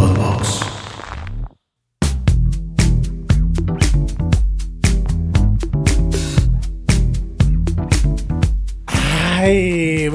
Bandbox. 0.00 0.79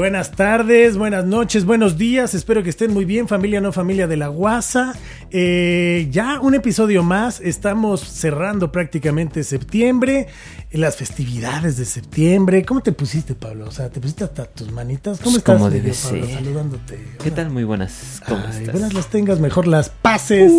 Buenas 0.06 0.30
tardes, 0.34 0.98
buenas 0.98 1.26
noches, 1.26 1.66
buenos 1.66 1.98
días. 1.98 2.36
Espero 2.36 2.62
que 2.62 2.70
estén 2.70 2.94
muy 2.94 3.06
bien, 3.06 3.28
familia 3.28 3.60
no 3.60 3.72
familia 3.72 4.06
de 4.06 4.16
la 4.18 4.28
Guasa. 4.28 4.94
Eh, 5.32 6.08
ya 6.12 6.40
un 6.42 6.54
episodio 6.54 7.02
más. 7.02 7.42
Estamos 7.42 8.02
cerrando 8.02 8.72
prácticamente 8.72 9.44
septiembre, 9.44 10.28
las 10.72 10.96
festividades 10.96 11.78
de 11.78 11.86
septiembre. 11.86 12.64
¿Cómo 12.64 12.82
te 12.82 12.92
pusiste, 12.92 13.34
Pablo? 13.34 13.66
O 13.68 13.72
sea, 13.72 13.90
te 13.90 14.00
pusiste 14.00 14.24
hasta 14.26 14.46
tus 14.46 14.72
manitas. 14.72 15.18
¿Cómo 15.18 15.32
Pues 15.32 15.38
estás, 15.38 15.56
como 15.58 15.72
debe 15.72 15.92
Pablo? 15.92 16.26
ser. 16.28 16.36
Saludándote. 16.36 17.00
¿Qué 17.24 17.32
tal? 17.32 17.50
Muy 17.50 17.64
buenas. 17.64 18.22
¿Cómo 18.28 18.44
Ay, 18.46 18.60
estás? 18.60 18.74
buenas 18.74 18.94
las 18.94 19.08
tengas, 19.08 19.40
mejor 19.40 19.66
las 19.66 19.90
pases 19.90 20.52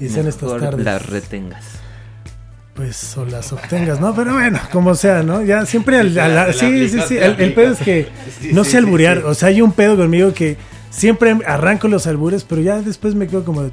y 0.00 0.08
sean 0.08 0.26
estas 0.26 0.58
tardes. 0.58 0.84
las 0.84 1.06
retengas. 1.06 1.64
Pues 2.80 3.14
o 3.18 3.26
las 3.26 3.52
obtengas, 3.52 4.00
¿no? 4.00 4.14
Pero 4.14 4.32
bueno, 4.32 4.58
como 4.72 4.94
sea, 4.94 5.22
¿no? 5.22 5.42
Ya 5.42 5.66
siempre 5.66 5.98
al, 5.98 6.54
sí, 6.54 6.88
sí, 6.88 6.98
sí. 7.06 7.16
El, 7.18 7.38
el 7.38 7.52
pedo 7.52 7.72
es 7.74 7.78
que 7.78 8.08
Sí, 8.40 8.50
no 8.54 8.64
sé 8.64 8.70
sí, 8.72 8.76
alburear. 8.78 9.18
sí. 9.18 9.22
O 9.26 9.34
sea, 9.34 9.48
hay 9.50 9.60
un 9.60 9.72
pedo 9.72 9.98
conmigo 9.98 10.32
que 10.32 10.56
siempre 10.88 11.36
arranco 11.46 11.88
los 11.88 12.06
albures, 12.06 12.44
pero 12.44 12.62
ya 12.62 12.80
después 12.80 13.14
me 13.14 13.26
quedo 13.26 13.44
como 13.44 13.64
de, 13.64 13.70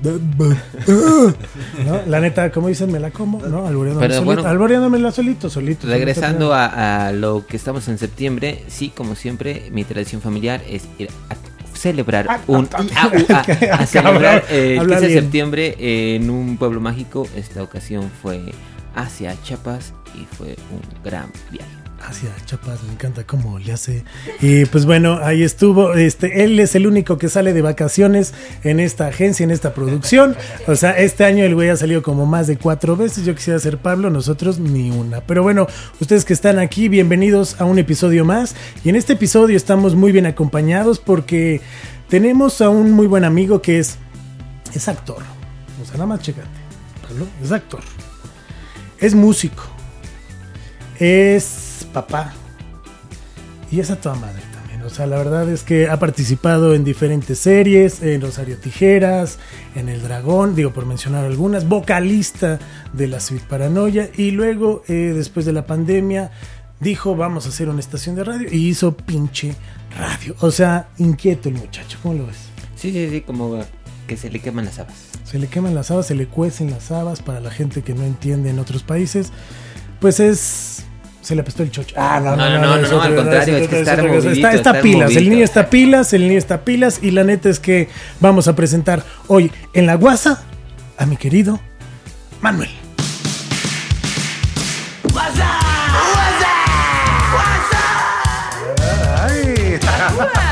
¿no? 1.85 2.01
La 2.07 2.19
neta, 2.19 2.51
como 2.51 2.67
dicen, 2.67 2.91
me 2.91 2.99
la 2.99 3.11
como, 3.11 3.39
¿no? 3.39 3.65
Albureándome 3.65 4.07
Pero 4.07 4.19
solito, 4.19 4.25
bueno. 4.35 4.49
albureándomela 4.49 5.11
solito, 5.11 5.49
solito. 5.49 5.87
Regresando 5.87 6.49
solito. 6.49 6.53
a, 6.53 7.07
a 7.07 7.11
lo 7.13 7.45
que 7.47 7.55
estamos 7.57 7.87
en 7.87 7.97
septiembre, 7.97 8.63
sí, 8.67 8.89
como 8.89 9.15
siempre, 9.15 9.69
mi 9.71 9.83
tradición 9.85 10.21
familiar 10.21 10.61
es 10.69 10.83
ir 10.97 11.09
a 11.29 11.35
celebrar 11.77 12.41
un 12.47 12.67
a, 12.73 13.33
a- 13.37 13.75
a 13.81 13.85
celebrar 13.85 14.43
eh, 14.49 14.73
el 14.73 14.79
Habla 14.79 14.97
15 14.97 15.07
de 15.13 15.21
septiembre 15.21 15.75
en 16.15 16.29
un 16.29 16.57
pueblo 16.57 16.81
mágico. 16.81 17.27
Esta 17.35 17.63
ocasión 17.63 18.09
fue 18.21 18.41
hacia 18.97 19.39
Chiapas 19.43 19.93
y 20.15 20.25
fue 20.35 20.57
un 20.71 21.03
gran 21.03 21.31
viaje. 21.51 21.69
Hacia 21.99 22.29
Chapas, 22.45 22.83
me 22.83 22.93
encanta 22.93 23.25
cómo 23.25 23.57
le 23.57 23.73
hace. 23.73 24.03
Y 24.39 24.65
pues 24.65 24.85
bueno, 24.85 25.19
ahí 25.23 25.41
estuvo. 25.41 25.95
Este, 25.95 26.43
él 26.43 26.59
es 26.59 26.75
el 26.75 26.85
único 26.85 27.17
que 27.17 27.27
sale 27.27 27.53
de 27.53 27.61
vacaciones 27.63 28.35
en 28.63 28.79
esta 28.79 29.07
agencia, 29.07 29.43
en 29.43 29.49
esta 29.49 29.73
producción. 29.73 30.35
O 30.67 30.75
sea, 30.75 30.91
este 30.91 31.25
año 31.25 31.43
el 31.43 31.55
güey 31.55 31.69
ha 31.69 31.75
salido 31.75 32.03
como 32.03 32.27
más 32.27 32.45
de 32.45 32.57
cuatro 32.57 32.95
veces. 32.95 33.25
Yo 33.25 33.33
quisiera 33.33 33.57
ser 33.59 33.79
Pablo, 33.79 34.11
nosotros 34.11 34.59
ni 34.59 34.91
una. 34.91 35.21
Pero 35.21 35.41
bueno, 35.41 35.65
ustedes 35.99 36.23
que 36.23 36.33
están 36.33 36.59
aquí, 36.59 36.87
bienvenidos 36.87 37.59
a 37.59 37.65
un 37.65 37.79
episodio 37.79 38.23
más. 38.23 38.55
Y 38.85 38.89
en 38.89 38.95
este 38.95 39.13
episodio 39.13 39.57
estamos 39.57 39.95
muy 39.95 40.11
bien 40.11 40.27
acompañados 40.27 40.99
porque 40.99 41.61
tenemos 42.09 42.61
a 42.61 42.69
un 42.69 42.91
muy 42.91 43.07
buen 43.07 43.25
amigo 43.25 43.59
que 43.61 43.79
es, 43.79 43.97
es 44.75 44.87
actor. 44.87 45.23
O 45.81 45.85
sea, 45.85 45.95
nada 45.95 46.05
más 46.05 46.21
chécate. 46.21 46.47
Pablo, 47.07 47.25
es 47.43 47.51
actor. 47.51 47.81
Es 48.99 49.15
músico 49.15 49.63
es 50.99 51.87
papá 51.93 52.33
y 53.71 53.79
es 53.79 53.91
a 53.91 53.97
toda 53.97 54.15
madre 54.15 54.41
también. 54.53 54.81
O 54.83 54.89
sea, 54.89 55.05
la 55.07 55.17
verdad 55.17 55.49
es 55.49 55.63
que 55.63 55.89
ha 55.89 55.99
participado 55.99 56.73
en 56.73 56.83
diferentes 56.83 57.39
series, 57.39 58.01
en 58.01 58.21
Rosario 58.21 58.57
Tijeras, 58.57 59.39
en 59.75 59.89
El 59.89 60.01
Dragón, 60.01 60.55
digo 60.55 60.71
por 60.71 60.85
mencionar 60.85 61.25
algunas, 61.25 61.67
vocalista 61.67 62.59
de 62.93 63.07
la 63.07 63.19
Suite 63.19 63.45
Paranoia 63.47 64.09
y 64.15 64.31
luego, 64.31 64.83
eh, 64.87 65.13
después 65.15 65.45
de 65.45 65.53
la 65.53 65.65
pandemia, 65.65 66.31
dijo 66.79 67.15
vamos 67.15 67.45
a 67.45 67.49
hacer 67.49 67.69
una 67.69 67.79
estación 67.79 68.15
de 68.15 68.23
radio 68.23 68.47
y 68.51 68.67
hizo 68.67 68.95
pinche 68.95 69.55
radio. 69.97 70.35
O 70.39 70.51
sea, 70.51 70.89
inquieto 70.97 71.49
el 71.49 71.55
muchacho, 71.55 71.99
¿cómo 72.01 72.15
lo 72.15 72.27
ves? 72.27 72.37
Sí, 72.75 72.91
sí, 72.91 73.09
sí, 73.09 73.21
como 73.21 73.59
que 74.07 74.17
se 74.17 74.29
le 74.29 74.39
queman 74.39 74.65
las 74.65 74.79
habas. 74.79 75.06
Se 75.29 75.37
le 75.39 75.47
queman 75.47 75.75
las 75.75 75.91
habas, 75.91 76.05
se 76.07 76.15
le 76.15 76.25
cuecen 76.25 76.71
las 76.71 76.89
habas 76.89 77.21
para 77.21 77.41
la 77.41 77.51
gente 77.51 77.81
que 77.81 77.93
no 77.93 78.03
entiende 78.03 78.49
en 78.49 78.59
otros 78.59 78.83
países. 78.83 79.33
Pues 79.99 80.21
es. 80.21 80.85
Se 81.21 81.35
le 81.35 81.41
apestó 81.41 81.63
el 81.63 81.71
chocho. 81.71 81.93
Ah, 81.97 82.21
No, 82.23 82.37
no, 82.37 82.47
no, 82.59 82.75
es 82.77 82.89
no, 82.89 83.01
al 83.01 83.13
contrario, 83.13 83.57
es 83.57 83.67
que 83.67 83.79
estar 83.81 84.01
movidito, 84.01 84.29
Está, 84.29 84.53
está 84.53 84.69
estar 84.69 84.81
pilas, 84.81 85.13
el 85.13 85.29
niño 85.29 85.43
está 85.43 85.69
pilas, 85.69 86.13
el 86.13 86.21
niño 86.25 86.37
está 86.37 86.63
pilas. 86.63 86.99
Y 87.01 87.11
la 87.11 87.25
neta 87.25 87.49
es 87.49 87.59
que 87.59 87.89
vamos 88.21 88.47
a 88.47 88.55
presentar 88.55 89.03
hoy 89.27 89.51
en 89.73 89.85
la 89.85 89.95
guasa 89.95 90.41
a 90.97 91.05
mi 91.05 91.17
querido 91.17 91.59
Manuel. 92.39 92.69
Buena 95.11 95.59
onda, 100.17 100.46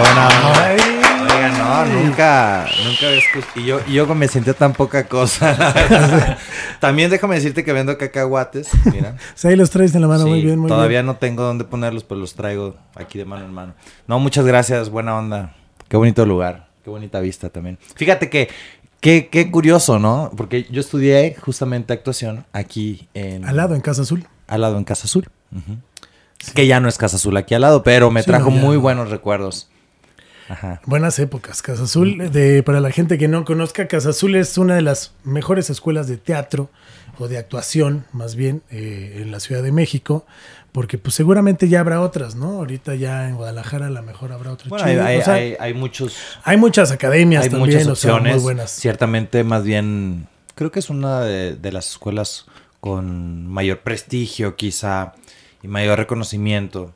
buena 0.00 0.28
onda. 0.28 0.64
Ay. 0.66 0.76
Oiga, 1.22 1.48
no, 1.58 1.86
nunca, 2.02 2.66
nunca 2.84 3.06
había 3.06 3.18
escuchado. 3.18 3.52
Y 3.60 3.64
yo, 3.64 3.80
y 3.86 3.92
yo 3.94 4.06
me 4.14 4.28
sentía 4.28 4.54
tan 4.54 4.72
poca 4.72 5.06
cosa. 5.08 5.56
También 6.80 7.10
déjame 7.10 7.34
decirte 7.36 7.64
que 7.64 7.72
vendo 7.72 7.96
cacahuates. 7.98 8.68
Mira. 8.92 9.16
Sea, 9.34 9.50
ahí 9.50 9.56
los 9.56 9.70
traes 9.70 9.94
en 9.94 10.02
la 10.02 10.08
mano, 10.08 10.24
Sí, 10.24 10.28
muy 10.30 10.42
bien, 10.42 10.58
muy 10.58 10.68
todavía 10.68 10.98
bien. 11.00 11.06
no 11.06 11.16
tengo 11.16 11.42
dónde 11.42 11.64
ponerlos, 11.64 12.04
pero 12.04 12.20
los 12.20 12.34
traigo 12.34 12.76
aquí 12.94 13.18
de 13.18 13.24
mano 13.24 13.44
en 13.44 13.52
mano. 13.52 13.74
No, 14.06 14.18
muchas 14.18 14.44
gracias, 14.46 14.88
buena 14.90 15.16
onda. 15.16 15.54
Qué 15.88 15.96
bonito 15.96 16.24
lugar, 16.26 16.68
qué 16.84 16.90
bonita 16.90 17.20
vista 17.20 17.48
también. 17.50 17.78
Fíjate 17.96 18.30
que, 18.30 18.48
qué, 19.00 19.28
qué 19.28 19.50
curioso, 19.50 19.98
¿no? 19.98 20.30
Porque 20.36 20.66
yo 20.70 20.80
estudié 20.80 21.36
justamente 21.40 21.92
actuación 21.92 22.44
aquí 22.52 23.08
en... 23.14 23.44
Al 23.44 23.56
lado, 23.56 23.74
en 23.74 23.80
Casa 23.80 24.02
Azul. 24.02 24.26
al 24.46 24.60
lado 24.60 24.78
en 24.78 24.84
Casa 24.84 25.04
Azul. 25.04 25.28
Que 26.54 26.66
ya 26.66 26.80
no 26.80 26.88
es 26.88 26.98
Casa 26.98 27.16
Azul 27.16 27.36
aquí 27.36 27.54
al 27.54 27.62
lado, 27.62 27.82
pero 27.82 28.10
me 28.10 28.20
Sí, 28.22 28.26
trajo 28.26 28.50
no, 28.50 28.56
muy 28.56 28.76
no. 28.76 28.82
buenos 28.82 29.10
recuerdos. 29.10 29.68
Ajá. 30.48 30.80
Buenas 30.86 31.18
épocas. 31.18 31.62
Casa 31.62 31.84
Azul, 31.84 32.30
de, 32.30 32.62
para 32.62 32.80
la 32.80 32.90
gente 32.90 33.18
que 33.18 33.28
no 33.28 33.44
conozca, 33.44 33.88
Casa 33.88 34.10
Azul 34.10 34.34
es 34.36 34.56
una 34.58 34.74
de 34.76 34.82
las 34.82 35.12
mejores 35.24 35.70
escuelas 35.70 36.06
de 36.08 36.16
teatro 36.16 36.70
o 37.18 37.28
de 37.28 37.38
actuación, 37.38 38.04
más 38.12 38.36
bien, 38.36 38.62
eh, 38.70 39.18
en 39.22 39.32
la 39.32 39.40
Ciudad 39.40 39.62
de 39.62 39.72
México, 39.72 40.26
porque 40.72 40.98
pues 40.98 41.14
seguramente 41.14 41.68
ya 41.68 41.80
habrá 41.80 42.00
otras, 42.02 42.34
¿no? 42.34 42.58
Ahorita 42.58 42.94
ya 42.94 43.28
en 43.28 43.36
Guadalajara 43.36 43.86
a 43.86 43.90
lo 43.90 44.02
mejor 44.02 44.32
habrá 44.32 44.52
otro 44.52 44.68
Bueno, 44.68 44.84
hay, 44.84 44.96
hay- 44.98 45.18
O 45.18 45.24
sea, 45.24 45.34
hay- 45.34 45.56
hay 45.58 45.72
muchos, 45.74 46.16
hay 46.44 46.56
muchas 46.58 46.92
academias 46.92 47.44
hay 47.44 47.50
también, 47.50 47.78
muchas 47.78 47.88
o 47.92 47.96
sea, 47.96 48.12
opciones. 48.12 48.34
muy 48.36 48.42
buenas. 48.42 48.70
Ciertamente, 48.70 49.42
más 49.44 49.64
bien, 49.64 50.26
creo 50.54 50.70
que 50.70 50.78
es 50.80 50.90
una 50.90 51.22
de, 51.22 51.56
de 51.56 51.72
las 51.72 51.88
escuelas 51.90 52.44
con 52.80 53.46
mayor 53.46 53.80
prestigio, 53.80 54.54
quizá, 54.56 55.14
y 55.62 55.68
mayor 55.68 55.98
reconocimiento. 55.98 56.94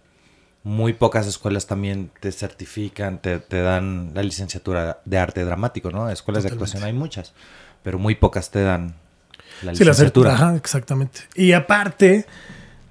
Muy 0.62 0.92
pocas 0.92 1.26
escuelas 1.26 1.66
también 1.66 2.10
te 2.20 2.32
certifican, 2.32 3.20
te, 3.22 3.38
te 3.38 3.62
dan 3.62 4.10
la 4.14 4.22
licenciatura 4.22 5.00
de 5.04 5.18
arte 5.18 5.44
dramático, 5.44 5.90
¿no? 5.90 6.10
Escuelas 6.10 6.42
de 6.44 6.50
actuación 6.50 6.82
hay 6.84 6.92
muchas, 6.92 7.32
pero 7.82 7.98
muy 7.98 8.14
pocas 8.14 8.50
te 8.50 8.62
dan 8.62 8.94
la 9.62 9.74
Sí, 9.74 9.84
licenciatura. 9.84 10.34
Ajá, 10.34 10.56
exactamente. 10.56 11.20
Y 11.34 11.52
aparte, 11.52 12.26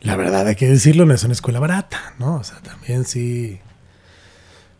la 0.01 0.15
verdad 0.15 0.47
hay 0.47 0.55
que 0.55 0.67
decirlo, 0.67 1.05
no 1.05 1.13
es 1.13 1.23
una 1.23 1.33
escuela 1.33 1.59
barata, 1.59 2.15
¿no? 2.17 2.37
O 2.37 2.43
sea, 2.43 2.59
también 2.61 3.05
sí. 3.05 3.59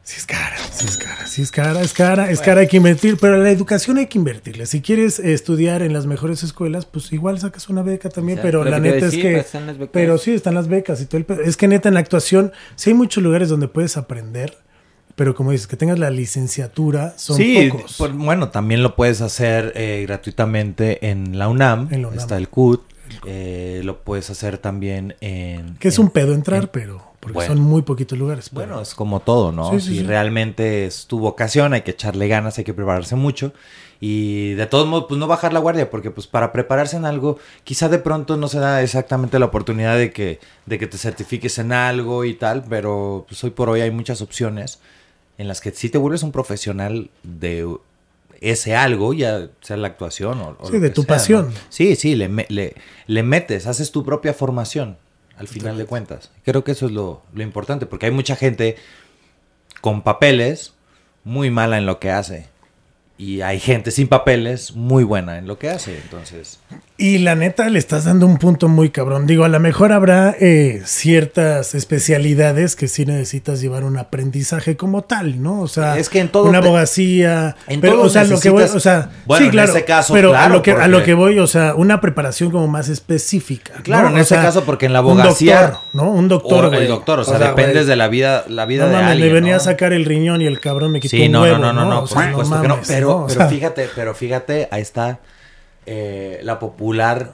Sí 0.10 0.16
es 0.18 0.26
cara, 0.26 0.56
sí 0.72 0.86
es 0.88 0.98
cara, 0.98 1.28
sí 1.28 1.42
es 1.44 1.52
cara, 1.52 1.82
es 1.84 1.94
cara, 1.94 2.32
es 2.32 2.42
cara, 2.42 2.62
hay 2.62 2.68
que 2.68 2.78
invertir, 2.78 3.18
pero 3.22 3.38
la 3.38 3.52
educación 3.52 4.00
hay 4.00 4.08
que 4.08 4.18
invertirle. 4.18 4.66
Si 4.66 4.82
quieres 4.82 5.20
estudiar 5.20 5.84
en 5.84 5.94
las 5.94 6.08
mejores 6.08 6.42
escuelas, 6.42 6.88
pues 6.88 7.14
igual 7.14 7.40
sacas 7.40 7.70
una 7.70 7.84
beca 7.84 8.10
también, 8.10 8.40
pero 8.42 8.64
la 8.64 8.80
neta 8.80 9.06
es 9.06 9.14
que... 9.14 9.44
pues, 9.52 9.54
las. 9.54 9.90
Pero 9.94 10.18
sí, 10.18 10.32
están 10.34 10.56
las 10.56 10.68
becas 10.68 11.00
y 11.02 11.06
todo 11.06 11.18
el 11.20 11.26
pedo. 11.26 11.42
Es 11.42 11.58
que 11.58 11.68
neta 11.68 11.90
en 11.90 11.94
la 11.94 12.00
actuación, 12.00 12.52
sí 12.76 12.90
hay 12.90 12.96
muchos 12.96 13.22
lugares 13.22 13.50
donde 13.50 13.68
puedes 13.68 13.98
aprender, 13.98 14.58
pero 15.16 15.36
como 15.36 15.52
dices, 15.52 15.68
que 15.68 15.78
tengas 15.78 16.00
la 16.00 16.10
licenciatura, 16.10 17.14
son 17.16 17.38
sí, 17.38 17.70
pocos. 17.70 17.96
por- 17.98 18.12
bueno, 18.14 18.50
también 18.50 18.82
lo 18.82 18.96
puedes 18.96 19.22
hacer 19.22 19.74
eh, 19.76 20.06
gratuitamente 20.08 21.08
en 21.12 21.38
la 21.38 21.50
UNAM. 21.50 21.88
En 21.92 22.02
la 22.02 22.08
UNAM. 22.08 22.20
Está 22.20 22.36
el 22.38 22.50
CUT. 22.50 22.82
eh, 23.28 23.82
lo 23.84 24.02
puedes 24.04 24.32
hacer 24.32 24.58
también 24.58 25.16
en... 25.22 25.76
que 25.78 25.90
es 25.90 26.00
en- 26.00 26.06
un 26.06 26.10
pedo 26.10 26.34
entrar, 26.34 26.64
en- 26.64 26.70
pero 26.74 27.09
porque 27.20 27.34
Bueno. 27.36 27.54
son 27.56 27.64
muy 27.64 27.82
poquitos 27.82 28.18
lugares. 28.18 28.50
pero- 28.50 28.68
Bueno, 28.68 28.82
es 28.82 28.94
como 28.96 29.20
todo, 29.20 29.52
¿no? 29.52 29.72
Sí, 29.72 29.80
sí, 29.82 29.88
si 29.90 29.98
sí. 30.00 30.04
realmente 30.04 30.86
es 30.86 31.06
tu 31.08 31.20
vocación, 31.20 31.74
hay 31.74 31.82
que 31.82 31.92
echarle 31.92 32.28
ganas, 32.28 32.58
hay 32.58 32.64
que 32.64 32.74
prepararse 32.74 33.16
mucho. 33.16 33.54
Y 34.02 34.54
de 34.54 34.66
todos 34.66 34.88
modos, 34.88 35.06
pues 35.10 35.20
no 35.20 35.28
bajar 35.28 35.52
la 35.52 35.60
guardia, 35.60 35.90
porque 35.90 36.10
pues 36.10 36.26
para 36.26 36.54
prepararse 36.54 36.96
en 36.96 37.04
algo, 37.04 37.38
quizá 37.66 37.90
de 37.90 38.00
pronto 38.00 38.38
no 38.38 38.48
se 38.48 38.60
da 38.60 38.82
exactamente 38.82 39.38
la 39.40 39.46
oportunidad 39.48 39.98
de 39.98 40.12
que, 40.14 40.40
de 40.66 40.80
que 40.80 40.88
te 40.88 40.98
certifiques 40.98 41.58
en 41.60 41.74
algo 41.74 42.24
y 42.24 42.34
tal, 42.36 42.64
pero 42.70 43.26
pues 43.28 43.44
hoy 43.44 43.50
por 43.50 43.68
hoy 43.70 43.82
hay 43.82 43.92
muchas 43.92 44.22
opciones 44.22 44.80
en 45.38 45.50
las 45.50 45.60
que 45.60 45.72
sí 45.72 45.90
te 45.90 45.98
vuelves 45.98 46.24
un 46.24 46.32
profesional 46.32 47.10
de 47.24 47.68
ese 48.40 48.74
algo, 48.74 49.14
ya 49.14 49.50
sea 49.60 49.76
la 49.76 49.88
actuación 49.90 50.40
o, 50.40 50.56
o 50.62 50.68
Sí, 50.68 50.74
lo 50.74 50.80
de 50.80 50.88
que 50.88 50.94
tu 50.96 51.02
sea, 51.02 51.10
¿no? 51.12 51.18
pasión. 51.18 51.54
Sí, 51.68 51.98
sí, 51.98 52.16
le, 52.16 52.30
le, 52.48 52.76
le 53.06 53.24
metes, 53.24 53.68
haces 53.68 53.92
tu 53.92 54.06
propia 54.06 54.34
formación, 54.34 54.96
al 55.40 55.48
final 55.48 55.78
de 55.78 55.86
cuentas. 55.86 56.32
Creo 56.44 56.64
que 56.66 56.74
eso 56.74 56.88
es 56.88 56.92
lo, 56.92 57.24
lo 57.34 57.42
importante, 57.42 57.86
porque 57.86 58.06
hay 58.06 58.12
mucha 58.12 58.36
gente 58.36 58.76
con 59.80 60.04
papeles 60.04 60.74
muy 61.24 61.50
mala 61.50 61.78
en 61.78 61.86
lo 61.86 62.00
que 62.00 62.12
hace. 62.12 62.48
Y 63.20 63.42
hay 63.42 63.60
gente 63.60 63.92
sin 63.92 64.08
papeles 64.08 64.76
muy 64.76 65.04
buena 65.04 65.38
en 65.38 65.46
lo 65.46 65.60
que 65.60 65.70
hace, 65.70 65.96
entonces. 65.98 66.60
Y 66.98 67.20
la 67.20 67.36
neta 67.36 67.70
le 67.70 67.80
estás 67.80 68.06
dando 68.06 68.26
un 68.26 68.38
punto 68.38 68.68
muy 68.68 68.90
cabrón. 68.90 69.26
Digo, 69.28 69.46
a 69.46 69.48
lo 69.50 69.60
mejor 69.62 69.94
habrá 69.94 70.36
eh, 70.40 70.82
ciertas 70.86 71.74
especialidades 71.76 72.76
que 72.76 72.88
sí 72.90 73.06
necesitas 73.06 73.62
llevar 73.62 73.84
un 73.86 73.98
aprendizaje 73.98 74.76
como 74.76 75.02
tal, 75.04 75.42
¿no? 75.42 75.62
O 75.62 75.68
sea, 75.68 75.98
Es 75.98 76.10
que 76.10 76.20
en 76.20 76.28
todo 76.30 76.44
una 76.50 76.58
abogacía, 76.58 77.56
en 77.68 77.80
pero 77.82 77.94
todo 77.96 78.04
o 78.04 78.10
sea, 78.10 78.24
lo 78.26 78.40
que 78.40 78.50
voy, 78.50 78.64
o 78.64 78.80
sea, 78.80 79.12
Bueno, 79.26 79.40
sí, 79.40 79.46
en 79.46 79.52
claro, 79.52 79.72
ese 79.72 79.86
caso, 79.86 80.14
pero 80.14 80.30
a 80.30 80.38
claro, 80.40 80.54
lo 80.56 80.62
que 80.62 80.72
a 80.72 80.88
lo 80.88 81.04
que 81.04 81.14
voy, 81.14 81.40
o 81.40 81.48
sea, 81.48 81.74
una 81.76 82.02
preparación 82.02 82.52
como 82.52 82.68
más 82.68 82.90
específica. 82.90 83.74
¿no? 83.78 83.84
Claro, 83.84 84.10
en 84.10 84.16
O 84.16 84.20
ese 84.20 84.36
caso, 84.36 84.64
porque 84.66 84.86
en 84.86 84.94
la 84.94 85.02
un 85.02 85.20
abogacía- 85.20 85.62
doctor, 85.62 85.80
¿no? 85.94 86.12
Un 86.12 86.28
doctor, 86.28 86.66
o 86.66 86.74
el 86.74 86.88
doctor, 86.88 87.20
o 87.20 87.24
sea, 87.24 87.38
dependes 87.38 87.88
de 87.88 87.96
la 87.96 88.08
vida, 88.10 88.44
la 88.50 88.66
vida 88.66 88.84
No 88.84 88.90
de 88.90 88.96
mames, 88.96 89.12
alguien. 89.12 89.28
me 89.30 89.34
venía 89.36 89.54
¿no? 89.54 89.58
a 89.58 89.62
sacar 89.62 89.94
el 89.94 90.04
riñón 90.06 90.42
y 90.42 90.46
el 90.48 90.60
cabrón 90.60 90.92
me 90.92 91.00
quitó 91.00 91.16
Sí, 91.16 91.26
un 91.28 91.32
no, 91.32 91.42
huevo, 91.44 91.58
no, 91.60 91.72
no, 91.74 91.86
no, 91.86 91.90
no, 91.90 91.98
O 91.98 92.00
por 92.02 92.10
sea, 92.10 92.30
supuesto 92.32 92.62
que 92.62 92.68
no. 92.68 92.74
mames, 92.76 92.88
Pero, 93.10 93.20
¿no? 93.20 93.24
O 93.26 93.28
pero 93.28 93.40
sea, 93.40 93.50
fíjate, 93.50 93.90
pero 93.96 94.14
fíjate, 94.16 94.68
ahí 94.72 94.82
está 94.82 95.20
eh, 95.86 96.40
la 96.44 96.60
popular 96.60 97.34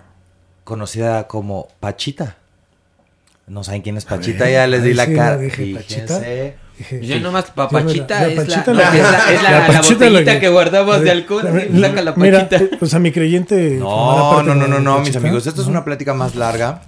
conocida 0.63 1.27
como 1.27 1.68
Pachita. 1.80 2.38
No 3.48 3.63
saben 3.63 3.81
quién 3.83 3.95
es 3.98 4.06
Pachita, 4.06 4.45
ver, 4.45 4.54
ya 4.54 4.68
les 4.68 4.83
di 4.83 4.94
la 4.94 5.06
sí 5.06 5.13
cara. 5.16 5.38
dije, 5.38 5.56
Fíjense. 5.57 6.00
Pachita. 6.01 6.19
dije, 6.80 7.06
Yo 7.06 7.19
nomás, 7.19 7.45
papachita 7.51 8.25
es, 8.27 8.36
la, 8.36 8.44
Pachita 8.44 8.74
no, 8.74 8.80
la- 8.80 8.89
es 8.95 9.04
la, 9.04 9.33
es 9.33 9.44
la- 9.44 9.51
la 9.51 9.60
la 9.60 9.68
Pachita 9.68 10.06
la 10.06 10.10
botellita 10.10 10.33
que- 10.33 10.39
que 10.39 10.50
guardamos 10.50 11.01
de 11.01 11.12
alcohol. 11.12 11.44
saca 11.80 12.01
la 12.01 12.13
Mira, 12.16 12.50
pachita. 12.50 12.75
eh, 12.75 12.77
o 12.81 12.86
sea, 12.88 12.98
mi 13.00 13.12
creyente. 13.12 13.77
No, 13.80 14.42
no, 14.42 14.56
no, 14.56 14.68
no, 14.68 14.80
no, 14.80 15.00
mis 15.01 15.16
amigos. 15.16 15.45
Esto 15.45 15.62
es 15.62 15.68
una 15.68 15.86
plática 15.86 16.13
más 16.16 16.33
larga, 16.36 16.81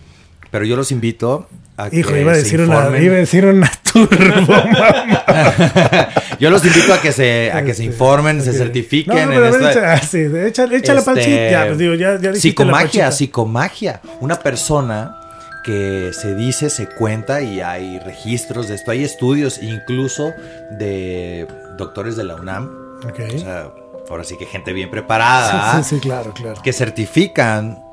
pero 0.49 0.65
yo 0.65 0.75
los 0.75 0.91
invito 0.91 1.47
a 1.77 1.89
Hijo, 1.91 2.11
que 2.11 2.21
iba 2.21 2.31
a 2.31 2.35
se 2.35 2.41
decir 2.41 2.61
una, 2.61 2.97
iba 2.99 3.13
a 3.15 3.19
decir 3.19 3.45
una 3.45 3.71
turbo, 3.93 4.15
mamá. 4.51 5.05
Yo 6.39 6.49
los 6.49 6.63
invito 6.65 6.93
a 6.93 7.01
que 7.01 7.11
se, 7.11 7.51
a 7.53 7.59
que 7.61 7.67
se 7.73 7.83
Este, 7.83 7.83
informen, 7.85 8.41
se 8.41 8.53
certifiquen 8.53 9.15
No, 9.15 9.21
en 9.21 9.29
pero 9.29 9.45
esta- 9.47 9.95
echa, 9.95 10.05
sí, 10.07 10.19
echa, 10.19 10.65
echa 10.71 10.93
la 10.93 10.99
Este, 10.99 11.11
panchita. 11.11 11.49
Ya, 11.51 11.65
pues 11.67 11.77
digo, 11.77 11.93
ya, 11.95 12.11
ya 12.19 12.31
dijiste 12.31 12.33
la 12.65 12.71
Psicomagia, 12.71 13.11
psicomagia. 13.11 14.01
Una 14.21 14.35
persona 14.39 15.15
que 15.63 16.11
se 16.13 16.33
dice, 16.35 16.69
se 16.69 16.87
cuenta 16.87 17.41
y 17.41 17.59
hay 17.61 17.99
registros 17.99 18.67
de 18.69 18.75
esto. 18.75 18.91
Hay 18.91 19.03
estudios 19.03 19.61
incluso 19.61 20.31
de 20.71 21.47
doctores 21.77 22.15
de 22.15 22.23
la 22.23 22.35
UNAM. 22.35 22.69
Ok. 23.07 23.19
O 23.35 23.39
sea, 23.39 23.69
ahora 24.09 24.23
sí 24.23 24.37
que 24.37 24.45
gente 24.45 24.71
bien 24.73 24.89
preparada. 24.89 25.73
sí, 25.81 25.83
sí, 25.83 25.95
sí, 25.95 26.01
claro, 26.01 26.33
claro. 26.33 26.61
Que 26.63 26.71
certifican 26.71 27.83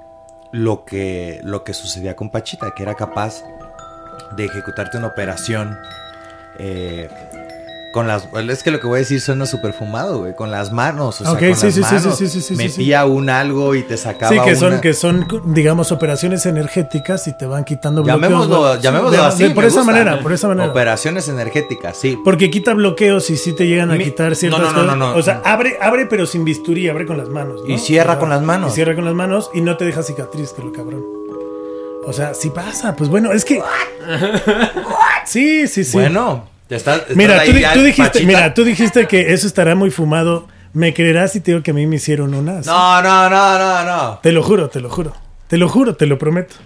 lo 0.53 0.85
que, 0.85 1.41
lo 1.43 1.65
que 1.65 1.75
sucedía 1.75 2.15
con 2.15 2.31
Pachita, 2.31 2.73
que 2.77 2.85
era 2.85 2.95
capaz 2.95 3.43
de 4.37 4.45
ejecutarte 4.45 4.97
una 4.99 5.09
operación 5.09 5.77
eh, 6.61 7.09
con 7.95 8.07
las... 8.09 8.29
Es 8.51 8.63
que 8.65 8.71
lo 8.73 8.81
que 8.81 8.87
voy 8.89 8.97
a 8.97 8.99
decir 8.99 9.21
suena 9.21 9.47
súper 9.47 9.73
fumado, 9.73 10.19
güey. 10.19 10.35
Con 10.35 10.51
las 10.51 10.73
manos, 10.73 11.21
o 11.21 11.25
sea, 11.25 11.31
con 11.31 11.39
sí, 11.41 11.47
las 11.49 11.59
sí, 11.61 11.67
sí, 11.73 11.73
sí, 11.73 11.81
manos. 11.95 12.19
sí, 12.19 12.27
sí, 12.29 12.41
sí, 12.41 12.41
sí, 12.43 12.55
Metía 12.57 13.07
un 13.07 13.31
algo 13.31 13.75
y 13.77 13.83
te 13.85 13.97
sacaba 13.97 14.33
Sí, 14.35 14.41
que 14.45 14.57
son, 14.57 14.81
que 14.81 14.93
son, 14.93 15.27
digamos, 15.47 15.93
operaciones 15.93 16.45
energéticas 16.45 17.27
y 17.29 17.39
te 17.39 17.47
van 17.47 17.65
quitando 17.65 18.03
bloqueos. 18.03 18.83
Llamémoslo, 18.83 19.23
así. 19.25 19.45
de- 19.45 19.51
por 19.51 19.65
esa 19.65 19.79
gusta. 19.81 19.93
manera, 19.93 20.21
por 20.21 20.33
esa 20.33 20.49
manera. 20.49 20.69
Operaciones 20.71 21.29
energéticas, 21.29 21.97
sí. 21.97 22.19
Porque 22.25 22.51
quita 22.51 22.75
bloqueos 22.75 23.31
y 23.31 23.37
sí 23.37 23.55
te 23.55 23.67
llegan 23.69 23.91
a 23.93 23.95
Mi- 23.95 24.05
quitar 24.05 24.35
ciertas 24.35 24.61
no, 24.61 24.67
no, 24.67 24.73
no, 24.73 24.81
cosas. 24.83 24.97
no, 24.99 25.13
no. 25.13 25.17
O 25.19 25.23
sea, 25.23 25.41
abre, 25.45 25.79
abre 25.81 26.07
pero 26.07 26.27
sin 26.27 26.45
bisturí, 26.45 26.89
abre 26.89 27.07
con 27.07 27.17
las 27.17 27.29
manos. 27.29 27.61
¿no? 27.67 27.73
Y 27.73 27.79
cierra 27.79 28.11
O 28.11 28.15
sea, 28.15 28.21
con 28.21 28.29
las 28.31 28.43
manos. 28.43 28.73
Y 28.73 28.75
cierra 28.75 28.95
con 28.97 29.05
las 29.05 29.15
manos 29.15 29.51
y 29.55 29.61
no 29.61 29.77
te 29.77 29.85
deja 29.85 30.03
cicatriz, 30.03 30.53
que 30.53 30.63
lo 30.63 30.73
cabrón. 30.73 31.05
O 32.07 32.13
sea, 32.13 32.35
sí 32.35 32.51
pasa. 32.51 32.97
Pues 32.97 33.09
bueno, 33.09 33.33
es 33.33 33.45
que. 33.45 33.63
Sí, 35.27 35.67
sí, 35.69 35.85
sí. 35.85 35.93
Bueno, 35.97 36.45
mira, 37.15 37.45
tú, 37.45 37.53
tú 37.75 37.83
dijiste, 37.83 38.03
Pachita. 38.13 38.27
mira, 38.27 38.55
tú 38.55 38.65
dijiste 38.65 39.07
que 39.07 39.33
eso 39.33 39.47
estará 39.47 39.75
muy 39.75 39.91
fumado. 39.91 40.49
¿Me 40.73 40.93
creerás 40.93 41.33
si 41.33 41.41
te 41.41 41.53
digo 41.53 41.63
que 41.63 41.71
a 41.71 41.75
mí 41.75 41.87
me 41.87 41.97
hicieron 41.97 42.35
una? 42.35 42.59
así? 42.59 42.69
No, 42.69 43.01
no, 43.01 43.31
no, 43.31 43.59
no, 43.59 43.85
no. 43.85 44.19
Te 44.23 44.33
lo 44.33 44.43
juro, 44.43 44.69
te 44.69 44.81
lo 44.81 44.91
juro. 44.91 45.13
Te 45.47 45.57
lo 45.57 45.69
juro, 45.69 45.95
te 45.95 46.07
lo 46.07 46.19
prometo. 46.19 46.57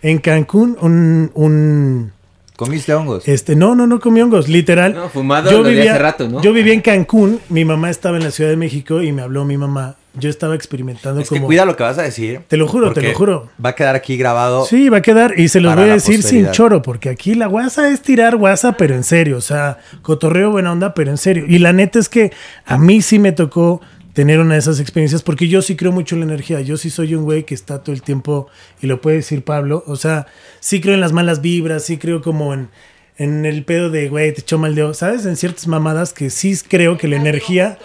En 0.00 0.18
Cancún, 0.18 0.76
un, 0.80 1.30
un 1.34 2.12
¿Comiste 2.56 2.94
hongos? 2.94 3.28
este, 3.28 3.54
no, 3.56 3.74
no, 3.74 3.86
no 3.86 4.00
comí 4.00 4.20
hongos, 4.22 4.48
literal. 4.48 4.94
No, 4.94 5.08
fumado 5.10 5.50
lo 5.50 5.62
de 5.64 5.88
hace 5.88 5.98
rato, 5.98 6.28
¿no? 6.28 6.40
Yo 6.40 6.52
vivía 6.52 6.72
en 6.72 6.80
Cancún, 6.80 7.40
mi 7.50 7.64
mamá 7.64 7.90
estaba 7.90 8.16
en 8.16 8.24
la 8.24 8.30
Ciudad 8.30 8.50
de 8.50 8.56
México 8.56 9.02
y 9.02 9.12
me 9.12 9.22
habló 9.22 9.44
mi 9.44 9.56
mamá. 9.58 9.96
Yo 10.14 10.28
estaba 10.28 10.54
experimentando 10.54 11.22
es 11.22 11.28
que 11.28 11.36
como 11.36 11.46
cuida 11.46 11.64
lo 11.64 11.74
que 11.74 11.82
vas 11.82 11.96
a 11.96 12.02
decir. 12.02 12.40
Te 12.46 12.58
lo 12.58 12.68
juro, 12.68 12.92
te 12.92 13.00
lo 13.00 13.14
juro. 13.14 13.48
Va 13.64 13.70
a 13.70 13.74
quedar 13.74 13.94
aquí 13.94 14.18
grabado. 14.18 14.66
Sí, 14.66 14.90
va 14.90 14.98
a 14.98 15.02
quedar 15.02 15.38
y 15.38 15.48
se 15.48 15.60
los 15.60 15.74
voy 15.74 15.88
a 15.88 15.94
decir 15.94 16.22
sin 16.22 16.50
choro, 16.50 16.82
porque 16.82 17.08
aquí 17.08 17.34
la 17.34 17.46
guasa 17.46 17.88
es 17.88 18.02
tirar 18.02 18.36
guasa, 18.36 18.76
pero 18.76 18.94
en 18.94 19.04
serio, 19.04 19.38
o 19.38 19.40
sea, 19.40 19.78
cotorreo 20.02 20.50
buena 20.50 20.70
onda, 20.72 20.92
pero 20.92 21.10
en 21.10 21.16
serio. 21.16 21.46
Y 21.48 21.58
la 21.58 21.72
neta 21.72 21.98
es 21.98 22.10
que 22.10 22.30
a 22.66 22.76
mí 22.76 23.00
sí 23.00 23.18
me 23.18 23.32
tocó 23.32 23.80
tener 24.12 24.38
una 24.40 24.52
de 24.54 24.60
esas 24.60 24.80
experiencias, 24.80 25.22
porque 25.22 25.48
yo 25.48 25.62
sí 25.62 25.76
creo 25.76 25.92
mucho 25.92 26.14
en 26.14 26.20
la 26.20 26.26
energía, 26.26 26.60
yo 26.60 26.76
sí 26.76 26.90
soy 26.90 27.14
un 27.14 27.24
güey 27.24 27.44
que 27.44 27.54
está 27.54 27.82
todo 27.82 27.94
el 27.94 28.02
tiempo, 28.02 28.48
y 28.82 28.86
lo 28.88 29.00
puede 29.00 29.16
decir 29.16 29.42
Pablo, 29.42 29.82
o 29.86 29.96
sea, 29.96 30.26
sí 30.60 30.82
creo 30.82 30.92
en 30.92 31.00
las 31.00 31.12
malas 31.12 31.40
vibras, 31.40 31.84
sí 31.84 31.96
creo 31.96 32.20
como 32.20 32.52
en, 32.52 32.68
en 33.16 33.46
el 33.46 33.64
pedo 33.64 33.88
de, 33.88 34.10
güey, 34.10 34.34
te 34.34 34.42
echó 34.42 34.58
mal 34.58 34.74
dedo, 34.74 34.92
¿sabes? 34.92 35.24
En 35.24 35.36
ciertas 35.36 35.66
mamadas 35.66 36.12
que 36.12 36.28
sí 36.28 36.54
creo 36.68 36.98
que 36.98 37.08
la 37.08 37.16
energía... 37.16 37.78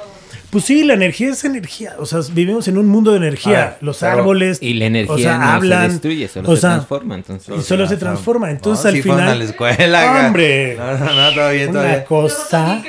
Pues 0.49 0.63
sí, 0.63 0.83
la 0.83 0.93
energía 0.93 1.29
es 1.29 1.43
energía. 1.43 1.95
O 1.99 2.05
sea, 2.05 2.19
vivimos 2.31 2.67
en 2.69 2.77
un 2.77 2.87
mundo 2.87 3.11
de 3.11 3.17
energía. 3.17 3.61
A 3.63 3.65
ver, 3.71 3.77
Los 3.81 3.97
pero- 3.97 4.13
árboles. 4.13 4.59
Y 4.61 4.73
la 4.75 4.85
energía 4.85 5.13
o 5.15 5.17
sea, 5.17 5.37
no 5.37 5.45
hablan, 5.45 5.81
se 5.87 5.89
destruye, 5.93 6.27
solo 6.29 6.49
o 6.49 6.55
se 6.55 6.61
transforma. 6.61 7.15
Entonces, 7.15 7.55
y 7.57 7.61
solo 7.61 7.87
se 7.87 7.95
Ah, 7.95 7.99
transforma. 7.99 8.51
Entonces 8.51 8.85
no, 8.85 8.89
al 8.89 8.95
sí 8.95 9.01
final. 9.01 9.27
a 9.27 9.35
la 9.35 9.43
escuela. 9.43 10.25
¡Hombre! 10.27 10.75
No, 10.77 10.97
no, 10.97 11.13
no, 11.13 11.33
todo 11.35 11.51
bien, 11.51 11.71
todo 11.71 11.81
Una 11.81 11.91
bien. 11.91 12.03
cosa. 12.07 12.83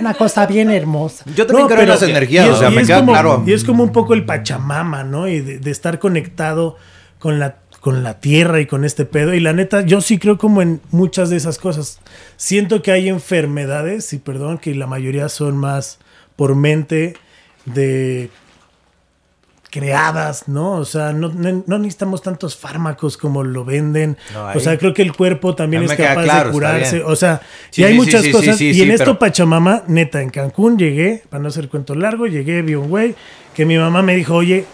Una 0.00 0.14
cosa 0.14 0.46
bien 0.46 0.70
hermosa. 0.70 1.24
Yo 1.34 1.46
también 1.46 1.68
creo 1.68 1.82
en 1.82 1.88
las 1.88 2.02
energías, 2.02 2.46
y 2.46 2.50
o 2.50 2.56
sea, 2.56 2.70
me 2.70 2.80
es 2.82 2.86
queda 2.88 2.98
como, 2.98 3.12
claro. 3.12 3.44
Y 3.46 3.52
es 3.52 3.64
como 3.64 3.82
un 3.84 3.92
poco 3.92 4.12
el 4.12 4.24
Pachamama, 4.26 5.04
¿no? 5.04 5.28
Y 5.28 5.40
de, 5.40 5.58
de 5.58 5.70
estar 5.70 5.98
conectado 6.00 6.76
con 7.18 7.38
la, 7.38 7.56
con 7.80 8.02
la 8.02 8.20
tierra 8.20 8.60
y 8.60 8.66
con 8.66 8.84
este 8.84 9.04
pedo. 9.06 9.32
Y 9.32 9.40
la 9.40 9.52
neta, 9.52 9.82
yo 9.82 10.00
sí 10.00 10.18
creo 10.18 10.36
como 10.38 10.60
en 10.60 10.80
muchas 10.90 11.30
de 11.30 11.36
esas 11.36 11.58
cosas. 11.58 12.00
Siento 12.36 12.82
que 12.82 12.90
hay 12.92 13.08
enfermedades, 13.08 14.12
y 14.12 14.18
perdón, 14.18 14.58
que 14.58 14.74
la 14.74 14.86
mayoría 14.88 15.28
son 15.28 15.56
más 15.56 15.98
por 16.36 16.54
mente 16.54 17.16
de 17.64 18.30
creadas, 19.70 20.48
¿no? 20.48 20.72
O 20.72 20.84
sea, 20.84 21.12
no, 21.12 21.28
no- 21.28 21.62
no 21.66 21.78
necesitamos 21.78 22.22
tantos 22.22 22.56
fármacos 22.56 23.16
como 23.18 23.42
lo 23.42 23.64
venden. 23.64 24.16
No, 24.32 24.46
o 24.54 24.60
sea, 24.60 24.78
creo 24.78 24.94
que 24.94 25.02
el 25.02 25.12
cuerpo 25.14 25.54
también 25.54 25.82
es 25.82 25.92
capaz 25.92 26.22
claro, 26.22 26.48
de 26.48 26.52
curarse. 26.52 27.02
O 27.02 27.14
sea, 27.16 27.42
Sí, 27.70 27.82
y 27.82 27.84
hay 27.84 27.92
sí, 27.92 27.98
muchas 27.98 28.22
sí, 28.22 28.30
cosas. 28.32 28.60
y 28.60 28.80
en 28.80 28.90
esto, 28.90 29.04
pero- 29.04 29.18
Pachamama, 29.18 29.82
neta, 29.88 30.22
en 30.22 30.30
Cancún 30.30 30.78
llegué, 30.78 31.22
para 31.28 31.42
no 31.42 31.48
hacer 31.48 31.68
cuento 31.68 31.94
largo, 31.94 32.26
llegué, 32.26 32.62
vi 32.62 32.74
un 32.74 32.88
güey 32.88 33.14
que 33.54 33.66
mi 33.66 33.76
mamá 33.76 34.02
me 34.02 34.14
dijo, 34.16 34.34
oye, 34.34 34.64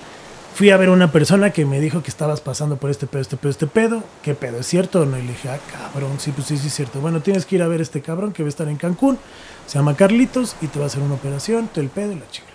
fui 0.54 0.70
a 0.70 0.76
ver 0.76 0.88
a 0.88 0.93
una 0.93 1.10
persona 1.10 1.50
que 1.50 1.64
me 1.64 1.81
dijo 1.81 2.02
que 2.02 2.10
estabas 2.10 2.40
pasando 2.40 2.76
por 2.76 2.90
este 2.90 3.06
pedo, 3.06 3.22
este 3.22 3.37
pedo, 3.37 3.50
este 3.50 3.66
pedo. 3.66 4.04
¿Qué 4.22 4.34
pedo? 4.34 4.58
¿Es 4.60 4.66
cierto 4.66 5.02
o 5.02 5.06
no? 5.06 5.19
Y 5.19 5.22
le 5.22 5.28
dije, 5.28 5.49
ah, 5.49 5.58
cabrón, 5.70 6.19
sí, 6.19 6.32
pues 6.32 6.46
sí, 6.46 6.56
sí, 6.58 6.69
es 6.69 6.75
cierto. 6.75 7.00
Bueno, 7.00 7.20
tienes 7.20 7.46
que 7.46 7.56
ir 7.56 7.62
a 7.62 7.69
ver 7.69 7.81
a 7.81 7.82
este 7.82 8.00
cabrón 8.00 8.32
que 8.32 8.43
va 8.43 8.49
a 8.49 8.50
estar 8.50 8.69
en 8.69 8.76
Cancún. 8.76 9.19
Se 9.67 9.79
llama 9.79 9.96
Carlitos 9.96 10.56
y 10.60 10.67
te 10.67 10.79
va 10.79 10.86
a 10.86 10.88
hacer 10.88 11.03
una 11.03 11.15
operación, 11.15 11.69
todo 11.69 11.82
el 11.82 11.91
pedo 11.91 12.12
y 12.12 12.17
la 12.17 12.29
chica. 12.31 12.48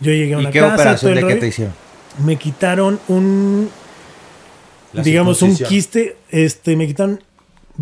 Yo 0.00 0.12
llegué 0.12 0.34
a 0.34 0.38
¿Y 0.38 0.40
una 0.40 0.50
qué 0.50 0.60
casa, 0.60 0.74
operación 0.74 1.14
de 1.14 1.26
qué 1.26 1.34
te 1.36 1.46
hicieron? 1.48 1.74
Me 2.24 2.36
quitaron 2.36 2.98
un, 3.08 3.70
La 4.92 5.02
digamos, 5.02 5.42
un 5.42 5.56
quiste, 5.56 6.16
este, 6.30 6.74
me 6.76 6.86
quitaron 6.86 7.22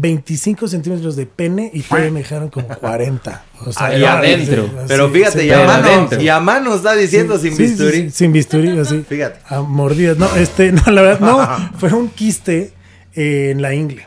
25 0.00 0.68
centímetros 0.68 1.16
de 1.16 1.26
pene 1.26 1.70
y 1.74 1.82
todavía 1.82 2.10
me 2.12 2.20
dejaron 2.20 2.48
como 2.50 2.68
40. 2.80 3.44
O 3.66 3.72
sea, 3.72 3.86
Ahí 3.86 4.04
adentro. 4.04 4.64
sí, 4.66 4.72
Pero 4.86 5.08
fíjate, 5.10 5.44
y 5.46 5.50
a 5.50 5.64
mano, 5.64 6.08
y 6.20 6.28
a 6.28 6.38
mano 6.40 6.74
está 6.76 6.94
diciendo 6.94 7.36
sin 7.38 7.56
Sí, 7.56 7.62
bisturí. 7.64 8.10
sin 8.10 8.32
bisturí, 8.32 8.78
así. 8.78 9.04
Fíjate. 9.08 9.40
A 9.48 9.60
mordidas. 9.62 10.16
No, 10.16 10.28
este, 10.36 10.70
no, 10.72 10.82
la 10.92 11.02
verdad, 11.02 11.20
no. 11.20 11.70
Fue 11.78 11.92
un 11.92 12.08
quiste 12.08 12.72
eh, 13.14 13.50
en 13.50 13.60
la 13.60 13.74
ingle. 13.74 14.06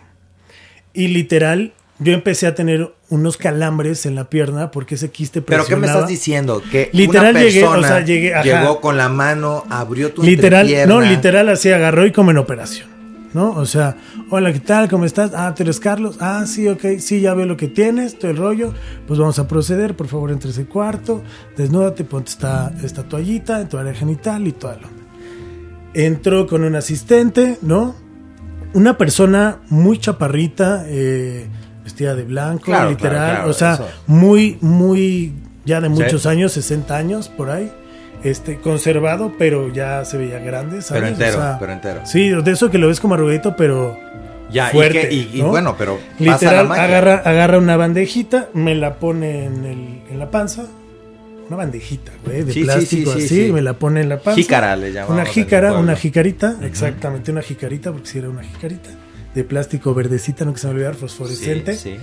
Y 0.93 1.09
literal, 1.09 1.73
yo 1.99 2.13
empecé 2.13 2.47
a 2.47 2.55
tener 2.55 2.93
unos 3.09 3.35
calambres 3.35 4.05
en 4.05 4.15
la 4.15 4.29
pierna 4.29 4.71
porque 4.71 4.95
ese 4.95 5.09
quiste 5.11 5.41
¿Pero 5.41 5.65
qué 5.65 5.75
me 5.75 5.81
presionaba. 5.81 5.99
estás 5.99 6.09
diciendo? 6.09 6.63
Que 6.71 6.89
Literal 6.93 7.31
una 7.35 7.43
llegué, 7.43 7.63
o 7.65 7.71
persona 7.71 7.87
sea, 7.89 7.99
llegué, 8.05 8.33
ajá. 8.33 8.43
llegó 8.43 8.79
con 8.79 8.95
la 8.97 9.09
mano, 9.09 9.65
abrió 9.69 10.13
tu 10.13 10.23
Literal, 10.23 10.69
no, 10.87 11.01
literal 11.01 11.49
así 11.49 11.69
agarró 11.69 12.05
y 12.05 12.11
como 12.13 12.31
en 12.31 12.37
operación. 12.37 12.89
¿No? 13.33 13.51
O 13.51 13.65
sea, 13.65 13.95
hola, 14.33 14.53
¿qué 14.53 14.59
tal? 14.61 14.87
¿Cómo 14.89 15.03
estás? 15.05 15.31
Ah, 15.35 15.53
¿tú 15.53 15.63
eres 15.63 15.79
Carlos? 15.79 16.15
Ah, 16.21 16.45
sí, 16.47 16.67
ok, 16.67 16.83
sí, 16.99 17.19
ya 17.21 17.33
veo 17.33 17.45
lo 17.45 17.57
que 17.57 17.67
tienes, 17.67 18.17
todo 18.17 18.31
el 18.31 18.37
rollo. 18.37 18.73
Pues 19.05 19.19
vamos 19.19 19.37
a 19.39 19.47
proceder, 19.47 19.95
por 19.95 20.07
favor, 20.07 20.31
entre 20.31 20.51
ese 20.51 20.65
cuarto, 20.65 21.21
desnúdate, 21.57 22.05
ponte 22.05 22.31
esta, 22.31 22.73
esta 22.81 23.03
toallita 23.03 23.59
en 23.61 23.67
tu 23.69 23.77
área 23.77 23.93
genital 23.93 24.47
y 24.47 24.53
todo 24.53 24.73
lo 24.81 25.01
Entró 25.93 26.47
con 26.47 26.63
un 26.63 26.75
asistente, 26.75 27.57
¿no? 27.61 27.93
Una 28.73 28.97
persona 28.97 29.59
muy 29.69 29.97
chaparrita, 29.97 30.85
eh, 30.87 31.47
vestida 31.83 32.15
de 32.15 32.23
blanco, 32.23 32.63
Claro, 32.65 32.89
literal, 32.91 33.17
claro, 33.17 33.33
claro, 33.35 33.49
o 33.49 33.53
sea, 33.53 33.73
eso. 33.73 33.87
muy, 34.07 34.57
muy, 34.61 35.33
ya 35.65 35.81
de 35.81 35.89
muchos 35.89 36.21
Sí. 36.21 36.27
años, 36.29 36.53
60 36.53 36.95
años 36.95 37.27
por 37.27 37.49
ahí, 37.49 37.69
este, 38.23 38.57
conservado, 38.57 39.33
pero 39.37 39.67
ya 39.73 40.05
se 40.05 40.17
veía 40.17 40.39
grande, 40.39 40.81
¿sabes? 40.81 41.01
Pero 41.03 41.07
entero, 41.07 41.37
O 41.37 41.41
sea, 41.41 41.57
pero 41.59 41.71
entero. 41.73 42.01
Sí, 42.05 42.29
de 42.29 42.51
eso 42.51 42.69
que 42.71 42.77
lo 42.77 42.87
ves 42.87 42.99
como 42.99 43.15
arrugadito, 43.15 43.55
pero 43.55 43.97
Ya, 44.51 44.69
y 44.69 44.71
fuerte, 44.71 45.09
que- 45.09 45.13
y, 45.13 45.31
y 45.33 45.41
¿no? 45.41 45.49
bueno, 45.49 45.75
pero 45.77 45.97
pasa 46.19 46.23
la 46.51 46.63
literal 46.63 46.71
agarra, 46.71 47.15
agarra 47.25 47.57
una 47.57 47.77
bandejita, 47.77 48.49
me 48.53 48.75
la 48.75 48.95
pone 48.95 49.45
en, 49.45 49.65
el, 49.65 50.01
en 50.11 50.19
la 50.19 50.29
panza, 50.29 50.65
una 51.47 51.57
bandejita, 51.57 52.11
güey, 52.25 52.43
de 52.43 52.53
Sí, 52.53 52.63
plástico 52.63 53.11
sí, 53.13 53.19
sí, 53.19 53.25
así, 53.25 53.45
sí. 53.47 53.51
me 53.51 53.61
la 53.61 53.73
pone 53.73 54.01
en 54.01 54.09
la 54.09 54.17
panza. 54.19 54.35
Jícara 54.39 54.75
le 54.75 54.91
llamamos 54.93 55.15
Una 55.15 55.25
jícara, 55.25 55.73
una 55.73 55.95
jicarita, 55.95 56.55
exactamente, 56.61 57.31
una 57.31 57.41
jicarita, 57.41 57.91
porque 57.91 58.07
si 58.07 58.19
era 58.19 58.29
una 58.29 58.43
jicarita. 58.43 58.89
De 59.35 59.43
plástico 59.45 59.93
verdecita, 59.93 60.43
no 60.43 60.51
que 60.53 60.59
se 60.59 60.67
me 60.67 60.73
olvidar, 60.73 60.93
fosforescente. 60.95 61.73
Sí, 61.75 61.97
sí. 61.97 61.99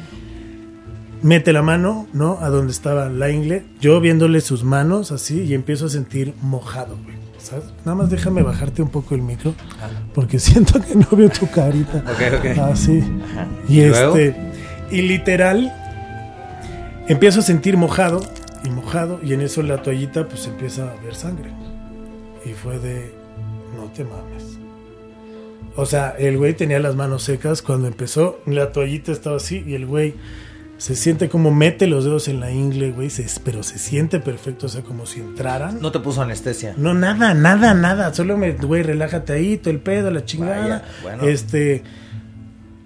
Mete 1.23 1.53
la 1.53 1.63
mano, 1.63 2.07
¿no? 2.13 2.39
A 2.41 2.49
donde 2.49 2.73
estaba 2.73 3.09
la 3.09 3.31
ingle. 3.31 3.65
Yo 3.81 4.01
viéndole 4.01 4.41
sus 4.41 4.63
manos 4.65 5.11
así 5.13 5.43
y 5.43 5.55
empiezo 5.55 5.87
a 5.87 5.89
sentir 5.89 6.35
mojado, 6.43 6.97
güey. 7.05 7.17
¿Sabes? 7.39 7.65
Nada 7.85 7.95
más 7.97 8.11
déjame 8.11 8.43
bajarte 8.43 8.83
un 8.83 8.91
poco 8.91 9.15
el 9.15 9.23
micro. 9.23 9.55
Porque 10.15 10.39
siento 10.41 10.81
que 10.81 10.95
no 10.95 11.07
veo 11.13 11.29
tu 11.31 11.51
carita. 11.51 12.05
Ok, 12.07 12.39
ok. 12.39 12.59
Así. 12.59 13.03
Ajá. 13.25 13.47
Y, 13.69 13.81
¿Y 13.81 13.89
luego? 13.89 14.17
este. 14.17 14.37
Y 14.91 15.03
literal. 15.03 15.73
Empiezo 17.09 17.41
a 17.41 17.43
sentir 17.43 17.77
mojado 17.77 18.21
y 18.65 18.71
mojado. 18.71 19.19
Y 19.23 19.33
en 19.33 19.41
eso 19.41 19.63
la 19.63 19.83
toallita, 19.83 20.29
pues 20.29 20.47
empieza 20.47 20.91
a 20.91 21.03
ver 21.03 21.15
sangre. 21.15 21.51
Y 22.45 22.51
fue 22.51 22.79
de. 22.79 23.13
No 23.77 23.85
te 23.93 24.05
mames. 24.05 24.59
O 25.77 25.87
sea, 25.87 26.15
el 26.19 26.37
güey 26.39 26.55
tenía 26.55 26.81
las 26.81 26.97
manos 26.97 27.23
secas 27.23 27.63
cuando 27.63 27.87
empezó. 27.87 28.41
La 28.47 28.73
toallita 28.73 29.13
estaba 29.13 29.37
así 29.37 29.63
y 29.67 29.75
el 29.75 29.87
güey 29.87 30.15
se 30.79 30.95
siente 30.97 31.29
como 31.29 31.51
mete 31.51 31.87
los 31.87 32.05
dedos 32.05 32.29
en 32.29 32.41
la 32.41 32.51
ingle, 32.51 32.93
güey. 32.93 33.11
se- 33.11 33.27
pero 33.45 33.63
se 33.63 33.79
siente 33.79 34.21
perfecto, 34.21 34.67
o 34.67 34.69
sea, 34.69 34.83
como 34.83 35.05
si 35.07 35.21
entraran. 35.21 35.79
No 35.81 35.93
te 35.93 35.99
puso 36.01 36.23
anestesia. 36.23 36.75
No, 36.79 36.95
nada, 36.95 37.35
nada, 37.35 37.75
nada. 37.75 38.15
Solo 38.15 38.37
me, 38.39 38.53
güey, 38.53 38.83
relájate 38.83 39.33
ahí, 39.35 39.57
todo 39.59 39.71
el 39.73 39.81
pedo, 39.81 40.11
la 40.11 40.25
chingada. 40.25 40.61
Vaya, 40.63 40.83
bueno. 41.03 41.23
Este. 41.25 41.83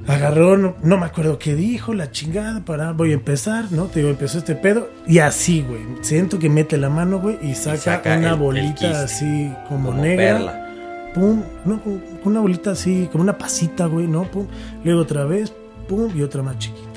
Agarró, 0.09 0.57
no, 0.57 0.75
no 0.83 0.99
me 0.99 1.07
acuerdo 1.07 1.39
qué 1.39 1.55
dijo, 1.55 1.95
la 1.95 2.11
chingada, 2.11 2.65
para, 2.65 2.91
voy 2.91 3.13
a 3.13 3.15
empezar, 3.15 3.67
¿no? 3.71 3.85
Te 3.85 4.01
digo, 4.01 4.11
empezó 4.11 4.39
este 4.39 4.57
pedo. 4.57 4.91
Y 5.07 5.21
así, 5.21 5.63
güey. 5.63 5.83
Siento 6.01 6.41
que 6.41 6.49
mete 6.49 6.77
la 6.77 6.89
mano, 6.91 7.21
güey, 7.21 7.39
y 7.41 7.55
saca, 7.55 7.77
saca 7.77 8.17
una 8.17 8.31
el- 8.31 8.37
bolita 8.37 9.03
así 9.05 9.53
como, 9.69 9.91
Como 9.91 10.03
negra. 10.03 10.25
perla. 10.39 10.69
Pum, 11.15 11.43
no, 11.67 11.81
una 12.25 12.41
bolita 12.41 12.73
así, 12.73 13.09
como 13.13 13.23
una 13.23 13.39
pasita, 13.39 13.87
güey, 13.87 14.09
¿no? 14.09 14.25
Pum. 14.25 14.47
Luego 14.83 15.03
otra 15.03 15.25
vez, 15.25 15.53
pum, 15.87 16.11
y 16.17 16.23
otra 16.23 16.43
más 16.43 16.59
chiquita. 16.59 16.92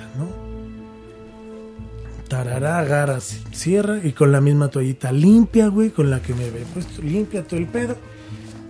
Tarará, 2.28 2.80
agarra, 2.80 3.20
cierra 3.20 4.00
y 4.04 4.12
con 4.14 4.32
la 4.32 4.42
misma 4.42 4.70
toallita 4.70 5.12
limpia, 5.12 5.68
güey, 5.68 5.90
con 5.92 6.10
la 6.10 6.22
que 6.22 6.34
me 6.34 6.50
ve 6.50 6.64
puesto, 6.74 7.02
limpia 7.02 7.44
todo 7.44 7.60
el 7.60 7.68
pedo. 7.68 7.96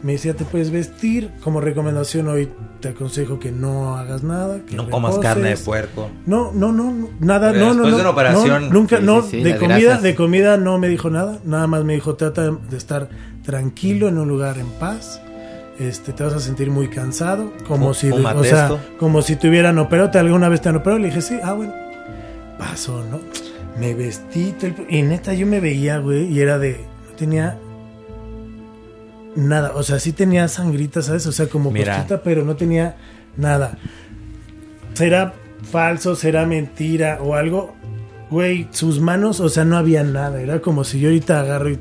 Me 0.03 0.11
decía, 0.13 0.35
te 0.35 0.43
puedes 0.45 0.69
vestir. 0.69 1.31
Como 1.43 1.61
recomendación 1.61 2.27
hoy 2.27 2.49
te 2.79 2.89
aconsejo 2.89 3.39
que 3.39 3.51
no 3.51 3.95
hagas 3.97 4.21
nada. 4.23 4.59
Que 4.67 4.75
No 4.75 4.87
comas 4.89 5.11
reposes. 5.15 5.33
carne 5.33 5.49
de 5.49 5.57
puerco. 5.57 6.09
No, 6.27 6.51
no, 6.53 6.71
no, 6.71 7.09
nada, 7.21 7.51
Pero 7.53 7.65
no, 7.67 7.73
no, 7.73 7.83
después 7.83 7.91
no. 7.91 7.95
de 7.97 8.01
una 8.01 8.09
operación- 8.11 8.63
no, 8.67 8.73
nunca, 8.73 8.97
Sí, 8.99 9.03
no, 9.03 9.21
sí, 9.23 9.29
sí, 9.31 9.43
de 9.43 9.57
comida, 9.57 9.79
grasas. 9.79 10.03
de 10.03 10.15
comida 10.15 10.57
no 10.57 10.77
me 10.77 10.89
dijo 10.89 11.09
nada, 11.09 11.39
nada 11.43 11.65
más 11.65 11.83
me 11.85 11.93
dijo, 11.93 12.15
trata 12.15 12.51
de 12.51 12.77
estar 12.77 13.09
tranquilo 13.43 14.07
en 14.07 14.17
un 14.19 14.27
lugar 14.27 14.57
en 14.59 14.67
paz. 14.79 15.21
Este, 15.79 16.13
te 16.13 16.23
vas 16.23 16.33
a 16.33 16.39
sentir 16.39 16.69
muy 16.69 16.87
cansado, 16.87 17.51
como 17.67 17.93
si, 17.93 18.09
o 18.11 18.43
sea, 18.43 18.71
como 18.99 19.21
si 19.21 19.35
te 19.37 19.49
hubieran 19.49 19.77
operado, 19.79 20.11
¿te 20.11 20.19
alguna 20.19 20.49
vez 20.49 20.61
te 20.61 20.69
han 20.69 20.75
operado? 20.75 20.99
Le 20.99 21.07
dije, 21.07 21.21
sí, 21.21 21.37
ah, 21.43 21.53
bueno. 21.53 21.73
Pasó, 22.57 23.03
¿no? 23.03 23.19
Me 23.79 23.93
vestí 23.93 24.55
y 24.89 25.01
neta 25.01 25.33
yo 25.33 25.45
me 25.47 25.59
veía, 25.59 25.97
güey, 25.97 26.25
y 26.31 26.39
era 26.39 26.57
de 26.57 26.85
no 27.09 27.15
tenía 27.17 27.57
nada, 29.35 29.73
o 29.75 29.83
sea, 29.83 29.99
sí 29.99 30.13
tenía 30.13 30.47
sangrita, 30.47 31.01
¿sabes? 31.01 31.25
O 31.27 31.31
sea, 31.31 31.47
como 31.47 31.71
Mira. 31.71 31.95
cosita, 31.97 32.21
pero 32.23 32.45
no 32.45 32.55
tenía 32.55 32.95
nada. 33.35 33.77
¿Será 34.93 35.33
falso? 35.69 36.15
¿Será 36.15 36.45
mentira 36.45 37.19
o 37.21 37.35
algo? 37.35 37.75
Güey, 38.29 38.67
sus 38.71 38.99
manos, 39.01 39.39
o 39.41 39.49
sea, 39.49 39.65
no 39.65 39.77
había 39.77 40.03
nada. 40.03 40.39
Era 40.41 40.61
como 40.61 40.83
si 40.83 40.99
yo 40.99 41.09
ahorita 41.09 41.41
agarro 41.41 41.69
y 41.71 41.79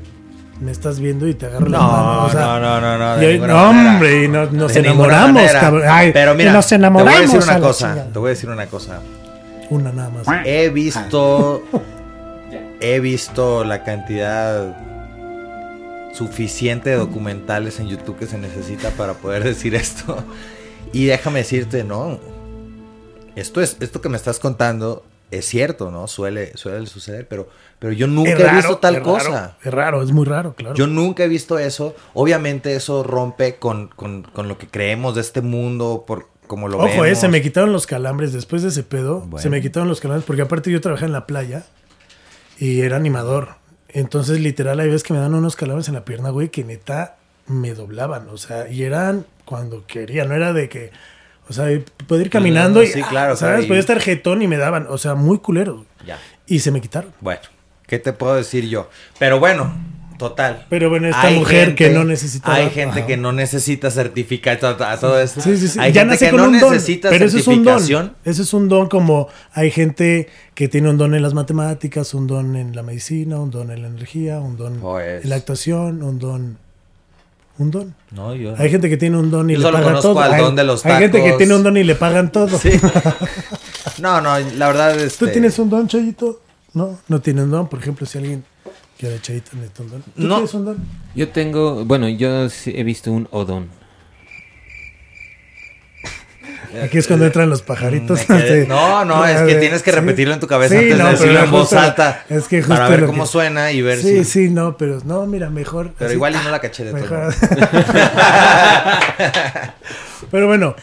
me 0.59 0.71
estás 0.71 0.99
viendo 0.99 1.27
y 1.27 1.33
te 1.33 1.45
agarro 1.45 1.67
la 1.69 1.79
mano. 1.79 2.13
No, 2.17 2.25
o 2.25 2.29
sea, 2.29 2.41
no, 2.41 2.59
no, 2.59 2.81
no, 2.81 2.97
no. 2.97 3.17
de 3.17 3.37
no, 3.39 3.69
hombre, 3.69 4.23
y 4.25 4.27
no- 4.27 4.45
nos 4.51 4.73
De 4.73 4.81
enamoramos, 4.81 5.51
cabrón. 5.53 5.83
Ay, 5.89 6.11
Pero 6.13 6.35
mira, 6.35 6.51
y 6.51 6.53
nos 6.53 6.67
te 6.67 6.75
voy 6.77 6.83
a 6.83 6.87
enamoramos 6.87 7.21
decir 7.21 7.41
una 7.43 7.59
cosa. 7.59 7.87
chingada. 7.89 8.11
Te 8.11 8.19
voy 8.19 8.27
a 8.27 8.29
decir 8.31 8.49
una 8.49 8.65
cosa. 8.67 9.01
Una 9.69 9.91
nada 9.91 10.09
más. 10.09 10.27
He 10.45 10.69
visto. 10.69 11.63
he 12.79 12.99
visto 12.99 13.63
la 13.63 13.83
cantidad 13.83 14.77
suficiente 16.13 16.91
de 16.91 16.95
documentales 16.95 17.79
en 17.79 17.87
YouTube 17.87 18.17
que 18.17 18.25
se 18.25 18.37
necesita 18.37 18.91
para 18.91 19.15
poder 19.15 19.43
decir 19.43 19.75
esto. 19.75 20.17
Y 20.93 21.05
déjame 21.05 21.39
decirte, 21.39 21.83
no. 21.83 22.19
Esto 23.35 23.61
es, 23.61 23.77
esto 23.81 23.99
que 23.99 24.07
me 24.07 24.15
estás 24.15 24.39
contando 24.39 25.03
es 25.29 25.45
cierto, 25.45 25.91
¿no? 25.91 26.07
Suele, 26.07 26.55
suele 26.55 26.85
suceder, 26.87 27.27
pero, 27.27 27.49
pero 27.79 27.91
yo 27.91 28.07
nunca 28.07 28.31
he 28.31 28.55
visto 28.55 28.77
tal 28.77 28.95
es 28.95 29.03
raro, 29.03 29.13
cosa. 29.13 29.57
es 29.61 29.73
raro, 29.73 30.03
es 30.03 30.11
muy 30.11 30.25
raro, 30.25 30.53
claro. 30.53 30.75
Yo 30.75 30.87
nunca 30.87 31.23
he 31.23 31.27
visto 31.27 31.59
eso. 31.59 31.95
Obviamente 32.13 32.75
eso 32.75 33.03
rompe 33.03 33.57
con, 33.57 33.89
con, 33.89 34.23
con 34.23 34.47
lo 34.47 34.57
que 34.57 34.67
creemos 34.67 35.15
de 35.15 35.21
este 35.21 35.41
mundo, 35.41 36.05
por 36.07 36.29
como 36.47 36.67
lo 36.67 36.77
Ojo, 36.77 36.87
vemos. 36.87 37.07
eh, 37.07 37.15
se 37.15 37.27
me 37.27 37.41
quitaron 37.41 37.71
los 37.73 37.87
calambres 37.87 38.33
después 38.33 38.61
de 38.61 38.69
ese 38.69 38.83
pedo. 38.83 39.21
Bueno. 39.21 39.39
Se 39.41 39.49
me 39.49 39.61
quitaron 39.61 39.87
los 39.89 39.99
calambres 40.01 40.25
porque 40.25 40.41
aparte 40.41 40.71
yo 40.71 40.81
trabajaba 40.81 41.07
en 41.07 41.13
la 41.13 41.25
playa 41.27 41.63
y 42.57 42.81
era 42.81 42.95
animador. 42.97 43.55
Entonces, 43.89 44.39
literal, 44.39 44.79
hay 44.79 44.87
veces 44.87 45.03
que 45.03 45.13
me 45.13 45.19
dan 45.19 45.33
unos 45.33 45.55
calambres 45.55 45.87
en 45.87 45.93
la 45.93 46.03
pierna, 46.05 46.29
güey, 46.29 46.49
que 46.49 46.63
neta 46.63 47.15
me 47.47 47.73
doblaban. 47.73 48.27
O 48.29 48.37
sea, 48.37 48.67
y 48.69 48.83
eran 48.83 49.25
cuando 49.45 49.85
quería, 49.87 50.25
no 50.25 50.33
era 50.35 50.51
de 50.53 50.67
que, 50.69 50.91
o 51.47 51.53
sea, 51.53 51.67
puedo 52.07 52.21
ir 52.21 52.29
caminando 52.29 52.79
no, 52.79 52.85
y, 52.85 52.87
sí, 52.87 53.01
ah, 53.03 53.07
claro, 53.09 53.35
¿sabes? 53.35 53.51
claro, 53.53 53.63
y- 53.63 53.67
Podía 53.67 53.79
estar 53.79 53.99
jetón 53.99 54.41
y 54.41 54.47
me 54.47 54.57
daban, 54.57 54.87
o 54.89 54.97
sea, 54.97 55.15
muy 55.15 55.37
culero. 55.39 55.85
Ya. 56.05 56.19
Y 56.47 56.59
se 56.59 56.71
me 56.71 56.81
quitaron. 56.81 57.11
Bueno, 57.21 57.41
¿qué 57.87 57.99
te 57.99 58.11
puedo 58.13 58.35
decir 58.35 58.67
yo? 58.67 58.89
Pero 59.19 59.39
bueno, 59.39 59.73
total. 60.17 60.65
Pero 60.69 60.89
bueno, 60.89 61.07
esta 61.07 61.21
Hay 61.23 61.39
mujer 61.39 61.65
gente- 61.67 61.75
que 61.75 61.89
no 61.91 62.03
necesita. 62.03 62.53
Hay 62.53 62.69
gente 62.69 63.05
que 63.05 63.17
no 63.17 63.31
necesita 63.31 63.91
certificar 63.91 64.57
todo, 64.59 64.75
todo 64.75 65.19
esto. 65.19 65.41
Sí, 65.41 65.57
sí, 65.57 65.67
sí. 65.67 65.79
Hay 65.79 65.91
ya 65.91 66.01
gente 66.01 66.13
nace 66.15 66.25
que 66.25 66.31
con 66.31 66.41
no 66.41 66.47
un 66.49 66.59
don, 66.59 66.73
necesita 66.73 67.09
pero 67.09 67.25
eso 67.25 67.37
es 67.37 67.47
un 67.47 67.63
don. 67.63 67.79
certificación. 67.79 68.15
Eso 68.25 68.41
es 68.41 68.53
un 68.53 68.69
don 68.69 68.87
como 68.89 69.27
hay 69.53 69.71
gente 69.71 70.29
que 70.53 70.67
tiene 70.67 70.89
un 70.89 70.97
don 70.97 71.13
en 71.15 71.21
las 71.21 71.33
matemáticas, 71.33 72.13
un 72.13 72.27
don 72.27 72.55
en 72.55 72.75
la 72.75 72.83
medicina, 72.83 73.37
un 73.39 73.51
don 73.51 73.71
en 73.71 73.81
la 73.81 73.87
energía, 73.87 74.39
un 74.39 74.57
don 74.57 74.79
Pues. 74.79 75.23
en 75.23 75.29
la 75.29 75.35
actuación, 75.35 76.01
un 76.03 76.19
don... 76.19 76.57
Un 77.57 77.71
don. 77.71 77.95
No, 78.11 78.35
yo. 78.35 78.53
Hay 78.57 78.69
gente 78.69 78.89
que 78.89 78.97
tiene 78.97 79.17
un 79.17 79.31
don 79.31 79.49
y 79.49 79.53
Yo 79.53 79.59
le 79.59 79.63
solo 79.63 79.77
pagan 79.77 79.89
conozco 79.93 80.09
todo. 80.11 80.19
al 80.21 80.33
hay, 80.33 80.41
don 80.41 80.55
de 80.57 80.63
los 80.65 80.85
hay 80.85 80.97
gente 80.99 81.19
que 81.19 81.23
tacos. 81.23 81.37
tiene 81.37 81.55
un 81.55 81.63
don 81.63 81.77
y 81.77 81.83
le 81.85 81.95
pagan 81.95 82.29
todo. 82.31 82.57
Sí. 82.59 82.69
No, 83.99 84.19
no, 84.19 84.37
la 84.39 84.67
verdad 84.67 84.99
es. 84.99 85.17
¿Tú 85.17 85.27
tienes 85.27 85.57
un 85.57 85.69
don, 85.69 85.87
Chayito? 85.87 86.41
No, 86.73 86.97
no 87.07 87.21
tienes 87.21 87.45
un 87.45 87.51
don. 87.51 87.67
Por 87.69 87.79
ejemplo, 87.79 88.05
si 88.05 88.17
alguien 88.17 88.43
quiere 88.99 89.21
Chayito 89.21 89.51
necesita 89.53 89.83
un 89.83 89.89
don. 89.89 90.01
¿Tú 90.01 90.11
No. 90.17 90.41
don? 90.47 90.77
Yo 91.15 91.29
tengo, 91.29 91.85
bueno, 91.85 92.09
yo 92.09 92.49
sí 92.49 92.73
he 92.75 92.83
visto 92.83 93.11
un 93.11 93.27
odón. 93.31 93.69
Aquí 96.83 96.97
es 96.97 97.07
cuando 97.07 97.25
entran 97.25 97.49
los 97.49 97.61
pajaritos. 97.61 98.19
Quedé- 98.21 98.63
Sí. 98.63 98.67
No, 98.67 99.05
no, 99.05 99.25
es 99.25 99.41
que 99.43 99.55
tienes 99.55 99.81
que 99.81 99.91
Sí. 99.91 99.95
repetirlo 99.97 100.33
en 100.33 100.39
tu 100.41 100.47
cabeza 100.47 100.77
Sí, 100.77 100.91
antes 100.91 100.97
no, 100.97 101.05
de 101.05 101.11
decirlo 101.11 101.39
en 101.43 101.51
voz 101.51 101.71
alta. 101.73 102.25
Es 102.29 102.47
que 102.49 102.57
justo 102.61 102.75
para 102.75 102.89
ver 102.89 103.05
cómo 103.05 103.23
que- 103.23 103.29
suena 103.29 103.71
y 103.71 103.81
ver 103.81 104.01
Sí, 104.01 104.25
si. 104.25 104.47
sí, 104.47 104.49
no, 104.49 104.75
pero 104.77 104.99
no, 105.05 105.25
mira, 105.25 105.49
mejor. 105.49 105.93
Pero 105.97 106.07
así, 106.09 106.15
igual 106.15 106.33
y 106.33 106.37
ah, 106.37 106.41
no 106.43 106.51
la 106.51 106.59
caché 106.59 106.83
de 106.83 107.01
todo. 107.01 107.29
pero 110.31 110.47
bueno, 110.47 110.75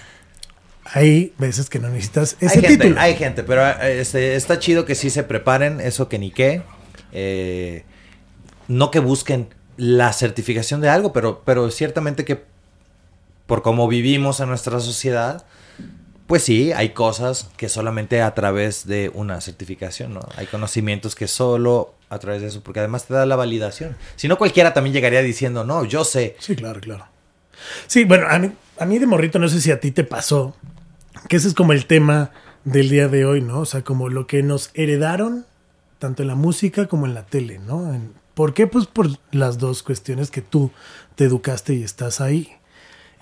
hay 0.85 1.33
veces 1.39 1.69
que 1.69 1.79
no 1.79 1.89
necesitas 1.89 2.37
ese 2.41 2.59
hay 2.59 2.63
gente, 2.63 2.85
título. 2.85 3.01
hay 3.01 3.15
gente, 3.17 3.43
pero 3.43 3.67
este, 3.83 4.37
está 4.37 4.59
chido 4.59 4.85
que 4.87 4.95
sí 4.95 5.11
se 5.11 5.23
preparen, 5.25 5.79
eso 5.81 6.09
que 6.09 6.19
ni 6.19 6.31
qué. 6.31 6.63
Eh, 7.13 7.85
no 8.69 8.91
que 8.91 9.01
busquen 9.01 9.49
la 9.77 10.13
certificación 10.13 10.81
de 10.81 10.89
algo, 10.89 11.13
pero, 11.13 11.43
pero 11.45 11.71
ciertamente 11.71 12.25
que 12.25 12.45
por 13.47 13.63
cómo 13.63 13.89
vivimos 13.89 14.41
en 14.41 14.49
nuestra 14.49 14.81
sociedad, 14.81 15.45
pues 16.27 16.43
sí, 16.45 16.73
hay 16.73 16.91
cosas 16.91 17.51
que 17.57 17.69
solamente 17.69 18.23
a 18.23 18.35
través 18.35 18.87
de 18.87 19.11
una 19.15 19.41
certificación, 19.41 20.15
¿no? 20.15 20.21
Hay 20.37 20.47
conocimientos 20.47 21.15
que 21.15 21.27
solo 21.29 21.95
a 22.09 22.19
través 22.19 22.43
de 22.43 22.49
eso, 22.49 22.63
porque 22.63 22.81
además 22.81 23.07
te 23.07 23.15
da 23.15 23.27
la 23.27 23.37
validación. 23.37 23.97
Si 24.17 24.29
no, 24.29 24.39
cualquiera 24.39 24.73
también 24.75 24.95
llegaría 24.95 25.23
diciendo, 25.23 25.65
no, 25.65 25.85
yo 25.85 26.05
sé. 26.05 26.37
Sí, 26.39 26.55
claro, 26.57 26.81
claro. 26.81 27.07
Sí, 27.87 28.05
bueno, 28.05 28.27
a 28.29 28.39
mí, 28.39 28.53
a 28.79 28.85
mí 28.87 28.99
de 28.99 29.07
morrito, 29.07 29.39
no 29.39 29.49
sé 29.49 29.61
si 29.61 29.71
a 29.71 29.81
ti 29.81 29.91
te 29.91 30.05
pasó, 30.05 30.55
que 31.29 31.37
ese 31.37 31.49
es 31.49 31.55
como 31.55 31.73
el 31.73 31.87
tema 31.87 32.31
del 32.65 32.89
día 32.89 33.09
de 33.09 33.25
hoy, 33.25 33.41
¿no? 33.41 33.61
O 33.61 33.65
sea, 33.67 33.83
como 33.83 34.09
lo 34.09 34.27
que 34.27 34.43
nos 34.43 34.71
heredaron, 34.75 35.45
tanto 35.99 36.23
en 36.23 36.29
la 36.29 36.35
música 36.35 36.87
como 36.87 37.07
en 37.07 37.15
la 37.15 37.25
tele, 37.27 37.59
¿no? 37.59 37.93
En- 37.93 38.13
¿Por 38.35 38.55
qué? 38.55 38.67
Pues 38.67 38.87
por 38.87 39.09
las 39.31 39.59
dos 39.59 39.83
cuestiones 39.83 40.31
que 40.31 40.43
tú 40.43 40.71
te 41.15 41.25
educaste 41.25 41.75
y 41.75 41.83
estás 41.83 42.21
ahí. 42.21 42.53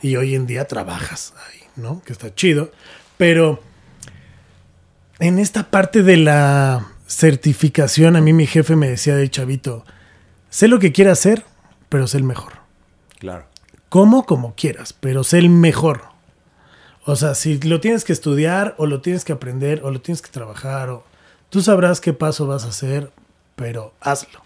Y 0.03 0.17
hoy 0.17 0.35
en 0.35 0.47
día 0.47 0.67
trabajas 0.67 1.35
ahí, 1.49 1.61
¿no? 1.77 2.03
Que 2.05 2.13
está 2.13 2.35
chido. 2.35 2.71
Pero 3.17 3.61
en 5.19 5.39
esta 5.39 5.71
parte 5.71 6.03
de 6.03 6.17
la 6.17 6.87
certificación, 7.07 8.17
a 8.17 8.21
mí 8.21 8.33
mi 8.33 8.47
jefe 8.47 8.77
me 8.77 8.89
decía 8.89 9.17
de 9.17 9.29
chavito, 9.29 9.85
sé 10.49 10.69
lo 10.69 10.79
que 10.79 10.93
quiero 10.93 11.13
hacer, 11.13 11.45
pero 11.89 12.07
sé 12.07 12.19
el 12.19 12.25
mejor. 12.25 12.55
Claro. 13.19 13.47
Como 13.89 14.25
como 14.25 14.55
quieras, 14.55 14.93
pero 14.93 15.25
sé 15.25 15.39
el 15.39 15.51
mejor. 15.51 16.05
O 17.05 17.17
sea, 17.17 17.35
si 17.35 17.59
lo 17.59 17.81
tienes 17.81 18.05
que 18.05 18.13
estudiar 18.13 18.75
o 18.79 18.87
lo 18.87 19.01
tienes 19.01 19.25
que 19.25 19.33
aprender 19.33 19.83
o 19.85 19.91
lo 19.91 20.01
tienes 20.01 20.23
que 20.23 20.31
trabajar 20.31 20.91
o 20.91 21.05
tú 21.49 21.61
sabrás 21.61 22.01
qué 22.01 22.13
paso 22.13 22.47
vas 22.47 22.65
a 22.65 22.69
hacer, 22.69 23.11
pero 23.57 23.93
hazlo. 24.01 24.41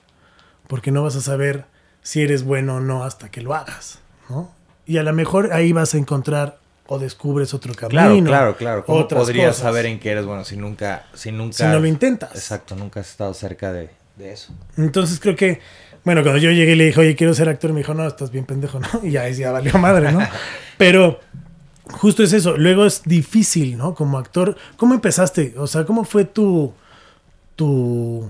Porque 0.75 0.91
no 0.91 1.05
vas 1.05 1.15
a 1.15 1.21
saber 1.21 1.67
si 2.03 2.21
eres 2.23 2.43
bueno 2.43 2.79
o 2.79 2.81
no 2.81 3.05
hasta 3.05 3.31
que 3.31 3.43
lo 3.43 3.55
hagas, 3.55 4.01
¿no? 4.29 4.51
Y 4.87 4.97
a 4.97 5.05
lo 5.05 5.13
mejor 5.13 5.53
ahí 5.53 5.73
vas 5.73 5.95
a 5.95 5.99
encontrar 5.99 6.59
o 6.89 6.99
descubres 6.99 7.55
otro 7.55 7.75
camino. 7.75 8.01
Claro, 8.01 8.25
claro, 8.25 8.57
claro. 8.57 8.85
¿Cómo 8.85 8.99
otras 8.99 9.23
podrías 9.23 9.51
cosas. 9.51 9.63
saber 9.63 9.87
en 9.87 10.01
qué 10.01 10.11
eres 10.11 10.27
bueno 10.27 10.45
si 10.45 10.57
nunca, 10.57 11.07
si 11.15 11.31
nunca... 11.31 11.59
Si 11.59 11.63
no 11.63 11.79
lo 11.79 11.87
intentas. 11.87 12.35
Exacto, 12.35 12.75
nunca 12.75 12.99
has 12.99 13.09
estado 13.09 13.33
cerca 13.35 13.73
de, 13.73 13.89
de 14.17 14.33
eso. 14.33 14.53
Entonces 14.77 15.21
creo 15.21 15.37
que, 15.37 15.61
bueno, 16.03 16.23
cuando 16.25 16.41
yo 16.41 16.51
llegué 16.51 16.73
y 16.73 16.75
le 16.75 16.87
dije, 16.87 16.99
oye, 16.99 17.15
quiero 17.15 17.35
ser 17.35 17.49
actor, 17.49 17.73
me 17.73 17.79
dijo, 17.79 17.95
no, 17.95 18.05
estás 18.05 18.33
bien 18.33 18.45
pendejo, 18.45 18.81
¿no? 18.81 18.89
Y 19.05 19.13
ya, 19.13 19.29
ya 19.29 19.53
valió 19.53 19.79
madre, 19.79 20.11
¿no? 20.11 20.27
Pero 20.77 21.21
justo 21.93 22.25
es 22.25 22.33
eso. 22.33 22.57
Luego 22.57 22.85
es 22.85 23.05
difícil, 23.05 23.79
¿no? 23.79 23.95
Como 23.95 24.19
actor, 24.19 24.57
¿cómo 24.77 24.95
empezaste? 24.95 25.55
O 25.57 25.69
sea, 25.69 25.85
¿cómo 25.85 26.03
fue 26.03 26.25
tu, 26.25 26.75
tu, 27.55 28.29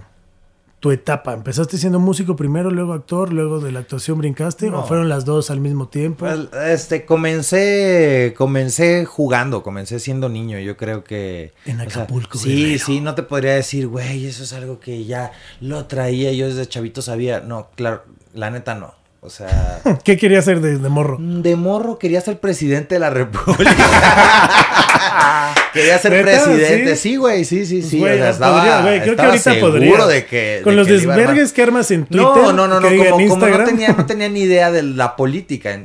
tu 0.85 0.91
etapa? 0.91 1.33
¿Empezaste 1.33 1.79
siendo 1.79 1.99
músico 1.99 2.37
primero, 2.37 2.71
luego 2.71 2.93
actor, 2.93 3.33
luego 3.33 3.59
de 3.59 3.73
la 3.73 3.79
actuación 3.81 4.19
brincaste? 4.19 4.69
No. 4.69 4.81
¿O 4.81 4.87
fueron 4.87 5.09
las 5.09 5.25
dos 5.25 5.51
al 5.51 5.59
mismo 5.59 5.89
tiempo? 5.89 6.27
Pues, 6.27 6.41
este, 6.67 7.07
comencé, 7.07 8.35
comencé 8.37 9.07
jugando, 9.07 9.63
comencé 9.63 9.99
siendo 9.99 10.29
niño, 10.29 10.59
yo 10.59 10.77
creo 10.77 11.03
que... 11.03 11.55
En 11.65 11.81
o 11.81 11.89
sea, 11.89 12.03
Acapulco, 12.03 12.37
sí, 12.37 12.55
Guerrero. 12.55 12.85
sí, 12.85 13.01
no 13.01 13.15
te 13.15 13.23
podría 13.23 13.55
decir, 13.55 13.89
güey, 13.89 14.27
eso 14.27 14.43
es 14.43 14.53
algo 14.53 14.79
que 14.79 15.07
ya 15.07 15.33
lo 15.63 15.87
traía, 15.87 16.33
yo 16.33 16.49
desde 16.49 16.67
chavito 16.69 17.01
sabía. 17.01 17.41
No, 17.41 17.69
claro, 17.77 18.03
la 18.35 18.51
neta 18.51 18.75
no. 18.75 18.93
O 19.23 19.31
sea, 19.31 19.81
¿Qué 20.05 20.19
quería 20.19 20.41
hacer 20.41 20.61
de, 20.61 20.77
de 20.77 20.89
morro? 20.91 21.17
de 21.19 21.57
morro 21.57 21.99
quería 21.99 22.21
ser 22.21 22.41
presidente 22.41 22.97
de 22.97 22.99
la 22.99 23.09
república. 23.09 23.75
quería 25.73 25.99
ser 25.99 26.23
presidente, 26.23 26.97
¿Sí? 26.97 27.11
sí, 27.11 27.17
güey, 27.17 27.45
sí, 27.45 27.67
sí, 27.67 27.83
sí. 27.83 27.99
Güey, 27.99 28.15
o 28.15 28.17
sea, 28.19 28.31
estaba, 28.31 28.59
podría, 28.59 28.81
güey, 28.83 29.03
creo 29.03 29.17
que 29.17 29.23
ahorita 29.23 29.53
seguro 29.55 29.73
podría. 29.73 30.07
de 30.07 30.27
que... 30.27 30.61
Con 30.65 30.73
de 30.73 30.77
los 30.77 30.87
desvergues 30.89 31.53
que 31.53 31.63
armas 31.63 31.91
en 31.91 32.07
Twitter. 32.07 32.23
No, 32.27 32.53
no, 32.53 32.67
no, 32.69 32.81
no, 32.81 32.89
como, 32.89 33.37
no, 33.47 33.65
tenía, 33.65 33.93
no 33.93 34.07
tenía 34.07 34.29
ni 34.29 34.41
idea 34.41 34.71
de 34.71 34.83
la 34.83 35.17
política. 35.17 35.81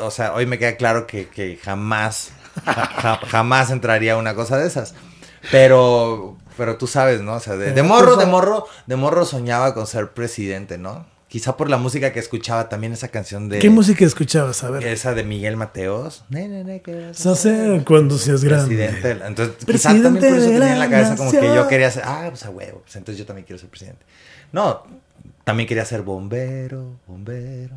O 0.00 0.10
sea, 0.10 0.34
hoy 0.34 0.46
me 0.46 0.58
queda 0.58 0.76
claro 0.76 1.06
que, 1.06 1.28
que 1.28 1.58
jamás, 1.62 2.30
ja- 2.64 2.72
ja- 2.86 3.20
jamás 3.28 3.70
entraría 3.70 4.14
a 4.14 4.16
una 4.16 4.34
cosa 4.34 4.56
de 4.58 4.66
esas. 4.66 4.94
Pero, 5.50 6.36
pero 6.56 6.76
tú 6.76 6.86
sabes, 6.86 7.20
¿no? 7.20 7.34
O 7.34 7.40
sea, 7.40 7.56
de, 7.56 7.72
de 7.72 7.80
Eh, 7.80 7.82
morro, 7.82 8.14
pues, 8.14 8.18
de 8.18 8.24
ah. 8.24 8.28
morro, 8.28 8.66
de 8.86 8.96
morro 8.96 9.24
soñaba 9.24 9.74
con 9.74 9.86
ser 9.86 10.10
presidente, 10.12 10.78
¿no? 10.78 11.06
Quizá 11.32 11.56
por 11.56 11.70
la 11.70 11.78
música 11.78 12.12
que 12.12 12.20
escuchaba 12.20 12.68
también 12.68 12.92
esa 12.92 13.08
canción 13.08 13.48
de... 13.48 13.58
¿Qué 13.58 13.70
música 13.70 14.04
escuchabas? 14.04 14.62
A 14.64 14.70
ver. 14.70 14.86
Esa 14.86 15.14
de 15.14 15.24
Miguel 15.24 15.56
Mateos. 15.56 16.26
Sé 17.34 17.82
cuando 17.86 18.18
seas 18.18 18.44
grande. 18.44 18.76
presidente. 18.76 19.24
Entonces, 19.26 19.56
quizá 19.56 19.66
Presidente 19.66 20.02
también 20.02 20.28
por 20.28 20.38
eso 20.42 20.50
tenía 20.50 20.72
en 20.74 20.78
la 20.78 20.90
cabeza 20.90 21.16
como 21.16 21.30
que 21.30 21.40
yo 21.40 21.68
quería 21.68 21.90
ser, 21.90 22.02
ah, 22.04 22.26
pues 22.28 22.44
a 22.44 22.50
huevo, 22.50 22.82
pues 22.82 22.96
entonces 22.96 23.18
yo 23.18 23.24
también 23.24 23.46
quiero 23.46 23.58
ser 23.58 23.70
presidente. 23.70 24.04
No, 24.52 24.82
también 25.44 25.66
quería 25.66 25.86
ser 25.86 26.02
bombero, 26.02 27.00
bombero. 27.06 27.76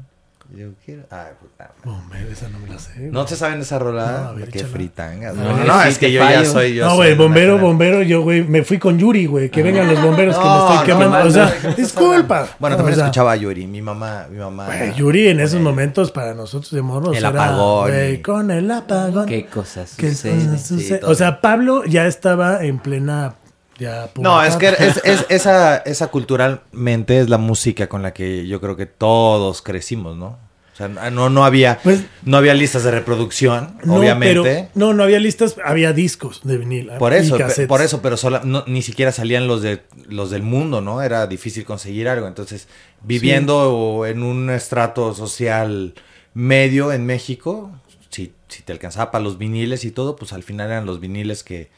Yo 0.54 0.68
quiero, 0.86 1.04
ah, 1.12 1.30
puta. 1.40 1.72
madre. 1.84 2.00
Bombero, 2.00 2.32
esa 2.32 2.50
no 2.50 2.60
me 2.60 2.68
la 2.70 2.78
sé. 2.80 2.92
¿No 3.12 3.28
se 3.28 3.36
saben 3.36 3.60
esa 3.62 3.80
rola? 3.80 4.06
No, 4.22 4.28
a 4.30 4.32
ver, 4.34 4.50
Qué 4.50 4.60
échala. 4.60 4.74
fritangas. 4.74 5.36
No, 5.36 5.44
No, 5.58 5.64
no, 5.66 5.84
es 5.84 5.98
que 5.98 6.12
yo 6.12 6.22
ya 6.22 6.46
soy 6.46 6.76
yo. 6.76 6.86
no, 6.86 6.96
güey, 6.96 7.16
bombero, 7.16 7.54
nacional. 7.54 7.66
bombero, 7.72 8.02
yo, 8.04 8.22
güey, 8.22 8.44
me 8.44 8.64
fui 8.64 8.78
con 8.78 8.98
Yuri, 9.00 9.26
güey. 9.26 9.50
Que 9.50 9.64
vengan 9.64 9.88
los 9.88 10.02
bomberos 10.02 10.38
que 10.38 10.44
me 10.46 10.58
estoy 10.60 10.86
quemando. 10.86 11.28
o 11.28 11.32
sea, 11.32 11.54
disculpa. 11.76 12.48
Bueno, 12.60 12.76
No, 12.76 12.78
también 12.78 12.94
o 12.94 12.96
sea, 12.98 13.06
escuchaba 13.06 13.32
a 13.32 13.36
Yuri, 13.36 13.66
mi 13.68 13.82
mamá, 13.82 14.28
mi 14.30 14.38
mamá. 14.38 14.68
Yuri 14.96 15.30
en 15.30 15.40
esos 15.40 15.60
momentos 15.62 16.12
para 16.12 16.34
nosotros 16.34 16.72
de 16.72 16.82
morros 16.82 17.12
El 17.18 17.24
era, 17.26 17.30
apagón 17.30 17.92
con 18.24 18.52
el 18.52 18.70
apagón. 18.72 19.26
Qué 19.26 19.48
cosas 19.48 19.96
¿Qué 19.98 20.14
suceden. 20.14 21.04
o 21.04 21.16
sea, 21.16 21.42
Pablo 21.42 21.84
ya 21.86 22.06
estaba 22.06 22.64
en 22.64 22.80
plena 22.80 23.34
ya 23.78 24.10
No, 24.18 24.42
es 24.44 24.56
que 24.56 24.70
es, 24.70 25.02
es- 25.04 25.26
esa, 25.30 25.78
esa 25.78 26.08
culturalmente 26.08 27.20
es 27.20 27.30
la 27.30 27.38
música 27.38 27.88
con 27.88 28.02
la 28.02 28.14
que 28.14 28.48
yo 28.48 28.62
creo 28.62 28.76
que 28.76 28.86
todos 28.86 29.62
crecimos, 29.62 30.16
¿no? 30.18 30.38
O 30.74 30.78
sea, 30.78 30.90
no, 30.90 31.30
no 31.30 31.46
había, 31.46 31.80
Pues- 31.84 32.04
no 32.24 32.36
había 32.36 32.54
listas 32.54 32.84
de 32.84 32.92
reproducción, 32.92 33.78
No, 33.86 33.96
obviamente. 33.96 34.42
pero- 34.44 34.70
no, 34.76 34.94
no 34.94 35.04
había 35.04 35.20
listas, 35.20 35.56
había 35.64 35.94
discos 35.94 36.42
de 36.44 36.58
vinil. 36.58 36.92
Por 37.00 37.14
eso, 37.14 37.38
por 37.70 37.82
eso, 37.82 38.02
pero 38.02 38.18
sola- 38.18 38.42
no- 38.44 38.66
ni 38.68 38.82
siquiera 38.82 39.14
salían 39.14 39.48
los 39.48 39.62
de 39.62 39.84
los 40.10 40.32
del 40.32 40.42
mundo, 40.44 40.82
¿no? 40.82 41.02
Era 41.02 41.28
difícil 41.28 41.64
conseguir 41.64 42.10
algo. 42.10 42.28
Entonces, 42.28 42.68
viviendo 43.04 44.06
en 44.06 44.22
un 44.24 44.50
estrato 44.50 45.14
social 45.14 45.94
medio 46.34 46.92
en 46.92 47.06
México, 47.06 47.72
si, 48.10 48.34
si 48.50 48.62
te 48.62 48.74
alcanzaba 48.74 49.12
para 49.12 49.24
los 49.24 49.38
viniles 49.38 49.86
y 49.86 49.92
todo, 49.92 50.18
pues 50.18 50.34
al 50.34 50.44
final 50.44 50.68
eran 50.68 50.86
los 50.86 51.00
viniles 51.00 51.44
que, 51.44 51.70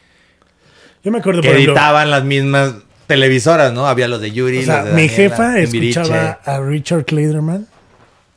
Yo 1.07 1.11
me 1.13 1.19
acuerdo, 1.19 1.41
que 1.41 1.47
por 1.47 1.55
ejemplo, 1.55 1.71
editaban 1.73 2.11
las 2.11 2.25
mismas 2.25 2.73
televisoras, 3.07 3.71
¿no? 3.71 3.87
Había 3.87 4.09
los 4.09 4.19
de 4.19 4.33
Yuri, 4.33 4.57
o 4.57 4.61
sea, 4.63 4.79
los 4.81 4.85
de 4.87 4.91
mi 4.95 5.07
Daniela, 5.07 5.15
jefa 5.15 5.59
escuchaba 5.59 6.39
a 6.43 6.59
Richard 6.59 7.05
Clayderman. 7.05 7.65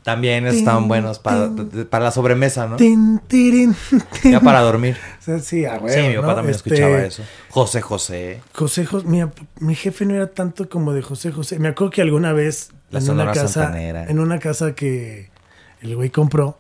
También 0.05 0.47
estaban 0.47 0.83
Tin, 0.83 0.89
buenos 0.89 1.19
para, 1.19 1.51
para 1.91 2.05
la 2.05 2.11
sobremesa, 2.13 2.69
¿no? 2.69 2.77
Tin, 2.77 3.19
tirin, 3.27 3.75
tin. 4.23 4.31
Ya 4.31 4.39
para 4.41 4.61
dormir. 4.61 4.97
O 5.19 5.23
sea, 5.23 5.41
sí, 5.41 5.65
a 5.65 5.81
sí, 5.89 6.01
mi 6.11 6.15
papá 6.15 6.29
¿no? 6.29 6.35
también 6.37 6.55
Este, 6.55 6.71
escuchaba 6.71 7.03
eso. 7.03 7.25
José 7.49 7.81
José. 7.81 8.41
José 8.55 8.87
José, 8.87 9.05
mi, 9.09 9.21
mi 9.59 9.75
jefe 9.75 10.07
no 10.07 10.15
era 10.15 10.29
tanto 10.29 10.69
como 10.69 10.93
de 10.93 11.03
José 11.03 11.33
José. 11.33 11.59
Me 11.59 11.69
acuerdo 11.71 11.91
que 11.91 12.03
alguna 12.03 12.33
vez 12.33 12.71
La 12.91 13.01
en 13.01 13.11
una 13.11 13.27
casa, 13.33 13.49
Santanera. 13.49 14.05
en 14.07 14.21
una 14.21 14.39
casa 14.39 14.77
que 14.77 15.29
el 15.83 15.97
güey 15.97 16.11
compró, 16.11 16.57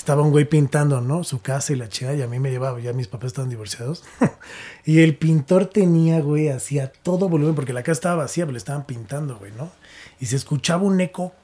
estaba 0.00 0.22
un 0.22 0.30
güey 0.30 0.46
pintando, 0.46 1.02
¿no? 1.02 1.24
Su 1.24 1.42
casa 1.42 1.74
y 1.74 1.76
la 1.76 1.90
chica, 1.90 2.14
y 2.14 2.22
a 2.22 2.26
mí 2.26 2.38
me 2.38 2.50
llevaba, 2.50 2.80
ya 2.80 2.94
mis 2.94 3.06
papás 3.06 3.28
estaban 3.28 3.50
divorciados. 3.50 4.02
y 4.86 5.00
el 5.02 5.14
pintor 5.14 5.66
tenía, 5.66 6.20
güey, 6.20 6.48
hacía 6.48 6.90
todo 6.90 7.28
volumen, 7.28 7.54
porque 7.54 7.74
la 7.74 7.82
casa 7.82 7.92
estaba 7.92 8.22
vacía, 8.22 8.44
pero 8.44 8.52
le 8.52 8.58
estaban 8.58 8.86
pintando, 8.86 9.36
güey, 9.36 9.52
¿no? 9.52 9.70
Y 10.18 10.26
se 10.26 10.36
escuchaba 10.36 10.84
un 10.84 10.98
eco 11.02 11.34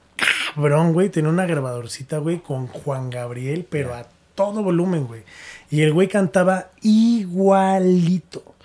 cabrón, 0.55 0.95
güey. 0.95 1.11
Tenía 1.11 1.29
una 1.29 1.45
grabadorcita, 1.45 2.17
güey, 2.17 2.39
con 2.39 2.67
Juan 2.67 3.11
Gabriel, 3.11 3.67
pero 3.69 3.95
a 3.95 4.07
todo 4.35 4.63
volumen, 4.63 5.07
güey. 5.07 5.23
Y 5.71 5.83
el 5.83 5.93
güey 5.93 6.09
cantaba 6.09 6.71
igualito. 6.81 8.56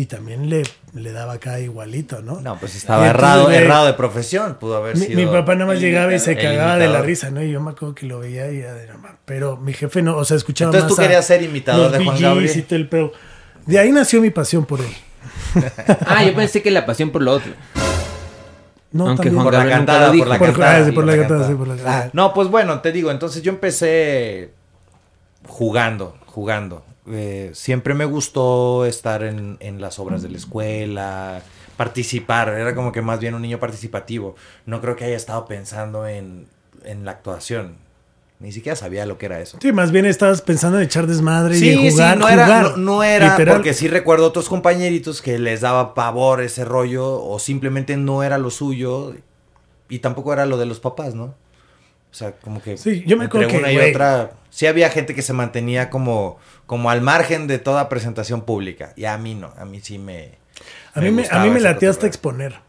Y 0.00 0.06
también 0.06 0.48
le, 0.48 0.62
le 0.94 1.10
daba 1.10 1.32
acá 1.32 1.58
igualito, 1.58 2.22
¿no? 2.22 2.40
No, 2.40 2.56
pues 2.60 2.76
estaba 2.76 3.04
entonces, 3.08 3.18
errado, 3.18 3.50
errado 3.50 3.86
de 3.86 3.94
profesión. 3.94 4.56
Pudo 4.60 4.76
haber 4.76 4.96
Mi, 4.96 5.06
sido. 5.06 5.18
mi 5.18 5.26
papá 5.26 5.56
nada 5.56 5.66
más 5.72 5.80
llegaba 5.80 6.14
y 6.14 6.20
se 6.20 6.36
cagaba 6.36 6.76
de 6.76 6.86
la 6.86 7.02
risa, 7.02 7.30
¿no? 7.32 7.42
Y 7.42 7.50
yo 7.50 7.60
me 7.60 7.72
acuerdo 7.72 7.96
que 7.96 8.06
lo 8.06 8.20
veía 8.20 8.48
y 8.52 8.60
era 8.60 8.74
de 8.74 8.86
no 8.86 8.96
mames. 8.98 9.18
Pero 9.24 9.56
mi 9.56 9.72
jefe 9.72 10.00
no, 10.02 10.16
o 10.16 10.24
sea, 10.24 10.36
escuchaba 10.36 10.68
Entonces 10.68 10.88
más 10.90 10.94
tú 10.96 11.02
a 11.02 11.04
querías 11.04 11.26
ser 11.26 11.42
imitador 11.42 11.90
los 11.90 11.98
de 11.98 12.04
Juan 12.04 12.20
Gabriel. 12.20 12.64
y 12.70 12.74
el 12.76 12.88
pedo. 12.88 13.12
De 13.66 13.76
ahí 13.80 13.90
nació 13.90 14.20
mi 14.20 14.30
pasión 14.30 14.66
por 14.66 14.80
él. 14.80 14.86
Ah, 16.06 16.22
yo 16.24 16.32
pensé 16.32 16.62
que 16.62 16.70
la 16.70 16.86
pasión 16.86 17.10
por 17.10 17.22
lo 17.22 17.32
otro. 17.32 17.50
No, 18.92 19.08
Aunque 19.08 19.30
también. 19.30 19.34
Juan 19.34 19.44
Por 19.46 19.54
la 19.54 19.68
cantada, 19.68 20.12
por 20.12 20.26
la 20.28 20.38
cantada. 20.38 20.76
ah, 20.76 20.84
sí, 20.86 20.92
por 20.92 21.04
la 21.06 21.16
cantada, 21.16 21.48
sí, 21.48 21.54
por 21.54 21.66
la 21.68 21.74
cantada. 21.74 22.04
Ah, 22.06 22.10
No, 22.12 22.32
pues 22.32 22.46
bueno, 22.48 22.80
te 22.82 22.92
digo, 22.92 23.10
entonces 23.10 23.42
yo 23.42 23.50
empecé 23.50 24.52
jugando, 25.48 26.16
jugando. 26.26 26.84
Eh, 27.10 27.50
siempre 27.54 27.94
me 27.94 28.04
gustó 28.04 28.84
estar 28.86 29.22
en, 29.22 29.56
en 29.60 29.80
las 29.80 29.98
obras 29.98 30.22
de 30.22 30.28
la 30.30 30.36
escuela, 30.38 31.42
participar. 31.76 32.48
Era 32.50 32.74
como 32.74 32.92
que 32.92 33.02
más 33.02 33.20
bien 33.20 33.34
un 33.34 33.42
niño 33.42 33.58
participativo. 33.58 34.34
No 34.66 34.80
creo 34.80 34.96
que 34.96 35.04
haya 35.04 35.16
estado 35.16 35.46
pensando 35.46 36.06
en, 36.06 36.46
en 36.84 37.04
la 37.04 37.12
actuación. 37.12 37.76
Ni 38.40 38.52
siquiera 38.52 38.76
sabía 38.76 39.04
lo 39.04 39.18
que 39.18 39.26
era 39.26 39.40
eso. 39.40 39.58
Sí, 39.60 39.72
más 39.72 39.90
bien 39.90 40.06
estabas 40.06 40.42
pensando 40.42 40.78
en 40.78 40.84
echar 40.84 41.08
desmadre 41.08 41.56
y 41.56 41.60
Sí, 41.60 41.70
en 41.70 41.90
jugar, 41.90 42.14
sí, 42.14 42.20
no 42.20 42.28
era, 42.28 42.62
no, 42.62 42.76
no 42.76 43.02
era 43.02 43.30
literal. 43.32 43.56
porque 43.56 43.74
sí 43.74 43.88
recuerdo 43.88 44.26
otros 44.26 44.48
compañeritos 44.48 45.20
que 45.22 45.40
les 45.40 45.60
daba 45.62 45.92
pavor 45.94 46.40
ese 46.40 46.64
rollo 46.64 47.20
o 47.20 47.40
simplemente 47.40 47.96
no 47.96 48.22
era 48.22 48.38
lo 48.38 48.50
suyo 48.50 49.14
y 49.88 49.98
tampoco 49.98 50.32
era 50.32 50.46
lo 50.46 50.56
de 50.56 50.66
los 50.66 50.78
papás, 50.78 51.14
¿no? 51.16 51.34
O 52.10 52.14
sea, 52.14 52.32
como 52.32 52.62
que 52.62 52.76
Sí, 52.76 53.04
yo 53.06 53.16
me 53.16 53.24
entre 53.24 53.44
acuerdo 53.44 53.48
que, 53.48 53.58
una 53.58 53.72
y 53.72 53.78
otra 53.78 54.32
sí 54.50 54.66
había 54.66 54.90
gente 54.90 55.14
que 55.14 55.22
se 55.22 55.32
mantenía 55.32 55.90
como 55.90 56.38
como 56.66 56.90
al 56.90 57.00
margen 57.00 57.46
de 57.46 57.58
toda 57.58 57.88
presentación 57.88 58.42
pública 58.42 58.92
y 58.96 59.04
a 59.04 59.16
mí 59.18 59.34
no, 59.34 59.52
a 59.56 59.64
mí 59.64 59.80
sí 59.80 59.98
me 59.98 60.38
A 60.94 61.00
mí 61.00 61.10
me, 61.10 61.26
a 61.30 61.44
mí 61.44 61.50
me 61.50 61.60
latía 61.60 61.90
hasta 61.90 62.06
exponer. 62.06 62.60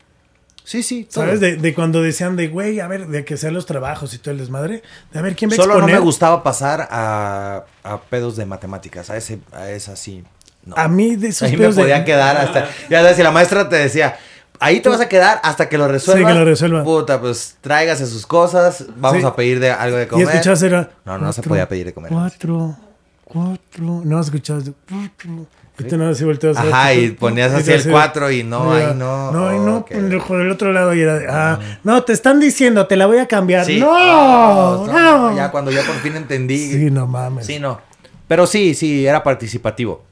Sí, 0.70 0.84
sí, 0.84 1.04
todo. 1.12 1.26
¿Sabes? 1.26 1.40
De, 1.40 1.56
de 1.56 1.74
cuando 1.74 2.04
decían 2.04 2.36
de, 2.36 2.48
güey, 2.48 2.80
a 2.80 2.88
ver, 2.88 3.08
de 3.08 3.26
que 3.26 3.38
sean 3.38 3.56
los 3.56 3.66
trabajos 3.66 4.14
y 4.14 4.20
todo 4.20 4.34
el 4.34 4.38
desmadre. 4.38 4.84
De 5.12 5.18
a 5.18 5.24
ver, 5.24 5.36
¿quién 5.36 5.52
a 5.52 5.56
Solo 5.56 5.80
no 5.80 5.88
me 5.88 5.98
gustaba 5.98 6.44
pasar 6.44 6.88
a, 6.92 7.66
a 7.82 8.02
pedos 8.02 8.36
de 8.36 8.46
matemáticas, 8.46 9.10
a 9.10 9.18
ese 9.18 9.40
a 9.52 9.72
esa 9.72 9.96
sí. 9.96 10.24
No. 10.66 10.76
A 10.78 10.88
mí 10.88 11.16
de 11.16 11.30
esos 11.30 11.48
Ahí 11.48 11.54
me 11.54 11.60
pedos 11.60 11.76
podía 11.76 12.06
quedar 12.06 12.38
hasta. 12.38 12.70
Ya 12.88 13.02
sabes, 13.02 13.18
si 13.18 13.24
la 13.24 13.32
maestra 13.32 13.68
te 13.68 13.78
decía, 13.78 14.20
ahí 14.60 14.80
te 14.82 14.90
vas 14.90 15.02
a 15.02 15.10
quedar 15.10 15.40
hasta 15.44 15.70
que 15.70 15.78
lo 15.78 15.88
resuelva. 15.88 16.28
Sí, 16.30 16.34
que 16.34 16.40
lo 16.40 16.46
resuelva. 16.46 16.84
Puta, 16.84 17.20
pues 17.20 17.58
tráigase 17.62 18.06
sus 18.06 18.26
cosas, 18.26 18.86
vamos 18.98 19.22
Sí. 19.22 19.28
a 19.28 19.36
pedir 19.36 19.60
de 19.60 19.72
algo 19.72 19.98
de 19.98 20.04
Y 20.04 20.08
comer. 20.08 20.28
escuchabas 20.28 20.62
era... 20.64 20.90
No, 21.06 21.18
no 21.18 21.32
se 21.34 21.42
cuatro, 21.42 21.50
podía 21.50 21.70
pedir 21.70 21.86
de 21.88 21.94
comer. 21.94 22.12
Cuatro, 22.12 22.76
cuatro... 23.24 24.02
No, 24.04 24.20
escuchabas 24.20 24.66
de 24.66 24.74
cuatro... 24.88 25.48
Y 25.80 25.96
no 25.96 26.08
a 26.08 26.12
ver 26.12 26.40
Ajá, 26.58 26.94
y 26.94 27.12
ponías 27.12 27.54
y 27.54 27.56
así 27.56 27.66
te 27.66 27.76
el 27.76 27.90
4 27.90 28.32
y 28.32 28.44
no, 28.44 28.74
ahí 28.74 28.94
no. 28.96 29.32
No, 29.32 29.48
ahí 29.48 29.60
no, 29.60 29.78
ok. 29.78 29.88
pendejo, 29.90 30.38
del 30.38 30.52
otro 30.52 30.74
lado 30.74 30.94
y 30.94 31.02
era 31.02 31.18
de, 31.18 31.28
ah, 31.30 31.58
no, 31.86 32.04
te 32.04 32.12
están 32.12 32.40
diciendo, 32.40 32.86
te 32.86 32.98
la 32.98 33.06
voy 33.06 33.18
a 33.20 33.28
cambiar. 33.28 33.66
Sí. 33.66 33.80
No, 33.80 34.86
no. 34.88 35.36
Ya 35.36 35.52
cuando 35.52 35.72
yo 35.72 35.82
por 35.86 35.96
fin 35.96 36.18
entendí. 36.18 36.58
Sí, 36.58 36.92
no 36.92 37.08
mames. 37.08 37.46
Sí, 37.46 37.60
no. 37.60 37.80
Pero 38.28 38.46
sí, 38.46 38.74
sí, 38.74 39.08
era 39.08 39.24
participativo. 39.24 40.04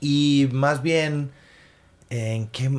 Y 0.00 0.48
más 0.52 0.82
bien, 0.82 1.30
¿en 2.10 2.48
qué, 2.48 2.70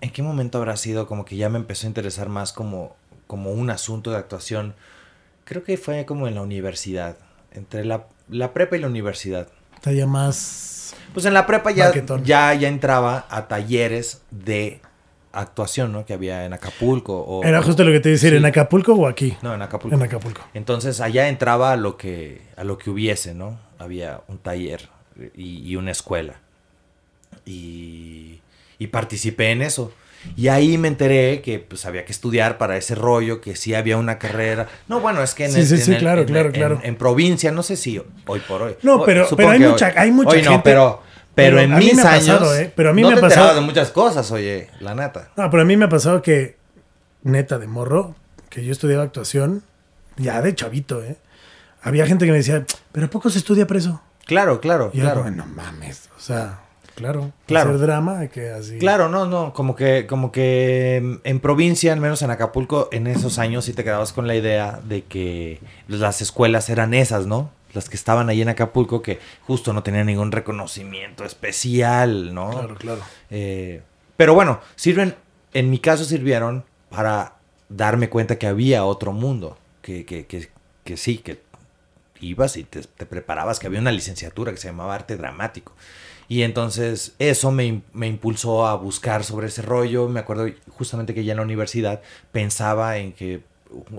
¿en 0.00 0.10
qué 0.10 0.22
momento 0.22 0.58
habrá 0.58 0.76
sido 0.76 1.06
como 1.06 1.24
que 1.24 1.36
ya 1.36 1.48
me 1.48 1.58
empezó 1.58 1.86
a 1.86 1.88
interesar 1.88 2.28
más 2.28 2.52
como, 2.52 2.96
como 3.26 3.52
un 3.52 3.70
asunto 3.70 4.10
de 4.10 4.16
actuación, 4.16 4.74
creo 5.44 5.64
que 5.64 5.76
fue 5.76 6.04
como 6.06 6.28
en 6.28 6.34
la 6.34 6.42
universidad, 6.42 7.16
entre 7.52 7.84
la, 7.84 8.06
la 8.28 8.52
prepa 8.52 8.76
y 8.76 8.80
la 8.80 8.86
universidad. 8.86 9.48
Ya 9.84 10.06
más... 10.06 10.94
Pues 11.14 11.24
en 11.26 11.34
la 11.34 11.46
prepa 11.46 11.70
ya, 11.70 11.92
ya, 12.22 12.54
ya 12.54 12.68
entraba 12.68 13.26
a 13.30 13.48
talleres 13.48 14.22
de 14.30 14.80
actuación, 15.32 15.92
¿no? 15.92 16.04
Que 16.04 16.14
había 16.14 16.44
en 16.44 16.52
Acapulco. 16.52 17.18
O, 17.20 17.44
Era 17.44 17.62
justo 17.62 17.84
lo 17.84 17.92
que 17.92 18.00
te 18.00 18.08
iba 18.08 18.12
a 18.14 18.16
decir, 18.16 18.30
Sí. 18.30 18.36
¿en 18.36 18.44
Acapulco 18.44 18.94
o 18.94 19.06
aquí? 19.06 19.36
No, 19.42 19.54
en 19.54 19.62
Acapulco. 19.62 19.96
En 19.96 20.02
Acapulco. 20.02 20.42
Entonces 20.54 21.00
allá 21.00 21.28
entraba 21.28 21.72
a 21.72 21.76
lo 21.76 21.96
que, 21.96 22.42
a 22.56 22.64
lo 22.64 22.78
que 22.78 22.90
hubiese, 22.90 23.34
¿no? 23.34 23.58
Había 23.78 24.20
un 24.28 24.38
taller 24.38 24.88
y, 25.34 25.58
y 25.70 25.76
una 25.76 25.92
escuela. 25.92 26.34
Y, 27.46 28.40
y 28.78 28.88
participé 28.88 29.50
en 29.50 29.62
eso. 29.62 29.92
Y 30.36 30.48
ahí 30.48 30.78
me 30.78 30.88
enteré 30.88 31.40
que 31.42 31.60
pues 31.60 31.86
había 31.86 32.04
que 32.04 32.10
estudiar 32.12 32.58
para 32.58 32.76
ese 32.76 32.94
rollo, 32.96 33.40
que 33.40 33.54
sí 33.54 33.74
había 33.74 33.96
una 33.96 34.18
carrera. 34.18 34.66
No, 34.88 35.00
bueno, 35.00 35.22
es 35.22 35.34
que 35.34 35.44
en, 35.44 35.52
Sí, 35.52 35.60
el- 35.60 35.66
sí, 35.66 35.74
en 35.74 35.80
sí, 35.80 35.92
el- 35.92 35.98
claro, 35.98 36.20
en- 36.22 36.26
claro, 36.26 36.48
en- 36.48 36.54
claro. 36.54 36.80
En, 36.82 36.96
provincia, 36.96 37.52
no 37.52 37.62
sé 37.62 37.76
si 37.76 38.02
hoy 38.26 38.40
por 38.40 38.62
hoy. 38.62 38.74
No, 38.82 39.04
pero- 39.04 39.28
pero 39.36 39.50
hay 39.50 39.60
mucha- 39.60 39.92
hay 39.96 40.10
mucha 40.10 40.30
Hoy 40.30 40.42
no, 40.42 40.50
gente- 40.50 40.64
pero, 40.70 41.02
pero, 41.36 41.56
pero 41.56 41.60
en 41.60 41.72
a 41.72 41.78
mí 41.78 41.84
mis 41.86 41.94
me 41.96 42.02
ha 42.02 42.10
años. 42.12 42.26
pasado, 42.26 42.56
¿eh? 42.58 42.72
Pero 42.74 42.90
a 42.90 42.92
mí 42.92 43.02
no 43.02 43.08
me 43.08 43.14
ha 43.14 43.16
te 43.16 43.22
pasado- 43.22 43.54
de 43.54 43.60
muchas 43.60 43.90
cosas, 43.90 44.30
oye, 44.32 44.68
la 44.80 44.94
neta. 44.96 45.30
No, 45.36 45.48
pero 45.50 45.62
a 45.62 45.66
mí 45.66 45.76
me 45.76 45.84
ha 45.84 45.88
pasado 45.88 46.20
que, 46.20 46.56
neta, 47.22 47.58
de 47.58 47.68
morro, 47.68 48.16
que 48.50 48.64
yo 48.64 48.72
estudiaba 48.72 49.04
actuación, 49.04 49.62
ya 50.16 50.42
de 50.42 50.52
chavito, 50.54 51.02
¿eh? 51.04 51.16
Había 51.80 52.06
gente 52.06 52.26
que 52.26 52.32
me 52.32 52.38
decía, 52.38 52.66
¿pero 52.90 53.06
a 53.06 53.10
poco 53.10 53.30
se 53.30 53.38
estudia 53.38 53.68
preso? 53.68 54.02
Claro, 54.26 54.60
claro, 54.60 54.90
Y 54.92 54.98
yo 54.98 55.04
claro. 55.04 55.22
como, 55.22 55.30
no 55.36 55.46
mames, 55.46 56.10
o 56.16 56.20
sea, 56.20 56.58
claro, 56.98 57.32
Claro. 57.46 57.70
hacer 57.70 57.80
drama, 57.80 58.26
que 58.28 58.50
así. 58.50 58.78
Claro, 58.78 59.08
no, 59.08 59.26
no, 59.26 59.52
como 59.54 59.74
que, 59.74 60.06
como 60.06 60.30
que 60.32 61.18
en 61.24 61.40
provincia, 61.40 61.92
al 61.92 62.00
menos 62.00 62.20
en 62.22 62.30
Acapulco, 62.30 62.88
en 62.92 63.06
esos 63.06 63.38
años 63.38 63.64
sí 63.64 63.72
te 63.72 63.84
quedabas 63.84 64.12
con 64.12 64.26
la 64.26 64.34
idea 64.34 64.80
de 64.84 65.04
que 65.04 65.60
las 65.86 66.20
escuelas 66.20 66.68
eran 66.68 66.92
esas, 66.94 67.26
¿no? 67.26 67.50
Las 67.74 67.88
que 67.88 67.96
estaban 67.96 68.28
ahí 68.28 68.42
en 68.42 68.48
Acapulco, 68.48 69.02
que 69.02 69.18
justo 69.46 69.72
no 69.72 69.82
tenían 69.82 70.06
ningún 70.06 70.32
reconocimiento 70.32 71.24
especial, 71.24 72.34
¿no? 72.34 72.50
Claro, 72.50 72.74
claro. 72.76 73.00
Eh, 73.30 73.82
pero 74.16 74.34
bueno, 74.34 74.60
sirven, 74.74 75.14
en 75.54 75.70
mi 75.70 75.78
caso 75.78 76.04
sirvieron 76.04 76.64
para 76.90 77.34
darme 77.68 78.08
cuenta 78.08 78.36
que 78.38 78.46
había 78.46 78.84
otro 78.84 79.12
mundo, 79.12 79.56
que, 79.82 80.04
que, 80.04 80.26
que, 80.26 80.48
que 80.84 80.96
sí, 80.96 81.18
que 81.18 81.40
ibas 82.20 82.56
y 82.56 82.64
te, 82.64 82.80
te 82.80 83.06
preparabas, 83.06 83.58
que 83.60 83.66
había 83.68 83.78
una 83.80 83.92
licenciatura 83.92 84.50
que 84.50 84.58
se 84.58 84.68
llamaba 84.68 84.94
arte 84.94 85.16
dramático. 85.16 85.72
Y 86.28 86.42
entonces 86.42 87.14
eso 87.18 87.50
me, 87.50 87.80
me 87.94 88.06
impulsó 88.06 88.66
a 88.66 88.74
buscar 88.76 89.24
sobre 89.24 89.46
ese 89.48 89.62
rollo. 89.62 90.08
Me 90.08 90.20
acuerdo 90.20 90.46
justamente 90.76 91.14
que 91.14 91.24
ya 91.24 91.32
en 91.32 91.38
la 91.38 91.42
universidad 91.44 92.00
pensaba 92.32 92.98
en 92.98 93.12
que 93.12 93.40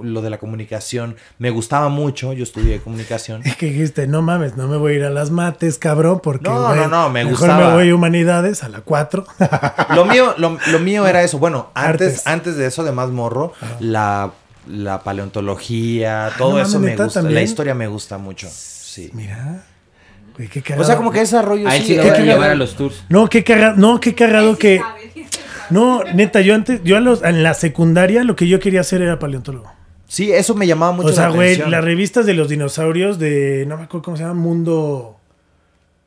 lo 0.01 0.21
de 0.23 0.31
la 0.31 0.39
comunicación 0.39 1.15
me 1.39 1.49
gustaba 1.51 1.89
mucho. 1.89 2.33
Yo 2.33 2.43
estudié 2.43 2.79
comunicación. 2.81 3.41
Es 3.45 3.55
que 3.55 3.67
dijiste, 3.67 4.07
no 4.07 4.21
mames, 4.21 4.57
no 4.57 4.67
me 4.67 4.77
voy 4.77 4.93
a 4.93 4.95
ir 4.97 5.03
a 5.05 5.09
las 5.09 5.31
mates, 5.31 5.77
cabrón, 5.79 6.19
porque 6.23 6.49
No, 6.49 6.73
no, 6.75 6.87
no, 6.87 7.09
me 7.09 7.23
mejor 7.25 7.39
gustaba. 7.49 7.67
me 7.69 7.73
voy 7.75 7.89
a 7.89 7.95
humanidades 7.95 8.63
a 8.63 8.69
la 8.69 8.81
4. 8.81 9.25
Lo 9.95 10.05
mío, 10.05 10.33
lo, 10.37 10.57
lo 10.71 10.79
mío 10.79 11.07
era 11.07 11.23
eso. 11.23 11.39
Bueno, 11.39 11.69
antes, 11.75 11.91
Artes. 12.19 12.27
antes 12.27 12.55
de 12.57 12.67
eso, 12.67 12.83
de 12.83 12.91
más 12.91 13.09
morro, 13.09 13.53
la, 13.79 14.31
la 14.67 15.03
paleontología, 15.03 16.31
todo 16.37 16.49
no 16.49 16.55
mames, 16.57 16.69
eso 16.69 16.79
me 16.79 16.87
¿neta 16.91 17.03
gusta. 17.05 17.21
La 17.23 17.41
historia 17.41 17.73
me 17.75 17.87
gusta 17.87 18.17
mucho. 18.17 18.47
Sí. 18.51 19.09
Mira, 19.13 19.63
güey, 20.39 20.49
qué 20.49 20.61
cagado. 20.63 20.81
O 20.81 20.85
sea, 20.85 20.95
como 20.97 21.11
que 21.11 21.21
ese 21.21 21.39
rollo 21.41 21.67
A 21.67 21.75
él 21.75 21.81
sí, 21.83 21.89
sí 21.89 21.95
lo 21.95 22.03
van 22.03 22.11
a 22.11 22.15
qué 22.15 22.21
llevar 22.23 22.35
cagado. 22.37 22.51
a 22.53 22.55
los 22.55 22.75
tours. 22.75 23.03
No, 23.09 23.29
qué 23.29 23.43
cagado, 23.43 23.75
no, 23.77 23.99
qué 23.99 24.15
cagado 24.15 24.57
que... 24.57 24.81
sí. 25.13 25.25
No, 25.69 26.03
neta, 26.15 26.41
yo 26.41 26.55
antes, 26.55 26.81
yo 26.83 26.97
a 26.97 26.99
los- 26.99 27.21
en 27.23 27.43
la 27.43 27.53
secundaria 27.53 28.23
lo 28.23 28.35
que 28.35 28.47
yo 28.47 28.59
quería 28.59 28.81
hacer 28.81 29.03
era 29.03 29.19
paleontólogo. 29.19 29.71
Sí, 30.07 30.31
eso 30.31 30.55
me 30.55 30.65
llamaba 30.65 30.93
mucho 30.93 31.09
o 31.09 31.11
sea, 31.11 31.29
la 31.29 31.35
güey, 31.35 31.47
atención. 31.49 31.69
las 31.69 31.83
revistas 31.83 32.25
de 32.25 32.33
los 32.33 32.49
dinosaurios 32.49 33.19
de, 33.19 33.65
no 33.67 33.77
me 33.77 33.83
acuerdo 33.83 34.01
cómo 34.05 34.17
se 34.17 34.23
llama, 34.23 34.33
Mundo... 34.33 35.17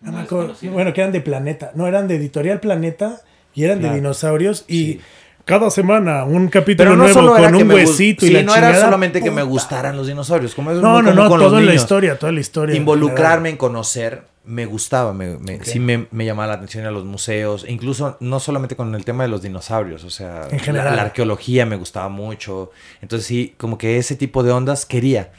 No, 0.01 0.11
me 0.11 0.23
acuerdo, 0.23 0.57
bueno, 0.73 0.93
que 0.93 1.01
eran 1.01 1.13
de 1.13 1.21
Planeta, 1.21 1.71
no, 1.77 1.87
eran 1.87 2.09
de 2.09 2.17
Editorial 2.17 2.59
Planeta 2.59 3.21
y 3.55 3.63
eran 3.63 3.79
Claro. 3.79 3.95
de 3.95 4.01
dinosaurios 4.01 4.65
y 4.67 4.75
Sí. 4.95 5.01
Cada 5.45 5.71
semana 5.71 6.25
un 6.25 6.49
capítulo 6.49 6.91
no 6.91 7.05
nuevo 7.05 7.35
con 7.37 7.55
un 7.55 7.71
huesito 7.71 8.25
y 8.27 8.31
la 8.31 8.43
no 8.43 8.55
era 8.55 8.79
solamente 8.81 9.21
que 9.23 9.31
me 9.31 9.43
gustaran 9.43 9.97
los 9.97 10.07
dinosaurios, 10.07 10.55
como 10.55 10.71
eso 10.71 10.79
es 10.79 10.83
No, 10.83 10.95
muy 10.95 11.03
no, 11.03 11.15
no, 11.15 11.29
toda 11.39 11.61
la 11.61 11.75
historia, 11.75 12.19
toda 12.19 12.33
la 12.33 12.41
historia. 12.41 12.77
Involucrarme 12.77 13.51
en 13.51 13.57
conocer 13.57 14.31
me 14.45 14.67
gustaba, 14.67 15.13
me, 15.13 15.39
me- 15.39 15.65
sí 15.65 15.79
me, 15.79 16.09
me 16.11 16.25
llamaba 16.25 16.49
la 16.49 16.55
atención 16.55 16.85
a 16.85 16.91
los 16.91 17.05
museos, 17.05 17.65
e 17.65 17.71
incluso 17.73 18.17
no 18.19 18.41
solamente 18.41 18.75
con 18.75 18.93
el 18.97 19.05
tema 19.05 19.23
de 19.23 19.29
los 19.29 19.41
dinosaurios, 19.43 20.03
o 20.03 20.11
sea, 20.11 20.49
En 20.51 20.59
general. 20.59 20.87
La, 20.91 20.97
la 20.97 21.03
arqueología 21.03 21.65
me 21.65 21.77
gustaba 21.77 22.09
mucho, 22.09 22.73
entonces 23.01 23.25
sí, 23.27 23.55
como 23.57 23.79
que 23.79 23.99
ese 23.99 24.17
tipo 24.17 24.43
de 24.43 24.51
ondas 24.51 24.85
quería. 24.85 25.31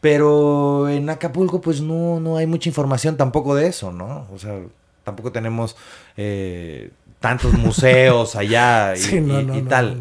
Pero 0.00 0.88
en 0.88 1.08
Acapulco 1.10 1.60
pues 1.60 1.80
no, 1.80 2.20
no 2.20 2.36
hay 2.36 2.46
mucha 2.46 2.68
información 2.68 3.16
tampoco 3.16 3.54
de 3.54 3.66
eso, 3.66 3.92
¿no? 3.92 4.26
O 4.32 4.38
sea, 4.38 4.58
tampoco 5.04 5.32
tenemos 5.32 5.76
eh, 6.16 6.90
tantos 7.28 7.52
museos 7.54 8.36
allá 8.36 8.94
y, 8.96 8.98
Sí, 8.98 9.20
no, 9.20 9.40
y- 9.40 9.44
no, 9.44 9.56
y 9.58 9.62
no, 9.62 9.68
tal. 9.68 10.00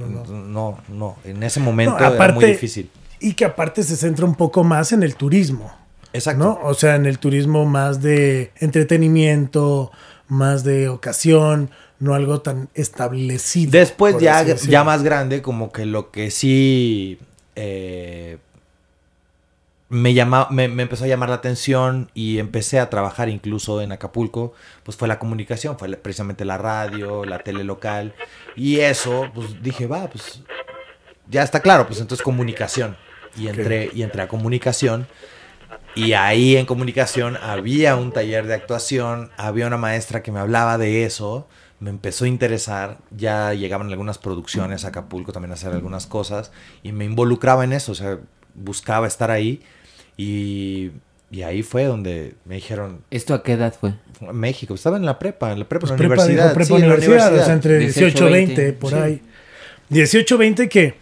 no, 0.54 0.78
no. 0.90 1.16
En 1.24 1.44
ese 1.44 1.60
momento 1.60 1.94
No, 1.94 1.98
era 2.00 2.08
aparte- 2.10 2.34
muy 2.36 2.46
difícil. 2.46 2.90
Y 3.20 3.34
que 3.34 3.46
aparte 3.46 3.82
se 3.84 3.96
centra 3.96 4.26
un 4.26 4.36
poco 4.36 4.64
más 4.64 4.92
en 4.92 5.02
el 5.04 5.16
turismo. 5.16 5.72
Exacto. 6.14 6.44
¿no? 6.44 6.60
O 6.64 6.74
sea, 6.74 6.96
en 6.96 7.06
el 7.06 7.18
turismo 7.20 7.66
más 7.66 8.02
de 8.02 8.52
entretenimiento, 8.60 9.92
más 10.28 10.64
de 10.64 10.88
ocasión, 10.90 11.70
no 12.00 12.14
algo 12.14 12.42
tan 12.42 12.70
establecido. 12.74 13.72
Después 13.72 14.18
ya, 14.20 14.44
ya 14.44 14.84
más 14.84 15.04
grande, 15.04 15.42
como 15.42 15.72
que 15.72 15.86
lo 15.86 16.12
que 16.12 16.32
sí 16.32 17.20
eh, 17.56 18.38
me, 19.96 20.14
llama, 20.14 20.48
me, 20.52 20.68
me 20.68 20.84
empezó 20.84 21.06
a 21.06 21.08
llamar 21.08 21.30
la 21.30 21.36
atención 21.36 22.12
y 22.14 22.40
empecé 22.40 22.80
a 22.80 22.90
trabajar 22.90 23.30
incluso 23.30 23.82
en 23.82 23.92
Acapulco, 23.92 24.54
pues 24.84 24.98
fue 24.98 25.08
la 25.08 25.20
comunicación, 25.20 25.80
fue 25.80 25.90
precisamente 25.96 26.44
la 26.44 26.58
radio, 26.58 27.24
la 27.24 27.40
tele 27.40 27.64
local. 27.64 28.14
Y 28.56 28.82
eso, 28.82 29.32
pues 29.34 29.62
dije, 29.64 29.88
va, 29.88 30.08
pues 30.10 30.42
ya 31.30 31.44
está 31.44 31.62
claro, 31.62 31.88
pues 31.88 32.02
entonces 32.02 32.24
comunicación. 32.24 32.98
Y 33.38 33.48
entré, 33.48 33.90
y 33.94 34.04
entré 34.04 34.22
a 34.22 34.28
comunicación. 34.28 35.08
Y 35.96 36.12
ahí 36.14 36.58
en 36.58 36.66
comunicación 36.66 37.38
había 37.38 37.96
un 37.96 38.12
taller 38.12 38.48
de 38.48 38.54
actuación, 38.54 39.32
había 39.38 39.66
una 39.66 39.78
maestra 39.78 40.22
que 40.24 40.32
me 40.32 40.40
hablaba 40.40 40.78
de 40.78 41.06
eso, 41.06 41.48
me 41.80 41.90
empezó 41.90 42.26
a 42.26 42.28
interesar, 42.28 42.98
ya 43.12 43.54
llegaban 43.54 43.90
algunas 43.90 44.18
producciones 44.18 44.84
a 44.84 44.90
Acapulco 44.90 45.32
también 45.32 45.52
a 45.52 45.54
hacer 45.54 45.72
algunas 45.72 46.06
cosas 46.06 46.52
y 46.84 46.92
me 46.92 47.06
involucraba 47.06 47.64
en 47.64 47.72
eso, 47.72 47.94
o 47.94 47.96
sea, 47.96 48.20
buscaba 48.56 49.08
estar 49.08 49.32
ahí 49.32 49.64
y, 50.18 50.92
y 51.32 51.42
ahí 51.44 51.64
fue 51.64 51.86
donde 51.86 52.36
me 52.46 52.56
dijeron, 52.56 53.02
¿Esto 53.12 53.34
a 53.34 53.44
qué 53.44 53.54
edad 53.54 53.74
fue? 53.80 53.94
México, 54.34 54.74
estaba 54.76 54.98
en 54.98 55.06
la 55.06 55.20
prepa, 55.20 55.52
en 55.52 55.60
la 55.60 55.66
prepa, 55.68 55.88
Pues 55.88 55.92
en 55.92 55.98
la 55.98 56.08
prepa, 56.08 56.26
dijo 56.28 56.46
universidad. 56.46 56.54
prepa 56.54 56.68
sí, 56.68 56.74
en 56.76 56.80
la 56.90 56.96
universidad, 56.96 57.18
o 57.18 57.44
sea, 57.44 57.54
universidad. 57.54 57.54
entre 57.54 57.80
18 57.80 58.28
18, 58.28 58.30
y 58.30 58.32
20, 58.32 58.62
20, 58.62 58.74
por 58.80 58.92
sí. 58.94 58.98
ahí. 58.98 59.22
18 59.90 60.38
20 60.38 60.70
que 60.70 60.96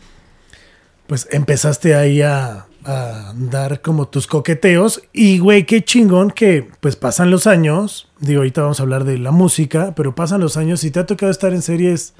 pues 1.08 1.28
empezaste 1.32 1.95
ahí 1.95 2.21
a, 2.21 2.65
a 2.86 3.34
dar 3.36 3.82
como 3.82 4.08
tus 4.08 4.26
coqueteos 4.28 5.04
y 5.13 5.38
güey, 5.39 5.65
qué 5.65 5.84
chingón 5.84 6.32
que 6.32 6.67
pues 6.80 6.95
pasan 6.95 7.30
los 7.30 7.45
años, 7.45 8.10
digo, 8.19 8.39
ahorita 8.39 8.62
vamos 8.62 8.80
a 8.80 8.84
hablar 8.84 9.04
de 9.04 9.17
la 9.19 9.32
música, 9.32 9.93
pero 9.95 10.15
pasan 10.15 10.41
los 10.41 10.58
años 10.58 10.84
y 10.84 10.91
te 10.91 10.99
ha 10.99 11.06
tocado 11.06 11.32
estar 11.32 11.54
en 11.54 11.62
series 11.62 12.13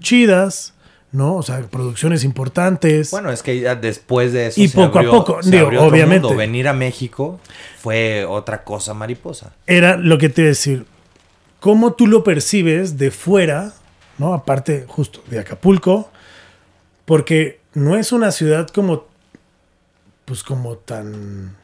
chidas, 0.00 0.74
¿no? 1.12 1.36
O 1.36 1.42
sea, 1.42 1.60
producciones 1.62 2.24
importantes. 2.24 3.10
Bueno, 3.10 3.30
es 3.30 3.42
que 3.42 3.58
ya 3.60 3.74
después 3.74 4.32
de 4.32 4.46
eso 4.48 4.60
Y 4.60 4.68
se 4.68 4.76
poco 4.76 4.98
a 4.98 5.02
poco, 5.02 5.42
se 5.42 5.50
digo, 5.50 5.64
abrió 5.66 5.80
otro 5.80 5.92
obviamente. 5.92 6.22
mundo. 6.28 6.36
Venir 6.38 6.68
a 6.68 6.72
México 6.72 7.40
fue 7.78 8.24
otra 8.24 8.62
cosa 8.64 8.94
mariposa. 8.94 9.52
era 9.66 9.96
lo 9.96 10.18
que 10.18 10.28
te 10.28 10.42
iba 10.42 10.46
a 10.46 10.50
decir. 10.50 10.86
¿Cómo 11.58 11.92
tú 11.92 12.06
lo 12.06 12.24
percibes 12.24 12.96
de 12.96 13.10
fuera, 13.10 13.72
¿no? 14.18 14.32
Aparte, 14.32 14.86
justo 14.88 15.22
de 15.28 15.40
Acapulco, 15.40 16.10
porque 17.04 17.60
no 17.74 17.96
es 17.96 18.12
una 18.12 18.30
ciudad 18.32 18.68
como, 18.68 19.04
pues 20.24 20.42
como 20.42 20.76
tan, 20.76 21.56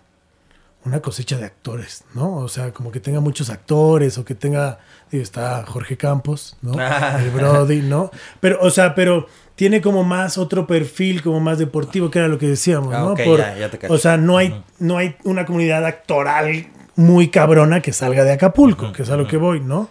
una 0.86 1.00
cosecha 1.00 1.36
de 1.36 1.44
actores, 1.44 2.04
¿no? 2.14 2.36
O 2.36 2.48
sea, 2.48 2.72
como 2.72 2.90
que 2.92 3.00
tenga 3.00 3.20
muchos 3.20 3.50
actores 3.50 4.16
o 4.18 4.24
que 4.24 4.34
tenga, 4.34 4.78
digo, 5.10 5.22
está 5.22 5.64
Jorge 5.66 5.96
Campos, 5.96 6.56
¿no? 6.62 6.72
El 7.18 7.30
Brody, 7.30 7.82
¿no? 7.82 8.10
Pero, 8.40 8.58
o 8.62 8.70
sea, 8.70 8.94
pero 8.94 9.26
tiene 9.56 9.80
como 9.80 10.04
más 10.04 10.38
otro 10.38 10.66
perfil, 10.66 11.22
como 11.22 11.40
más 11.40 11.58
deportivo, 11.58 12.10
que 12.10 12.20
era 12.20 12.28
lo 12.28 12.38
que 12.38 12.46
decíamos, 12.48 12.94
Ah, 12.94 13.00
¿no? 13.00 13.12
ok, 13.12 13.20
Por- 13.24 13.38
ya, 13.40 13.56
ya 13.58 13.70
te 13.70 13.78
cacho. 13.78 13.92
o 13.92 13.98
sea, 13.98 14.16
no 14.16 14.38
hay, 14.38 14.62
no 14.78 14.96
hay 14.98 15.16
una 15.24 15.44
comunidad 15.44 15.84
actoral 15.84 16.68
muy 16.94 17.28
cabrona 17.28 17.80
que 17.82 17.92
salga 17.92 18.24
de 18.24 18.32
Acapulco, 18.32 18.92
que 18.92 19.02
es 19.02 19.10
a 19.10 19.16
lo 19.16 19.26
que 19.26 19.36
voy, 19.36 19.60
¿no? 19.60 19.90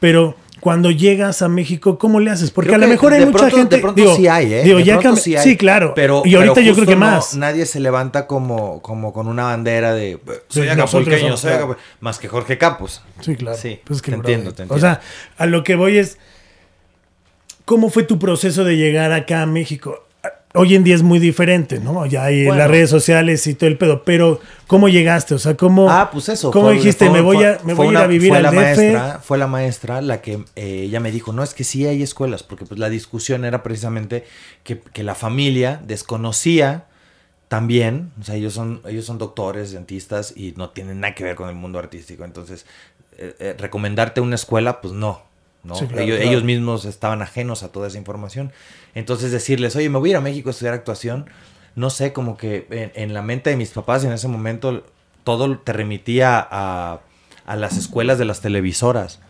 Pero 0.00 0.36
cuando 0.60 0.90
llegas 0.90 1.42
a 1.42 1.48
México, 1.48 1.98
¿cómo 1.98 2.20
le 2.20 2.30
haces? 2.30 2.50
Porque 2.50 2.68
Creo 2.70 2.78
a 2.78 2.84
lo 2.84 2.88
mejor 2.88 3.12
hay 3.12 3.24
mucha 3.26 3.38
pronto- 3.38 3.56
gente. 3.56 3.76
De 3.76 3.82
pronto 3.82 4.00
digo, 4.00 4.16
sí 4.16 4.26
hay, 4.26 4.52
¿eh? 4.54 4.62
digo, 4.64 4.78
De 4.78 4.84
ya 4.84 5.00
sí 5.16 5.36
hay. 5.36 5.44
sí, 5.44 5.56
claro. 5.56 5.92
Pero, 5.94 6.22
y 6.24 6.34
ahorita 6.34 6.54
pero 6.54 6.66
yo 6.66 6.74
creo 6.74 6.86
que 6.86 6.94
no- 6.94 7.00
más. 7.06 7.34
nadie 7.36 7.64
se 7.66 7.80
levanta 7.80 8.26
como, 8.26 8.82
como 8.82 9.12
con 9.12 9.28
una 9.28 9.44
bandera 9.44 9.94
de 9.94 10.18
soy 10.48 10.64
Sí, 10.64 10.68
acapulqueño, 10.68 11.36
soy 11.36 11.52
somos, 11.52 11.56
acapul-", 11.74 11.76
Más 12.00 12.18
que 12.18 12.28
Jorge 12.28 12.58
Campos. 12.58 13.02
Sí, 13.20 13.36
claro. 13.36 13.56
Sí, 13.56 13.80
Pues 13.84 13.98
es 13.98 14.02
que 14.02 14.10
te 14.10 14.16
entiendo, 14.16 14.52
te 14.52 14.62
O 14.62 14.64
entiendo. 14.64 14.80
sea, 14.80 15.00
a 15.36 15.46
lo 15.46 15.62
que 15.64 15.76
voy 15.76 15.98
es. 15.98 16.18
¿Cómo 17.64 17.90
fue 17.90 18.02
tu 18.02 18.18
proceso 18.18 18.64
de 18.64 18.76
llegar 18.76 19.12
acá 19.12 19.42
a 19.42 19.46
México? 19.46 20.04
Hoy 20.54 20.74
en 20.74 20.82
día 20.84 20.94
es 20.94 21.02
muy 21.02 21.18
diferente, 21.18 21.78
¿no? 21.78 22.06
Ya 22.06 22.24
hay 22.24 22.44
Bueno. 22.46 22.58
las 22.58 22.70
redes 22.70 22.90
sociales 22.90 23.46
y 23.46 23.54
todo 23.54 23.68
el 23.68 23.76
pedo, 23.78 24.02
pero 24.04 24.40
¿cómo 24.66 24.88
llegaste? 24.88 25.34
O 25.34 25.38
sea, 25.38 25.56
¿cómo, 25.56 25.90
Ah, 25.90 26.10
pues 26.10 26.28
eso. 26.28 26.50
¿cómo 26.50 26.66
fue- 26.66 26.74
dijiste, 26.76 27.06
fue- 27.06 27.14
me 27.14 27.20
voy 27.20 27.44
a, 27.44 27.58
me 27.64 27.74
voy 27.74 27.88
a 27.88 27.90
ir 27.90 27.96
a 27.96 28.00
una- 28.00 28.08
vivir 28.08 28.28
fue 28.28 28.36
al 28.38 28.42
la 28.44 28.50
DF? 28.50 28.56
Maestra, 28.56 29.20
fue 29.22 29.38
la 29.38 29.46
maestra 29.46 30.00
la 30.00 30.20
que 30.22 30.44
eh, 30.56 30.82
ella 30.84 31.00
me 31.00 31.10
dijo, 31.12 31.32
no, 31.32 31.42
es 31.42 31.54
que 31.54 31.64
sí 31.64 31.86
hay 31.86 32.02
escuelas, 32.02 32.42
porque 32.42 32.64
pues 32.64 32.78
la 32.80 32.88
discusión 32.88 33.44
era 33.44 33.62
precisamente 33.62 34.24
que, 34.64 34.80
que 34.80 35.02
la 35.02 35.14
familia 35.14 35.80
desconocía 35.86 36.84
también, 37.48 38.10
o 38.20 38.24
sea, 38.24 38.34
ellos 38.34 38.52
son, 38.52 38.82
ellos 38.86 39.06
son 39.06 39.16
doctores, 39.18 39.72
dentistas 39.72 40.34
y 40.36 40.52
no 40.56 40.70
tienen 40.70 41.00
nada 41.00 41.14
que 41.14 41.24
ver 41.24 41.34
con 41.36 41.48
el 41.48 41.54
mundo 41.54 41.78
artístico, 41.78 42.24
entonces 42.24 42.66
eh, 43.16 43.34
eh, 43.38 43.56
recomendarte 43.58 44.20
una 44.20 44.34
escuela, 44.34 44.80
pues 44.80 44.92
no. 44.94 45.22
¿No? 45.68 45.74
Sí, 45.76 45.86
claro, 45.86 46.02
ellos, 46.02 46.16
claro. 46.16 46.30
ellos 46.30 46.44
mismos 46.44 46.84
estaban 46.84 47.22
ajenos 47.22 47.62
a 47.62 47.70
toda 47.70 47.86
esa 47.86 47.98
información. 47.98 48.50
Entonces 48.94 49.30
decirles, 49.30 49.76
oye, 49.76 49.88
me 49.88 49.98
voy 49.98 50.08
a 50.08 50.12
ir 50.12 50.16
a 50.16 50.20
México 50.20 50.48
a 50.48 50.52
estudiar 50.52 50.74
actuación, 50.74 51.26
no 51.76 51.90
sé, 51.90 52.12
como 52.12 52.36
que 52.36 52.66
en, 52.70 52.90
en 52.94 53.14
la 53.14 53.22
mente 53.22 53.50
de 53.50 53.56
mis 53.56 53.70
papás 53.70 54.02
en 54.04 54.10
ese 54.12 54.26
momento 54.26 54.84
todo 55.22 55.58
te 55.58 55.72
remitía 55.72 56.44
a, 56.50 57.00
a 57.46 57.56
las 57.56 57.76
escuelas 57.76 58.18
de 58.18 58.24
las 58.24 58.40
televisoras. 58.40 59.20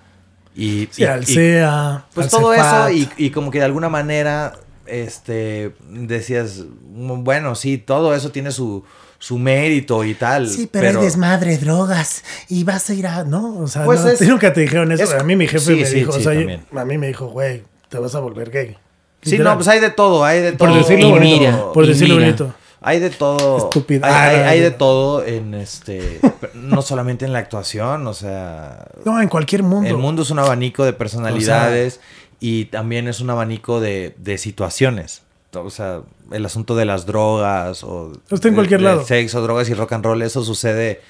Y, 0.57 0.88
Sí, 0.90 1.03
y- 1.03 1.05
al 1.05 1.22
y- 1.24 1.27
CEA, 1.27 2.05
pues 2.14 2.33
al 2.33 2.40
todo 2.40 2.53
Cefat. 2.55 2.90
eso 2.90 2.96
y, 3.18 3.27
y 3.27 3.31
como 3.31 3.51
que 3.51 3.59
de 3.59 3.64
alguna 3.66 3.88
manera 3.90 4.55
este 4.88 5.72
decías, 5.90 6.64
"Mm, 6.83 7.22
bueno, 7.24 7.55
sí, 7.55 7.79
todo 7.79 8.14
eso 8.14 8.31
tiene 8.31 8.51
su, 8.51 8.85
su 9.18 9.38
mérito 9.38 10.05
y 10.05 10.14
tal. 10.14 10.48
Sí, 10.48 10.68
pero, 10.70 11.01
hay 11.01 11.05
desmadre, 11.07 11.59
drogas, 11.59 12.22
y 12.48 12.62
vas 12.64 12.88
a 12.88 12.94
ir 12.94 13.07
a... 13.07 13.24
No, 13.24 13.59
o 13.59 13.66
sea, 13.66 13.85
Pues 13.85 14.01
no, 14.05 14.09
es- 14.11 14.20
nunca 14.22 14.53
te 14.53 14.61
dijeron 14.61 14.92
eso. 14.92 15.03
es- 15.03 15.12
a 15.14 15.24
mí 15.24 15.35
mi 15.37 15.46
jefe 15.48 15.74
sí, 15.74 15.81
me 15.81 15.87
sí, 15.87 15.94
dijo, 15.96 16.12
sí, 16.12 16.20
o 16.20 16.22
sea, 16.22 16.35
yo- 16.35 16.40
también. 16.40 16.64
a 16.77 16.85
mí 16.85 16.98
me 16.98 17.09
dijo, 17.09 17.27
güey, 17.27 17.64
te 17.88 17.98
vas 17.98 18.14
a 18.14 18.20
volver 18.20 18.51
gay. 18.51 18.77
Sí, 19.22 19.33
Literal. 19.33 19.53
no, 19.55 19.59
pues 19.59 19.68
hay 19.68 19.81
de 19.81 19.90
todo, 19.90 20.24
hay 20.24 20.40
de 20.40 20.53
Por 20.53 20.68
todo. 20.68 20.79
decirlo 20.79 21.09
Y 21.09 21.11
bonito. 21.11 21.40
mira, 21.40 21.72
por 21.72 21.87
decirlo 21.87 22.14
mira. 22.14 22.27
bonito. 22.27 22.55
Hay 22.81 23.01
de 23.01 23.11
todo. 23.11 23.59
Estúpido. 23.59 24.07
Hay, 24.07 24.12
hay- 24.37 24.40
hay 24.42 24.61
de 24.61 24.70
todo 24.70 25.24
en 25.24 25.55
este. 25.55 26.20
no 26.55 26.81
solamente 26.81 27.24
en 27.24 27.33
la 27.33 27.40
actuación, 27.40 28.07
o 28.07 28.14
sea. 28.14 28.87
No, 29.05 29.20
en 29.20 29.29
cualquier 29.29 29.64
mundo. 29.64 29.88
El 29.90 29.96
mundo 29.96 30.22
es 30.22 30.31
un 30.31 30.38
abanico 30.38 30.85
de 30.85 30.92
personalidades 30.92 31.98
y 32.40 32.66
también 32.66 33.09
es 33.09 33.20
un 33.20 33.31
abanico 33.31 33.81
de, 33.81 34.14
de 34.18 34.38
situaciones. 34.38 35.22
O 35.55 35.70
sea, 35.70 36.01
el 36.31 36.44
asunto 36.44 36.77
de 36.77 36.85
las 36.85 37.07
drogas 37.07 37.83
o. 37.83 38.12
Está 38.31 38.48
en 38.48 38.55
cualquier 38.55 38.83
lado. 38.83 39.05
Sexo, 39.05 39.40
drogas 39.42 39.68
y 39.70 39.74
rock 39.74 39.92
and 39.92 40.05
roll, 40.05 40.22
eso 40.22 40.44
sucede. 40.44 41.01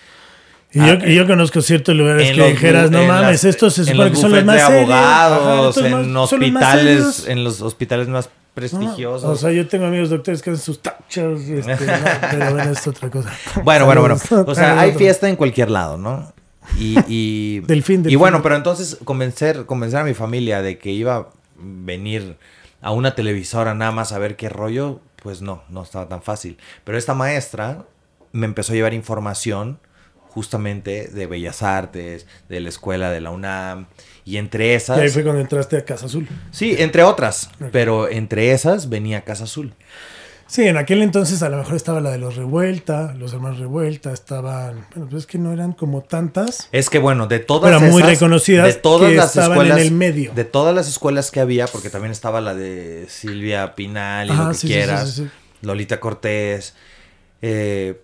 Y 0.73 0.79
yo, 0.81 0.95
y 1.07 1.14
yo 1.14 1.27
conozco 1.27 1.62
ciertos 1.62 1.95
lugares 1.97 2.31
que 2.31 2.37
los 2.37 2.49
dijeras, 2.51 2.91
no 2.91 3.03
mames, 3.05 3.43
estos 3.45 3.73
se 3.75 3.85
supone 3.85 4.05
los 4.05 4.11
que 4.11 4.17
son 4.17 4.33
los 4.33 4.45
más 4.45 4.57
de 4.57 4.62
serios. 4.67 4.91
Ajá, 4.91 5.25
abogados, 5.27 5.77
en 5.79 5.93
más- 5.93 6.07
los 6.07 6.33
hospitales, 6.33 6.85
serios. 7.14 7.29
en 7.29 7.45
los 7.45 7.61
hospitales 7.62 8.09
más 8.09 8.27
No, 8.27 8.33
prestigiosos. 8.55 9.25
o 9.25 9.37
sea, 9.37 9.51
yo 9.51 9.67
tengo 9.67 9.87
amigos 9.87 10.11
doctores 10.11 10.43
que 10.43 10.51
hacen 10.51 10.62
sus 10.62 10.81
tachos, 10.83 11.41
este, 11.41 11.73
no, 11.87 12.05
pero 12.31 12.51
bueno, 12.53 12.71
es 12.73 12.87
otra 12.87 13.09
cosa. 13.11 13.31
Bueno, 13.64 13.87
bueno, 13.87 14.03
bueno. 14.03 14.19
O 14.47 14.55
sea, 14.55 14.79
hay 14.79 14.93
fiesta 14.93 15.27
en 15.29 15.37
cualquier 15.37 15.71
lado, 15.71 15.97
¿no? 15.97 16.33
Y, 16.77 16.97
y, 17.09 17.61
Delfín, 17.67 18.01
y 18.01 18.03
delfín. 18.03 18.19
bueno, 18.19 18.43
pero 18.43 18.57
entonces 18.57 18.99
convencer, 19.05 19.67
convencer 19.67 20.01
a 20.01 20.05
mi 20.05 20.15
familia 20.15 20.63
de 20.63 20.79
que 20.79 20.91
iba 20.91 21.17
a 21.17 21.29
venir 21.57 22.37
a 22.81 22.93
una 22.93 23.15
televisora 23.15 23.75
nada 23.75 23.93
más 23.93 24.13
a 24.13 24.19
ver 24.19 24.37
qué 24.37 24.49
rollo, 24.49 25.01
pues 25.23 25.43
no, 25.43 25.63
no 25.69 25.83
estaba 25.83 26.09
tan 26.09 26.23
fácil. 26.23 26.59
Pero 26.85 26.99
esta 26.99 27.15
maestra 27.15 27.85
me 28.33 28.47
empezó 28.47 28.73
a 28.73 28.77
llevar 28.77 28.95
información 28.95 29.81
justamente 30.29 31.09
de 31.09 31.27
Bellas 31.27 31.63
Artes, 31.63 32.27
de 32.49 32.61
la 32.61 32.69
escuela 32.69 33.11
de 33.11 33.21
la 33.21 33.31
UNAM, 33.31 33.87
y 34.25 34.37
entre 34.37 34.69
Y 34.69 34.71
esas... 34.75 34.99
ahí 34.99 35.09
fue 35.09 35.25
cuando 35.25 35.41
entraste 35.41 35.77
a 35.77 35.85
Casa 35.85 36.07
Azul. 36.07 36.29
Sí, 36.53 36.77
entre 36.79 37.03
otras, 37.03 37.51
pero 37.73 38.09
entre 38.09 38.53
esas 38.53 38.89
venía 38.89 39.25
Casa 39.25 39.45
Azul. 39.45 39.75
Sí, 40.49 40.67
en 40.67 40.79
aquel 40.79 41.03
entonces 41.03 41.43
a 41.43 41.51
lo 41.51 41.59
mejor 41.59 41.75
estaba 41.77 42.01
la 42.01 42.11
de 42.11 42.17
los 42.19 42.37
Revuelta, 42.37 43.15
los 43.19 43.35
hermanos 43.35 43.59
Revuelta, 43.59 44.13
estaban, 44.13 44.87
bueno, 44.95 45.09
pues 45.11 45.25
es 45.25 45.27
que 45.27 45.37
no 45.37 45.53
eran 45.53 45.73
como 45.73 46.01
tantas. 46.01 46.69
Es 46.73 46.89
que 46.89 46.99
bueno, 46.99 47.27
de 47.27 47.39
todas 47.39 47.79
Pero 47.79 47.93
muy 47.93 48.03
reconocidas 48.03 48.67
de 48.67 48.73
todas 48.73 49.11
que 49.11 49.17
las 49.17 49.27
estaban 49.27 49.51
escuelas, 49.53 49.79
en 49.79 49.85
el 49.85 49.93
medio. 49.93 50.33
de 50.35 50.45
todas 50.45 50.75
las 50.75 50.89
escuelas 50.89 51.31
que 51.31 51.41
había, 51.41 51.67
porque 51.67 51.91
también 51.91 52.13
estaba 52.13 52.41
la 52.41 52.55
de 52.55 53.05
Silvia 53.11 53.75
Pinal 53.75 54.29
y 54.29 54.31
Ajá, 54.31 54.45
lo 54.45 54.49
que 54.51 54.55
sí, 54.57 54.67
quieras, 54.69 55.13
sí, 55.13 55.23
sí. 55.25 55.31
Lolita 55.61 56.01
Cortés, 56.01 56.75
eh, 57.43 58.01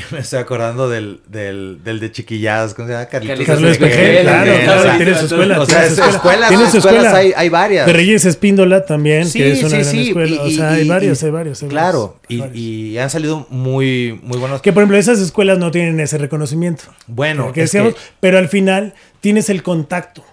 me 0.10 0.18
estoy 0.20 0.38
acordando 0.38 0.88
del, 0.88 1.20
del, 1.28 1.80
del 1.84 2.00
de 2.00 2.10
chiquilladas, 2.12 2.74
¿cómo 2.74 2.88
se 2.88 2.94
llama? 2.94 3.06
Carlitos 3.06 3.46
Carlos 3.46 3.76
claro, 3.78 3.94
también, 3.94 4.22
claro, 4.24 4.80
o 4.80 4.82
sea, 4.82 4.96
tiene 4.96 5.14
su 5.18 5.24
escuela. 5.26 5.60
o 5.60 5.66
sea, 5.66 5.80
tiene 5.80 5.94
su 5.96 6.02
es- 6.02 6.14
escuelas, 6.14 6.48
Tiene 6.48 6.70
su 6.70 6.76
escuelas 6.78 7.04
escuela. 7.04 7.18
hay, 7.18 7.32
hay 7.36 7.48
varias. 7.48 7.86
De 7.86 7.92
Reyes 7.92 8.24
Espíndola 8.24 8.84
también, 8.84 9.26
Sí, 9.26 9.38
que 9.38 9.52
es 9.52 9.58
una 9.60 9.68
sí, 9.68 9.74
gran 9.76 9.84
sí, 9.90 10.08
escuela. 10.08 10.30
y- 10.36 10.38
o 10.38 10.50
sea, 10.50 10.72
y- 10.76 10.80
hay 10.82 10.88
varios, 10.88 11.22
hay 11.22 11.30
varios. 11.30 11.62
hay 11.62 11.68
Claro, 11.68 12.18
varios, 12.22 12.26
y, 12.28 12.38
varios. 12.40 12.56
y 12.56 12.98
han 12.98 13.10
salido 13.10 13.46
muy, 13.50 14.18
muy 14.22 14.38
buenos. 14.38 14.62
Que 14.62 14.72
por 14.72 14.82
ejemplo 14.82 14.96
esas 14.98 15.18
escuelas 15.20 15.58
no 15.58 15.70
tienen 15.70 16.00
ese 16.00 16.18
reconocimiento. 16.18 16.84
Bueno, 17.06 17.52
que 17.52 17.62
decíamos, 17.62 17.94
que- 17.94 18.00
pero 18.20 18.38
al 18.38 18.48
final 18.48 18.94
tienes 19.20 19.50
el 19.50 19.62
contacto, 19.62 20.24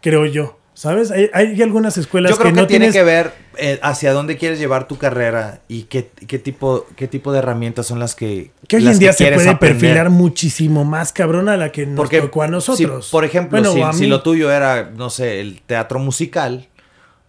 creo 0.00 0.26
yo. 0.26 0.58
¿Sabes? 0.74 1.10
Hay, 1.10 1.28
hay 1.34 1.60
algunas 1.62 1.98
escuelas 1.98 2.30
Yo 2.30 2.38
creo 2.38 2.52
que, 2.54 2.60
no 2.60 2.66
tiene 2.66 2.86
tienes 2.86 2.94
que 2.96 3.04
ver 3.04 3.30
eh, 3.58 3.78
hacia 3.82 4.12
dónde 4.12 4.36
quieres 4.36 4.58
llevar 4.58 4.88
tu 4.88 4.96
carrera 4.98 5.60
y 5.68 5.84
qué, 5.84 6.10
qué 6.26 6.38
tipo 6.38 6.86
qué 6.96 7.08
tipo 7.08 7.32
de 7.32 7.38
herramientas 7.40 7.86
son 7.86 7.98
las 7.98 8.14
que 8.14 8.50
que 8.68 8.76
hoy 8.76 8.86
en 8.88 8.98
día 8.98 9.12
se 9.12 9.30
puede 9.32 9.48
aprender. 9.48 9.78
perfilar 9.80 10.10
muchísimo 10.10 10.84
más 10.84 11.12
cabrón 11.12 11.48
a 11.48 11.56
la 11.56 11.70
que 11.72 11.86
nos 11.86 11.96
Porque 11.96 12.20
tocó 12.20 12.42
a 12.42 12.48
nosotros. 12.48 13.06
si, 13.06 13.12
por 13.12 13.24
ejemplo, 13.24 13.60
Bueno, 13.60 13.92
si, 13.92 14.06
lo 14.06 14.22
tuyo 14.22 14.50
era, 14.50 14.90
no 14.96 15.10
sé, 15.10 15.40
el 15.40 15.60
teatro 15.62 15.98
musical, 15.98 16.68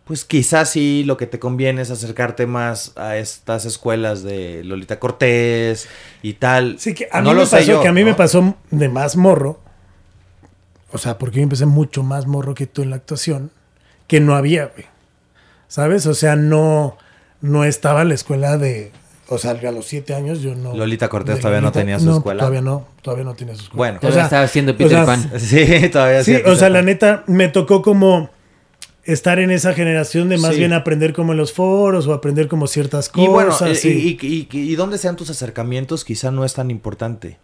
pues 0.05 0.25
quizás 0.25 0.69
sí 0.69 1.03
lo 1.05 1.15
que 1.17 1.27
te 1.27 1.39
conviene 1.39 1.81
es 1.81 1.89
acercarte 1.91 2.45
más 2.47 2.93
a 2.97 3.17
estas 3.17 3.65
escuelas 3.65 4.21
de 4.23 4.63
Lolita 4.63 4.99
Cortés 4.99 5.88
y 6.21 6.33
tal. 6.33 6.77
Sí, 6.79 6.93
que 6.93 7.07
a 7.12 7.21
No 7.21 7.29
mí 7.31 7.36
lo 7.36 7.41
me 7.41 7.45
sé 7.47 7.57
pasó 7.57 7.71
yo, 7.71 7.81
que 7.81 7.88
a 7.88 7.93
mí 7.93 8.01
¿no? 8.01 8.07
me 8.07 8.13
pasó 8.13 8.55
de 8.71 8.89
más 8.89 9.15
morro. 9.15 9.62
O 10.91 10.97
sea, 10.97 11.17
porque 11.17 11.38
yo 11.38 11.43
empecé 11.43 11.65
mucho 11.65 12.03
más 12.03 12.27
morro 12.27 12.53
que 12.53 12.67
tú 12.67 12.81
en 12.83 12.91
la 12.91 12.97
actuación, 12.97 13.49
que 14.07 14.19
no 14.19 14.36
había, 14.36 14.65
güey. 14.67 14.86
¿Sabes? 15.67 16.06
O 16.06 16.13
sea, 16.13 16.36
no, 16.36 16.97
no 17.41 17.63
estaba 17.63 18.04
la 18.04 18.13
escuela 18.13 18.58
de. 18.58 18.91
O 19.30 19.38
sea, 19.38 19.52
a 19.52 19.71
los 19.71 19.86
siete 19.86 20.13
años 20.13 20.41
yo 20.41 20.54
no. 20.54 20.76
Lolita 20.76 21.08
Cortés 21.10 21.39
todavía 21.39 21.62
no 21.62 21.71
tenía 21.71 21.99
su 21.99 22.12
escuela. 22.12 22.39
Todavía 22.39 22.62
no, 22.62 22.86
todavía 23.02 23.23
no 23.26 23.34
tenía 23.34 23.56
su 23.56 23.63
escuela. 23.63 23.78
Bueno. 23.78 23.99
Todavía 23.99 24.23
estaba 24.26 24.43
haciendo 24.43 24.76
Peter 24.78 25.06
Pan. 25.06 25.32
Sí, 25.39 25.89
todavía 25.89 26.23
Sí, 26.23 26.36
sí. 26.36 26.41
o 26.45 26.56
sea, 26.56 26.69
la 26.69 26.82
neta, 26.82 27.23
me 27.28 27.47
tocó 27.47 27.82
como 27.82 28.30
estar 29.06 29.39
en 29.39 29.49
esa 29.52 29.73
generación 29.73 30.30
de 30.30 30.38
más 30.38 30.52
Sí. 30.54 30.60
bien 30.60 30.73
aprender 30.73 31.13
como 31.13 31.32
en 31.32 31.38
los 31.38 31.52
foros 31.54 32.06
o 32.08 32.13
aprender 32.13 32.47
como 32.47 32.67
ciertas 32.67 33.12
Y 33.15 33.28
bueno, 33.28 33.49
cosas. 33.52 33.71
y, 33.71 33.76
sí. 33.76 34.17
y, 34.21 34.28
y- 34.58 34.71
y 34.71 34.76
dónde 34.76 34.97
sean 34.97 35.15
tus 35.15 35.30
acercamientos 35.30 36.06
quizá 36.06 36.30
no 36.32 36.45
es 36.45 36.54
tan 36.54 36.69
importante. 36.69 37.38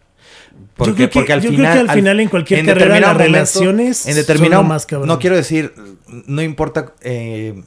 Yo 0.78 0.94
creo 0.94 0.94
que- 1.10 1.18
yo 1.18 1.24
creo 1.24 1.56
que 1.56 1.78
al 1.80 1.90
final 1.90 2.20
en 2.20 2.28
cualquier 2.28 2.64
carrera 2.64 3.00
las 3.00 3.16
relaciones 3.16 4.06
en 4.06 4.14
determinado 4.14 4.60
son 4.62 4.68
lo 4.68 4.74
más 4.74 4.86
cabrón. 4.86 5.08
no 5.08 5.18
quiero 5.18 5.34
decir 5.36 5.72
no 6.26 6.40
importa 6.42 6.92
eh, 7.02 7.62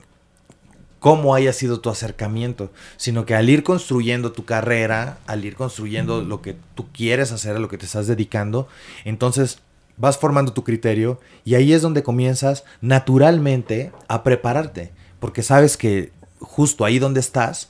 cómo 1.04 1.36
haya 1.36 1.52
sido 1.52 1.82
tu 1.82 1.89
acercamiento, 1.89 2.72
sino 2.96 3.26
que 3.26 3.36
al 3.36 3.50
ir 3.50 3.63
construyendo 3.63 4.32
tu 4.32 4.46
carrera, 4.46 5.18
al 5.28 5.44
ir 5.44 5.54
construyendo 5.54 6.22
lo 6.22 6.42
que 6.42 6.56
tú 6.76 6.88
quieres 6.94 7.34
hacer, 7.34 7.58
a 7.58 7.60
lo 7.60 7.68
que 7.68 7.78
te 7.78 7.86
estás 7.86 8.08
dedicando, 8.08 8.70
entonces 9.04 9.60
vas 9.98 10.18
formando 10.18 10.54
tu 10.54 10.63
criterio 10.63 11.20
y 11.44 11.56
ahí 11.56 11.74
es 11.74 11.82
donde 11.82 12.04
comienzas 12.04 12.63
naturalmente 12.80 13.92
a 14.08 14.24
prepararte, 14.24 14.94
porque 15.20 15.44
sabes 15.44 15.76
que 15.76 16.13
justo 16.39 16.86
ahí 16.86 17.00
donde 17.00 17.20
estás, 17.20 17.68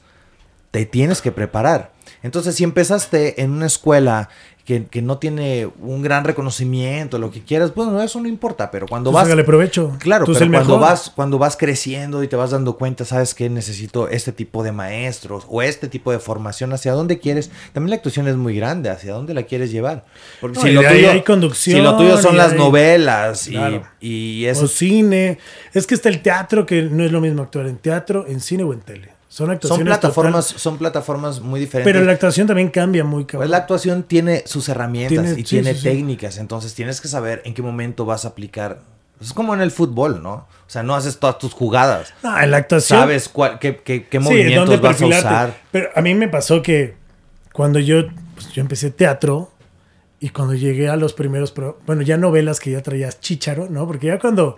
te 0.70 0.86
tienes 0.86 1.20
que 1.20 1.32
preparar. 1.32 1.92
Entonces, 2.22 2.54
si 2.54 2.64
empezaste 2.64 3.42
en 3.42 3.50
una 3.50 3.66
escuela 3.66 4.30
que, 4.66 4.86
que 4.86 5.02
no 5.02 5.18
tiene 5.18 5.70
un 5.82 6.02
gran 6.02 6.24
reconocimiento, 6.24 7.18
lo 7.18 7.32
que 7.32 7.42
quieras, 7.44 7.74
bueno, 7.76 8.02
eso 8.02 8.22
no 8.22 8.30
importa, 8.30 8.72
pero 8.72 8.88
cuando 8.88 9.12
Pues 9.12 9.22
vas... 9.22 9.26
hágale 9.26 9.44
provecho. 9.44 9.92
Claro, 10.00 10.26
pero 10.26 10.38
cuando 10.40 10.58
mejor. 10.60 10.80
vas, 10.80 11.12
cuando 11.14 11.38
vas 11.38 11.58
creciendo 11.58 12.24
y 12.24 12.30
te 12.30 12.36
vas 12.38 12.52
dando 12.52 12.78
cuenta, 12.78 13.04
sabes 13.04 13.34
que 13.34 13.50
necesito 13.50 14.08
este 14.08 14.32
tipo 14.32 14.64
de 14.64 14.72
maestros 14.72 15.46
o 15.50 15.62
este 15.62 15.90
tipo 15.90 16.12
de 16.14 16.20
formación, 16.20 16.72
hacia 16.72 16.94
dónde 16.94 17.20
quieres. 17.20 17.52
También 17.74 17.90
la 17.90 17.98
actuación 17.98 18.28
es 18.30 18.38
muy 18.38 18.56
grande, 18.56 18.90
hacia 18.90 19.12
dónde 19.14 19.34
la 19.34 19.44
quieres 19.44 19.72
llevar. 19.72 20.06
Porque 20.40 20.60
No, 20.60 20.68
y 20.68 20.76
de 20.76 20.88
ahí 20.88 21.06
hay 21.06 21.22
conducción, 21.24 21.78
si 21.78 21.84
lo 21.84 21.98
tuyo 21.98 22.18
son 22.18 22.36
y 22.36 22.38
las 22.38 22.54
hay- 22.54 22.58
novelas 22.58 23.48
y- 23.48 23.52
Claro. 23.52 23.84
y, 24.00 24.46
O 24.46 24.50
eso. 24.52 24.68
cine. 24.68 25.40
Es 25.74 25.88
que 25.88 25.96
está 25.96 26.08
el 26.10 26.22
teatro, 26.22 26.66
que 26.66 26.84
no 26.84 27.04
es 27.04 27.12
lo 27.12 27.20
mismo 27.20 27.42
actuar 27.44 27.68
en 27.68 27.78
teatro, 27.78 28.26
en 28.28 28.40
cine 28.40 28.64
o 28.64 28.72
en 28.72 28.80
tele. 28.82 29.13
Son 29.34 29.48
Son 29.48 29.52
actuaciones 29.56 29.86
plataformas, 29.88 30.46
total- 30.48 30.60
son 30.60 30.78
plataformas 30.78 31.40
muy 31.40 31.60
diferentes. 31.60 31.92
pero 31.92 32.06
la 32.06 32.12
actuación 32.12 32.46
también 32.46 32.70
cambia 32.70 33.04
muy 33.04 33.26
cabrón. 33.26 33.40
Pues 33.40 33.50
la 33.50 33.58
actuación 33.58 34.04
tiene 34.04 34.44
sus 34.46 34.70
herramientas 34.70 35.10
Tiene- 35.10 35.32
y 35.32 35.36
sí, 35.38 35.44
tiene 35.44 35.74
sí, 35.74 35.80
sí. 35.80 35.84
técnicas, 35.90 36.38
entonces 36.38 36.76
tienes 36.76 37.02
que 37.02 37.08
saber 37.08 37.42
en 37.44 37.56
qué 37.56 37.64
momento 37.64 38.06
vas 38.06 38.26
a 38.26 38.28
aplicar. 38.28 38.82
Es 39.20 39.34
como 39.34 39.56
en 39.56 39.62
el 39.62 39.72
fútbol, 39.72 40.22
¿no? 40.22 40.34
O 40.34 40.68
sea, 40.68 40.84
no 40.84 40.94
haces 40.94 41.18
todas 41.18 41.40
tus 41.40 41.52
jugadas. 41.54 42.14
No, 42.22 42.40
en 42.40 42.52
la 42.52 42.58
actuación. 42.58 43.00
Sabes 43.00 43.28
cuál, 43.28 43.58
qué, 43.58 43.78
qué- 43.78 44.06
qué 44.06 44.20
Sí, 44.20 44.24
movimientos 44.24 44.80
vas 44.82 45.02
a 45.02 45.06
usar. 45.08 45.58
Pero 45.72 45.90
a 45.96 46.02
mí 46.04 46.14
me 46.14 46.28
pasó 46.28 46.62
que 46.62 46.94
cuando 47.54 47.80
yo, 47.80 48.04
pues, 48.36 48.52
yo 48.52 48.62
empecé 48.62 48.92
teatro 48.92 49.52
y 50.20 50.30
cuando 50.30 50.54
llegué 50.54 50.90
a 50.90 50.96
los 50.96 51.14
primeros, 51.14 51.52
pro- 51.52 51.80
bueno, 51.88 52.04
ya 52.04 52.18
novelas 52.18 52.60
que 52.60 52.70
ya 52.70 52.84
traías 52.84 53.20
chícharo, 53.20 53.68
¿no? 53.68 53.88
Porque 53.88 54.08
ya 54.08 54.20
cuando, 54.20 54.58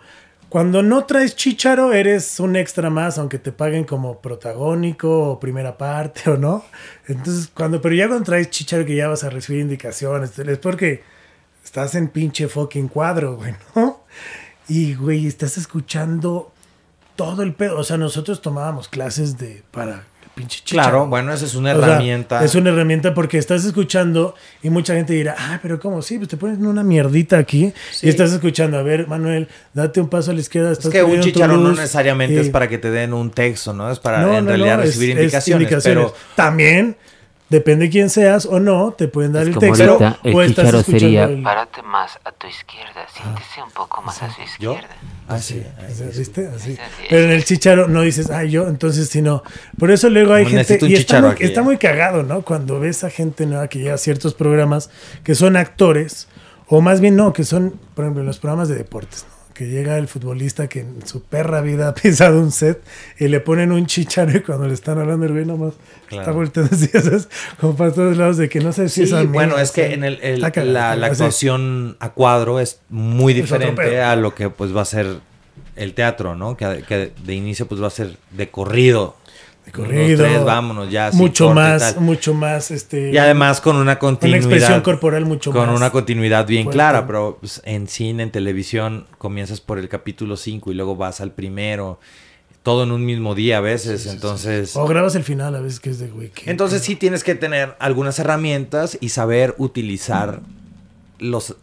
Cuando 0.55 0.81
no 0.81 1.03
traes 1.03 1.35
chicharo, 1.35 1.91
eres 1.91 2.39
un 2.39 2.55
extra 2.55 2.89
más, 2.89 3.17
aunque 3.17 3.39
te 3.39 3.51
paguen 3.51 3.83
como 3.83 4.21
protagónico 4.21 5.31
o 5.31 5.37
primera 5.37 5.77
parte 5.77 6.29
o 6.29 6.37
no. 6.37 6.63
Entonces, 7.09 7.51
cuando, 7.53 7.81
pero 7.81 7.93
ya 7.93 8.07
cuando 8.07 8.23
traes 8.23 8.49
chicharo 8.51 8.85
que 8.85 8.95
ya 8.95 9.09
vas 9.09 9.25
a 9.25 9.29
recibir 9.29 9.59
indicaciones, 9.59 10.39
es 10.39 10.57
porque 10.59 11.03
estás 11.61 11.93
en 11.95 12.07
pinche 12.07 12.47
fucking 12.47 12.87
cuadro, 12.87 13.35
güey, 13.35 13.53
¿no? 13.75 14.05
Y, 14.69 14.95
güey, 14.95 15.27
estás 15.27 15.57
escuchando 15.57 16.53
todo 17.17 17.43
el 17.43 17.53
pedo. 17.53 17.77
O 17.77 17.83
sea, 17.83 17.97
nosotros 17.97 18.41
tomábamos 18.41 18.87
clases 18.87 19.37
de 19.37 19.61
para 19.71 20.05
pinche 20.35 20.59
chicharo. 20.63 20.89
Claro, 20.89 21.07
bueno, 21.07 21.33
esa 21.33 21.45
es 21.45 21.55
una 21.55 21.73
O 21.73 21.77
sea, 21.79 21.87
herramienta. 21.87 22.43
es 22.43 22.53
una 22.55 22.69
herramienta 22.69 23.13
porque 23.13 23.37
estás 23.37 23.63
escuchando 23.65 24.35
y 24.61 24.69
mucha 24.69 24.93
gente 24.93 25.13
dirá, 25.13 25.35
ah, 25.37 25.59
pero 25.61 25.79
¿cómo? 25.79 26.01
Sí, 26.01 26.17
pues 26.17 26.27
te 26.29 26.37
pones 26.37 26.59
una 26.59 26.83
mierdita 26.83 27.37
aquí 27.37 27.73
Sí. 27.91 28.07
y 28.07 28.09
estás 28.09 28.31
escuchando. 28.33 28.77
A 28.77 28.83
ver, 28.83 29.07
Manuel, 29.07 29.47
date 29.73 30.01
un 30.01 30.09
paso 30.09 30.31
a 30.31 30.33
la 30.33 30.41
izquierda. 30.41 30.71
Es 30.71 30.79
estás 30.79 30.91
que 30.91 31.01
un 31.03 31.19
chicharo 31.21 31.57
no 31.57 31.69
luz", 31.69 31.77
necesariamente 31.79 32.35
y- 32.35 32.39
es 32.39 32.49
para 32.49 32.67
que 32.67 32.77
te 32.77 32.91
den 32.91 33.13
un 33.13 33.31
texto, 33.31 33.73
¿no? 33.73 33.89
Es 33.91 33.99
para 33.99 34.21
No, 34.21 34.37
en 34.37 34.43
no, 34.45 34.49
realidad 34.51 34.77
no, 34.77 34.83
es- 34.83 34.89
recibir 34.89 35.11
es 35.17 35.23
indicaciones, 35.23 35.83
Pero 35.83 36.13
También, 36.35 36.95
depende 37.49 37.89
quién 37.89 38.10
seas 38.10 38.45
o 38.45 38.60
no, 38.60 38.91
te 38.93 39.08
pueden 39.08 39.34
dar 39.34 39.43
Es 39.43 39.49
el 39.49 39.58
texto 39.58 39.84
ahorita, 39.91 40.19
el 40.23 40.36
o 40.36 40.41
estás 40.41 40.55
chicharo 40.65 40.79
escuchando 40.79 40.99
sería, 40.99 41.23
el- 41.25 41.43
Párate 41.43 41.81
más 41.84 42.19
a 42.23 42.31
tu 42.31 42.47
izquierda, 42.47 43.05
siéntese 43.13 43.62
un 43.63 43.71
poco 43.71 44.01
más 44.01 44.21
a 44.23 44.31
su 44.34 44.41
izquierda. 44.41 44.88
Ah, 45.27 45.39
sí. 45.39 45.63
O 45.89 45.93
sea, 45.95 46.08
¿Viste? 46.08 46.47
Así. 46.47 46.71
Así. 46.73 46.77
Pero 47.10 47.25
en 47.25 47.31
el 47.31 47.43
chicharo 47.45 47.88
no 47.88 48.01
dices, 48.01 48.29
ay, 48.29 48.51
yo, 48.51 48.67
entonces 48.67 49.10
si 49.10 49.21
no. 49.21 49.43
Por 49.79 49.89
eso 49.91 50.10
luego 50.10 50.34
hay 50.34 50.43
Como 50.45 50.55
gente. 50.63 50.86
Y 50.88 50.93
está 50.95 51.19
muy, 51.21 51.31
está 51.39 51.62
ya. 51.62 51.63
muy 51.63 51.77
cagado, 51.77 52.23
¿no? 52.23 52.41
Cuando 52.43 52.79
ves 52.79 53.03
a 53.03 53.10
gente 53.10 53.45
nueva 53.45 53.67
que 53.67 53.79
llega 53.79 53.95
a 53.95 53.97
ciertos 53.97 54.34
programas 54.36 54.89
que 55.23 55.34
son 55.34 55.58
actores, 55.58 56.27
o 56.67 56.81
más 56.81 57.01
bien 57.01 57.15
no, 57.15 57.34
que 57.34 57.43
son, 57.43 57.79
por 57.95 58.05
ejemplo, 58.05 58.21
en 58.21 58.27
los 58.27 58.38
programas 58.39 58.69
de 58.69 58.75
deportes, 58.75 59.25
¿no? 59.27 59.34
Que 59.55 59.65
llega 59.67 59.97
el 59.97 60.07
futbolista 60.07 60.67
que 60.67 60.81
en 60.81 61.07
su 61.07 61.23
perra 61.23 61.61
vida 61.61 61.87
ha 61.89 61.95
pisado 61.95 62.39
un 62.39 62.51
set 62.51 62.83
y 63.17 63.27
le 63.29 63.39
ponen 63.39 63.71
un 63.71 63.87
chicharo 63.87 64.37
y 64.37 64.41
cuando 64.41 64.67
le 64.67 64.73
están 64.75 64.99
hablando 64.99 65.25
el 65.25 65.31
güey 65.31 65.45
nomás 65.45 65.73
Claro. 66.07 66.21
está 66.21 66.31
volteando 66.33 66.75
así, 66.75 66.87
¿sabes? 66.93 67.27
Como 67.59 67.75
para 67.75 67.91
todos 67.91 68.15
lados 68.17 68.37
de 68.37 68.47
que 68.49 68.59
no 68.59 68.71
sé 68.71 68.89
si 68.89 68.95
Sí, 68.95 69.03
es 69.03 69.13
a 69.13 69.21
mí, 69.21 69.27
bueno, 69.27 69.57
es 69.57 69.71
que 69.71 69.93
en 69.93 70.03
el, 70.03 70.19
la, 70.39 70.95
la 70.95 71.07
actuación 71.07 71.97
a 71.99 72.09
cuadro 72.11 72.59
es 72.59 72.79
muy 72.89 73.33
diferente 73.33 74.01
a 74.01 74.15
lo 74.15 74.35
que 74.35 74.49
pues 74.51 74.75
va 74.75 74.81
a 74.81 74.85
ser 74.85 75.07
el 75.75 75.93
teatro, 75.93 76.35
¿no? 76.35 76.55
Que, 76.57 76.83
que 76.87 77.11
de 77.25 77.33
inicio 77.33 77.65
pues 77.67 77.81
va 77.81 77.87
a 77.87 77.91
ser 77.91 78.17
de 78.31 78.49
corrido. 78.49 79.15
De 79.65 79.71
corrido. 79.71 80.23
Unos 80.23 80.34
tres, 80.34 80.43
vámonos 80.43 80.91
ya. 80.91 81.10
mucho 81.13 81.54
más, 81.54 81.97
mucho 81.99 82.34
más, 82.34 82.71
este. 82.71 83.12
Y 83.12 83.17
además 83.17 83.62
con 83.62 83.75
una 83.78 83.97
continuidad. 83.97 84.38
expresión 84.43 84.82
corporal 84.82 85.25
mucho 85.25 85.51
Con 85.51 85.67
más 85.67 85.78
una 85.78 85.89
continuidad 85.89 86.45
bien 86.45 86.65
fuerte. 86.65 86.75
clara, 86.75 87.08
pero 87.08 87.38
pues, 87.39 87.62
en 87.65 87.88
cine, 87.88 88.23
en 88.23 88.32
televisión, 88.32 89.08
comienzas 89.17 89.62
por 89.62 89.80
el 89.80 89.89
capítulo 89.89 90.38
5 90.38 90.71
y 90.71 90.75
luego 90.75 90.95
vas 90.95 91.21
al 91.21 91.32
primero. 91.32 91.99
Todo 92.62 92.84
en 92.84 92.91
un 92.91 93.06
mismo 93.06 93.36
día 93.36 93.60
a 93.60 93.62
veces, 93.62 94.08
entonces... 94.08 94.75
O 94.75 94.88
grabas 94.88 95.13
el 95.13 95.23
final 95.23 95.54
a 95.56 95.62
veces 95.62 95.80
que 95.80 95.91
es 95.91 95.99
de 95.99 96.08
güey. 96.08 96.30
¿qué? 96.30 96.49
Entonces 96.49 96.82
sí 96.82 96.95
tienes 96.95 97.23
que 97.23 97.36
tener 97.36 97.75
algunas 97.78 98.17
herramientas 98.17 98.97
y 98.99 99.10
saber 99.10 99.54
utilizar 99.60 100.41
los, 101.19 101.58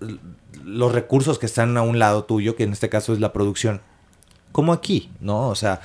los 0.65 0.93
recursos 0.93 1.41
que 1.41 1.47
están 1.47 1.77
a 1.77 1.83
un 1.83 1.99
lado 1.99 2.23
tuyo, 2.25 2.55
que 2.55 2.63
en 2.63 2.73
este 2.73 2.89
caso 2.89 3.13
es 3.13 3.19
la 3.19 3.33
producción. 3.33 3.81
Como 4.53 4.73
aquí, 4.73 5.11
¿no? 5.21 5.49
O 5.49 5.57
sea, 5.57 5.81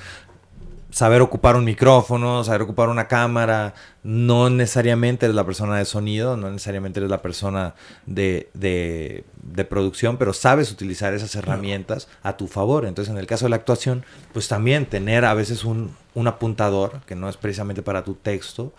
saber 0.89 1.21
ocupar 1.21 1.55
un 1.55 1.65
micrófono, 1.65 2.43
saber 2.43 2.61
ocupar 2.61 2.89
una 2.89 3.07
cámara, 3.07 3.73
no 4.03 4.49
necesariamente 4.49 5.25
eres 5.25 5.35
la 5.35 5.45
persona 5.45 5.77
de 5.77 5.85
sonido, 5.85 6.37
no 6.37 6.49
necesariamente 6.49 6.99
eres 6.99 7.09
la 7.09 7.21
persona 7.21 7.75
de, 8.05 8.49
de, 8.53 9.25
de 9.43 9.65
producción, 9.65 10.17
pero 10.17 10.33
sabes 10.33 10.71
utilizar 10.71 11.13
esas 11.13 11.35
herramientas 11.35 12.07
a 12.23 12.37
tu 12.37 12.47
favor. 12.47 12.85
Entonces, 12.85 13.11
en 13.11 13.17
el 13.17 13.27
caso 13.27 13.45
de 13.45 13.49
la 13.49 13.57
actuación, 13.57 14.05
pues 14.33 14.47
también 14.47 14.85
tener 14.85 15.25
a 15.25 15.33
veces 15.33 15.65
un, 15.65 15.95
un 16.13 16.27
apuntador, 16.27 17.01
que 17.05 17.15
no 17.15 17.27
es 17.29 17.37
precisamente 17.37 17.81
para 17.81 18.03
tu 18.03 18.15
texto, 18.15 18.73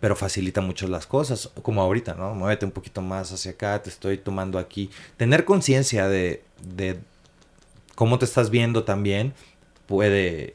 pero 0.00 0.16
facilita 0.16 0.60
mucho 0.60 0.86
las 0.86 1.06
cosas, 1.06 1.50
como 1.62 1.80
ahorita, 1.80 2.14
¿no? 2.14 2.34
Muévete 2.34 2.66
un 2.66 2.72
poquito 2.72 3.00
más 3.00 3.32
hacia 3.32 3.52
acá, 3.52 3.82
te 3.82 3.88
estoy 3.88 4.18
tomando 4.18 4.58
aquí. 4.58 4.90
Tener 5.16 5.46
conciencia 5.46 6.08
de, 6.08 6.44
de 6.62 6.98
cómo 7.94 8.18
te 8.18 8.26
estás 8.26 8.50
viendo 8.50 8.84
también 8.84 9.32
puede, 9.86 10.54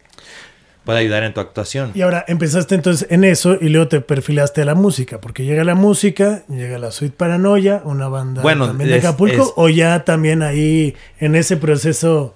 puede 0.89 0.99
ayudar 1.01 1.23
en 1.23 1.33
tu 1.33 1.39
actuación. 1.39 1.91
Y 1.93 2.01
ahora 2.01 2.25
empezaste 2.27 2.75
entonces 2.75 3.07
en 3.11 3.23
eso 3.23 3.57
y 3.61 3.69
luego 3.69 3.87
te 3.87 4.01
perfilaste 4.01 4.61
a 4.63 4.65
la 4.65 4.75
música, 4.75 5.21
porque 5.21 5.45
llega 5.45 5.63
la 5.63 5.75
música, 5.75 6.43
llega 6.49 6.77
la 6.79 6.91
Suite 6.91 7.15
Paranoia, 7.15 7.81
una 7.85 8.07
banda 8.07 8.41
Bueno, 8.41 8.65
también 8.67 8.89
de 8.89 8.97
es- 8.97 9.05
Acapulco, 9.05 9.43
es- 9.43 9.53
o 9.55 9.69
ya 9.69 10.03
también 10.03 10.41
ahí 10.41 10.95
en 11.19 11.35
ese 11.35 11.57
proceso 11.57 12.33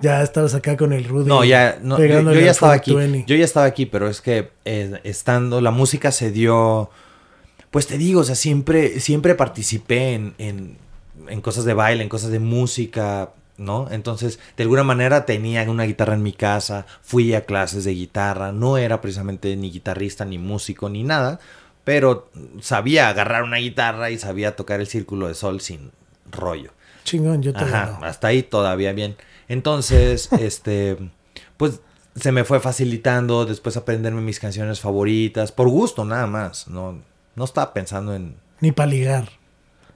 ya 0.00 0.22
estabas 0.22 0.54
acá 0.54 0.76
con 0.76 0.92
el 0.92 1.04
Rudy. 1.04 1.28
No, 1.28 1.44
ya, 1.44 1.78
no, 1.82 1.98
yo, 1.98 2.04
yo 2.32 2.40
ya 2.40 2.50
estaba 2.50 2.72
aquí. 2.74 2.92
420. 2.92 3.30
Yo 3.30 3.36
ya 3.38 3.44
estaba 3.44 3.66
aquí, 3.66 3.86
pero 3.86 4.08
es 4.08 4.20
que 4.20 4.50
eh, 4.64 5.00
estando, 5.04 5.60
la 5.60 5.70
música 5.70 6.10
se 6.12 6.30
dio. 6.30 6.90
Pues 7.70 7.86
te 7.86 7.98
digo, 7.98 8.20
o 8.20 8.24
sea, 8.24 8.34
siempre, 8.34 9.00
siempre 9.00 9.34
participé 9.34 10.14
en, 10.14 10.34
en, 10.38 10.78
en 11.28 11.40
cosas 11.40 11.64
de 11.64 11.74
baile, 11.74 12.02
en 12.02 12.08
cosas 12.08 12.30
de 12.30 12.38
música, 12.38 13.30
¿no? 13.56 13.88
Entonces, 13.90 14.38
de 14.56 14.62
alguna 14.64 14.84
manera 14.84 15.26
tenía 15.26 15.68
una 15.70 15.84
guitarra 15.84 16.14
en 16.14 16.22
mi 16.22 16.32
casa, 16.32 16.86
fui 17.02 17.34
a 17.34 17.44
clases 17.44 17.84
de 17.84 17.94
guitarra, 17.94 18.52
no 18.52 18.78
era 18.78 19.00
precisamente 19.00 19.54
ni 19.56 19.70
guitarrista, 19.70 20.24
ni 20.24 20.38
músico, 20.38 20.88
ni 20.88 21.02
nada, 21.02 21.40
pero 21.84 22.30
sabía 22.60 23.08
agarrar 23.08 23.42
una 23.42 23.58
guitarra 23.58 24.10
y 24.10 24.18
sabía 24.18 24.56
tocar 24.56 24.80
el 24.80 24.86
círculo 24.86 25.28
de 25.28 25.34
sol 25.34 25.60
sin 25.60 25.92
rollo. 26.30 26.72
Chingón, 27.04 27.42
yo 27.42 27.52
todavía 27.52 27.82
Ajá, 27.82 27.98
no. 28.00 28.06
hasta 28.06 28.28
ahí 28.28 28.42
todavía 28.42 28.92
bien. 28.92 29.16
Entonces, 29.48 30.30
este, 30.40 30.96
pues 31.56 31.80
se 32.16 32.32
me 32.32 32.44
fue 32.44 32.60
facilitando 32.60 33.44
después 33.44 33.76
aprenderme 33.76 34.20
mis 34.20 34.40
canciones 34.40 34.80
favoritas, 34.80 35.52
por 35.52 35.68
gusto 35.68 36.04
nada 36.04 36.26
más, 36.26 36.68
no, 36.68 37.00
no 37.34 37.44
estaba 37.44 37.72
pensando 37.74 38.14
en... 38.14 38.36
Ni 38.60 38.72
para 38.72 38.90
ligar. 38.90 39.28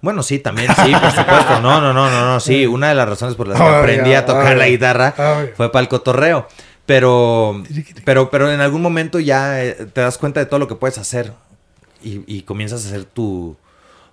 Bueno, 0.00 0.22
sí, 0.22 0.38
también, 0.38 0.68
sí, 0.84 0.92
por 0.92 1.11
supuesto. 1.11 1.61
No, 1.61 1.80
no, 1.80 1.92
no, 1.92 2.11
no, 2.11 2.26
no, 2.26 2.40
sí. 2.40 2.66
Una 2.66 2.88
de 2.88 2.94
las 2.94 3.08
razones 3.08 3.34
por 3.34 3.48
las 3.48 3.58
que 3.61 3.66
aprendí 3.66 4.14
a 4.14 4.24
tocar 4.24 4.56
la 4.56 4.68
guitarra 4.68 5.14
fue 5.56 5.72
para 5.72 5.82
el 5.82 5.88
cotorreo. 5.88 6.46
Pero, 6.87 7.62
pero, 8.06 8.30
pero 8.30 8.50
en 8.50 8.62
algún 8.62 8.80
momento 8.80 9.20
ya 9.20 9.62
eh, 9.62 9.74
te 9.92 10.00
das 10.00 10.16
cuenta 10.16 10.40
de 10.40 10.46
todo 10.46 10.58
lo 10.58 10.68
que 10.68 10.74
puedes 10.74 10.96
hacer 10.96 11.34
y, 12.02 12.22
y 12.26 12.42
comienzas 12.42 12.82
a 12.87 12.88
hacer 12.88 13.04
tu, 13.04 13.58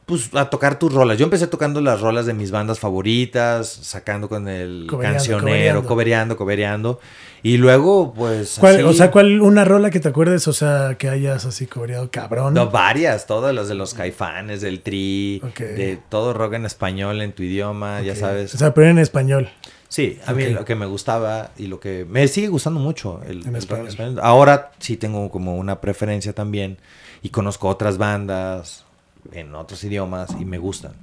pues 0.05 0.29
a 0.35 0.49
tocar 0.49 0.77
tus 0.77 0.93
rolas. 0.93 1.17
Yo 1.17 1.23
empecé 1.23 1.47
tocando 1.47 1.81
las 1.81 1.99
rolas 2.01 2.25
de 2.25 2.33
mis 2.33 2.51
bandas 2.51 2.79
favoritas, 2.79 3.67
sacando 3.67 4.29
con 4.29 4.47
el 4.47 4.85
Cobereando, 4.87 5.17
cancionero, 5.17 5.85
cobereando. 5.85 6.37
cobereando. 6.37 6.99
Y 7.41 7.57
luego, 7.57 8.13
pues. 8.13 8.57
¿Cuál- 8.59 8.75
así- 8.75 8.83
O 8.83 8.93
sea, 8.93 9.11
¿cuál 9.11 9.41
una 9.41 9.65
rola 9.65 9.89
que 9.89 9.99
te 9.99 10.07
acuerdes? 10.09 10.47
O 10.47 10.53
sea, 10.53 10.95
que 10.97 11.09
hayas 11.09 11.45
así 11.45 11.65
cobreado 11.67 12.09
cabrón. 12.11 12.53
No, 12.53 12.69
varias, 12.69 13.27
todas 13.27 13.53
las 13.53 13.67
de 13.67 13.75
los 13.75 13.93
caifanes, 13.93 14.61
del 14.61 14.81
tri, 14.81 15.41
de 15.57 15.99
todo 16.09 16.33
rock 16.33 16.53
en 16.53 16.65
español, 16.65 17.21
en 17.21 17.33
tu 17.33 17.43
idioma, 17.43 18.01
ya 18.01 18.15
sabes. 18.15 18.53
O 18.55 18.57
sea, 18.57 18.73
pero 18.73 18.87
en 18.89 18.99
español. 18.99 19.49
Sí, 19.87 20.19
a 20.25 20.33
mí 20.33 20.47
lo 20.47 20.65
que 20.65 20.75
me 20.75 20.85
gustaba 20.87 21.51
y 21.57 21.67
lo 21.67 21.79
que 21.79 22.05
me 22.09 22.27
sigue 22.27 22.47
gustando 22.47 22.79
mucho 22.79 23.21
el, 23.27 23.45
En 23.47 23.55
el 23.55 23.61
rock 23.67 23.79
en 23.79 23.87
español. 23.87 24.19
Ahora 24.21 24.71
sí 24.79 24.97
tengo 24.97 25.29
como 25.29 25.55
una 25.57 25.79
preferencia 25.81 26.33
también 26.33 26.77
y 27.21 27.29
conozco 27.29 27.69
otras 27.69 27.97
bandas 27.97 28.84
en 29.31 29.53
otros 29.55 29.83
idiomas 29.83 30.29
y 30.39 30.45
me 30.45 30.57
gustan. 30.57 30.93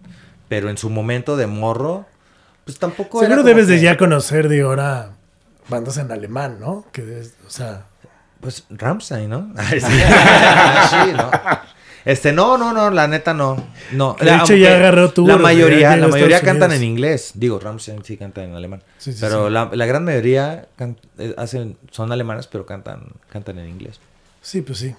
Pero 0.48 0.68
en 0.70 0.76
su 0.78 0.90
momento 0.90 1.36
de 1.36 1.46
morro, 1.46 2.06
pues 2.64 2.78
tampoco 2.78 3.20
Seguro 3.20 3.42
debes 3.42 3.66
de 3.68 3.80
ya 3.80 3.96
conocer, 3.96 4.48
digo, 4.48 4.68
ahora 4.70 5.10
bandas 5.68 5.96
en 5.96 6.10
alemán, 6.12 6.58
¿no? 6.60 6.84
Que 6.92 7.20
es, 7.20 7.34
o 7.46 7.50
sea, 7.50 7.84
Pues 8.40 8.64
Ramstein, 8.70 9.30
¿no? 9.30 9.52
Sí. 9.70 11.12
¿no? 11.16 11.30
Este, 12.04 12.32
no, 12.32 12.58
no, 12.58 12.72
no, 12.72 12.90
la 12.90 13.06
neta 13.06 13.32
no. 13.32 13.56
No, 13.92 14.16
De 14.20 14.34
hecho, 14.34 14.54
ya 14.56 14.74
agarró 14.74 15.12
tour, 15.12 15.28
La 15.28 15.36
ya 15.36 15.40
mayoría, 15.40 15.96
la 15.96 16.08
mayoría 16.08 16.40
cantan 16.40 16.70
Unidos. 16.70 16.82
en 16.82 16.88
inglés. 16.88 17.30
Digo, 17.34 17.60
Ramstein 17.60 18.04
sí 18.04 18.16
canta 18.16 18.42
en 18.42 18.56
alemán. 18.56 18.82
Sí, 18.98 19.12
sí, 19.12 19.18
pero 19.20 19.46
sí. 19.46 19.52
La, 19.52 19.70
la 19.72 19.86
gran 19.86 20.04
mayoría 20.04 20.66
can- 20.76 20.96
eh, 21.18 21.32
hacen, 21.38 21.76
son 21.92 22.10
alemanes, 22.10 22.48
pero 22.48 22.66
cantan, 22.66 23.04
cantan 23.30 23.58
en 23.60 23.68
inglés. 23.68 24.00
sí, 24.40 24.62
pues 24.62 24.78
sí. 24.78 24.94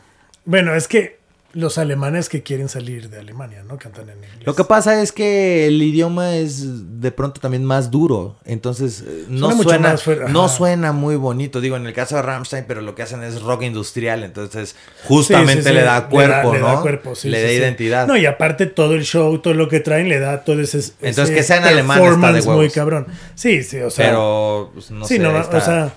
Bueno, 0.46 0.74
es 0.76 0.88
que 0.88 1.20
los 1.56 1.78
alemanes 1.78 2.30
que 2.30 2.42
quieren 2.42 2.68
salir 2.68 3.10
de 3.12 3.20
Alemania, 3.20 3.64
¿no? 3.64 3.78
Cantan 3.78 4.10
en 4.10 4.18
inglés. 4.18 4.42
Lo 4.44 4.56
que 4.56 4.64
pasa 4.64 5.00
es 5.04 5.12
que 5.12 5.68
el 5.68 5.80
idioma 5.84 6.36
es 6.36 7.00
de 7.00 7.12
pronto 7.12 7.40
también 7.40 7.64
más 7.64 7.92
duro, 7.92 8.38
entonces 8.44 9.04
eh, 9.08 9.26
no 9.30 9.52
Suena 9.52 9.56
mucho 9.56 9.98
suena, 10.04 10.28
no 10.30 10.50
suena 10.50 10.92
muy 10.94 11.16
bonito. 11.16 11.62
Digo, 11.62 11.76
en 11.76 11.86
el 11.86 11.94
caso 11.94 12.16
de 12.16 12.24
Ramstein, 12.24 12.66
pero 12.68 12.82
lo 12.82 12.96
que 12.96 13.04
hacen 13.04 13.22
es 13.24 13.42
rock 13.44 13.62
industrial, 13.62 14.24
entonces 14.24 14.76
justamente 15.08 15.54
Sí, 15.62 15.62
sí, 15.62 15.68
sí. 15.70 15.74
le 15.76 15.82
da 15.84 16.10
cuerpo, 16.10 16.54
le 16.54 16.60
¿no? 16.60 16.66
da 16.68 16.82
cuerpo, 16.82 17.14
sí, 17.14 17.30
le 17.30 17.44
da 17.44 17.52
identidad. 17.52 18.08
No, 18.08 18.18
y 18.18 18.26
aparte 18.26 18.66
todo 18.66 18.96
el 18.96 19.04
show, 19.04 19.38
todo 19.38 19.54
lo 19.54 19.70
que 19.70 19.80
traen, 19.80 20.10
le 20.10 20.18
da 20.20 20.44
todo 20.44 20.60
ese. 20.60 20.80
Entonces, 21.02 21.26
ese 21.26 21.34
que 21.36 21.44
sea 21.44 21.58
en 21.58 21.66
alemán 21.66 22.02
está 22.04 22.32
de 22.34 22.42
muy 22.42 22.72
cabrón. 22.72 23.06
Sí, 23.36 23.62
sí, 23.62 23.78
o 23.80 23.92
sea. 23.92 24.08
pero 24.08 24.72
pues, 24.74 24.90
no 24.90 25.06
sí, 25.06 25.18
sé, 25.18 25.20
no, 25.22 25.40
está- 25.40 25.58
o 25.58 25.62
sea. 25.62 25.94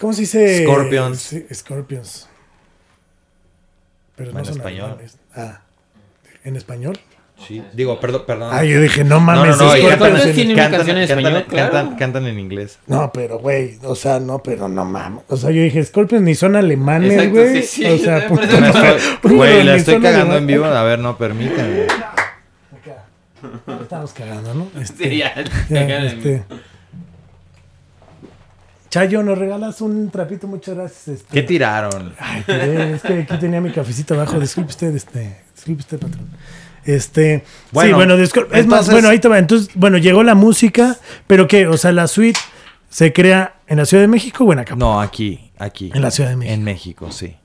¿Cómo 0.00 0.12
se 0.12 0.22
dice? 0.22 0.64
Scorpions. 0.64 1.34
Scorpions. 1.54 2.26
Pero 4.26 4.38
En 4.38 4.44
son 4.44 4.56
español. 4.58 4.84
alemanes. 4.86 5.18
Ah, 5.34 5.60
¿en 6.44 6.56
español? 6.56 6.98
Sí, 7.48 7.62
digo, 7.72 7.98
perdón, 8.00 8.24
perdón. 8.26 8.50
Ah, 8.52 8.62
yo 8.64 8.82
dije, 8.82 9.02
no 9.02 9.14
no, 9.14 9.20
mames. 9.22 9.56
no, 9.56 9.64
no, 9.64 9.76
y 9.76 9.80
Scorpions 9.80 9.98
cantan, 9.98 10.46
una 10.50 10.54
cantan- 10.54 10.70
canción 10.76 10.96
en 10.98 11.08
cantan- 11.08 11.18
español, 11.18 11.44
claro. 11.48 11.72
cantan- 11.72 11.96
cantan 11.98 12.26
en 12.26 12.38
inglés. 12.38 12.78
No, 12.86 13.10
pero 13.14 13.38
güey, 13.38 13.78
o 13.82 13.94
sea, 13.94 14.20
no, 14.20 14.42
pero 14.42 14.68
no 14.68 14.84
mames. 14.84 15.24
O 15.28 15.38
sea, 15.38 15.50
yo 15.50 15.62
dije, 15.62 15.82
Scorpions 15.82 16.22
ni 16.22 16.34
son 16.34 16.54
alemanes, 16.54 17.30
güey. 17.30 17.62
sí, 17.62 17.84
sí, 17.84 17.86
o 17.86 17.96
sea, 17.96 18.18
estoy- 18.28 18.98
Güey, 19.36 19.64
la 19.64 19.76
estoy 19.76 20.02
cagando 20.02 20.36
en 20.36 20.46
vivo. 20.46 20.66
A 20.66 20.82
ver, 20.82 20.98
no, 20.98 21.16
permítanme. 21.16 21.86
Estamos 23.80 24.12
cagando, 24.12 24.52
¿no? 24.52 24.68
Este, 24.78 25.08
Sí, 25.08 25.16
ya. 25.18 25.34
ya, 25.70 26.04
este. 26.04 26.42
Chayo, 28.90 29.22
¿nos 29.22 29.38
regalas 29.38 29.80
un 29.80 30.10
trapito? 30.10 30.48
Muchas 30.48 30.74
gracias. 30.74 31.08
Este. 31.08 31.32
¿Qué 31.32 31.42
tiraron? 31.44 32.12
Ay, 32.18 32.42
tiré, 32.42 32.94
es 32.94 33.02
que 33.02 33.20
aquí 33.20 33.38
tenía 33.38 33.60
mi 33.60 33.70
cafecito 33.70 34.14
abajo. 34.14 34.40
Disculpe 34.40 34.70
usted, 34.70 34.94
este. 34.94 35.36
Disculpe 35.54 35.80
usted, 35.80 35.98
patrón. 36.00 36.28
Este. 36.84 37.44
Bueno, 37.70 37.90
sí, 37.90 37.94
bueno, 37.94 38.14
es 38.52 38.66
más, 38.66 38.90
bueno, 38.90 39.08
ahí 39.08 39.20
te 39.20 39.28
va. 39.28 39.38
Entonces, 39.38 39.70
bueno, 39.76 39.96
llegó 39.98 40.24
la 40.24 40.34
música, 40.34 40.96
pero 41.28 41.46
¿qué? 41.46 41.68
O 41.68 41.76
sea, 41.76 41.92
la 41.92 42.08
suite 42.08 42.40
se 42.88 43.12
crea 43.12 43.60
en 43.68 43.78
la 43.78 43.86
Ciudad 43.86 44.02
de 44.02 44.08
México 44.08 44.42
o 44.42 44.52
en 44.52 44.58
Acapulco. 44.58 44.84
No, 44.84 45.00
aquí, 45.00 45.52
aquí. 45.58 45.92
En 45.94 46.02
la 46.02 46.10
Ciudad 46.10 46.30
de 46.30 46.36
México. 46.36 46.54
En 46.54 46.64
México, 46.64 47.12
sí. 47.12 47.36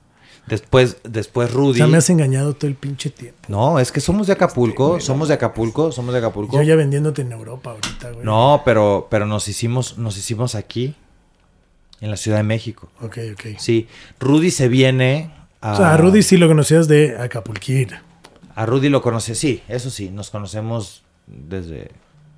Después, 0.48 0.96
después 1.04 1.50
O 1.52 1.58
Rudy. 1.58 1.78
sea, 1.78 1.86
me 1.86 1.98
has 1.98 2.10
engañado 2.10 2.54
todo 2.54 2.68
el 2.68 2.76
pinche 2.76 3.10
tiempo. 3.10 3.38
No, 3.48 3.78
es 3.78 3.92
que 3.92 4.00
somos 4.00 4.26
de 4.26 4.32
Acapulco, 4.32 5.00
somos 5.00 5.28
de 5.28 5.34
Acapulco, 5.34 5.92
somos 5.92 6.12
de 6.12 6.18
Acapulco. 6.18 6.56
Yo 6.56 6.62
ya 6.62 6.74
vendiéndote 6.76 7.22
en 7.22 7.32
Europa 7.32 7.70
ahorita, 7.70 8.10
güey. 8.10 8.24
No, 8.24 8.62
pero, 8.64 9.06
pero 9.10 9.26
nos 9.26 9.48
hicimos, 9.48 9.98
nos 9.98 10.16
hicimos 10.16 10.54
aquí, 10.54 10.94
en 12.00 12.10
la 12.10 12.16
Ciudad 12.16 12.38
de 12.38 12.42
México. 12.42 12.90
Ok, 13.00 13.18
ok. 13.32 13.58
Sí, 13.58 13.88
Rudy 14.20 14.50
se 14.50 14.68
viene 14.68 15.30
a... 15.60 15.72
O 15.72 15.76
sea, 15.76 15.94
a 15.94 15.96
Rudy 15.96 16.22
sí 16.22 16.36
lo 16.36 16.48
conocías 16.48 16.88
de 16.88 17.16
Acapulquir. 17.18 17.96
A 18.54 18.66
Rudy 18.66 18.88
lo 18.88 19.02
conoce, 19.02 19.34
sí, 19.34 19.62
eso 19.68 19.90
sí, 19.90 20.10
nos 20.10 20.30
conocemos 20.30 21.02
desde, 21.26 21.90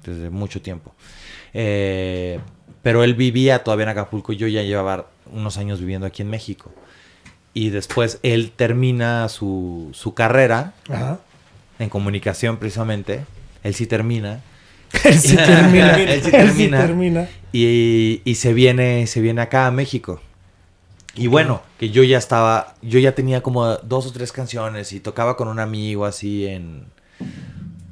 desde 0.05 0.31
mucho 0.31 0.61
tiempo. 0.61 0.95
Eh, 1.55 2.41
pero 2.83 3.05
él 3.05 3.15
vivía 3.15 3.63
todavía 3.65 3.85
en 3.85 3.91
Acapulco 3.91 4.33
y 4.33 4.37
yo 4.37 4.47
ya 4.47 4.63
llevaba 4.63 5.07
unos 5.33 5.59
años 5.59 5.81
viviendo 5.81 6.07
aquí 6.07 6.23
en 6.23 6.31
México. 6.31 6.73
Y 7.55 7.71
después 7.71 8.21
él 8.23 8.53
termina 8.55 9.29
su, 9.29 9.91
su 9.93 10.15
carrera 10.15 10.75
Ajá. 10.89 11.19
en 11.79 11.89
comunicación 11.89 12.57
precisamente. 12.59 13.25
Él 13.63 13.75
sí 13.75 13.87
termina. 13.87 14.41
Él 15.05 15.19
sí 15.19 15.37
termina. 15.37 15.97
Él 15.97 16.23
sí 16.23 16.31
Él 16.33 16.51
sí 16.53 16.69
termina. 16.71 17.29
Y, 17.53 18.21
y 18.25 18.35
se 18.37 18.53
viene, 18.53 19.07
se 19.07 19.21
viene 19.21 19.41
acá 19.43 19.67
a 19.67 19.71
México. 19.71 20.21
Y 21.15 21.27
bueno, 21.27 21.63
que 21.79 21.91
yo 21.91 22.03
ya 22.05 22.19
estaba, 22.19 22.75
yo 22.83 22.99
ya 23.01 23.13
tenía 23.15 23.43
como 23.43 23.77
dos 23.79 24.07
o 24.07 24.13
tres 24.13 24.31
canciones 24.33 24.93
y 24.93 25.01
tocaba 25.01 25.37
con 25.37 25.49
un 25.49 25.59
amigo 25.59 26.05
así 26.07 26.47
en 26.47 26.85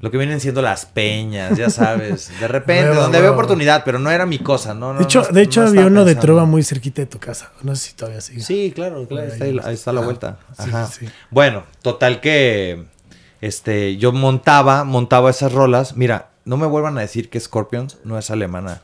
lo 0.01 0.11
que 0.12 0.18
vienen 0.18 0.38
siendo 0.40 0.62
las 0.62 0.86
peñas, 0.86 1.57
ya 1.59 1.68
sabes. 1.70 2.30
De 2.38 2.47
repente, 2.47 2.94
donde 2.94 3.18
había 3.18 3.32
oportunidad, 3.32 3.82
pero 3.84 3.99
no 3.99 4.11
era 4.11 4.26
mi 4.26 4.38
cosa, 4.38 4.74
¿no? 4.74 4.92
no 4.92 4.99
De 5.01 5.05
hecho, 5.05 5.22
no- 5.22 5.28
de 5.28 5.42
hecho 5.42 5.62
no 5.62 5.68
había 5.68 5.86
uno 5.86 6.05
de 6.05 6.14
trova 6.14 6.44
muy 6.44 6.62
cerquita 6.62 7.03
de 7.03 7.07
tu 7.07 7.18
casa. 7.18 7.51
No 7.62 7.74
sé 7.74 7.88
si 7.88 7.94
todavía 7.97 8.20
sigue. 8.20 8.42
Sí, 8.42 8.72
claro, 8.74 9.09
claro, 9.09 9.26
está 9.26 9.44
ahí. 9.47 9.59
está 9.74 9.92
la 9.92 10.03
Ah, 10.03 10.05
vuelta. 10.05 10.38
Ajá. 10.57 10.86
sí, 10.86 11.07
sí. 11.07 11.12
Bueno, 11.30 11.64
total 11.82 12.20
que 12.20 12.84
este 13.40 13.97
yo 13.97 14.12
montaba, 14.12 14.84
montaba 14.84 15.30
esas 15.30 15.51
rolas. 15.53 15.97
Mira, 15.97 16.28
no 16.47 16.57
me 16.57 16.66
vuelvan 16.66 16.97
a 16.97 17.03
decir 17.03 17.28
que 17.28 17.38
Scorpions 17.40 17.99
no 18.05 18.16
es 18.18 18.30
alemana. 18.30 18.80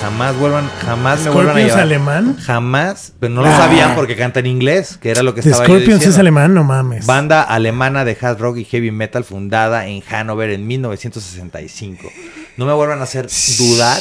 Jamás 0.00 0.34
vuelvan, 0.38 0.66
jamás 0.86 1.20
me 1.20 1.30
vuelvan 1.30 1.48
a 1.48 1.60
¿Scorpions 1.60 1.68
llevar. 1.68 1.82
alemán? 1.82 2.36
Jamás, 2.38 3.12
pero 3.20 3.34
no 3.34 3.42
lo 3.42 3.48
Ah. 3.48 3.56
sabían 3.58 3.94
porque 3.94 4.16
canta 4.16 4.40
en 4.40 4.46
inglés, 4.46 4.96
que 4.96 5.10
era 5.10 5.22
lo 5.22 5.34
que 5.34 5.40
estaba 5.40 5.58
yo 5.58 5.64
Scorpions 5.64 5.86
diciendo. 6.00 6.14
es 6.14 6.18
alemán, 6.18 6.54
no 6.54 6.64
mames. 6.64 7.04
Banda 7.04 7.42
alemana 7.42 8.06
de 8.06 8.16
hard 8.18 8.38
rock 8.38 8.56
y 8.56 8.64
heavy 8.64 8.90
metal 8.90 9.24
fundada 9.24 9.86
en 9.86 10.00
Hannover 10.00 10.48
en 10.50 10.66
1965. 10.66 12.08
No 12.56 12.64
me 12.64 12.72
vuelvan 12.72 13.00
a 13.00 13.02
hacer 13.02 13.28
dudar 13.58 14.00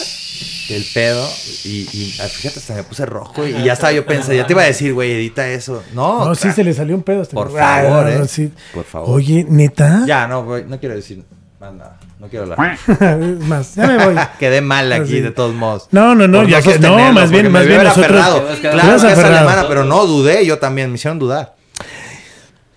del 0.70 0.86
pedo. 0.94 1.28
Y, 1.66 1.80
y, 1.92 2.16
ah, 2.22 2.28
fíjate, 2.30 2.60
hasta 2.60 2.76
me 2.76 2.84
puse 2.84 3.06
rojo 3.06 3.46
y, 3.46 3.52
y 3.58 3.64
ya 3.66 3.74
estaba 3.74 3.92
yo 3.92 4.06
pensando, 4.06 4.36
ya 4.36 4.48
te 4.48 4.54
iba 4.54 4.62
a 4.62 4.66
decir, 4.66 4.94
güey, 4.94 5.12
edita 5.12 5.46
eso. 5.50 5.84
No, 5.94 6.24
No, 6.24 6.34
sí 6.36 6.50
se 6.54 6.64
le 6.64 6.74
salió 6.74 6.96
un 6.96 7.04
pedo. 7.04 7.24
hasta 7.24 7.34
Por 7.34 7.48
Ah, 7.60 7.82
favor, 7.84 8.06
no, 8.06 8.18
no, 8.20 8.24
eh. 8.24 8.28
sí. 8.30 8.54
Por 8.74 8.86
favor. 8.86 9.10
Oye, 9.18 9.46
neta. 9.50 10.04
Ya, 10.08 10.28
no, 10.28 10.46
güey, 10.46 10.64
no 10.64 10.80
quiero 10.80 10.96
decir 10.96 11.26
nada. 11.60 11.98
No 12.20 12.28
quiero 12.28 12.52
hablar. 12.52 12.78
es 12.88 13.40
más, 13.48 13.76
ya 13.76 13.88
me 13.88 14.06
voy. 14.06 14.16
Quedé 14.40 14.60
mal 14.60 14.92
aquí, 14.92 15.04
Así. 15.04 15.22
de 15.22 15.32
todos 15.32 15.56
modos. 15.56 15.88
No, 15.92 16.16
no, 16.16 16.28
no, 16.28 16.44
ya 16.44 16.62
que 16.62 16.78
no, 16.78 17.14
más 17.14 17.32
bien, 17.32 17.50
más 17.50 17.66
bien 17.66 17.82
nosotros. 17.82 18.06
aferrado. 18.06 18.46
Claro 18.60 18.98
a 18.98 19.08
que 19.08 19.14
es 19.14 19.20
alemana, 19.20 19.66
pero 19.68 19.86
no 19.86 20.06
dudé, 20.06 20.46
yo 20.46 20.60
también 20.60 20.90
me 20.90 20.96
hicieron 20.96 21.18
dudar. 21.18 21.56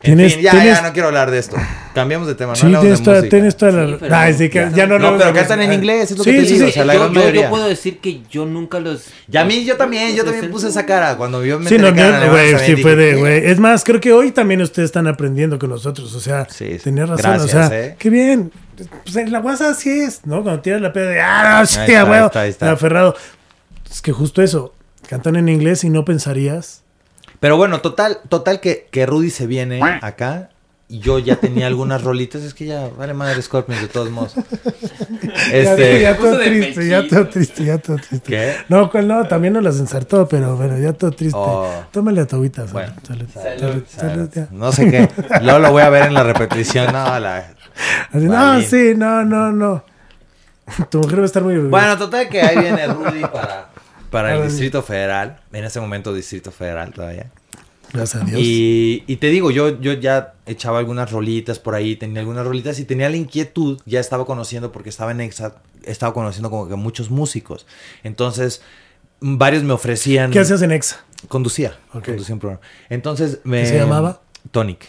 En 0.05 0.17
Tienes- 0.19 0.35
fin, 0.35 0.43
ya, 0.43 0.51
tienes- 0.51 0.77
ya 0.77 0.83
no 0.83 0.93
quiero 0.93 1.09
hablar 1.09 1.31
de 1.31 1.39
esto. 1.39 1.57
Cambiamos 1.95 2.27
de 2.27 2.35
tema, 2.35 2.51
no 2.53 2.57
Sí, 2.57 2.67
hablamos 2.67 2.83
tienes 2.83 2.99
de 2.99 3.05
toda, 3.05 3.17
música. 3.19 3.31
tienes 3.31 3.57
toda 3.57 3.73
la. 3.73 3.87
Sí, 3.87 3.97
pero- 4.01 4.17
Ay, 4.17 4.35
sí, 4.35 4.49
que 4.49 4.59
ya. 4.59 4.71
ya 4.73 4.83
no 4.87 4.89
No, 4.89 4.95
hablamos 5.07 5.23
pero 5.23 5.35
cantan 5.35 5.61
en 5.63 5.73
inglés, 5.75 6.11
es 6.11 6.19
lo 6.19 6.25
Sí, 6.25 6.31
que 6.33 6.39
te 6.41 6.47
sí, 6.47 6.53
digo. 6.55 6.65
sí. 6.65 6.71
O 6.71 6.73
sea, 6.75 6.85
la 6.87 6.95
yo, 6.95 7.01
gran 7.01 7.13
yo- 7.13 7.21
yo 7.21 7.27
mayoría. 7.27 7.51
puedo 7.51 7.69
decir 7.69 7.99
que 8.01 8.21
yo 8.31 8.45
nunca 8.47 8.81
los. 8.81 9.05
Y 9.31 9.37
a 9.37 9.45
mí, 9.45 9.65
yo 9.65 9.77
también, 9.77 10.17
yo 10.17 10.25
también 10.25 10.51
puse 10.51 10.69
esa 10.69 10.85
cara 10.87 11.17
cuando 11.17 11.45
yo 11.45 11.61
me 11.61 11.69
Sí, 11.69 11.79
no, 11.79 11.93
no, 11.93 12.31
güey, 12.31 12.59
sí 12.59 12.77
fue 12.77 12.97
de, 12.97 13.15
güey. 13.15 13.47
Es 13.47 13.61
más, 13.61 13.85
creo 13.85 14.01
que 14.01 14.13
hoy 14.13 14.33
también 14.33 14.61
ustedes 14.63 14.87
están 14.87 15.07
aprendiendo 15.07 15.59
con 15.59 15.71
nosotros. 15.71 16.13
O 16.15 16.21
sea, 16.21 16.49
Sí, 16.51 16.79
tenías 16.83 17.09
razón. 17.09 17.31
gracias, 17.31 17.55
o 17.55 17.69
sea, 17.69 17.81
¿eh? 17.81 17.97
qué 17.99 18.11
bien. 18.11 18.51
Pues 19.05 19.15
en 19.15 19.31
la 19.31 19.39
guasa 19.39 19.71
así 19.71 19.89
es, 19.91 20.23
¿no? 20.27 20.43
Cuando 20.43 20.61
tiras 20.63 20.81
la 20.81 20.93
peda 20.93 21.07
de, 21.11 21.21
ah, 21.21 21.59
no, 21.61 21.67
sí, 21.67 21.79
Ahí 21.79 21.87
está, 21.87 22.01
a 22.01 22.05
ahí 22.05 22.11
huevo, 22.11 22.27
está, 22.27 22.41
ahí 22.41 22.51
está. 22.51 22.71
aferrado. 22.73 23.15
Es 23.89 24.03
que 24.03 24.11
justo 24.11 24.43
eso, 24.43 24.75
cantan 25.09 25.37
en 25.37 25.49
inglés 25.49 25.85
y 25.85 25.91
no 25.91 26.05
pensarías. 26.05 26.82
Pero 27.43 27.57
bueno, 27.57 27.81
total, 27.81 28.21
total 28.29 28.61
que, 28.61 28.87
que 28.93 29.05
Rudy 29.05 29.29
se 29.31 29.49
viene 29.49 29.81
acá 30.01 30.51
y 30.87 31.01
yo 31.01 31.19
ya 31.19 31.35
tenía 31.35 31.67
algunas 31.67 32.01
rolitas. 32.05 32.43
Es 32.43 32.55
que 32.55 32.67
ya, 32.67 32.89
vale 32.97 33.15
madre 33.15 33.43
Scorpions 33.43 33.83
de 33.83 33.89
todos 33.89 34.11
modos. 34.11 34.35
Ya, 35.23 35.59
Este, 35.59 36.01
ya 36.03 36.17
todo 36.17 36.39
triste, 36.39 36.89
ya 36.89 37.09
todo 37.09 37.27
triste, 37.29 37.65
ya 37.65 37.79
todo 37.79 37.97
triste. 37.97 38.21
¿Qué? 38.23 38.55
No, 38.69 38.91
cuál 38.91 39.09
no, 39.09 39.27
también 39.27 39.55
nos 39.55 39.63
las 39.65 39.79
ensartó, 39.81 40.29
pero, 40.29 40.57
pero 40.59 40.79
ya 40.79 40.93
todo 40.93 41.11
triste. 41.11 41.37
Oh. 41.39 41.69
Tómale 41.91 42.21
a 42.21 42.27
tu 42.27 42.37
agüita, 42.37 42.63
salud, 42.69 42.73
Bueno, 42.73 42.95
salud, 43.07 43.27
salud, 43.33 43.59
salud, 43.59 43.83
salud, 43.89 44.31
ya. 44.33 44.49
no 44.53 44.71
sé 44.73 44.91
qué. 44.91 45.09
Luego 45.43 45.59
lo 45.59 45.73
voy 45.73 45.83
a 45.83 45.91
ver 45.91 46.07
en 46.07 46.15
la 46.15 46.23
repetición. 46.23 46.87
No, 46.93 47.19
la... 47.19 47.55
Así, 48.13 48.25
no, 48.27 48.61
sí, 48.63 48.93
no, 48.97 49.25
no, 49.25 49.51
no. 49.53 49.85
Tu 50.91 50.99
mujer 50.99 51.19
va 51.19 51.23
a 51.23 51.27
estar 51.27 51.43
muy. 51.43 51.57
Bueno, 51.57 51.99
total 51.99 52.29
que 52.29 52.41
ahí 52.41 52.59
viene 52.59 52.87
Rudy 52.87 53.21
para, 53.23 53.71
para 54.13 54.37
el 54.37 54.49
Distrito 54.49 54.83
Federal. 54.83 55.41
En 55.53 55.65
ese 55.65 55.81
momento 55.81 56.15
Distrito 56.15 56.53
Federal 56.53 56.93
todavía. 56.93 57.31
Gracias 57.93 58.23
a 58.23 58.25
Dios. 58.25 58.41
Y, 58.41 59.05
y 59.07 59.17
te 59.17 59.27
digo, 59.27 59.51
yo, 59.51 59.81
yo 59.81 59.93
ya 59.93 60.35
echaba 60.47 60.79
algunas 60.79 61.11
rolitas 61.11 61.59
por 61.59 61.75
ahí, 61.75 61.97
tenía 61.97 62.21
algunas 62.21 62.47
rolitas 62.47 62.79
y 62.79 62.85
tenía 62.85 63.11
la 63.11 63.17
inquietud, 63.17 63.81
ya 63.85 64.01
estaba 64.01 64.25
conociendo 64.25 64.73
porque 64.73 64.89
estaba 64.89 65.11
en 65.11 65.21
Exa, 65.21 65.57
estaba 65.85 66.15
conociendo 66.15 66.49
como 66.49 66.69
que 66.69 66.77
muchos 66.77 67.11
músicos. 67.11 67.67
Entonces, 68.03 68.63
varios 69.21 69.63
me 69.63 69.75
ofrecían... 69.75 70.31
¿Qué 70.31 70.39
hacías 70.39 70.63
en 70.63 70.73
Exa? 70.73 71.05
Conducía, 71.29 71.77
conducía 71.93 72.35
un 72.35 72.41
programa. 72.41 72.63
Entonces 72.89 73.41
me... 73.45 73.61
¿Qué 73.61 73.67
se 73.67 73.79
llamaba? 73.79 74.23
Tonic. 74.51 74.87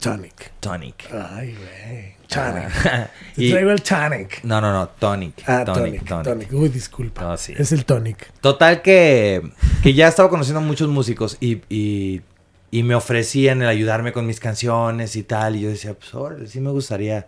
Tonic. 0.00 0.52
Tonic. 0.60 1.12
Ay, 1.12 1.56
güey. 1.56 2.15
Tonic. 2.28 2.68
Te 3.34 3.44
Y- 3.44 3.50
traigo 3.50 3.70
el 3.70 3.82
tonic. 3.82 4.42
no, 4.44 4.60
no, 4.60 4.72
no, 4.72 4.88
Tonic. 4.88 5.42
Ah, 5.46 5.64
tonic, 5.64 6.04
tonic. 6.22 6.52
Uy, 6.52 6.68
disculpa. 6.68 7.22
No, 7.22 7.36
sí. 7.36 7.54
Es 7.56 7.72
el 7.72 7.84
tonic. 7.84 8.32
Total 8.40 8.82
que, 8.82 9.42
que 9.82 9.94
ya 9.94 10.08
estaba 10.08 10.28
conociendo 10.28 10.60
a 10.60 10.62
muchos 10.62 10.88
músicos 10.88 11.36
y, 11.40 11.62
y, 11.68 12.22
y 12.70 12.82
me 12.82 12.94
ofrecían 12.94 13.62
el 13.62 13.68
ayudarme 13.68 14.12
con 14.12 14.26
mis 14.26 14.40
canciones 14.40 15.14
y 15.16 15.22
tal. 15.22 15.56
Y 15.56 15.60
yo 15.60 15.68
decía, 15.68 15.94
pues 15.94 16.14
órale, 16.14 16.46
sí 16.48 16.60
me 16.60 16.70
gustaría. 16.70 17.26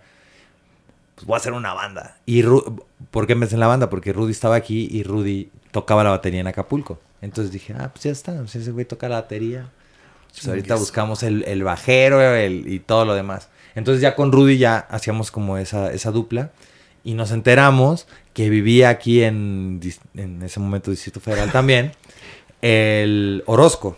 Pues 1.14 1.26
voy 1.26 1.34
a 1.34 1.38
hacer 1.38 1.52
una 1.52 1.74
banda. 1.74 2.18
Y 2.26 2.42
Ru- 2.42 2.82
¿Por 3.10 3.26
qué 3.26 3.32
empecé 3.34 3.54
en 3.54 3.60
la 3.60 3.66
banda? 3.66 3.90
Porque 3.90 4.12
Rudy 4.12 4.32
estaba 4.32 4.56
aquí 4.56 4.88
y 4.90 5.02
Rudy 5.02 5.50
tocaba 5.70 6.02
la 6.04 6.10
batería 6.10 6.40
en 6.40 6.46
Acapulco. 6.48 7.00
Entonces 7.22 7.52
dije, 7.52 7.74
ah, 7.78 7.90
pues 7.92 8.04
ya 8.04 8.10
está. 8.12 8.36
Pues 8.38 8.54
ese 8.56 8.70
güey 8.72 8.84
toca 8.84 9.08
la 9.08 9.16
batería. 9.20 9.68
Pues 10.32 10.46
ahorita 10.46 10.74
buscamos 10.76 11.22
el, 11.22 11.42
el 11.44 11.64
bajero 11.64 12.20
el- 12.34 12.68
y 12.68 12.78
todo 12.80 13.04
lo 13.04 13.14
demás. 13.14 13.48
Entonces 13.78 14.02
ya 14.02 14.14
con 14.14 14.32
Rudy 14.32 14.58
ya 14.58 14.78
hacíamos 14.78 15.30
como 15.30 15.56
esa, 15.56 15.92
esa 15.92 16.10
dupla. 16.10 16.50
Y 17.04 17.14
nos 17.14 17.30
enteramos 17.30 18.06
que 18.34 18.50
vivía 18.50 18.88
aquí 18.88 19.22
en, 19.22 19.80
en 20.14 20.42
ese 20.42 20.60
momento 20.60 20.90
Distrito 20.90 21.20
Federal 21.20 21.52
también. 21.52 21.92
El 22.60 23.44
Orozco, 23.46 23.96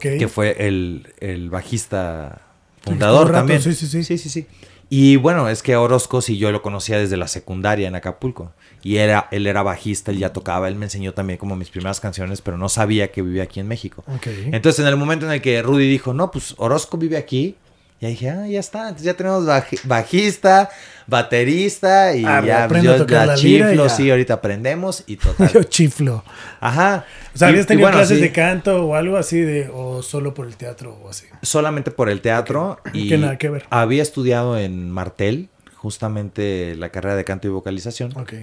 que 0.00 0.28
fue 0.28 0.66
el, 0.66 1.14
el 1.20 1.48
bajista 1.48 2.42
fundador 2.82 3.28
rato, 3.28 3.38
también. 3.38 3.62
sí, 3.62 3.72
sí, 3.72 3.86
sí. 3.86 4.04
sí, 4.04 4.18
sí, 4.18 4.28
sí. 4.28 4.46
Y 4.90 5.16
bueno, 5.16 5.48
es 5.48 5.62
que 5.62 5.74
Orozco 5.74 6.20
sí 6.20 6.36
yo 6.36 6.52
lo 6.52 6.60
conocía 6.62 6.98
desde 6.98 7.16
la 7.16 7.28
secundaria 7.28 7.88
en 7.88 7.94
Acapulco. 7.94 8.52
Y 8.82 8.98
era, 8.98 9.26
él 9.32 9.46
era 9.46 9.62
bajista, 9.62 10.12
él 10.12 10.18
ya 10.18 10.32
tocaba, 10.32 10.68
él 10.68 10.76
me 10.76 10.84
enseñó 10.84 11.14
también 11.14 11.38
como 11.38 11.56
mis 11.56 11.70
primeras 11.70 11.98
canciones, 11.98 12.42
pero 12.42 12.56
no 12.56 12.68
sabía 12.68 13.10
que 13.10 13.22
vivía 13.22 13.44
aquí 13.44 13.58
en 13.58 13.66
México. 13.66 14.04
Entonces, 14.52 14.80
en 14.80 14.86
el 14.86 14.96
momento 14.96 15.26
en 15.26 15.32
el 15.32 15.40
que 15.40 15.60
Rudy 15.62 15.88
dijo, 15.88 16.12
no, 16.12 16.30
pues 16.30 16.54
Orozco 16.58 16.98
vive 16.98 17.16
aquí, 17.16 17.56
Y 17.98 18.04
ahí 18.06 18.12
dije, 18.12 18.28
ah, 18.30 18.46
ya 18.46 18.60
está. 18.60 18.80
Entonces 18.82 19.06
ya 19.06 19.14
tenemos 19.14 19.46
baji- 19.46 19.80
bajista, 19.84 20.68
baterista 21.06 22.14
y 22.14 22.24
Ah, 22.26 22.42
ya 22.44 22.64
aprendo 22.64 22.90
a 22.90 22.96
yo 22.96 23.02
tocar 23.06 23.20
la 23.26 23.32
la 23.32 23.34
chiflo, 23.38 23.84
ya. 23.84 23.88
sí, 23.88 24.10
ahorita 24.10 24.34
aprendemos 24.34 25.02
y 25.06 25.16
Yo 25.18 25.32
total. 25.32 25.68
chiflo. 25.68 26.24
Ajá. 26.60 27.06
O 27.34 27.38
sea, 27.38 27.48
¿habías 27.48 27.64
y 27.64 27.68
tenido 27.68 27.86
bueno, 27.86 27.98
clases 27.98 28.18
sí, 28.18 28.22
de 28.22 28.32
canto 28.32 28.84
o 28.86 28.94
algo 28.94 29.16
así 29.16 29.40
de, 29.40 29.70
o 29.72 30.02
solo 30.02 30.34
por 30.34 30.46
el 30.46 30.56
teatro 30.56 30.98
o 31.02 31.08
así? 31.08 31.26
Solamente 31.42 31.90
por 31.90 32.08
el 32.10 32.20
teatro 32.20 32.72
Ok. 32.72 32.90
y 32.92 33.08
Que 33.08 33.18
nada 33.18 33.38
que 33.38 33.48
ver. 33.48 33.64
había 33.70 34.02
estudiado 34.02 34.58
en 34.58 34.90
Martel, 34.90 35.48
justamente 35.74 36.74
la 36.76 36.90
carrera 36.90 37.16
de 37.16 37.24
canto 37.24 37.46
y 37.46 37.50
vocalización. 37.50 38.12
Ok. 38.16 38.34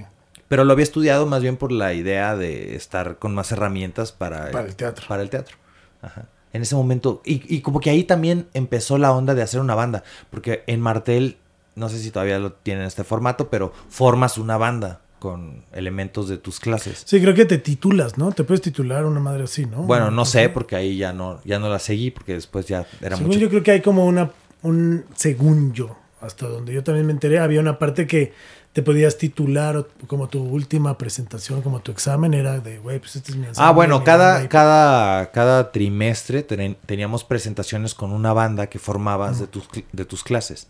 Pero 0.48 0.64
lo 0.66 0.74
había 0.74 0.84
estudiado 0.84 1.26
más 1.26 1.42
bien 1.42 1.58
por 1.58 1.72
la 1.72 1.94
idea 1.94 2.36
de 2.36 2.76
estar 2.76 3.18
con 3.18 3.34
más 3.36 3.52
herramientas 3.52 4.12
para, 4.12 4.50
Para 4.52 4.68
el 4.68 4.76
teatro. 4.76 5.06
Para 5.08 5.22
el 5.22 5.30
teatro. 5.30 5.58
Ajá. 6.02 6.26
En 6.54 6.62
ese 6.62 6.76
momento. 6.76 7.22
Y, 7.26 7.44
y 7.54 7.62
como 7.62 7.80
que 7.80 7.90
ahí 7.90 8.04
también 8.04 8.48
empezó 8.54 8.98
la 8.98 9.12
onda 9.12 9.34
de 9.34 9.42
hacer 9.42 9.60
una 9.60 9.76
banda. 9.76 10.04
Porque 10.30 10.64
en 10.68 10.80
Martel, 10.80 11.38
no 11.76 11.90
sé 11.90 12.00
si 12.00 12.12
todavía 12.12 12.40
lo 12.40 12.54
tienen 12.54 12.84
en 12.84 12.88
este 12.88 13.04
formato, 13.04 13.50
pero 13.50 13.74
formas 13.90 14.38
una 14.38 14.58
banda 14.58 15.02
con 15.20 15.64
elementos 15.72 16.28
de 16.28 16.38
tus 16.38 16.60
clases. 16.60 17.04
Sí, 17.06 17.22
creo 17.22 17.34
que 17.34 17.46
te 17.46 17.58
titulas, 17.58 18.18
¿no? 18.18 18.34
Te 18.34 18.44
puedes 18.44 18.62
titular 18.62 19.06
una 19.06 19.22
madre 19.22 19.44
así, 19.44 19.66
¿no? 19.66 19.84
Bueno, 19.84 20.12
no 20.12 20.26
sé, 20.26 20.50
porque 20.50 20.76
ahí 20.76 20.98
ya 20.98 21.14
no, 21.14 21.40
ya 21.46 21.60
no 21.60 21.70
la 21.70 21.80
seguí, 21.80 22.12
porque 22.12 22.34
después 22.34 22.68
ya 22.68 22.86
era 23.02 23.16
Según 23.16 23.30
mucho. 23.30 23.40
yo 23.40 23.50
creo 23.50 23.64
que 23.64 23.72
hay 23.72 23.82
como 23.82 24.06
una, 24.06 24.32
un, 24.64 25.06
según 25.16 25.72
yo, 25.72 25.96
hasta 26.20 26.46
donde 26.48 26.74
yo 26.74 26.84
también 26.84 27.06
me 27.06 27.14
enteré, 27.14 27.40
había 27.40 27.62
una 27.62 27.80
parte 27.80 28.06
que 28.06 28.34
te 28.74 28.82
podías 28.82 29.18
titular 29.20 29.86
como 30.08 30.28
tu 30.28 30.42
última 30.44 30.98
presentación, 30.98 31.62
como 31.62 31.80
tu 31.82 31.92
examen 31.92 32.34
era 32.34 32.60
de, 32.60 32.80
güey, 32.80 32.98
pues 33.00 33.16
este 33.16 33.32
es 33.32 33.38
mi 33.38 33.46
Ah, 33.46 33.50
ensamble, 33.50 33.74
bueno, 33.76 34.04
cada, 34.04 34.32
banda", 34.34 34.46
y- 34.46 34.48
cada, 34.50 35.32
cada 35.32 35.72
trimestre 35.72 36.42
ten- 36.44 36.76
teníamos 36.88 37.24
presentaciones 37.24 37.94
con 37.94 38.12
una 38.12 38.34
banda 38.34 38.68
que 38.68 38.80
formabas 38.80 39.40
de, 39.40 39.48
tus, 39.48 39.70
de 39.92 40.06
tus 40.06 40.24
clases. 40.24 40.68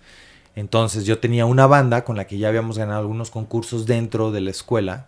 Entonces 0.56 1.06
yo 1.06 1.18
tenía 1.20 1.46
una 1.46 1.66
banda 1.66 2.04
con 2.04 2.18
la 2.18 2.28
que 2.28 2.38
ya 2.38 2.50
habíamos 2.50 2.78
ganado 2.78 3.00
algunos 3.00 3.32
concursos 3.32 3.86
dentro 3.86 4.32
de 4.32 4.42
la 4.42 4.52
escuela 4.52 5.08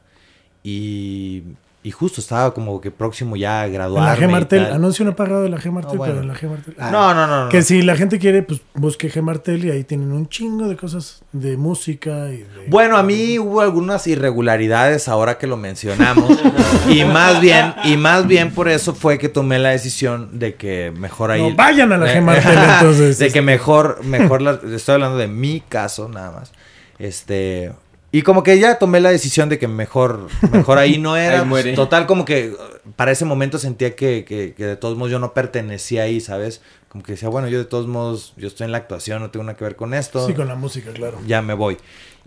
y, 0.63 1.43
y 1.85 1.91
justo 1.91 2.19
estaba 2.19 2.51
como 2.51 2.81
que 2.81 2.89
próximo 2.89 3.35
ya 3.35 3.61
a 3.61 3.65
En 3.67 3.73
la 3.73 3.77
graduarme. 3.77 4.25
G 4.27 4.31
Martel, 4.31 4.65
anuncio 4.65 5.05
no 5.05 5.15
pagado 5.15 5.43
de 5.43 5.49
la 5.49 5.57
G 5.59 5.71
Martel, 5.71 5.91
Ah, 5.93 5.97
bueno. 5.97 6.13
pero 6.13 6.21
en 6.23 6.27
la 6.29 6.33
G 6.33 6.49
Martel. 6.49 6.75
Ah, 6.79 6.89
No, 6.89 7.13
no, 7.13 7.27
no. 7.27 7.43
no. 7.45 7.49
Que 7.49 7.61
si 7.61 7.83
la 7.83 7.95
gente 7.95 8.17
quiere, 8.17 8.41
pues 8.41 8.61
busque 8.73 9.11
G 9.11 9.21
Martel 9.21 9.63
y 9.65 9.69
ahí 9.69 9.83
tienen 9.83 10.11
un 10.11 10.27
chingo 10.27 10.67
de 10.67 10.75
cosas 10.77 11.21
de 11.31 11.57
música 11.57 12.29
y 12.31 12.37
de... 12.37 12.47
Bueno, 12.69 12.97
a 12.97 13.03
mí 13.03 13.37
hubo 13.37 13.61
algunas 13.61 14.07
irregularidades 14.07 15.07
ahora 15.07 15.37
que 15.37 15.45
lo 15.45 15.57
mencionamos 15.57 16.27
y 16.89 17.03
más 17.05 17.39
bien 17.39 17.75
y 17.83 17.97
más 17.97 18.25
bien 18.25 18.51
por 18.51 18.67
eso 18.67 18.95
fue 18.95 19.19
que 19.19 19.29
tomé 19.29 19.59
la 19.59 19.69
decisión 19.69 20.39
de 20.39 20.55
que 20.55 20.91
mejor 20.97 21.29
ahí 21.29 21.41
No, 21.49 21.55
vayan 21.55 21.93
a 21.93 21.97
la 21.97 22.07
G 22.11 22.19
Martel, 22.21 22.57
entonces. 22.79 23.19
de 23.19 23.31
que 23.31 23.41
mejor 23.43 24.03
mejor 24.03 24.41
la- 24.41 24.59
estoy 24.75 24.93
hablando 24.95 25.17
de 25.17 25.27
mi 25.27 25.59
caso 25.61 26.09
nada 26.09 26.31
más. 26.31 26.51
Este 26.97 27.71
y 28.15 28.21
como 28.21 28.43
que 28.43 28.57
ya 28.57 28.79
tomé 28.79 29.01
la 29.01 29.09
decisión 29.09 29.49
de 29.49 29.59
que 29.59 29.67
mejor 29.67 30.29
mejor 30.53 30.77
ahí 30.77 30.97
no 30.99 31.17
era. 31.17 31.41
Ahí 31.41 31.45
muere. 31.45 31.73
Total 31.73 32.07
como 32.07 32.23
que 32.23 32.51
uh, 32.51 32.91
para 32.95 33.11
ese 33.11 33.25
momento 33.25 33.57
sentía 33.57 33.93
que, 33.93 34.23
que, 34.23 34.53
que 34.53 34.65
de 34.65 34.77
todos 34.77 34.97
modos 34.97 35.11
yo 35.11 35.19
no 35.19 35.33
pertenecía 35.33 36.03
ahí, 36.03 36.21
¿sabes? 36.21 36.61
Como 36.87 37.03
que 37.03 37.11
decía, 37.11 37.27
bueno, 37.27 37.49
yo 37.49 37.57
de 37.57 37.65
todos 37.65 37.87
modos 37.87 38.31
yo 38.37 38.47
estoy 38.47 38.63
en 38.67 38.71
la 38.71 38.77
actuación, 38.77 39.21
no 39.21 39.31
tengo 39.31 39.43
nada 39.43 39.57
que 39.57 39.65
ver 39.65 39.75
con 39.75 39.93
esto 39.93 40.25
Sí, 40.25 40.33
con 40.33 40.47
la 40.47 40.55
música, 40.55 40.93
claro. 40.93 41.19
ya 41.27 41.41
me 41.41 41.55
voy. 41.55 41.75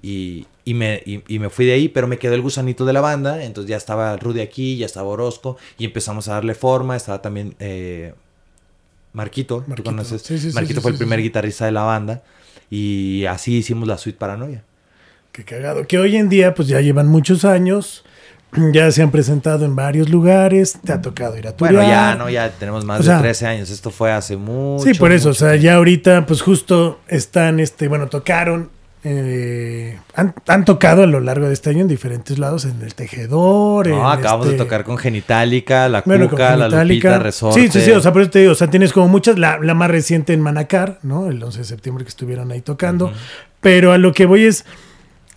Y, 0.02 0.46
y 0.66 0.74
me, 0.74 1.02
y, 1.06 1.22
y 1.26 1.38
me 1.38 1.48
fui 1.48 1.64
de 1.64 1.72
ahí, 1.72 1.88
pero 1.88 2.06
me 2.06 2.18
quedó 2.18 2.34
el 2.34 2.42
gusanito 2.42 2.84
de 2.84 2.92
la 2.92 3.00
banda. 3.00 3.42
Entonces 3.42 3.70
ya 3.70 3.78
estaba 3.78 4.14
Rudy 4.18 4.42
aquí, 4.42 4.76
ya 4.76 4.84
estaba 4.84 5.08
Orozco. 5.08 5.56
Y 5.78 5.86
empezamos 5.86 6.28
a 6.28 6.34
darle 6.34 6.54
forma. 6.54 6.96
Estaba 6.96 7.22
también 7.22 7.54
eh, 7.60 8.12
Marquito. 9.14 9.62
¿tú 9.62 9.68
Marquito. 9.68 9.90
conoces? 9.90 10.20
Sí, 10.20 10.38
sí, 10.38 10.50
sí, 10.50 10.54
Marquito 10.54 10.80
sí, 10.80 10.82
fue 10.82 10.90
sí, 10.90 10.96
el 10.96 10.98
primer 10.98 11.18
sí. 11.20 11.22
guitarrista 11.22 11.64
de 11.64 11.72
la 11.72 11.84
banda. 11.84 12.22
Y 12.68 13.24
así 13.24 13.56
hicimos 13.56 13.88
la 13.88 13.96
suite 13.96 14.18
Paranoia. 14.18 14.64
Qué 15.32 15.44
cagado. 15.44 15.86
Que 15.86 15.98
hoy 15.98 16.16
en 16.16 16.28
día, 16.28 16.54
pues 16.54 16.68
ya 16.68 16.80
llevan 16.80 17.06
muchos 17.08 17.44
años. 17.44 18.04
Ya 18.72 18.90
se 18.90 19.02
han 19.02 19.10
presentado 19.10 19.66
en 19.66 19.76
varios 19.76 20.08
lugares. 20.08 20.78
Te 20.82 20.92
ha 20.94 21.02
tocado 21.02 21.36
ir 21.36 21.46
a 21.46 21.52
tu 21.54 21.66
Bueno, 21.66 21.82
ya 21.82 22.14
no, 22.14 22.30
ya 22.30 22.48
tenemos 22.50 22.82
más 22.84 23.00
O 23.00 23.02
de 23.02 23.08
sea, 23.10 23.18
13 23.18 23.46
años. 23.46 23.68
Esto 23.70 23.90
fue 23.90 24.10
hace 24.10 24.38
mucho. 24.38 24.84
Sí, 24.86 24.94
por 24.94 25.12
eso. 25.12 25.28
mucho 25.28 25.44
o 25.44 25.48
sea, 25.48 25.56
ya 25.56 25.74
ahorita, 25.74 26.24
pues 26.24 26.40
justo 26.40 26.98
están, 27.08 27.60
este, 27.60 27.88
bueno, 27.88 28.06
tocaron. 28.08 28.70
eh, 29.04 29.98
han, 30.14 30.34
han 30.46 30.64
tocado 30.64 31.02
a 31.02 31.06
lo 31.06 31.20
largo 31.20 31.46
de 31.46 31.52
este 31.52 31.68
año 31.70 31.82
en 31.82 31.88
diferentes 31.88 32.38
lados, 32.38 32.64
en 32.64 32.80
el 32.80 32.94
tejedor. 32.94 33.86
No, 33.86 34.12
en 34.12 34.18
acabamos 34.18 34.46
este- 34.46 34.56
de 34.58 34.64
tocar 34.64 34.82
con 34.84 34.96
Genitalica, 34.96 35.86
la 35.90 36.02
Bueno, 36.06 36.30
Cuca, 36.30 36.56
la. 36.56 36.68
Lupita, 36.84 37.18
Resorte. 37.18 37.60
Sí, 37.60 37.68
sí, 37.70 37.80
sí, 37.84 37.90
o 37.90 38.00
sea, 38.00 38.14
por 38.14 38.22
eso 38.22 38.30
te 38.30 38.38
digo, 38.40 38.52
o 38.52 38.54
sea, 38.56 38.70
tienes 38.70 38.94
como 38.94 39.08
muchas, 39.08 39.38
la, 39.38 39.58
la 39.58 39.74
más 39.74 39.90
reciente 39.90 40.32
en 40.32 40.40
Manacar, 40.40 40.98
¿no? 41.02 41.28
El 41.28 41.42
11 41.42 41.58
de 41.58 41.64
septiembre 41.64 42.02
que 42.04 42.08
estuvieron 42.08 42.50
ahí 42.50 42.62
tocando, 42.62 43.12
pero 43.60 43.92
a 43.92 43.98
lo 43.98 44.12
que 44.14 44.24
voy 44.24 44.46
es, 44.46 44.64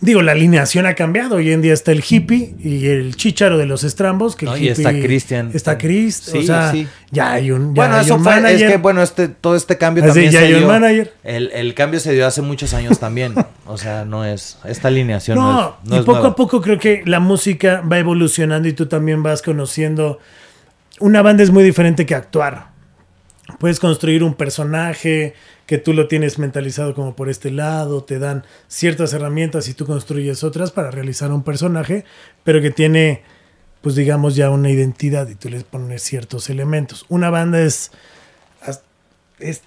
digo, 0.01 0.21
la 0.21 0.33
alineación 0.33 0.85
ha 0.87 0.95
cambiado, 0.95 1.35
hoy 1.37 1.51
en 1.51 1.61
día 1.61 1.73
está 1.73 1.91
el 1.93 2.03
hippie 2.07 2.55
y 2.59 2.87
el 2.87 3.15
chicharo 3.15 3.57
de 3.57 3.65
los 3.65 3.83
estrambos, 3.83 4.35
que 4.35 4.45
el 4.45 4.51
No, 4.51 4.57
y 4.57 4.67
está 4.67 4.91
Cristian. 4.91 5.51
Está 5.53 5.77
Chris, 5.77 6.27
o 6.27 6.31
Sí, 6.31 6.45
sea, 6.47 6.71
sí. 6.71 6.87
ya 7.11 7.31
hay 7.33 7.51
un, 7.51 7.73
ya 7.73 7.81
Bueno, 7.83 7.95
hay 7.95 8.05
eso 8.05 8.15
un 8.15 8.23
fue, 8.23 8.33
manager. 8.33 8.61
es 8.67 8.71
que 8.71 8.77
bueno, 8.77 9.01
este, 9.03 9.27
todo 9.29 9.55
este 9.55 9.77
cambio 9.77 10.03
Así, 10.03 10.09
también 10.13 10.31
ya 10.31 10.39
se 10.39 10.45
hay 10.47 10.53
un 10.55 10.67
manager. 10.67 11.13
El, 11.23 11.51
el 11.53 11.73
cambio 11.75 11.99
se 11.99 12.11
dio 12.13 12.25
hace 12.27 12.41
muchos 12.41 12.73
años 12.73 12.99
también. 12.99 13.33
o 13.65 13.77
sea, 13.77 14.03
no 14.03 14.25
es, 14.25 14.57
esta 14.65 14.87
alineación 14.89 15.37
no, 15.37 15.51
No, 15.53 15.77
es, 15.83 15.89
no 15.89 15.95
y 15.95 15.99
es 15.99 16.05
poco 16.05 16.17
nueva. 16.17 16.29
a 16.29 16.35
poco 16.35 16.61
creo 16.61 16.79
que 16.79 17.03
la 17.05 17.19
música 17.19 17.81
va 17.81 17.99
evolucionando 17.99 18.67
y 18.67 18.73
tú 18.73 18.87
también 18.87 19.23
vas 19.23 19.41
conociendo. 19.41 20.19
Una 20.99 21.21
banda 21.21 21.43
es 21.43 21.51
muy 21.51 21.63
diferente 21.63 22.05
que 22.05 22.15
actuar. 22.15 22.69
Puedes 23.59 23.79
construir 23.79 24.23
un 24.23 24.33
personaje 24.33 25.33
que 25.71 25.77
tú 25.77 25.93
lo 25.93 26.09
tienes 26.09 26.37
mentalizado 26.37 26.93
como 26.93 27.15
por 27.15 27.29
este 27.29 27.49
lado, 27.49 28.03
te 28.03 28.19
dan 28.19 28.43
ciertas 28.67 29.13
herramientas 29.13 29.69
y 29.69 29.73
tú 29.73 29.85
construyes 29.85 30.43
otras 30.43 30.69
para 30.69 30.91
realizar 30.91 31.31
un 31.31 31.43
personaje, 31.43 32.03
pero 32.43 32.61
que 32.61 32.71
tiene, 32.71 33.21
pues 33.79 33.95
digamos, 33.95 34.35
ya 34.35 34.49
una 34.49 34.69
identidad 34.69 35.29
y 35.29 35.35
tú 35.35 35.47
le 35.47 35.61
pones 35.61 36.01
ciertos 36.01 36.49
elementos. 36.49 37.05
Una 37.07 37.29
banda 37.29 37.61
es, 37.61 37.93
es 39.39 39.61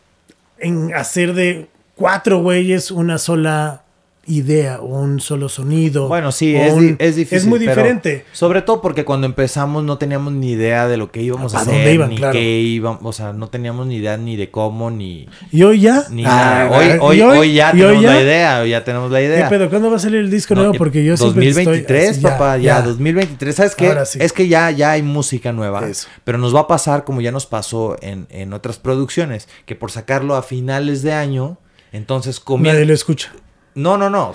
en 0.59 0.93
hacer 0.93 1.33
de 1.33 1.71
cuatro 1.95 2.43
güeyes 2.43 2.91
una 2.91 3.17
sola 3.17 3.84
idea 4.27 4.81
o 4.81 4.87
un 5.01 5.21
solo 5.21 5.49
sonido. 5.49 6.09
Bueno, 6.09 6.33
sí, 6.33 6.55
es, 6.57 6.73
un- 6.73 6.97
es 6.99 7.17
difícil. 7.17 7.39
Es 7.39 7.47
muy 7.47 7.59
pero 7.59 7.73
diferente. 7.73 8.25
Sobre 8.33 8.63
todo 8.63 8.81
porque 8.81 9.05
cuando 9.05 9.27
empezamos 9.27 9.85
no 9.85 9.99
teníamos 9.99 10.33
ni 10.33 10.53
idea 10.53 10.89
de 10.89 10.97
lo 10.97 11.11
que 11.11 11.23
íbamos 11.23 11.55
a, 11.55 11.59
¿A 11.59 11.63
hacer, 11.63 11.75
dónde 11.75 11.95
iban? 11.95 12.11
ni 12.11 12.17
Claro. 12.17 12.33
qué 12.33 12.61
íbamos, 12.61 13.01
o 13.03 13.13
sea, 13.13 13.33
no 13.33 13.49
teníamos 13.49 13.87
ni 13.87 13.97
idea 13.97 14.17
ni 14.17 14.37
de 14.37 14.51
cómo, 14.51 14.91
ni, 14.91 15.29
Y 15.53 15.63
hoy 15.63 15.81
ya. 15.81 16.05
ni 16.11 16.25
Ah, 16.25 16.69
nada. 16.69 17.01
Hoy, 17.01 17.21
hoy, 17.21 17.55
ya 17.55 17.73
tenemos 17.73 18.03
ya. 18.03 18.15
la 18.15 18.23
idea, 18.23 18.67
ya 18.67 18.85
tenemos 18.85 19.11
la 19.11 19.19
¿Qué 19.19 19.25
idea. 19.27 19.49
pedo? 19.49 19.69
¿Cuándo 19.71 19.91
va 19.91 19.97
a 19.97 20.01
salir 20.01 20.21
el 20.21 20.31
disco 20.31 20.55
No, 20.55 20.63
nuevo? 20.63 20.75
Porque 20.79 21.05
yo 21.05 21.17
siempre 21.17 21.49
estoy 21.49 21.65
2023, 21.65 22.11
así, 22.11 22.21
papá, 22.21 22.57
ya, 22.59 22.83
2023. 22.83 23.55
¿Sabes 23.55 23.75
qué? 23.75 23.95
Sí. 24.07 24.19
Es 24.21 24.33
que 24.33 24.49
ya, 24.49 24.71
ya 24.71 24.93
hay 24.93 25.03
música 25.03 25.53
nueva. 25.53 25.87
Eso. 25.89 26.09
Pero 26.25 26.39
nos 26.39 26.55
va 26.55 26.61
a 26.61 26.67
pasar 26.67 27.05
como 27.05 27.21
ya 27.21 27.33
nos 27.33 27.47
pasó 27.47 27.97
en, 28.01 28.27
en 28.31 28.53
otras 28.53 28.79
producciones, 28.79 29.49
que 29.67 29.75
por 29.75 29.91
sacarlo 29.91 30.35
a 30.37 30.43
finales 30.43 31.03
de 31.03 31.13
año, 31.13 31.59
entonces 31.93 32.41
comienza... 32.41 32.75
Nadie 32.75 32.87
lo 32.87 32.95
escucha. 32.95 33.33
No, 33.75 33.97
no, 33.99 34.09
no. 34.11 34.33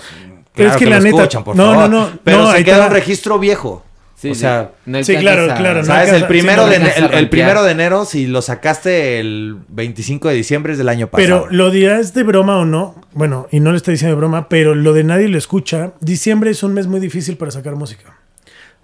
Pero 0.52 0.68
Claro 0.68 0.70
es 0.70 0.76
que 0.76 0.86
la 0.86 0.96
lo 0.98 1.02
neta- 1.04 1.16
escuchan, 1.22 1.44
por 1.44 1.56
no, 1.56 1.72
favor. 1.74 1.90
no, 1.90 2.00
no, 2.10 2.18
Pero 2.24 2.38
no, 2.38 2.52
se 2.52 2.64
queda 2.64 2.86
un 2.86 2.92
registro 2.92 3.38
viejo. 3.38 3.84
Sí, 4.16 4.30
o 4.32 4.34
sí. 4.34 4.40
sea, 4.40 4.72
No 4.84 5.02
Sí, 5.02 5.16
claro, 5.16 5.46
claro, 5.56 5.82
¿sabes? 5.82 6.12
el 6.12 6.26
primero, 6.26 6.64
sí, 6.66 6.72
de, 6.72 6.78
no 7.00 7.06
el, 7.12 7.30
primero 7.30 7.62
de 7.62 7.72
enero, 7.72 8.04
si 8.04 8.26
lo 8.26 8.42
sacaste 8.42 9.18
el 9.18 9.56
25 9.68 10.28
de 10.28 10.34
diciembre 10.34 10.72
es 10.72 10.78
del 10.78 10.90
año 10.90 11.06
pasado. 11.06 11.44
Pero 11.44 11.46
lo 11.56 11.70
dirás 11.70 12.12
de 12.12 12.22
broma 12.24 12.58
o 12.58 12.66
no. 12.66 12.96
Bueno, 13.14 13.46
y 13.50 13.60
no 13.60 13.70
le 13.70 13.78
estoy 13.78 13.94
diciendo 13.94 14.14
de 14.16 14.20
broma, 14.20 14.50
pero 14.50 14.74
lo 14.74 14.92
de 14.92 15.04
nadie 15.04 15.28
lo 15.28 15.38
escucha. 15.38 15.92
Diciembre 16.00 16.50
es 16.50 16.62
un 16.62 16.74
mes 16.74 16.86
muy 16.86 17.00
difícil 17.00 17.38
para 17.38 17.50
sacar 17.50 17.76
música. 17.76 18.18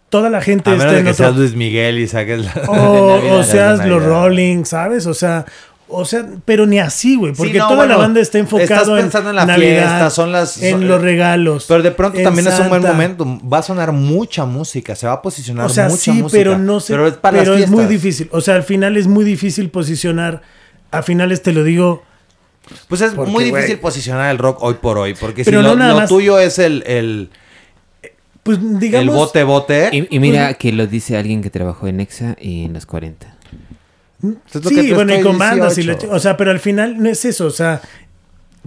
Toda 0.09 0.31
la 0.31 0.41
gente 0.41 0.71
a 0.71 0.75
está 0.75 0.85
menos 0.87 0.93
de 0.95 0.99
en 1.01 1.05
que 1.05 1.11
otro- 1.13 1.25
seas 1.27 1.37
Luis 1.37 1.55
Miguel 1.55 1.99
y 1.99 2.07
saques 2.09 2.43
la... 2.45 2.53
O, 2.69 3.09
de 3.09 3.17
Navidad. 3.19 3.37
o 3.39 3.43
seas 3.45 3.87
los. 3.87 4.03
Rolling, 4.03 4.65
¿sabes? 4.65 5.07
O 5.07 5.13
sea, 5.13 5.45
o 5.89 6.05
sea, 6.05 6.27
pero 6.45 6.67
ni 6.67 6.79
así, 6.81 7.17
güey. 7.17 7.33
Sí, 7.35 7.39
Porque 7.39 7.59
no, 7.59 7.69
toda 7.69 7.87
la 7.87 7.97
banda 7.97 8.21
está 8.21 8.39
enfocado 8.39 8.65
estás 8.65 8.89
en 8.89 8.97
pensando 8.97 9.31
en 9.31 9.37
la 9.37 9.47
Navidad, 9.47 9.89
fiesta, 9.89 10.11
son 10.11 10.33
las- 10.33 10.61
en 10.63 10.73
son- 10.73 10.89
los 10.89 11.01
regalos. 11.01 11.67
Pero 11.69 11.83
de 11.83 11.91
pronto 11.93 12.21
también 12.23 12.47
es 12.49 12.59
un 12.59 12.69
buen 12.69 12.83
momento. 12.83 13.25
Va 13.53 13.59
a 13.59 13.63
sonar 13.63 13.93
mucha 13.93 14.45
música, 14.47 14.95
se 14.97 15.07
va 15.07 15.13
a 15.15 15.23
posicionar 15.23 15.67
O 15.67 15.69
sea, 15.69 15.85
mucha 15.89 15.97
sí, 16.03 16.11
música. 16.13 16.39
pero 16.39 16.59
no 16.59 16.81
sé. 16.81 16.93
Pero 16.93 17.07
es 17.07 17.15
para 17.15 17.39
pero 17.39 17.53
las 17.55 17.63
es 17.63 17.71
muy 17.71 17.85
difícil. 17.85 18.29
O 18.33 18.41
sea, 18.41 18.55
al 18.57 18.63
final 18.65 18.97
es 18.97 19.07
muy 19.07 19.25
difícil 19.25 19.71
posicionar. 19.71 20.43
A 20.91 21.03
finales 21.03 21.43
te 21.43 21.53
lo 21.53 21.63
digo. 21.65 22.03
Pues 22.89 23.01
es 23.01 23.13
Porque, 23.13 23.31
muy 23.31 23.45
difícil 23.45 23.79
posicionar 23.79 24.29
el 24.31 24.39
rock 24.39 24.59
hoy 24.63 24.75
por 24.75 24.99
hoy. 24.99 25.15
Porque 25.15 25.45
Pero 25.45 25.61
si 25.61 25.63
no 25.65 25.71
lo, 25.75 25.79
nada 25.79 25.93
lo 25.93 26.01
más- 26.01 26.09
tuyo 26.09 26.39
es 26.41 26.59
el, 26.59 26.83
el, 26.87 27.31
Pues 28.43 28.59
digamos. 28.81 29.09
el 29.09 29.11
bote 29.15 29.43
bote. 29.45 29.89
Y, 29.93 30.17
y 30.17 30.19
mira 30.19 30.55
que 30.55 30.73
lo 30.73 30.87
dice 30.89 31.17
alguien 31.17 31.43
que 31.43 31.51
trabajó 31.51 31.87
en 31.87 32.01
Exa 32.01 32.35
y 32.41 32.65
en 32.65 32.73
los 32.73 32.85
40. 32.87 33.36
Es 34.23 34.55
lo 34.55 34.61
que 34.63 34.69
Sí, 34.83 34.93
bueno, 34.93 35.15
y 35.15 35.21
con 35.23 35.39
bandas 35.39 35.77
y 35.79 35.83
18. 35.83 36.07
la 36.07 36.13
ch- 36.13 36.17
O 36.17 36.19
sea, 36.21 36.37
pero 36.37 36.51
al 36.51 36.61
final 36.61 37.03
no 37.03 37.09
es 37.09 37.25
eso. 37.25 37.47
O 37.47 37.51
sea, 37.51 37.81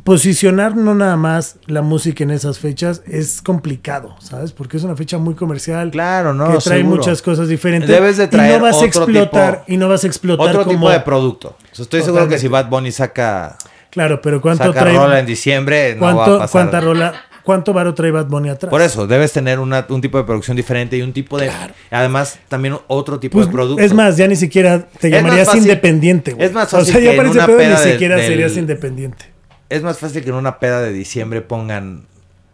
posicionar 0.03 0.75
no 0.77 0.95
nada 0.95 1.17
más 1.17 1.57
la 1.67 1.81
música 1.81 2.23
en 2.23 2.31
esas 2.31 2.59
fechas 2.59 3.01
es 3.05 3.41
complicado, 3.41 4.15
¿sabes? 4.19 4.51
Porque 4.53 4.77
es 4.77 4.83
una 4.83 4.95
fecha 4.95 5.17
muy 5.17 5.35
comercial. 5.35 5.91
Claro, 5.91 6.33
no, 6.33 6.45
que 6.53 6.57
trae 6.59 6.77
seguro. 6.79 6.97
muchas 6.97 7.21
cosas 7.21 7.47
diferentes. 7.49 7.89
Debes 7.89 8.17
de 8.17 8.25
y 8.25 8.27
traer 8.27 8.57
no 8.59 8.63
vas 8.65 8.75
a 8.75 8.77
otro 8.77 8.87
explotar 8.87 9.53
tipo- 9.65 9.73
y 9.73 9.77
no 9.77 9.89
vas 9.89 10.03
a 10.03 10.07
explotar 10.07 10.47
Otro 10.49 10.63
como 10.63 10.71
tipo 10.77 10.89
de 10.89 10.99
producto. 11.01 11.57
O 11.71 11.75
sea, 11.75 11.83
estoy 11.83 12.01
seguro 12.03 12.27
que 12.27 12.37
si 12.39 12.47
Bad 12.47 12.69
Bunny 12.69 12.91
saca 12.91 13.57
Claro, 13.89 14.21
pero 14.21 14.39
¿cuánto 14.39 14.65
Saca 14.65 14.81
trae? 14.81 14.95
rola 14.95 15.19
en 15.19 15.25
diciembre, 15.25 15.95
no 15.95 16.01
va 16.01 16.11
a 16.11 16.13
¿Cuánto, 16.15 16.37
pasar. 16.37 16.51
¿Cuánta 16.51 16.79
rola? 16.79 17.13
¿Cuánto 17.49 17.73
varo 17.73 17.95
trae 17.95 18.11
Bad 18.11 18.27
Bunny 18.27 18.49
atrás? 18.49 18.69
Por 18.69 18.79
eso, 18.83 19.07
debes 19.07 19.33
tener 19.33 19.57
una- 19.57 19.83
un 19.89 20.01
tipo 20.01 20.19
de 20.19 20.23
producción 20.23 20.55
diferente 20.55 20.95
y 20.97 21.01
un 21.01 21.13
tipo 21.13 21.35
de... 21.39 21.49
Además, 21.89 22.37
también 22.47 22.75
otro 22.85 23.19
tipo 23.19 23.39
Pues, 23.39 23.47
de 23.47 23.51
producto. 23.51 23.81
es 23.83 23.91
más, 23.91 24.17
ya 24.17 24.27
ni 24.27 24.35
siquiera 24.35 24.85
te 24.99 25.09
llamarías 25.09 25.47
fácil- 25.47 25.63
independiente. 25.63 26.33
güey. 26.33 26.45
es 26.45 26.53
más 26.53 26.71
O 26.71 26.77
fácil 26.77 26.93
sea, 26.93 27.01
ya 27.01 27.19
una 27.19 27.23
pedo 27.47 27.47
ni 27.47 27.57
peda 27.63 27.81
de- 27.81 27.91
siquiera 27.93 28.15
del- 28.17 28.27
serías 28.27 28.55
independiente. 28.55 29.25
Es 29.67 29.81
más 29.81 29.97
fácil 29.97 30.23
que 30.23 30.29
en 30.29 30.35
una 30.35 30.59
peda 30.59 30.79
de 30.83 30.93
diciembre 30.93 31.41
pongan 31.41 32.05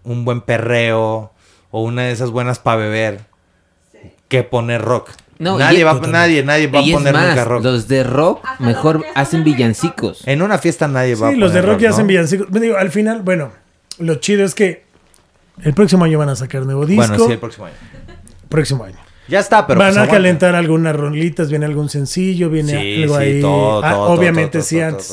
un 0.05 0.23
buen 0.23 0.39
perreo 0.39 1.33
o 1.71 1.83
una 1.83 2.03
de 2.03 2.13
esas 2.13 2.31
buenas 2.31 2.59
para 2.59 2.77
beber 2.77 3.19
que 4.29 4.43
poner 4.43 4.81
rock. 4.81 5.09
No, 5.39 5.59
nadie, 5.59 5.83
va, 5.83 5.95
nadie, 6.07 6.41
nadie 6.45 6.67
va 6.67 6.79
a 6.79 6.83
poner 6.89 7.11
más, 7.13 7.27
nunca 7.31 7.43
rock. 7.43 7.63
los 7.65 7.89
de 7.89 8.05
rock 8.05 8.45
mejor 8.59 9.03
hacen 9.13 9.43
villancicos. 9.43 10.25
En 10.25 10.41
una 10.41 10.57
fiesta 10.57 10.87
nadie 10.87 11.15
va 11.15 11.27
a 11.27 11.31
Sí, 11.31 11.35
poner 11.35 11.39
los 11.39 11.53
de 11.53 11.61
rock 11.61 11.79
ya 11.81 11.89
¿no? 11.89 11.95
hacen 11.95 12.07
villancicos. 12.07 12.49
Me 12.49 12.61
digo, 12.61 12.77
al 12.77 12.91
final, 12.91 13.23
bueno, 13.23 13.51
lo 13.99 14.15
chido 14.15 14.45
es 14.45 14.55
que 14.55 14.84
el 15.63 15.73
próximo 15.73 16.03
año 16.05 16.19
van 16.19 16.29
a 16.29 16.35
sacar 16.35 16.63
nuevo 16.65 16.85
disco. 16.85 17.07
Bueno, 17.07 17.25
sí, 17.25 17.31
el 17.33 17.39
próximo 17.39 17.65
año. 17.65 17.75
próximo 18.49 18.83
año. 18.83 18.97
Ya 19.27 19.39
está, 19.39 19.65
pero 19.65 19.79
van 19.79 19.87
pues 19.89 19.97
a 19.97 20.01
aguanta. 20.01 20.15
calentar 20.17 20.55
algunas 20.55 20.95
rolitas, 20.95 21.49
viene 21.49 21.65
algún 21.65 21.89
sencillo, 21.89 22.49
viene 22.49 22.79
Sí, 22.79 23.03
algo 23.03 23.17
sí, 23.17 23.21
ahí. 23.23 23.41
todo, 23.41 23.83
Ah, 23.83 23.91
todo, 23.93 24.01
obviamente 24.11 24.59
todo, 24.59 24.63
sí 24.67 24.75
todo, 24.77 24.87
antes. 24.87 25.07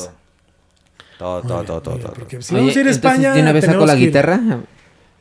todo, 1.17 1.41
Todo, 1.41 1.41
todo, 1.41 1.63
todo, 1.63 1.81
todo, 1.81 1.97
todo. 1.97 2.13
Porque 2.13 2.41
si 2.41 2.53
Oye, 2.53 2.61
vamos 2.61 2.75
a 2.77 2.79
ir 2.81 2.87
a 2.87 2.91
España, 2.91 3.33
¿De 3.33 3.41
una 3.41 3.51
vez 3.51 3.65
saco 3.65 3.85
la 3.85 3.95
guitarra? 3.95 4.39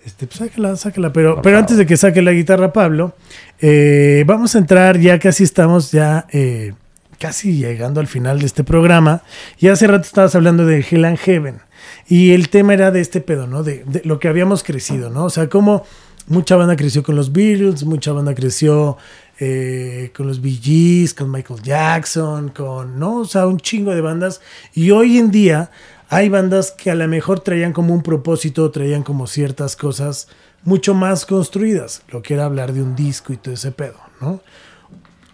Este, 0.04 0.26
pues 0.26 0.38
sácala, 0.38 0.76
sácala. 0.76 1.12
Pero, 1.12 1.40
pero 1.40 1.58
antes 1.58 1.76
de 1.78 1.86
que 1.86 1.96
saque 1.96 2.20
la 2.22 2.32
guitarra, 2.32 2.72
Pablo, 2.72 3.14
eh, 3.60 4.24
vamos 4.26 4.54
a 4.56 4.58
entrar, 4.58 4.98
ya 4.98 5.18
casi 5.18 5.44
estamos 5.44 5.92
ya 5.92 6.26
eh, 6.32 6.72
casi 7.18 7.56
llegando 7.56 8.00
al 8.00 8.08
final 8.08 8.40
de 8.40 8.46
este 8.46 8.64
programa. 8.64 9.22
Y 9.58 9.68
hace 9.68 9.86
rato 9.86 10.02
estabas 10.04 10.34
hablando 10.34 10.66
de 10.66 10.84
Hell 10.90 11.04
and 11.04 11.18
Heaven. 11.18 11.60
Y 12.08 12.32
el 12.32 12.48
tema 12.48 12.74
era 12.74 12.90
de 12.90 13.00
este 13.00 13.20
pedo, 13.20 13.46
¿no? 13.46 13.62
De, 13.62 13.84
lo 14.04 14.18
que 14.18 14.28
habíamos 14.28 14.62
crecido, 14.62 15.10
¿no? 15.10 15.24
O 15.24 15.30
sea, 15.30 15.48
cómo 15.48 15.84
mucha 16.26 16.56
banda 16.56 16.76
creció 16.76 17.02
con 17.02 17.16
los 17.16 17.32
Beatles, 17.32 17.84
mucha 17.84 18.12
banda 18.12 18.34
creció 18.34 18.96
eh, 19.38 20.10
con 20.16 20.26
los 20.26 20.40
Bee 20.40 20.58
Gees, 20.62 21.14
con 21.14 21.30
Michael 21.30 21.62
Jackson, 21.62 22.50
con, 22.50 22.98
¿no? 22.98 23.20
O 23.20 23.24
sea, 23.24 23.46
un 23.46 23.58
chingo 23.58 23.94
de 23.94 24.00
bandas. 24.00 24.40
Y 24.74 24.90
hoy 24.90 25.18
en 25.18 25.30
día 25.30 25.70
hay 26.08 26.28
bandas 26.28 26.72
que 26.72 26.90
a 26.90 26.94
lo 26.94 27.08
mejor 27.08 27.40
traían 27.40 27.72
como 27.72 27.94
un 27.94 28.02
propósito, 28.02 28.70
traían 28.70 29.02
como 29.02 29.26
ciertas 29.26 29.76
cosas 29.76 30.28
mucho 30.64 30.94
más 30.94 31.26
construidas. 31.26 32.02
Lo 32.10 32.22
que 32.22 32.34
era 32.34 32.44
hablar 32.44 32.72
de 32.72 32.82
un 32.82 32.94
disco 32.94 33.32
y 33.32 33.36
todo 33.36 33.54
ese 33.54 33.72
pedo, 33.72 33.98
¿no? 34.20 34.40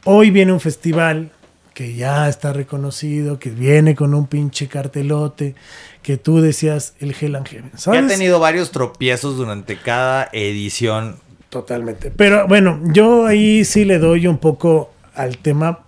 Hoy 0.05 0.31
viene 0.31 0.53
un 0.53 0.61
festival 0.61 1.33
que 1.79 1.95
ya 1.95 2.29
está 2.29 2.53
reconocido, 2.53 3.39
que 3.39 3.51
viene 3.51 3.95
con 3.95 4.13
un 4.13 4.27
pinche 4.27 4.67
cartelote, 4.67 5.55
que 6.03 6.17
tú 6.17 6.41
decías 6.41 6.95
el 6.99 7.15
Hell 7.15 7.37
and 7.37 7.47
Heaven. 7.47 7.71
Que 7.71 7.99
ha 7.99 8.07
tenido 8.09 8.41
varios 8.41 8.73
tropiezos 8.73 9.37
durante 9.37 9.77
cada 9.77 10.29
edición. 10.33 11.21
Totalmente. 11.51 12.11
Pero 12.11 12.49
bueno, 12.49 12.81
yo 12.87 13.27
ahí 13.27 13.65
sí 13.65 13.85
le 13.85 14.01
doy 14.01 14.27
un 14.27 14.39
poco 14.39 14.91
al 15.15 15.39
tema. 15.39 15.85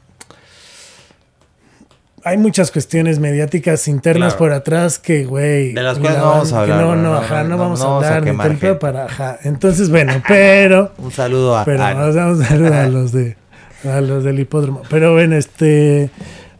Hay 2.22 2.38
muchas 2.38 2.70
cuestiones 2.70 3.18
mediáticas 3.18 3.88
internas 3.88 4.34
Claro. 4.34 4.38
por 4.38 4.52
atrás 4.52 5.00
que, 5.00 5.24
güey. 5.24 5.72
De 5.72 5.82
las 5.82 5.98
cuales 5.98 6.18
no 6.20 6.24
vamos 6.26 6.52
a 6.52 6.60
hablar, 6.60 6.80
No, 6.82 6.94
no, 6.94 7.14
ajá, 7.16 7.42
no, 7.42 7.48
no, 7.48 7.58
vamos 7.58 7.80
no 7.80 7.86
a 7.86 7.88
vamos 7.88 8.04
a 8.04 8.16
hablar 8.16 8.62
ni 8.62 8.74
para, 8.74 9.06
ajá. 9.06 9.40
Entonces, 9.42 9.90
bueno, 9.90 10.22
pero. 10.28 10.92
Un 10.98 11.10
saludo 11.10 11.58
a... 11.58 11.64
Pero 11.64 11.82
a 11.82 12.12
saludar 12.12 12.72
a 12.74 12.86
los 12.86 13.10
de 13.10 13.36
a 13.84 14.00
los 14.00 14.24
del 14.24 14.38
hipódromo. 14.40 14.82
Pero 14.88 15.12
bueno, 15.12 15.36
este 15.36 16.10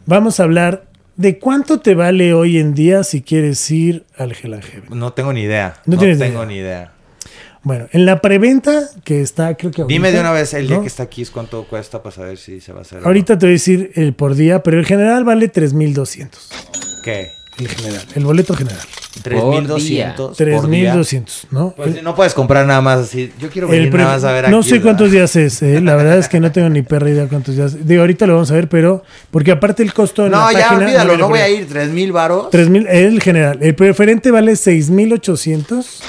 vamos 0.05 0.39
a 0.39 0.43
hablar 0.43 0.85
de 1.17 1.39
cuánto 1.39 1.79
te 1.79 1.95
vale 1.95 2.33
hoy 2.33 2.57
en 2.57 2.73
día 2.73 3.03
si 3.03 3.21
quieres 3.21 3.69
ir 3.71 4.05
al 4.17 4.31
Hell 4.31 4.53
and 4.55 4.63
Heaven. 4.63 4.99
No 4.99 5.13
tengo 5.13 5.33
ni 5.33 5.41
idea. 5.41 5.75
No 5.85 5.97
tengo 5.97 6.13
idea. 6.13 6.45
ni 6.45 6.55
idea. 6.55 6.93
Bueno, 7.63 7.87
en 7.91 8.07
la 8.07 8.21
preventa 8.21 8.89
que 9.03 9.21
está, 9.21 9.55
creo 9.55 9.71
que 9.71 9.83
Dime 9.83 10.07
ahorita, 10.07 10.17
de 10.17 10.19
una 10.21 10.31
vez 10.31 10.53
el 10.55 10.67
día 10.67 10.81
que 10.81 10.87
está 10.87 11.03
aquí 11.03 11.23
cuánto 11.25 11.63
cuesta 11.65 12.01
para 12.01 12.15
saber 12.15 12.37
si 12.39 12.59
se 12.59 12.73
va 12.73 12.79
a 12.79 12.81
hacer. 12.81 12.97
o 12.97 13.01
no. 13.01 13.07
Ahorita 13.07 13.37
te 13.37 13.45
voy 13.45 13.51
a 13.51 13.53
decir 13.53 13.91
el 13.93 14.13
por 14.13 14.33
día, 14.33 14.63
pero 14.63 14.79
el 14.79 14.85
general 14.85 15.23
vale 15.23 15.47
3200. 15.47 16.49
¿Qué? 17.03 17.29
El 17.59 17.67
general, 17.67 18.01
el 18.15 18.23
boleto 18.25 18.53
general. 18.55 18.79
3200 19.23 20.37
por 20.37 20.37
día. 20.37 20.93
3200, 20.93 21.47
¿no? 21.51 21.73
Pues 21.75 22.01
no 22.01 22.15
puedes 22.15 22.33
comprar 22.33 22.65
nada 22.65 22.81
más 22.81 22.99
así. 22.99 23.31
Yo 23.39 23.49
quiero 23.49 23.67
El 23.67 23.73
venir 23.73 23.89
pre- 23.91 24.01
nada 24.03 24.15
más 24.15 24.23
a 24.23 24.31
ver 24.31 24.49
no 24.49 24.59
aquí, 24.59 24.67
sé 24.69 24.75
¿verdad? 24.75 24.85
cuántos 24.85 25.11
días 25.11 25.35
es, 25.35 25.61
eh, 25.61 25.81
la 25.81 25.95
verdad 25.95 26.17
es 26.17 26.27
que 26.29 26.39
no 26.39 26.51
tengo 26.51 26.69
ni 26.69 26.81
perra 26.81 27.09
idea 27.09 27.27
cuántos 27.27 27.55
días. 27.55 27.85
Digo, 27.85 28.01
ahorita 28.01 28.25
lo 28.25 28.33
vamos 28.35 28.49
a 28.51 28.55
ver, 28.55 28.69
pero 28.69 29.03
porque 29.29 29.51
aparte 29.51 29.83
el 29.83 29.93
costo 29.93 30.25
en 30.25 30.31
No, 30.31 30.45
la 30.51 30.53
ya 30.53 30.69
página 30.69 30.85
olvídalo, 30.85 31.17
no 31.17 31.29
voy 31.29 31.39
a 31.39 31.49
ir. 31.49 31.67
3000 31.67 32.11
varos. 32.13 32.49
3000, 32.51 32.87
el 32.87 33.21
general. 33.21 33.59
El 33.61 33.75
preferente 33.75 34.31
vale 34.31 34.55
6800. 34.55 36.01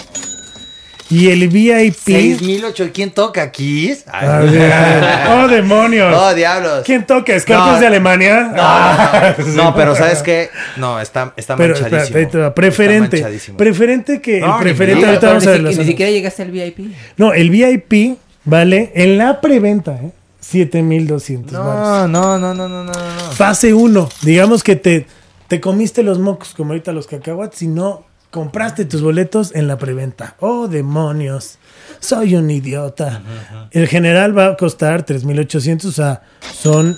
Y 1.12 1.28
el 1.28 1.48
VIP. 1.48 1.94
6008. 2.04 2.90
¿Quién 2.94 3.10
toca 3.10 3.42
aquí? 3.42 3.92
A 4.10 4.38
ver. 4.38 5.28
¡Oh, 5.28 5.46
demonios! 5.48 6.14
Oh, 6.18 6.34
diablos. 6.34 6.82
¿Quién 6.86 7.06
toca? 7.06 7.38
¿Scorpions 7.38 7.74
No. 7.74 7.80
de 7.80 7.86
Alemania? 7.86 8.52
Ah, 8.56 9.34
No, 9.38 9.44
no, 9.46 9.62
no, 9.64 9.74
pero 9.74 9.94
¿sabes 9.94 10.22
qué? 10.22 10.48
No, 10.76 10.98
está, 11.00 11.34
está 11.36 11.56
Pero 11.56 11.74
manchadísimo. 11.78 12.54
Preferente. 12.54 13.16
Está 13.16 13.26
manchadísimo. 13.28 13.58
Preferente 13.58 14.20
que. 14.22 14.40
No, 14.40 14.56
el 14.56 14.62
preferente, 14.62 15.04
ahorita 15.06 15.20
Pero 15.20 15.32
vamos 15.32 15.44
ni, 15.44 15.48
a 15.50 15.52
ver 15.52 15.62
ni 15.78 15.84
siquiera 15.84 16.10
llegaste 16.10 16.42
al 16.42 16.50
VIP. 16.50 16.78
No, 17.18 17.32
el 17.34 17.50
VIP 17.50 18.16
vale 18.44 18.90
en 18.94 19.18
la 19.18 19.40
preventa, 19.40 19.92
¿eh? 20.02 20.10
7200 20.40 21.52
No, 21.52 21.64
baros. 21.64 22.10
no, 22.10 22.38
no, 22.38 22.54
no, 22.54 22.68
no, 22.68 22.84
no, 22.84 22.92
no. 22.92 23.32
Fase 23.32 23.74
1. 23.74 24.08
Digamos 24.22 24.62
que 24.62 24.76
te, 24.76 25.06
te 25.48 25.60
comiste 25.60 26.02
los 26.02 26.18
mocos 26.18 26.54
como 26.56 26.72
ahorita 26.72 26.92
los 26.92 27.06
cacahuates 27.06 27.62
y 27.62 27.68
no 27.68 28.04
compraste 28.32 28.86
tus 28.86 29.02
boletos 29.02 29.54
en 29.54 29.68
la 29.68 29.76
preventa. 29.78 30.36
¡Oh, 30.40 30.66
demonios! 30.66 31.58
Soy 32.00 32.34
un 32.34 32.50
idiota. 32.50 33.22
El 33.70 33.86
general 33.86 34.36
va 34.36 34.46
a 34.46 34.56
costar 34.56 35.04
3.800, 35.06 35.84
o 35.84 35.92
sea, 35.92 36.22
son 36.40 36.96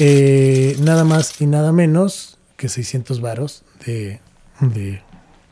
eh, 0.00 0.76
nada 0.80 1.04
más 1.04 1.40
y 1.40 1.46
nada 1.46 1.72
menos 1.72 2.38
que 2.56 2.68
600 2.68 3.20
varos 3.20 3.62
de, 3.86 4.20
de, 4.60 5.00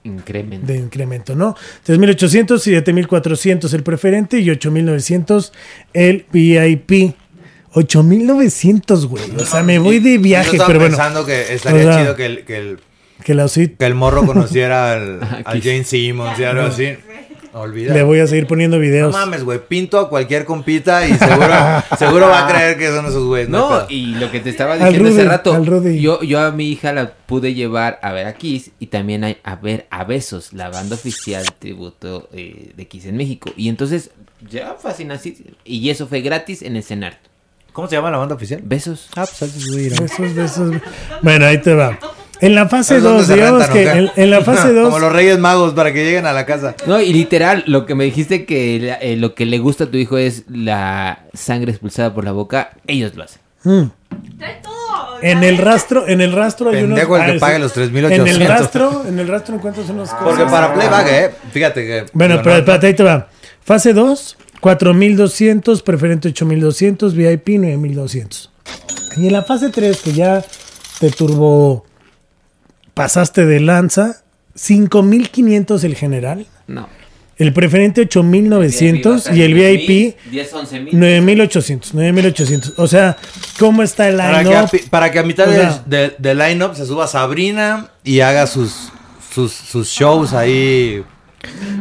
Incremento. 0.02 0.66
de 0.66 0.76
incremento, 0.78 1.36
¿no? 1.36 1.54
3.800 1.86 2.66
y 2.66 2.72
7.400 2.74 3.72
el 3.74 3.82
preferente 3.84 4.40
y 4.40 4.46
8.900 4.48 5.52
el 5.94 6.26
VIP. 6.32 7.14
8.900, 7.72 9.06
güey. 9.06 9.24
O 9.36 9.44
sea, 9.44 9.62
me 9.62 9.78
voy 9.78 10.00
de 10.00 10.18
viaje, 10.18 10.46
Yo 10.46 10.52
estaba 10.54 10.68
pero 10.68 10.80
bueno. 10.80 10.96
pensando 10.96 11.24
que 11.26 11.54
estaría 11.54 11.80
O 11.80 11.92
sea, 11.92 12.02
chido 12.02 12.16
que 12.16 12.26
el, 12.26 12.44
que 12.44 12.56
el, 12.56 12.80
Que 13.24 13.34
la 13.34 13.46
que 13.48 13.74
el 13.86 13.94
morro 13.94 14.24
conociera 14.24 14.92
al, 14.92 15.20
al 15.44 15.44
Aquí. 15.46 15.60
Jane 15.62 15.84
Simmons 15.84 16.38
y 16.38 16.44
algo 16.44 16.62
así. 16.62 16.96
Olvida. 17.52 17.94
le 17.94 18.02
voy 18.02 18.20
a 18.20 18.26
seguir 18.26 18.46
poniendo 18.46 18.76
No 18.76 18.82
videos. 18.82 19.14
mames, 19.14 19.42
güey. 19.42 19.58
Pinto 19.66 19.98
a 19.98 20.10
cualquier 20.10 20.44
compita 20.44 21.06
y 21.08 21.14
seguro, 21.14 21.48
seguro 21.98 22.28
va 22.28 22.46
a 22.46 22.52
creer 22.52 22.76
que 22.76 22.88
son 22.88 23.06
esos 23.06 23.24
güeyes. 23.24 23.48
No, 23.48 23.68
pedo. 23.70 23.86
y 23.88 24.06
lo 24.16 24.30
que 24.30 24.40
te 24.40 24.50
estaba 24.50 24.74
Al 24.74 24.80
diciendo 24.80 25.08
Rudy, 25.08 25.18
hace 25.20 25.28
rato, 25.28 25.54
al 25.54 25.64
Rudy. 25.64 25.98
yo, 25.98 26.22
yo 26.22 26.38
a 26.40 26.50
mi 26.50 26.68
hija 26.70 26.92
la 26.92 27.14
pude 27.14 27.54
llevar 27.54 27.98
a 28.02 28.12
ver 28.12 28.26
a 28.26 28.34
Kiss 28.34 28.72
y 28.78 28.88
también 28.88 29.24
a, 29.24 29.34
a 29.42 29.56
ver 29.56 29.86
a 29.88 30.04
Besos, 30.04 30.52
la 30.52 30.68
banda 30.68 30.96
oficial 30.96 31.46
tributo 31.58 32.28
eh, 32.34 32.72
de 32.76 32.86
Kiss 32.88 33.06
en 33.06 33.16
México. 33.16 33.50
Y 33.56 33.70
entonces, 33.70 34.10
ya 34.50 34.74
fascinante. 34.78 35.34
Y 35.64 35.88
eso 35.88 36.06
fue 36.06 36.20
gratis 36.20 36.60
en 36.60 36.76
el 36.76 36.82
cenar. 36.82 37.20
¿Cómo 37.72 37.88
se 37.88 37.96
llama 37.96 38.10
la 38.10 38.18
banda 38.18 38.34
oficial? 38.34 38.60
Besos. 38.62 39.08
Ah, 39.16 39.24
pues 39.24 39.42
antes 39.42 39.72
de 39.72 39.82
ir. 39.82 39.98
Besos, 39.98 40.34
besos. 40.34 40.72
Bueno, 41.22 41.46
ahí 41.46 41.56
te 41.62 41.72
va. 41.72 41.98
En 42.40 42.54
la 42.54 42.68
fase 42.68 43.00
¿Sabes 43.00 43.02
dónde 43.02 43.18
2, 43.18 43.26
se 43.26 43.34
digamos 43.34 43.66
que 43.68 43.82
en, 43.90 44.10
en 44.14 44.30
la 44.30 44.42
fase 44.42 44.72
2. 44.72 44.84
Como 44.90 44.98
los 44.98 45.12
Reyes 45.12 45.38
Magos 45.38 45.72
para 45.74 45.92
que 45.92 46.04
lleguen 46.04 46.26
a 46.26 46.32
la 46.32 46.44
casa. 46.46 46.74
No, 46.86 47.00
y 47.00 47.12
literal, 47.12 47.64
lo 47.66 47.86
que 47.86 47.94
me 47.94 48.04
dijiste 48.04 48.44
que 48.44 48.78
la- 48.80 48.94
eh, 48.96 49.16
lo 49.16 49.34
que 49.34 49.46
le 49.46 49.58
gusta 49.58 49.84
a 49.84 49.86
tu 49.86 49.96
hijo 49.96 50.18
es 50.18 50.44
la 50.50 51.20
sangre 51.34 51.70
expulsada 51.72 52.12
por 52.14 52.24
la 52.24 52.32
boca, 52.32 52.70
ellos 52.86 53.14
lo 53.14 53.24
hacen. 53.24 53.40
Mm. 53.64 53.90
Trae 54.38 54.60
todo. 54.62 54.72
En 55.22 55.42
el 55.42 55.58
rastro, 55.58 56.06
en 56.06 56.20
el 56.20 56.32
rastro 56.32 56.70
hay 56.70 56.84
unos. 56.84 56.98
Pendejo 56.98 57.16
el 57.16 57.24
que 57.32 57.36
ah, 57.36 57.40
pague 57.40 57.58
los 57.58 57.72
3,800. 57.72 58.34
En 58.36 58.42
el 58.42 58.48
rastro, 58.48 59.04
en 59.08 59.18
el 59.18 59.28
rastro 59.28 59.54
encuentras 59.56 59.88
unos 59.88 60.10
cosas. 60.10 60.24
Porque 60.24 60.44
para 60.44 60.74
playback, 60.74 61.06
eh. 61.08 61.30
Fíjate 61.52 61.86
que. 61.86 62.06
Bueno, 62.12 62.40
pero 62.42 62.56
espérate, 62.56 62.86
ahí 62.86 62.94
te 62.94 63.02
va. 63.02 63.28
Fase 63.62 63.92
2, 63.92 64.36
4200, 64.60 65.82
preferente 65.82 66.28
8200, 66.28 67.14
VIP 67.14 67.48
9200. 67.58 68.52
Y 69.16 69.26
en 69.26 69.32
la 69.32 69.42
fase 69.42 69.70
3, 69.70 70.00
que 70.02 70.12
ya 70.12 70.44
te 71.00 71.10
turbo 71.10 71.84
pasaste 72.96 73.44
de 73.44 73.60
lanza, 73.60 74.22
5500 74.54 75.84
el 75.84 75.94
general, 75.96 76.46
No. 76.66 76.88
el 77.36 77.52
preferente 77.52 78.00
8900 78.00 79.30
y 79.32 79.42
el 79.42 79.52
VIP 79.52 80.16
10, 80.30 80.52
11 80.54 80.80
mil. 80.80 80.98
9800, 80.98 81.92
9800. 81.94 82.74
O 82.78 82.86
sea, 82.86 83.18
¿cómo 83.58 83.82
está 83.82 84.08
el 84.08 84.16
Para 84.16 84.38
que, 84.38 84.44
line 84.44 84.56
a, 84.56 84.66
pi- 84.66 84.78
para 84.90 85.12
que 85.12 85.18
a 85.18 85.22
mitad 85.24 85.46
O 85.46 85.50
del 85.50 85.68
de, 85.84 86.14
de 86.18 86.34
line-up 86.34 86.74
se 86.74 86.86
suba 86.86 87.06
Sabrina 87.06 87.90
y 88.02 88.20
haga 88.20 88.46
sus, 88.46 88.90
sus, 89.32 89.52
sus 89.52 89.88
shows 89.88 90.32
ahí. 90.32 91.04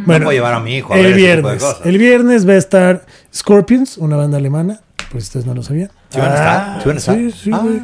Bueno, 0.05 0.25
puedo 0.25 0.35
llevar 0.35 0.53
a 0.53 0.59
mi 0.59 0.75
hijo 0.75 0.93
a 0.93 0.97
el 0.97 1.03
ver 1.05 1.11
ese 1.13 1.19
tipo 1.19 1.27
de 1.27 1.41
viernes. 1.41 1.63
cosas. 1.63 1.85
El 1.85 1.97
viernes 1.97 2.47
va 2.47 2.53
a 2.53 2.57
estar 2.57 3.05
Scorpions, 3.33 3.97
una 3.97 4.17
banda 4.17 4.37
alemana. 4.37 4.81
Pues 5.11 5.23
ustedes 5.23 5.45
no 5.45 5.53
lo 5.55 5.63
sabían. 5.63 5.89
¿Sí 6.09 6.19
van 6.19 6.31
a 6.31 6.35
estar? 6.35 6.81
¿Sí 6.81 6.87
van 6.89 6.95
a 6.97 6.99
estar? 6.99 7.15
Sí, 7.15 7.31
sí, 7.31 7.49
Ah. 7.53 7.59
güey. 7.63 7.81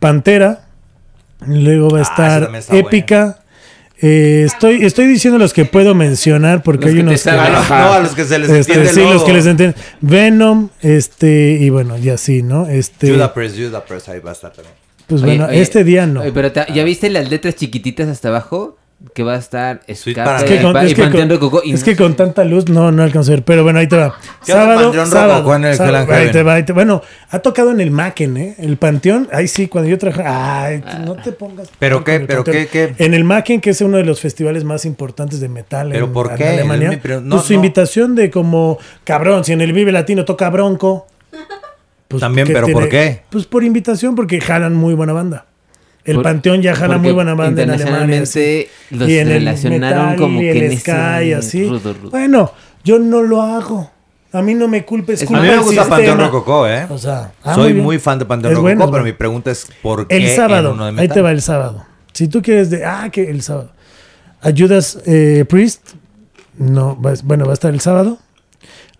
Pantera. 0.00 0.65
Luego 1.46 1.90
va 1.90 1.98
a 1.98 2.02
Ah, 2.02 2.04
estar 2.50 2.76
Épica. 2.76 3.40
Eh, 4.02 4.42
estoy, 4.44 4.84
estoy 4.84 5.06
diciendo 5.06 5.38
los 5.38 5.54
que 5.54 5.64
puedo 5.64 5.94
mencionar 5.94 6.62
porque 6.62 6.84
Los 6.84 6.90
hay 6.90 6.96
que 6.96 7.02
unos 7.02 7.22
que- 7.22 7.30
no, 7.32 7.92
a 7.92 8.00
los 8.00 8.14
que 8.14 8.24
se 8.24 8.38
les 8.38 8.50
este, 8.50 8.74
entiende 8.74 8.92
sí, 8.92 9.00
los 9.00 9.24
que 9.24 9.32
les 9.32 9.46
entienden. 9.46 9.74
Venom, 10.02 10.68
este, 10.82 11.56
y 11.58 11.70
bueno, 11.70 11.96
y 11.96 12.10
así, 12.10 12.42
¿no? 12.42 12.68
Este, 12.68 13.10
Judas 13.10 13.30
Priest, 13.30 13.56
Judas 13.56 13.82
Priest, 13.88 14.08
ahí 14.10 14.20
va 14.20 14.30
a 14.30 14.32
estar 14.34 14.52
también. 14.52 14.74
pues 15.06 15.22
Oye, 15.22 15.36
bueno, 15.38 15.46
oye, 15.50 15.62
este 15.62 15.82
día 15.82 16.06
no. 16.06 16.20
oye, 16.20 16.32
pero 16.32 16.52
te- 16.52 16.66
¿ya 16.74 16.84
viste 16.84 17.08
las 17.08 17.30
letras 17.30 17.54
chiquititas 17.54 18.08
hasta 18.08 18.28
abajo? 18.28 18.76
Que 19.12 19.22
va 19.22 19.34
a 19.34 19.38
estar 19.38 19.82
Escape. 19.86 20.36
Es 20.36 20.44
que, 20.44 20.62
con, 20.62 20.70
y 20.70 20.72
Pa- 20.72 20.84
es 20.84 20.92
y 20.92 20.94
que 20.94 21.02
Panteón 21.02 21.28
con- 21.28 21.36
Rococó, 21.36 21.60
y 21.62 21.72
es 21.74 21.80
no- 21.80 21.84
que 21.84 21.96
con 21.96 22.16
tanta 22.16 22.44
luz 22.44 22.68
no, 22.70 22.90
no 22.90 23.02
alcanzo 23.02 23.30
a 23.30 23.34
ver. 23.34 23.44
Pero 23.44 23.62
bueno, 23.62 23.78
ahí 23.78 23.86
te 23.86 23.96
va. 23.96 24.16
¿Qué 24.44 24.52
onda 24.54 24.64
Sábado, 24.74 25.06
sábado, 25.06 25.32
Rococó 25.34 25.54
en 25.56 25.64
el 25.66 25.74
sábado, 25.76 25.94
Hell 25.96 26.00
and 26.02 26.10
ahí 26.10 26.16
Heaven? 26.18 26.32
te 26.32 26.42
va, 26.42 26.54
ahí 26.54 26.62
te- 26.62 26.72
Bueno, 26.72 27.02
ha 27.30 27.38
tocado 27.40 27.70
en 27.72 27.80
el 27.80 27.90
Macken, 27.90 28.36
¿eh? 28.38 28.54
El 28.58 28.78
Panteón, 28.78 29.28
ahí 29.32 29.48
sí, 29.48 29.68
cuando 29.68 29.90
yo 29.90 29.98
traje. 29.98 30.22
Ay, 30.24 30.82
no 31.04 31.14
te 31.14 31.32
pongas. 31.32 31.68
¿Pero 31.78 32.02
qué? 32.04 32.20
¿Pero 32.20 32.42
qué? 32.42 32.68
¿Qué? 32.68 32.94
En 32.96 33.12
el 33.12 33.24
Macken, 33.24 33.60
que 33.60 33.70
es 33.70 33.80
uno 33.82 33.98
de 33.98 34.04
los 34.04 34.20
festivales 34.20 34.64
más 34.64 34.86
importantes 34.86 35.40
de 35.40 35.48
metal 35.50 35.90
¿Pero 35.92 36.06
en, 36.06 36.12
por 36.14 36.30
en 36.30 36.36
qué? 36.38 36.48
Alemania. 36.48 36.88
El- 36.92 36.98
pero 37.00 37.20
no, 37.20 37.36
pues 37.36 37.46
su 37.48 37.52
no. 37.52 37.56
invitación 37.56 38.14
de 38.14 38.30
como, 38.30 38.78
cabrón, 39.04 39.44
si 39.44 39.52
en 39.52 39.60
el 39.60 39.74
Vive 39.74 39.92
Latino 39.92 40.24
toca 40.24 40.48
Bronco. 40.48 41.06
pues, 42.08 42.20
También, 42.20 42.46
¿qué 42.46 42.54
¿pero 42.54 42.68
por 42.68 42.88
qué? 42.88 43.22
Pues 43.30 43.44
por 43.46 43.62
invitación, 43.62 44.14
porque 44.14 44.40
jalan 44.40 44.74
muy 44.74 44.94
buena 44.94 45.12
banda. 45.12 45.44
El 46.06 46.22
Panteón 46.22 46.62
ya 46.62 46.74
jala 46.74 46.94
porque 46.94 47.08
muy 47.08 47.12
buena 47.12 47.34
banda 47.34 47.62
en 47.62 47.70
Alemania. 47.70 48.20
los 48.20 48.36
Y 48.36 49.18
en 49.18 49.28
el 49.28 49.34
relacionaron 49.34 49.80
metal 50.06 50.16
como 50.16 50.40
y 50.40 50.44
que 50.44 50.66
el 50.66 50.72
en 50.72 50.78
ska 50.78 51.20
ese 51.20 51.28
y 51.28 51.32
así. 51.32 51.68
rudo, 51.68 51.92
rudo. 51.94 52.10
Bueno, 52.10 52.52
yo 52.84 52.98
no 52.98 53.22
lo 53.22 53.42
hago. 53.42 53.90
A 54.32 54.42
mí 54.42 54.54
no 54.54 54.68
me 54.68 54.84
culpes. 54.84 55.22
Es- 55.22 55.28
culpa 55.28 55.40
A 55.40 55.42
mí 55.44 55.48
me 55.48 55.58
gusta 55.58 55.84
Panteón. 55.88 56.18
Rococó, 56.18 56.66
¿eh? 56.68 56.86
O 56.90 56.98
sea, 56.98 57.32
ah, 57.42 57.54
Soy 57.54 57.74
muy 57.74 57.98
fan 57.98 58.18
de 58.18 58.24
Panteón 58.26 58.52
Rococó, 58.54 58.62
bueno, 58.62 58.80
pero 58.80 58.90
bueno. 58.90 59.04
mi 59.04 59.12
pregunta 59.12 59.50
es 59.50 59.66
¿por 59.82 60.06
qué 60.08 60.16
El 60.16 60.28
sábado, 60.30 60.68
en 60.70 60.74
uno 60.74 60.92
de 60.92 61.00
ahí 61.02 61.08
te 61.08 61.20
va 61.22 61.30
el 61.30 61.42
sábado. 61.42 61.84
Si 62.12 62.28
tú 62.28 62.42
quieres 62.42 62.70
de, 62.70 62.84
ah, 62.84 63.08
que 63.10 63.30
el 63.30 63.42
sábado. 63.42 63.72
Ayudas 64.42 64.98
eh, 65.06 65.44
Priest, 65.48 65.90
no, 66.58 67.00
va- 67.00 67.14
bueno, 67.24 67.44
va 67.46 67.52
a 67.52 67.54
estar 67.54 67.72
el 67.72 67.80
sábado. 67.80 68.18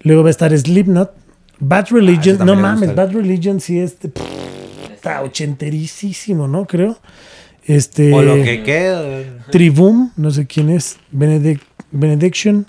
Luego 0.01 0.23
va 0.23 0.29
a 0.29 0.31
estar 0.31 0.57
Slipknot. 0.57 1.13
Bad 1.59 1.87
Religion, 1.91 2.37
ese 2.37 2.45
no 2.45 2.55
mames. 2.55 2.95
Bad 2.95 3.13
Religion 3.13 3.61
sí 3.61 3.79
es, 3.79 3.99
de- 4.01 4.11
está 5.07 5.23
ochenterísimo, 5.23 6.49
¿no? 6.49 6.67
Creo. 6.67 6.99
Este, 7.65 8.13
O 8.13 8.23
lo 8.23 8.35
que 8.43 8.63
quede. 8.63 9.33
Tribum, 9.51 10.11
no 10.17 10.31
sé 10.31 10.47
quién 10.47 10.71
es, 10.71 10.99
Benedict, 11.11 11.63
Benediction, 11.91 12.67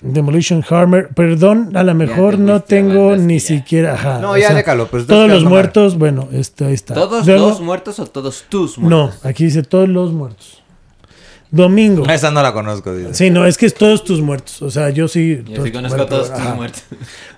Demolition 0.00 0.64
Hammer, 0.68 1.08
perdón, 1.10 1.76
a 1.76 1.82
lo 1.84 1.94
mejor 1.94 2.36
te 2.36 2.40
no 2.42 2.60
tengo 2.62 3.16
ni 3.16 3.38
siquiera, 3.38 3.94
ajá, 3.94 4.18
No, 4.18 4.36
ya 4.36 4.48
sea, 4.48 4.56
déjalo, 4.56 4.88
pues, 4.88 5.06
todos 5.06 5.28
los 5.28 5.44
muertos, 5.44 5.96
bueno, 5.98 6.28
este, 6.32 6.64
ahí 6.64 6.74
está. 6.74 6.94
¿Todos 6.94 7.26
Luego- 7.26 7.50
los 7.50 7.60
muertos 7.60 7.98
o 8.00 8.06
todos 8.06 8.44
tus 8.48 8.78
No, 8.78 9.04
muertos? 9.04 9.26
aquí 9.26 9.44
dice 9.44 9.62
todos 9.62 9.88
los 9.88 10.12
muertos. 10.12 10.62
Domingo. 11.50 12.08
Esa 12.08 12.30
no 12.30 12.42
la 12.42 12.52
conozco, 12.54 12.94
dice. 12.96 13.12
Sí, 13.14 13.30
no, 13.30 13.44
es 13.44 13.58
que 13.58 13.66
es 13.66 13.74
todos 13.74 14.04
tus 14.04 14.22
muertos. 14.22 14.62
O 14.62 14.70
sea, 14.70 14.88
yo 14.88 15.06
sí. 15.06 15.42
Yo 15.46 15.62
sí 15.62 15.70
conozco 15.70 16.00
a 16.00 16.06
todos 16.06 16.30
tus 16.30 16.40
ajá. 16.40 16.54
muertos. 16.54 16.82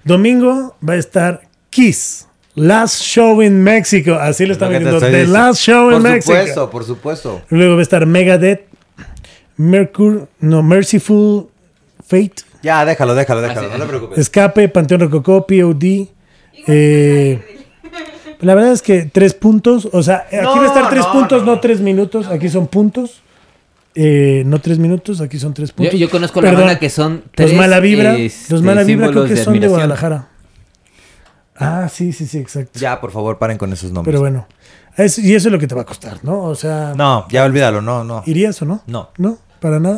Domingo 0.04 0.76
va 0.88 0.92
a 0.92 0.96
estar 0.98 1.42
Kiss. 1.68 2.28
Last 2.56 3.02
Show 3.02 3.42
in 3.42 3.62
Mexico. 3.62 4.14
Así 4.14 4.46
lo 4.46 4.54
diciendo. 4.54 4.90
estoy 4.90 5.00
The 5.10 5.18
diciendo. 5.18 5.32
Last 5.38 5.60
Show 5.60 5.86
in 5.90 5.92
Por 5.94 6.02
Mexico. 6.02 6.34
supuesto, 6.36 6.70
por 6.70 6.84
supuesto. 6.84 7.42
Luego 7.50 7.74
va 7.74 7.80
a 7.80 7.82
estar 7.82 8.06
Megadeth. 8.06 8.62
Mercury. 9.56 10.20
No, 10.40 10.62
Merciful 10.62 11.48
Fate. 12.06 12.34
Ya, 12.62 12.84
déjalo, 12.84 13.14
déjalo, 13.14 13.42
déjalo. 13.42 13.68
sí, 13.68 13.74
No 13.78 13.84
te 13.84 13.88
preocupes. 13.88 14.18
Escape. 14.18 14.68
Panteón 14.68 15.00
Rococó. 15.00 15.46
POD. 15.46 16.08
Eh, 16.66 17.42
la 18.40 18.54
verdad 18.54 18.72
es 18.72 18.82
que 18.82 19.02
tres 19.12 19.34
puntos. 19.34 19.88
O 19.92 20.02
sea, 20.02 20.26
aquí 20.30 20.36
va 20.58 20.62
a 20.64 20.66
estar 20.66 20.90
tres 20.90 21.04
no, 21.06 21.12
puntos, 21.12 21.40
no, 21.40 21.46
no, 21.46 21.54
no. 21.54 21.60
tres 21.60 21.80
minutos. 21.80 22.26
Aquí 22.28 22.48
son 22.48 22.66
puntos. 22.68 23.20
Eh, 23.96 24.42
no 24.46 24.58
tres 24.60 24.78
minutos, 24.80 25.20
aquí 25.20 25.38
son 25.38 25.54
tres 25.54 25.70
puntos. 25.70 25.96
yo 25.96 26.10
conozco 26.10 26.42
la 26.42 26.50
banda 26.50 26.80
que 26.80 26.90
son 26.90 27.22
tres 27.32 27.50
Los 27.50 27.58
mala 27.60 27.78
vibra. 27.78 28.16
este, 28.16 28.52
los 28.52 28.62
mala 28.62 28.82
vibra 28.82 29.06
creo 29.10 29.22
símbolos 29.28 29.38
que 29.38 29.44
son 29.44 29.60
de. 29.60 29.68
Guadalajara. 29.68 30.28
Ah, 31.56 31.88
sí, 31.88 32.12
sí, 32.12 32.26
sí, 32.26 32.38
exacto. 32.38 32.78
Ya, 32.78 33.00
por 33.00 33.10
favor, 33.12 33.38
paren 33.38 33.58
con 33.58 33.72
esos 33.72 33.92
nombres. 33.92 34.12
Pero 34.12 34.20
bueno. 34.20 34.46
es- 34.96 35.18
y 35.18 35.34
eso 35.34 35.48
es 35.48 35.52
lo 35.52 35.58
que 35.58 35.66
te 35.66 35.74
va 35.74 35.82
a 35.82 35.86
costar, 35.86 36.18
¿no? 36.22 36.42
O 36.44 36.54
sea, 36.54 36.94
No, 36.96 37.26
ya 37.30 37.44
olvídalo, 37.44 37.80
no, 37.80 38.02
no. 38.04 38.22
¿irías 38.26 38.60
o 38.62 38.64
no? 38.64 38.82
No. 38.86 39.10
¿No? 39.18 39.38
¿Para 39.60 39.78
nada? 39.80 39.96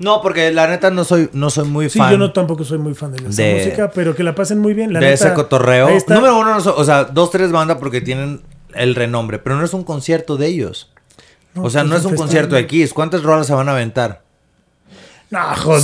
No, 0.00 0.20
porque 0.20 0.52
la 0.52 0.66
neta 0.66 0.90
no 0.90 1.04
soy, 1.04 1.30
no 1.32 1.48
soy 1.50 1.68
muy 1.68 1.88
Sí, 1.88 1.98
fan 1.98 2.10
yo 2.10 2.18
no 2.18 2.32
tampoco 2.32 2.64
soy 2.64 2.78
muy 2.78 2.94
fan 2.94 3.12
de 3.12 3.28
esa 3.28 3.42
de- 3.42 3.54
música, 3.54 3.90
pero 3.94 4.14
que 4.16 4.24
la 4.24 4.34
pasen 4.34 4.58
muy 4.58 4.74
bien. 4.74 4.92
La 4.92 4.98
de 4.98 5.06
neta, 5.10 5.26
ese 5.28 5.34
cotorreo. 5.34 5.88
Número 6.08 6.36
uno, 6.38 6.54
no 6.54 6.60
so- 6.60 6.76
o 6.76 6.84
sea, 6.84 7.04
dos, 7.04 7.30
tres 7.30 7.52
bandas 7.52 7.76
porque 7.78 8.00
tienen 8.00 8.42
el 8.74 8.96
renombre, 8.96 9.38
pero 9.38 9.56
no 9.56 9.64
es 9.64 9.72
un 9.72 9.84
concierto 9.84 10.36
de 10.36 10.48
ellos. 10.48 10.90
o 11.56 11.70
sea, 11.70 11.82
pues 11.82 11.90
no 11.92 11.96
es 11.96 12.04
un 12.04 12.16
concierto 12.16 12.56
de 12.56 12.62
X. 12.62 12.92
¿Cuántas 12.92 13.22
rolas 13.22 13.46
se 13.46 13.54
van 13.54 13.68
a 13.68 13.72
aventar? 13.72 14.23
No, 15.34 15.56
jodido. 15.56 15.80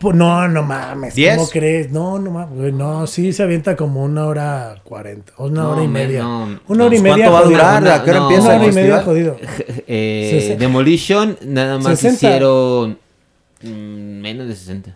¿Cinco? 0.00 0.12
No, 0.14 0.46
no 0.48 0.62
mames. 0.62 1.14
¿Diez? 1.14 1.36
¿Cómo 1.36 1.48
crees? 1.50 1.90
No, 1.90 2.18
no 2.18 2.30
mames. 2.30 2.72
No, 2.72 3.06
sí 3.06 3.32
se 3.32 3.42
avienta 3.42 3.74
como 3.76 4.04
una 4.04 4.26
hora 4.26 4.76
cuarenta. 4.84 5.32
O 5.36 5.46
una 5.46 5.62
No, 5.64 5.70
hora 5.72 5.82
y 5.82 5.88
me- 5.88 6.04
media. 6.06 6.22
no, 6.22 6.44
una 6.44 6.60
no. 6.68 6.84
hora 6.86 6.96
y 6.96 7.00
media. 7.00 7.14
¿cuánto 7.28 7.32
va 7.32 7.38
a 7.40 7.42
durar? 7.44 7.82
Una- 7.82 7.94
¿A 7.96 8.04
qué 8.04 8.10
hora 8.10 8.20
empieza 8.20 8.42
Una 8.44 8.54
hora 8.56 8.66
y 8.66 8.72
media, 8.72 9.02
jodido. 9.02 9.36
Eh, 9.86 10.56
Demolition 10.58 11.36
nada 11.44 11.78
más 11.78 11.98
60. 11.98 12.14
hicieron 12.14 12.98
mm, 13.62 14.20
menos 14.20 14.48
de 14.48 14.54
60. 14.54 14.94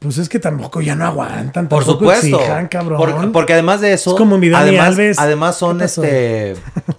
Pues 0.00 0.18
es 0.18 0.28
que 0.28 0.38
tampoco 0.38 0.80
ya 0.82 0.94
no 0.94 1.06
aguantan. 1.06 1.68
Por 1.68 1.84
supuesto. 1.84 2.26
exijan, 2.36 2.68
cabrón. 2.68 2.98
Por- 2.98 3.32
porque 3.32 3.52
además 3.54 3.80
de 3.80 3.92
eso, 3.94 4.10
Es 4.10 4.16
como 4.16 4.36
mi 4.38 4.48
Dani 4.50 4.70
además, 4.70 4.86
Alves. 4.88 5.18
además 5.18 5.56
son 5.56 5.80
este 5.80 6.56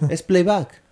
es 0.08 0.22
playback. 0.22 0.82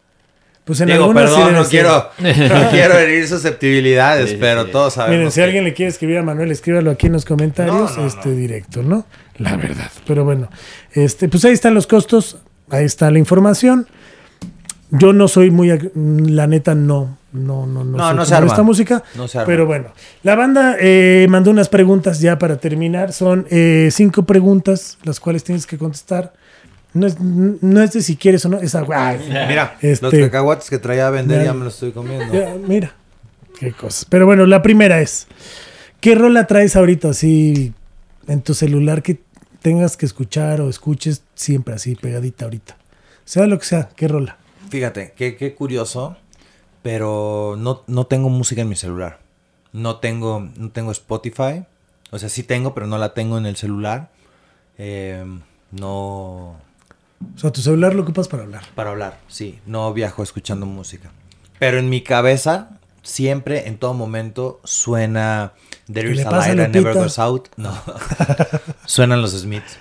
Pues 0.65 0.81
en 0.81 0.89
Digo, 0.89 1.09
sí 1.09 1.15
perdón, 1.15 1.53
no 1.55 1.65
quiero, 1.67 2.09
no 2.19 2.71
quiero 2.71 2.99
herir 2.99 3.29
susceptibilidades, 3.29 4.31
Sí, 4.31 4.37
pero 4.41 4.65
sí. 4.65 4.71
todos 4.73 4.95
sabemos. 4.95 5.17
Miren, 5.19 5.31
si 5.31 5.37
que- 5.37 5.45
alguien 5.45 5.65
le 5.65 5.75
quiere 5.75 5.91
escribir 5.91 6.17
a 6.19 6.23
Manuel, 6.23 6.51
escríbalo 6.51 6.91
aquí 6.91 7.07
en 7.09 7.13
los 7.13 7.25
comentarios, 7.27 7.75
No, 7.97 8.03
no, 8.03 8.07
este 8.07 8.31
directo, 8.35 8.83
¿no? 8.83 9.05
La 9.37 9.57
verdad. 9.57 9.91
Pero 10.07 10.25
bueno, 10.25 10.49
este, 10.93 11.29
pues 11.29 11.45
ahí 11.45 11.53
están 11.53 11.75
los 11.75 11.87
costos, 11.87 12.39
ahí 12.71 12.85
está 12.87 13.11
la 13.11 13.19
información. 13.19 13.87
Yo 14.91 15.13
no 15.13 15.29
soy 15.29 15.51
muy, 15.51 15.69
ag- 15.71 15.91
la 15.95 16.47
neta, 16.47 16.75
no, 16.75 17.19
no, 17.33 17.67
no, 17.67 17.83
no. 17.85 17.99
No, 17.99 18.15
no 18.15 18.25
se 18.25 18.35
arma. 18.35 18.47
esta 18.47 18.63
música. 18.63 19.03
No 19.17 19.27
se 19.29 19.39
arma. 19.39 19.47
Pero 19.47 19.67
bueno, 19.67 19.89
la 20.23 20.35
banda 20.37 20.77
eh, 20.81 21.27
mandó 21.29 21.51
unas 21.51 21.69
preguntas 21.69 22.21
ya 22.21 22.39
para 22.39 22.57
terminar. 22.57 23.13
Son 23.13 23.47
eh, 23.51 23.89
cinco 23.93 24.23
preguntas, 24.23 24.99
las 25.03 25.19
cuales 25.21 25.43
tienes 25.45 25.67
que 25.67 25.77
contestar. 25.79 26.33
No 26.95 27.07
es, 27.07 27.21
no 27.21 27.83
es 27.83 27.93
de 27.93 28.03
si 28.03 28.17
quieres 28.17 28.45
o 28.47 28.49
no, 28.49 28.59
es 28.61 28.75
algo. 28.75 28.93
ay, 28.95 29.19
Mira, 29.49 29.77
Este- 29.81 30.03
los 30.19 30.27
cacahuates 30.27 30.71
que 30.71 30.79
traía 30.79 31.09
a 31.09 31.11
vender 31.11 31.41
Ya- 31.41 31.45
ya 31.47 31.53
me 31.55 31.65
los 31.65 31.75
estoy 31.75 31.93
comiendo. 31.93 32.33
ya, 32.33 32.55
mira, 32.67 32.95
qué 33.59 33.73
cosas. 33.73 34.05
Pero 34.07 34.27
bueno, 34.27 34.47
la 34.47 34.63
primera 34.63 35.01
es, 35.01 35.27
¿qué 36.01 36.15
rola 36.15 36.47
traes 36.47 36.77
ahorita 36.77 37.11
así 37.11 37.75
en 38.29 38.43
tu 38.43 38.55
celular 38.55 39.03
que 39.03 39.21
tengas 39.61 39.97
que 39.97 40.07
escuchar 40.07 40.61
o 40.61 40.71
escuches 40.71 41.23
siempre 41.35 41.75
así 41.75 41.95
pegadita 41.97 42.45
ahorita? 42.45 42.77
Sea 43.25 43.47
lo 43.47 43.59
que 43.59 43.65
sea, 43.65 43.89
¿qué 43.97 44.07
rola? 44.09 44.37
Fíjate, 44.71 45.15
qué, 45.17 45.37
qué 45.37 45.55
curioso, 45.55 46.17
pero 46.83 47.57
no, 47.59 47.83
no 47.87 48.07
tengo 48.07 48.29
música 48.29 48.63
en 48.63 48.69
mi 48.69 48.77
celular. 48.77 49.19
No 49.73 49.97
tengo, 49.97 50.49
no 50.57 50.71
tengo 50.71 50.93
Spotify. 50.93 51.65
O 52.11 52.19
sea, 52.19 52.29
sí 52.29 52.43
tengo, 52.45 52.75
pero 52.75 52.87
no 52.87 52.99
la 52.99 53.15
tengo 53.15 53.39
en 53.39 53.47
el 53.47 53.57
celular. 53.57 54.11
Eh, 54.79 55.25
no... 55.73 56.57
O 57.35 57.39
sea, 57.39 57.51
tu 57.53 57.61
celular 57.61 57.95
lo 57.95 58.03
ocupas 58.03 58.29
para 58.29 58.43
hablar. 58.43 58.65
Para 58.75 58.91
hablar, 58.91 59.19
sí. 59.29 59.59
No 59.67 59.93
viajo 59.93 60.23
escuchando 60.23 60.67
música. 60.67 61.11
Pero 61.59 61.79
en 61.79 61.89
mi 61.89 62.03
cabeza, 62.03 62.79
siempre, 63.03 63.69
en 63.69 63.79
todo 63.79 63.95
momento, 63.95 64.61
suena 64.65 65.53
There 65.93 66.09
¿Qué 66.13 66.21
is 66.21 66.27
a 66.27 66.31
light 66.31 66.57
that 66.57 66.69
never 66.71 66.95
goes 66.95 67.19
out. 67.19 67.49
No. 67.57 67.73
Suenan 68.87 69.21
los 69.23 69.33
Smiths. 69.33 69.79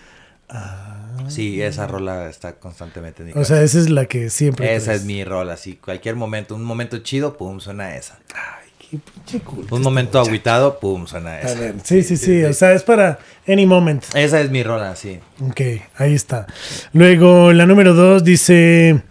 Sí, 1.30 1.62
esa 1.62 1.88
rola 1.88 2.30
está 2.30 2.56
constantemente 2.60 3.22
en 3.22 3.28
mi 3.28 3.32
O 3.32 3.36
cabeza. 3.36 3.56
sea, 3.56 3.64
esa 3.64 3.80
es 3.80 3.90
la 3.90 4.06
que 4.06 4.30
siempre. 4.30 4.76
Esa 4.76 4.86
traes. 4.86 5.02
es 5.02 5.06
mi 5.08 5.24
rola, 5.24 5.58
sí. 5.58 5.76
Cualquier 5.78 6.16
momento, 6.16 6.54
un 6.56 6.64
momento 6.64 6.98
chido, 7.00 7.38
pum, 7.38 7.60
suena 7.60 7.96
esa. 7.96 8.20
Ay, 8.36 8.63
qué 8.98 9.12
pinche 9.12 9.40
culto 9.40 9.74
Un 9.76 9.82
este 9.82 9.84
momento 9.84 10.18
muchacho. 10.20 10.30
agüitado, 10.30 10.80
pum, 10.80 11.08
suena 11.08 11.40
esa. 11.40 11.60
ver, 11.60 11.76
Sí, 11.84 12.04
sí, 12.04 12.16
sí. 12.18 12.44
O 12.44 12.54
sea, 12.54 12.74
es 12.74 12.84
para 12.84 13.18
any 13.48 13.66
moment. 13.66 14.04
Esa 14.14 14.40
es 14.42 14.52
mi 14.52 14.62
rola, 14.64 14.96
sí. 14.96 15.20
Ok, 15.42 15.62
ahí 15.98 16.14
está. 16.14 16.46
Luego, 16.94 17.54
la 17.54 17.66
número 17.66 17.94
dos 17.96 18.24
dice: 18.24 19.02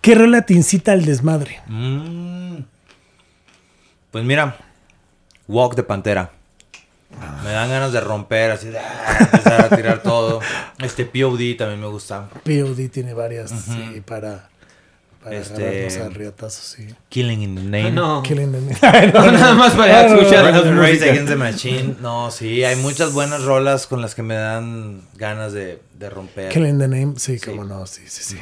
¿Qué 0.00 0.14
rola 0.14 0.42
te 0.42 0.54
incita 0.54 0.92
al 0.92 1.04
desmadre? 1.04 1.60
Mm. 1.66 2.58
Pues 4.12 4.24
mira, 4.24 4.56
Walk 5.48 5.74
de 5.74 5.82
Pantera. 5.82 6.30
Me 7.44 7.50
dan 7.50 7.68
ganas 7.70 7.92
de 7.92 8.00
romper, 8.00 8.50
así 8.50 8.68
de 8.68 8.78
ah, 8.78 9.16
empezar 9.20 9.64
a 9.64 9.76
tirar 9.76 10.02
todo. 10.02 10.40
Este 10.78 11.06
POD 11.06 11.56
también 11.56 11.80
me 11.80 11.86
gusta. 11.86 12.28
POD 12.44 12.88
tiene 12.92 13.14
varias 13.14 13.50
sí, 13.50 14.02
para, 14.04 14.50
para 15.28 15.38
Este- 15.40 15.54
agarrarnos 15.66 15.96
a 15.96 16.08
riatazos, 16.16 16.64
sí. 16.76 16.86
Killing 17.08 17.42
in 17.42 17.54
the 17.56 17.62
Name. 17.62 17.86
Ah, 17.88 17.90
No. 17.90 18.22
Killing 18.24 18.52
the- 18.52 18.60
No, 19.12 19.32
nada 19.32 19.54
más 19.54 19.74
para 19.74 20.08
no, 20.08 20.14
escuchar 20.20 20.54
no, 20.54 20.64
no, 20.72 20.80
Race. 20.82 21.02
Against 21.10 21.28
the 21.28 21.36
Machine. 21.36 21.96
No, 22.00 22.30
sí, 22.30 22.62
hay 22.62 22.76
muchas 22.82 23.12
buenas 23.12 23.42
rolas 23.42 23.88
con 23.88 24.00
las 24.00 24.14
que 24.14 24.22
me 24.22 24.34
dan 24.36 25.02
ganas 25.16 25.52
de, 25.52 25.80
de 25.98 26.10
romper. 26.10 26.52
Killing 26.52 26.78
the 26.78 26.86
Name, 26.86 27.14
sí, 27.16 27.38
cómo 27.44 27.64
no, 27.64 27.86
sí, 27.86 28.02
sí, 28.06 28.22
sí. 28.22 28.38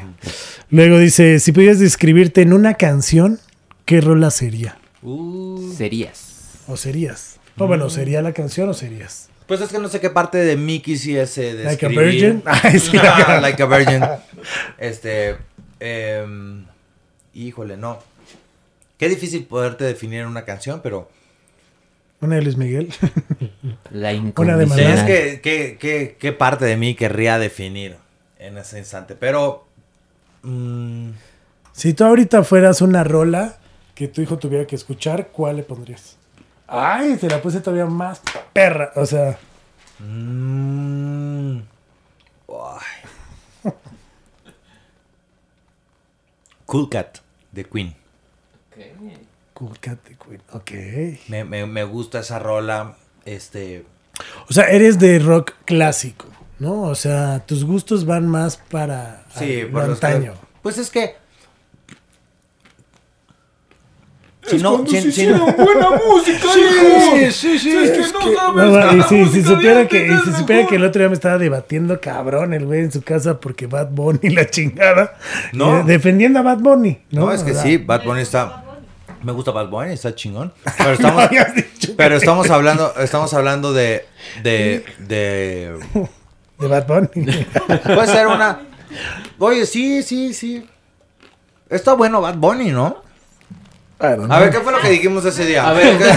Luego 0.69 0.99
dice, 0.99 1.41
si 1.41 1.53
pudieras 1.53 1.79
describirte 1.79 2.43
en 2.43 2.53
una 2.53 2.75
canción, 2.75 3.41
¿qué 3.87 4.01
rola 4.03 4.31
sería? 4.31 4.77
Uh, 5.03 5.73
Serías. 5.77 6.51
¿O 6.67 6.77
serías? 6.77 7.37
O 7.57 7.67
bueno, 7.67 7.89
¿sería 7.89 8.21
la 8.21 8.33
canción 8.33 8.69
o 8.69 8.75
serías? 8.75 9.29
pues 9.47 9.61
es 9.61 9.71
que 9.71 9.79
no 9.79 9.89
sé 9.89 10.01
qué 10.01 10.09
parte 10.11 10.39
de 10.39 10.57
mí 10.57 10.81
quisiese 10.81 11.53
Like 11.53 11.85
a 11.85 11.89
describir. 11.91 12.05
virgin. 12.13 12.43
Ay, 12.47 12.79
sí. 12.81 12.97
like 13.43 13.63
a 13.63 13.67
virgin. 13.67 14.03
Este. 14.79 15.37
em, 15.81 16.65
híjole, 17.35 17.77
no. 17.77 17.99
Qué 18.99 19.09
difícil 19.09 19.45
poderte 19.45 19.85
definir 19.85 20.21
en 20.21 20.29
una 20.29 20.45
canción, 20.45 20.81
pero. 20.83 21.11
Una 22.21 22.37
de 22.37 22.43
Luis 22.43 22.57
Miguel. 22.57 22.93
La 23.91 24.11
Una 24.11 24.57
de 24.57 24.65
incondicional. 24.65 24.99
Es 24.99 25.03
que, 25.03 25.41
¿qué, 25.41 25.77
qué, 25.79 26.17
qué 26.19 26.33
parte 26.33 26.65
de 26.65 26.77
mí 26.77 26.95
querría 26.95 27.39
definir 27.39 27.97
en 28.39 28.57
ese 28.57 28.79
instante? 28.79 29.15
Pero. 29.15 29.67
mm, 30.43 31.11
si 31.73 31.93
tú 31.93 32.05
ahorita 32.05 32.45
fueras 32.45 32.81
una 32.81 33.03
rola 33.03 33.59
que 33.95 34.09
tu 34.09 34.23
hijo 34.23 34.39
tuviera 34.39 34.67
que 34.67 34.77
escuchar, 34.77 35.29
¿cuál 35.29 35.57
le 35.57 35.65
pondrías? 35.65 36.17
Ay, 36.67 37.17
te 37.17 37.29
la 37.29 37.43
puse 37.43 37.61
todavía 37.61 37.87
más 37.87 38.23
perra. 38.53 38.93
O 38.95 39.05
sea, 39.05 39.39
mm, 39.99 41.59
ay. 42.49 43.65
Cool 46.67 46.89
Cat 46.89 47.24
de 47.55 47.65
Queen. 47.65 47.95
Cool 49.55 49.79
Cat 49.79 49.99
the 50.05 50.17
Queen. 50.17 50.43
Ok. 50.53 50.71
Me, 51.29 51.45
me, 51.45 51.67
me 51.67 51.85
gusta 51.85 52.21
esa 52.21 52.39
rola. 52.39 52.97
Este. 53.25 53.85
O 54.49 54.53
sea, 54.53 54.65
eres 54.65 54.99
de 54.99 55.19
rock 55.19 55.53
clásico, 55.65 56.27
¿no? 56.59 56.83
O 56.83 56.95
sea, 56.95 57.45
tus 57.47 57.65
gustos 57.65 58.05
van 58.05 58.29
más 58.29 58.57
para 58.57 59.25
Sí, 59.37 59.61
al- 59.63 59.69
por 59.69 59.83
lo 59.83 59.89
los 59.89 60.01
que- 60.01 60.07
antaño. 60.07 60.35
Pues 60.63 60.79
es 60.79 60.91
que. 60.91 61.17
Si 64.47 64.59
no, 64.59 64.85
si, 64.87 65.11
si 65.13 65.27
no- 65.27 65.47
buena 65.47 65.91
música, 65.91 66.49
Sí, 66.53 67.31
sí, 67.33 67.59
sí. 67.59 67.77
Es 67.77 67.91
que 67.93 67.99
no 68.13 68.21
sabes 68.35 68.55
No, 68.55 68.79
nada 68.79 68.95
y 68.95 69.03
si, 69.03 69.25
si 69.27 69.43
supiera 69.43 69.89
que, 69.89 70.07
y 70.07 70.17
si 70.25 70.33
supiera 70.39 70.67
que 70.67 70.77
el 70.77 70.85
otro 70.85 71.01
día 71.01 71.09
me 71.09 71.15
estaba 71.15 71.39
debatiendo 71.39 71.99
cabrón 72.01 72.53
el 72.53 72.67
güey 72.67 72.81
en 72.81 72.93
su 72.93 73.03
casa 73.03 73.41
porque 73.41 73.67
Bad 73.67 73.89
Bunny 73.91 74.31
la 74.31 74.49
chingada. 74.51 75.17
No. 75.53 75.79
Eh, 75.81 75.85
defendiendo 75.87 76.39
a 76.41 76.43
Bad 76.43 76.59
Bunny. 76.59 76.99
No, 77.11 77.27
No, 77.27 77.33
es 77.33 77.43
que 77.43 77.55
sí, 77.55 77.79
Bad 77.79 78.05
Bunny 78.05 78.21
está. 78.23 78.61
Me 79.23 79.33
gusta 79.33 79.51
Bad 79.53 79.69
Bunny, 79.69 79.95
está 79.95 80.15
chingón. 80.15 80.53
Pero 80.77 80.91
estamos, 80.93 81.29
pero 81.97 82.17
estamos 82.17 82.51
hablando, 82.51 82.93
estamos 83.01 83.33
hablando 83.33 83.73
de, 83.73 84.05
de, 84.43 84.85
de. 84.99 85.79
De 86.59 86.67
Bad 86.69 86.87
Bunny. 86.87 87.09
Puede 87.85 88.07
ser 88.07 88.27
una. 88.27 88.61
Oye, 89.39 89.65
sí, 89.65 90.03
sí, 90.03 90.35
sí. 90.35 90.67
Está 91.71 91.95
bueno 91.95 92.21
Bad 92.21 92.37
Bunny, 92.37 92.71
¿no? 92.71 93.03
A 94.01 94.41
ver, 94.41 94.51
¿qué 94.51 94.59
fue 94.61 94.73
lo 94.73 94.81
que 94.81 94.91
dijimos 94.91 95.25
ese 95.25 95.47
día? 95.47 95.67
A 95.67 95.73
ver, 95.73 95.87
A 96.03 96.17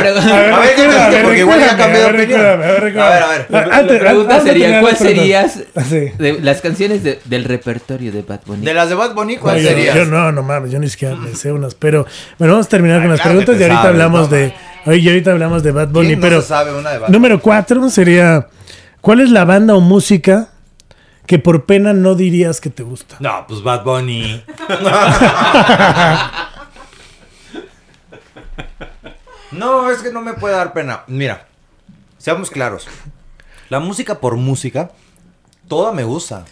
pregunta- 0.00 0.34
a 0.34 0.40
ver, 0.40 0.52
A 0.52 0.58
ver, 0.58 0.74
¿qué? 0.74 1.20
Porque 1.22 1.38
igual 1.38 1.60
ya 1.60 1.76
cambié 1.76 2.00
de 2.00 2.06
a 2.06 2.10
ver, 2.12 2.20
opinión. 2.20 2.40
a 2.40 2.56
ver. 2.56 2.60
A 2.60 2.80
ver, 2.80 2.98
a 3.00 3.28
ver. 3.28 3.46
Ah, 3.72 3.82
la 3.82 3.98
pregunta 3.98 4.34
antes 4.36 4.48
sería, 4.52 4.80
¿cuál 4.80 4.96
serías 4.96 5.52
Sí. 5.88 6.10
de 6.18 6.38
las 6.42 6.60
canciones 6.60 7.02
de- 7.04 7.20
del 7.24 7.44
repertorio 7.44 8.10
de 8.12 8.22
Bad 8.22 8.40
Bunny? 8.44 8.64
De 8.66 8.74
las 8.74 8.88
de 8.88 8.94
Bad 8.96 9.14
Bunny, 9.14 9.36
No, 9.36 9.42
¿cuál 9.42 9.60
yo, 9.60 9.68
sería? 9.68 9.94
yo 9.94 10.04
no, 10.06 10.32
no 10.32 10.42
mames, 10.42 10.70
yo 10.72 10.78
ni 10.80 10.88
siquiera 10.90 11.14
me 11.14 11.34
sé 11.34 11.52
unas, 11.52 11.74
pero 11.74 12.04
bueno, 12.38 12.54
vamos 12.54 12.66
a 12.66 12.68
terminar 12.68 13.00
con 13.00 13.10
las 13.10 13.20
claro 13.20 13.38
preguntas 13.38 13.60
y 13.60 13.62
ahorita 13.62 13.82
sabes, 13.82 13.92
hablamos 13.94 14.20
no 14.30 14.36
de, 14.36 14.54
oye, 14.86 15.08
ahorita 15.08 15.30
hablamos 15.32 15.62
de 15.62 15.72
Bad 15.72 15.88
Bunny, 15.88 16.06
¿Quién 16.08 16.20
no 16.20 16.26
pero 16.26 16.42
se 16.42 16.48
sabe 16.48 16.74
una 16.74 16.90
de 16.90 16.98
Bad 16.98 17.08
número 17.10 17.40
cuatro 17.40 17.88
sería, 17.90 18.48
¿cuál 19.00 19.20
es 19.20 19.30
la 19.30 19.44
banda 19.44 19.74
o 19.76 19.80
música 19.80 20.48
que 21.26 21.38
por 21.38 21.64
pena 21.64 21.92
no 21.92 22.14
dirías 22.16 22.60
que 22.60 22.70
te 22.70 22.82
gusta? 22.82 23.16
No, 23.20 23.44
pues 23.48 23.62
Bad 23.62 23.84
Bunny. 23.84 24.44
no, 29.52 29.90
es 29.90 29.98
que 30.02 30.12
no 30.12 30.20
me 30.20 30.34
puede 30.34 30.54
dar 30.54 30.72
pena. 30.72 31.04
Mira, 31.06 31.46
seamos 32.18 32.50
claros. 32.50 32.86
La 33.68 33.80
música 33.80 34.20
por 34.20 34.36
música, 34.36 34.90
toda 35.68 35.92
me 35.92 36.04
gusta. 36.04 36.44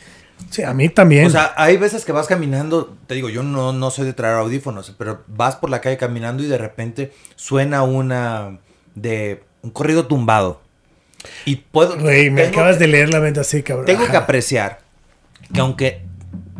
Sí, 0.51 0.63
a 0.63 0.75
mí 0.75 0.89
también. 0.91 1.27
O 1.27 1.31
sea, 1.31 1.55
hay 1.57 1.77
veces 1.79 2.05
que 2.05 2.13
vas 2.13 2.27
caminando, 2.27 2.95
te 3.07 3.15
digo, 3.15 3.29
yo 3.31 3.43
no, 3.43 3.73
no 3.73 3.91
soy 3.91 4.05
de 4.05 4.13
traer 4.13 4.35
audífonos, 4.37 4.95
pero 4.99 5.23
vas 5.29 5.57
por 5.57 5.71
la 5.71 5.81
calle 5.81 5.97
caminando 5.97 6.43
y 6.43 6.47
de 6.47 6.59
repente 6.59 7.13
suena 7.37 7.83
una 7.83 8.59
de 8.95 9.43
un 9.63 9.71
corrido 9.71 10.07
tumbado. 10.07 10.61
Y 11.47 11.57
puedo... 11.57 11.99
Güey, 11.99 12.31
me 12.31 12.45
acabas 12.49 12.77
que- 12.77 12.81
de 12.85 12.89
leer 12.89 13.09
la 13.11 13.21
mente 13.21 13.41
así, 13.41 13.63
cabrón. 13.63 13.87
tengo 13.87 14.07
que 14.07 14.17
apreciar 14.17 14.81
que 15.53 15.61
aunque 15.61 16.03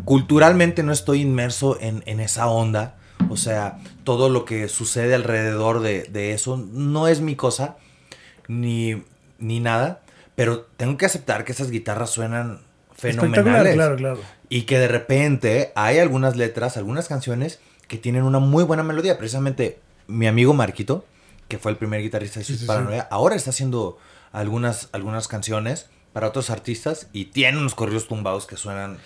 culturalmente 0.05 0.81
no 0.83 0.91
estoy 0.91 1.21
inmerso 1.21 1.77
en, 1.79 2.01
en 2.07 2.19
esa 2.19 2.47
onda, 2.47 2.95
o 3.29 3.37
sea, 3.37 3.77
todo 4.07 4.29
lo 4.29 4.45
que 4.45 4.69
sucede 4.69 5.15
alrededor 5.15 5.81
de, 5.81 6.03
de 6.03 6.31
eso 6.31 6.55
no 6.55 7.09
es 7.09 7.19
mi 7.19 7.35
cosa, 7.35 7.75
ni, 8.47 9.03
ni 9.37 9.59
nada, 9.59 9.99
pero 10.33 10.61
tengo 10.77 10.95
que 10.95 11.05
aceptar 11.05 11.43
que 11.43 11.51
esas 11.51 11.71
guitarras 11.71 12.11
suenan 12.11 12.61
fenomenales. 12.95 13.73
claro, 13.73 13.97
claro. 13.97 14.21
Y 14.47 14.61
que 14.61 14.79
de 14.79 14.87
repente 14.87 15.73
hay 15.75 15.99
algunas 15.99 16.37
letras, 16.37 16.77
algunas 16.77 17.09
canciones 17.09 17.59
que 17.89 17.97
tienen 17.97 18.23
una 18.23 18.39
muy 18.39 18.63
buena 18.63 18.81
melodía. 18.81 19.17
Precisamente 19.17 19.81
mi 20.07 20.25
amigo 20.25 20.53
Marquito, 20.53 21.03
que 21.49 21.57
fue 21.57 21.73
el 21.73 21.77
primer 21.77 22.01
guitarrista 22.01 22.39
de 22.39 22.45
Sweet 22.45 22.59
sí, 22.59 22.63
sí. 22.63 22.65
Paranoia, 22.65 23.09
ahora 23.11 23.35
está 23.35 23.49
haciendo 23.49 23.97
algunas, 24.31 24.87
algunas 24.93 25.27
canciones 25.27 25.87
para 26.13 26.29
otros 26.29 26.49
artistas 26.49 27.09
y 27.11 27.25
tiene 27.25 27.57
unos 27.57 27.75
corridos 27.75 28.07
tumbados 28.07 28.45
que 28.45 28.55
suenan 28.55 28.99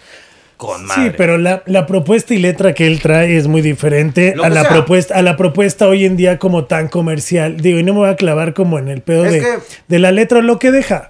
con 0.61 0.85
madre. 0.85 1.09
Sí, 1.09 1.13
pero 1.17 1.39
la, 1.39 1.63
la 1.65 1.87
propuesta 1.87 2.35
y 2.35 2.37
letra 2.37 2.73
que 2.73 2.85
él 2.85 2.99
trae 3.01 3.35
es 3.35 3.47
muy 3.47 3.63
diferente 3.63 4.35
a 4.43 4.47
la 4.49 4.61
sea. 4.61 4.69
propuesta 4.69 5.15
a 5.15 5.23
la 5.23 5.35
propuesta 5.35 5.87
hoy 5.87 6.05
en 6.05 6.15
día 6.17 6.37
como 6.37 6.65
tan 6.65 6.87
comercial. 6.87 7.57
Digo, 7.57 7.79
y 7.79 7.83
no 7.83 7.93
me 7.93 7.99
voy 8.01 8.09
a 8.09 8.15
clavar 8.15 8.53
como 8.53 8.77
en 8.77 8.87
el 8.87 9.01
pedo 9.01 9.25
Es 9.25 9.31
de, 9.31 9.39
que- 9.39 9.57
de 9.87 9.97
la 9.99 10.11
letra 10.11 10.41
lo 10.43 10.59
que 10.59 10.69
deja. 10.69 11.09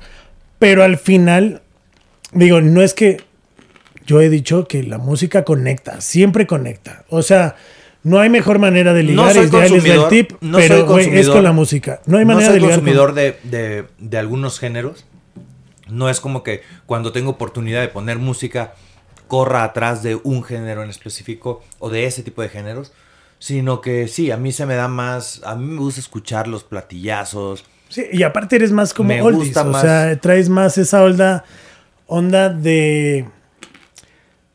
Pero 0.58 0.84
al 0.86 0.98
final, 0.98 1.62
digo, 2.32 2.62
no 2.62 2.82
es 2.82 2.94
que 2.94 3.18
yo 4.06 4.22
he 4.22 4.30
dicho 4.30 4.70
que 4.70 4.84
la 4.84 4.98
música 5.00 5.44
conecta, 5.44 6.00
siempre 6.00 6.48
conecta. 6.48 7.04
O 7.10 7.22
sea, 7.22 7.56
no 8.04 8.22
hay 8.22 8.30
mejor 8.30 8.58
manera 8.58 8.94
de 8.94 9.04
ligar, 9.04 9.26
No 9.28 9.34
soy 9.34 9.48
va 9.48 9.66
el 9.66 10.08
tip, 10.10 10.32
no 10.40 10.60
pero 10.60 10.78
soy 10.78 10.86
güey, 11.10 11.20
es 11.20 11.28
con 11.28 11.44
la 11.44 11.52
música. 11.52 12.00
No 12.06 12.18
hay 12.20 12.24
manera 12.26 12.48
no 12.48 12.52
soy 12.54 12.54
de 12.54 12.60
ligar. 12.62 12.80
con- 12.80 12.86
consumidor 12.86 13.14
de, 13.16 13.36
de- 13.44 13.84
de 14.00 14.18
algunos 14.18 14.60
géneros. 14.60 15.06
No 15.90 16.10
es 16.10 16.22
como 16.22 16.42
que 16.42 16.62
cuando 16.86 17.12
tengo 17.12 17.32
oportunidad 17.32 17.82
de 17.82 17.90
poner 17.90 18.18
música 18.18 18.76
corra 19.32 19.64
atrás 19.64 20.04
de 20.04 20.16
un 20.16 20.44
género 20.44 20.84
en 20.84 20.90
específico 20.90 21.62
o 21.80 21.90
de 21.90 22.04
ese 22.06 22.22
tipo 22.22 22.42
de 22.42 22.50
géneros, 22.50 22.92
sino 23.40 23.80
que 23.80 24.10
sí, 24.10 24.30
a 24.30 24.36
mí 24.36 24.52
se 24.52 24.66
me 24.66 24.76
da 24.76 24.90
más, 24.90 25.40
a 25.46 25.56
mí 25.56 25.64
me 25.68 25.80
gusta 25.80 26.02
escuchar 26.02 26.50
los 26.50 26.66
platillazos. 26.66 27.64
Sí, 27.88 28.04
y 28.12 28.24
aparte 28.24 28.58
eres 28.58 28.74
más 28.74 28.94
como 28.94 29.08
Me 29.08 29.22
oldies, 29.22 29.46
gusta 29.46 29.62
o 29.62 29.66
más- 29.72 29.84
sea, 29.84 30.20
traes 30.20 30.50
más 30.50 30.78
esa 30.78 31.02
onda, 31.02 31.46
onda 32.08 32.50
de 32.50 33.26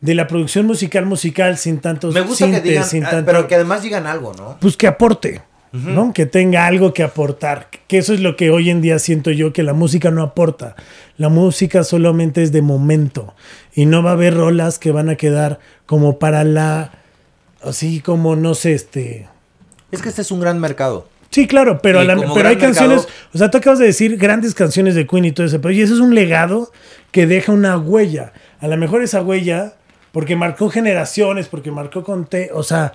de 0.02 0.14
la 0.14 0.26
producción 0.26 0.66
musical 0.66 1.06
musical 1.06 1.56
sin 1.56 1.78
tantos 1.80 2.12
Me 2.12 2.20
gusta 2.20 2.44
que 2.44 2.52
sintes, 2.52 2.62
digan, 2.62 2.84
sin 2.84 3.04
ah, 3.06 3.10
tanto- 3.12 3.32
pero 3.32 3.48
que 3.48 3.54
además 3.54 3.82
digan 3.82 4.06
algo, 4.06 4.34
¿no? 4.34 4.58
pues 4.60 4.76
que 4.76 4.86
aporte, 4.86 5.40
¿no? 5.84 6.12
Que 6.12 6.26
tenga 6.26 6.66
algo 6.66 6.92
que 6.94 7.02
aportar, 7.02 7.68
que 7.86 7.98
eso 7.98 8.14
es 8.14 8.20
lo 8.20 8.36
que 8.36 8.50
hoy 8.50 8.70
en 8.70 8.80
día 8.80 8.98
siento 8.98 9.30
yo 9.30 9.52
que 9.52 9.62
la 9.62 9.72
música 9.74 10.10
no 10.10 10.22
aporta. 10.22 10.76
La 11.18 11.28
música 11.28 11.84
solamente 11.84 12.42
es 12.42 12.52
de 12.52 12.62
momento 12.62 13.34
y 13.74 13.86
no 13.86 14.02
va 14.02 14.10
a 14.10 14.12
haber 14.14 14.34
rolas 14.34 14.78
que 14.78 14.92
van 14.92 15.08
a 15.08 15.16
quedar 15.16 15.58
como 15.86 16.18
para 16.18 16.44
la 16.44 16.92
así 17.62 18.00
como 18.00 18.36
no 18.36 18.54
sé, 18.54 18.74
este 18.74 19.26
Es 19.90 20.02
que 20.02 20.08
este 20.08 20.22
es 20.22 20.30
un 20.30 20.40
gran 20.40 20.58
mercado. 20.60 21.08
Sí, 21.30 21.46
claro, 21.46 21.80
pero, 21.82 22.02
la- 22.04 22.14
pero 22.34 22.48
hay 22.48 22.56
canciones, 22.56 22.98
mercado- 22.98 23.18
o 23.34 23.38
sea, 23.38 23.50
tú 23.50 23.58
acabas 23.58 23.78
de 23.78 23.86
decir 23.86 24.16
grandes 24.16 24.54
canciones 24.54 24.94
de 24.94 25.06
Queen 25.06 25.24
y 25.26 25.32
todo 25.32 25.46
eso, 25.46 25.60
pero 25.60 25.72
y 25.72 25.82
eso 25.82 25.92
es 25.94 26.00
un 26.00 26.14
legado 26.14 26.70
que 27.10 27.26
deja 27.26 27.52
una 27.52 27.76
huella. 27.76 28.32
A 28.60 28.68
lo 28.68 28.76
mejor 28.76 29.02
esa 29.02 29.20
huella, 29.22 29.74
porque 30.12 30.34
marcó 30.36 30.70
generaciones, 30.70 31.48
porque 31.48 31.70
marcó 31.70 32.04
con 32.04 32.24
te, 32.26 32.50
o 32.54 32.62
sea, 32.62 32.94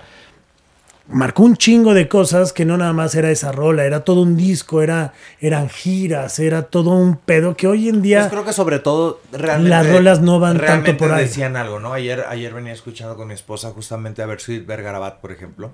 marcó 1.12 1.42
un 1.42 1.56
chingo 1.56 1.94
de 1.94 2.08
cosas 2.08 2.52
que 2.52 2.64
no 2.64 2.76
nada 2.76 2.92
más 2.92 3.14
era 3.14 3.30
esa 3.30 3.52
rola, 3.52 3.84
era 3.84 4.04
todo 4.04 4.22
un 4.22 4.36
disco, 4.36 4.82
era, 4.82 5.12
eran 5.40 5.68
giras, 5.68 6.38
era 6.38 6.62
todo 6.64 6.90
un 6.90 7.16
pedo 7.16 7.56
que 7.56 7.66
hoy 7.66 7.88
en 7.88 8.02
día 8.02 8.20
Pues 8.20 8.30
creo 8.32 8.44
que 8.44 8.52
sobre 8.52 8.78
todo 8.78 9.20
realmente 9.32 9.70
Las 9.70 9.88
rolas 9.88 10.20
no 10.20 10.40
van 10.40 10.58
tanto 10.58 10.96
por 10.96 11.12
ahí. 11.12 11.24
decían 11.24 11.56
algo, 11.56 11.80
¿no? 11.80 11.92
Ayer, 11.92 12.24
ayer 12.28 12.52
venía 12.52 12.72
escuchando 12.72 13.16
con 13.16 13.28
mi 13.28 13.34
esposa 13.34 13.70
justamente 13.70 14.22
a 14.22 14.26
ver 14.26 14.40
Sweet 14.40 14.66
Vergarabat, 14.66 15.20
por 15.20 15.32
ejemplo. 15.32 15.72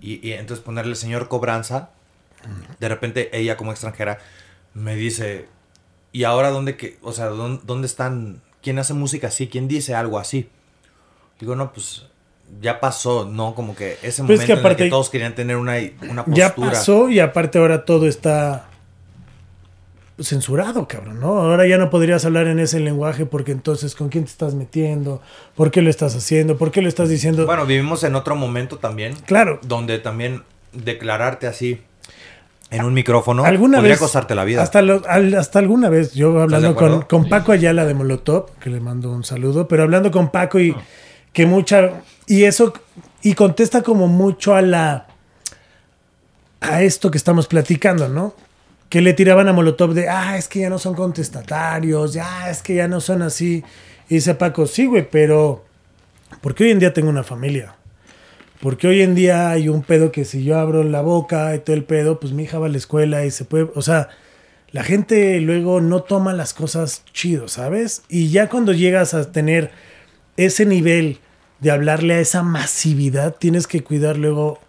Y, 0.00 0.26
y 0.26 0.32
entonces 0.32 0.64
ponerle 0.64 0.94
señor 0.94 1.28
Cobranza. 1.28 1.90
De 2.78 2.88
repente 2.88 3.30
ella 3.32 3.56
como 3.56 3.72
extranjera 3.72 4.18
me 4.74 4.96
dice, 4.96 5.48
¿y 6.12 6.24
ahora 6.24 6.50
dónde 6.50 6.76
que, 6.76 6.98
o 7.02 7.12
sea, 7.12 7.26
dónde, 7.26 7.62
dónde 7.64 7.86
están, 7.86 8.42
quién 8.62 8.78
hace 8.78 8.92
música 8.92 9.28
así, 9.28 9.48
quién 9.48 9.66
dice 9.68 9.94
algo 9.94 10.18
así? 10.18 10.48
Digo, 11.40 11.56
no, 11.56 11.72
pues 11.72 12.06
ya 12.60 12.80
pasó, 12.80 13.24
¿no? 13.30 13.54
Como 13.54 13.74
que 13.76 13.98
ese 14.02 14.22
Pues 14.24 14.40
es 14.40 14.46
que 14.46 14.52
momento 14.54 14.68
en 14.68 14.70
el 14.72 14.76
que 14.76 14.90
todos 14.90 15.10
querían 15.10 15.34
tener 15.34 15.56
una, 15.56 15.74
una 16.08 16.24
postura. 16.24 16.34
ya 16.36 16.54
pasó 16.54 17.08
y 17.08 17.20
aparte 17.20 17.58
ahora 17.58 17.84
todo 17.84 18.06
está 18.06 18.68
censurado, 20.20 20.86
cabrón, 20.86 21.18
¿no? 21.18 21.38
Ahora 21.40 21.66
ya 21.66 21.76
no 21.76 21.90
podrías 21.90 22.24
hablar 22.24 22.46
en 22.46 22.60
ese 22.60 22.78
lenguaje 22.78 23.26
porque 23.26 23.50
entonces 23.50 23.96
con 23.96 24.08
quién 24.10 24.24
te 24.24 24.30
estás 24.30 24.54
metiendo, 24.54 25.20
por 25.56 25.72
qué 25.72 25.82
lo 25.82 25.90
estás 25.90 26.14
haciendo, 26.14 26.56
por 26.56 26.70
qué 26.70 26.82
lo 26.82 26.88
estás 26.88 27.08
diciendo. 27.08 27.46
Bueno, 27.46 27.66
vivimos 27.66 28.04
en 28.04 28.14
otro 28.14 28.36
momento 28.36 28.78
también. 28.78 29.14
Claro. 29.26 29.58
Donde 29.64 29.98
también 29.98 30.42
declararte 30.72 31.48
así 31.48 31.80
en 32.70 32.84
un 32.84 32.94
micrófono 32.94 33.44
alguna 33.44 33.78
podría 33.78 33.92
vez 33.94 34.00
costarte 34.00 34.34
la 34.36 34.44
vida. 34.44 34.62
Hasta, 34.62 34.82
lo- 34.82 35.02
al- 35.08 35.34
hasta 35.34 35.58
alguna 35.58 35.88
vez, 35.88 36.14
yo 36.14 36.40
hablando 36.40 36.76
con, 36.76 37.02
con 37.02 37.28
Paco 37.28 37.50
Ayala 37.50 37.84
de 37.84 37.94
Molotov, 37.94 38.50
que 38.60 38.70
le 38.70 38.78
mando 38.80 39.10
un 39.10 39.24
saludo, 39.24 39.66
pero 39.66 39.82
hablando 39.82 40.12
con 40.12 40.30
Paco 40.30 40.60
y 40.60 40.76
que 41.34 41.44
mucha 41.44 42.02
y 42.26 42.44
eso 42.44 42.72
y 43.22 43.34
contesta 43.34 43.82
como 43.82 44.08
mucho 44.08 44.54
a 44.54 44.62
la 44.62 45.08
a 46.60 46.82
esto 46.82 47.10
que 47.10 47.18
estamos 47.18 47.46
platicando, 47.46 48.08
¿no? 48.08 48.34
Que 48.88 49.02
le 49.02 49.12
tiraban 49.12 49.48
a 49.48 49.52
Molotov 49.52 49.92
de, 49.92 50.08
ah, 50.08 50.38
es 50.38 50.48
que 50.48 50.60
ya 50.60 50.70
no 50.70 50.78
son 50.78 50.94
contestatarios, 50.94 52.14
ya 52.14 52.48
es 52.48 52.62
que 52.62 52.76
ya 52.76 52.88
no 52.88 53.02
son 53.02 53.20
así. 53.20 53.62
Y 54.08 54.14
dice 54.14 54.34
Paco, 54.34 54.66
sí, 54.66 54.86
güey, 54.86 55.06
pero 55.10 55.64
porque 56.40 56.64
hoy 56.64 56.70
en 56.70 56.78
día 56.78 56.94
tengo 56.94 57.10
una 57.10 57.24
familia. 57.24 57.74
Porque 58.60 58.86
hoy 58.86 59.02
en 59.02 59.14
día 59.14 59.50
hay 59.50 59.68
un 59.68 59.82
pedo 59.82 60.10
que 60.10 60.24
si 60.24 60.42
yo 60.42 60.58
abro 60.58 60.84
la 60.84 61.02
boca 61.02 61.54
y 61.54 61.58
todo 61.58 61.76
el 61.76 61.84
pedo, 61.84 62.18
pues 62.18 62.32
mi 62.32 62.44
hija 62.44 62.58
va 62.58 62.66
a 62.66 62.70
la 62.70 62.78
escuela 62.78 63.26
y 63.26 63.30
se 63.30 63.44
puede, 63.44 63.70
o 63.74 63.82
sea, 63.82 64.08
la 64.70 64.84
gente 64.84 65.38
luego 65.40 65.80
no 65.80 66.02
toma 66.02 66.32
las 66.32 66.54
cosas 66.54 67.02
chido, 67.12 67.48
¿sabes? 67.48 68.02
Y 68.08 68.30
ya 68.30 68.48
cuando 68.48 68.72
llegas 68.72 69.12
a 69.12 69.32
tener 69.32 69.70
ese 70.36 70.64
nivel 70.66 71.20
de 71.64 71.70
hablarle 71.72 72.14
a 72.14 72.20
esa 72.20 72.42
masividad, 72.42 73.34
tienes 73.34 73.66
que 73.66 73.82
cuidar 73.82 74.16
luego 74.18 74.60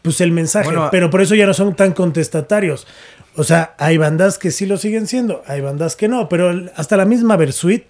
pues 0.00 0.20
el 0.20 0.32
mensaje, 0.32 0.64
Bueno, 0.66 0.88
pero 0.90 1.10
por 1.10 1.20
eso 1.20 1.34
ya 1.36 1.46
no 1.46 1.54
son 1.54 1.76
tan 1.76 1.92
contestatarios. 1.92 2.88
O 3.36 3.44
sea, 3.44 3.74
hay 3.78 3.98
bandas 3.98 4.38
que 4.38 4.50
sí 4.50 4.66
lo 4.66 4.76
siguen 4.78 5.06
siendo, 5.06 5.42
hay 5.46 5.60
bandas 5.60 5.94
que 5.94 6.08
no, 6.08 6.28
pero 6.28 6.50
hasta 6.74 6.96
la 6.96 7.04
misma 7.04 7.36
Versuit 7.36 7.84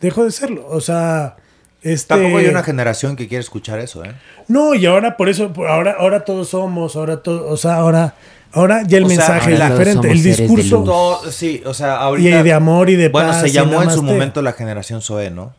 dejó 0.00 0.24
de 0.24 0.30
serlo. 0.30 0.66
O 0.68 0.80
sea, 0.80 1.36
este 1.82 2.08
Tampoco 2.14 2.36
hay 2.38 2.46
una 2.46 2.62
generación 2.62 3.16
que 3.16 3.26
quiere 3.28 3.40
escuchar 3.40 3.80
eso, 3.80 4.04
¿eh? 4.04 4.12
no, 4.46 4.74
y 4.74 4.86
ahora 4.86 5.16
por 5.16 5.28
eso, 5.28 5.52
por 5.52 5.66
ahora, 5.68 5.96
ahora 5.98 6.24
todos 6.24 6.50
somos, 6.50 6.94
ahora 6.96 7.22
todo, 7.22 7.48
o 7.48 7.56
sea, 7.56 7.74
ahora, 7.76 8.14
ahora 8.52 8.82
ya 8.86 8.98
el 8.98 9.04
O 9.04 9.08
mensaje 9.08 9.54
es 9.54 9.58
todos 9.58 9.70
diferente, 9.78 10.10
el 10.12 10.22
discurso. 10.22 10.84
Todo- 10.84 11.30
sí, 11.32 11.62
o 11.64 11.74
sea, 11.74 11.94
y 11.94 12.02
ahorita... 12.02 12.42
de 12.44 12.52
amor 12.52 12.90
y 12.90 12.96
de 12.96 13.08
Bueno, 13.08 13.30
paz. 13.30 13.40
se 13.40 13.48
y 13.48 13.52
llamó 13.52 13.82
en 13.82 13.90
su 13.90 14.02
momento 14.02 14.40
la 14.42 14.52
generación 14.52 15.02
Zoe, 15.02 15.30
¿no? 15.30 15.54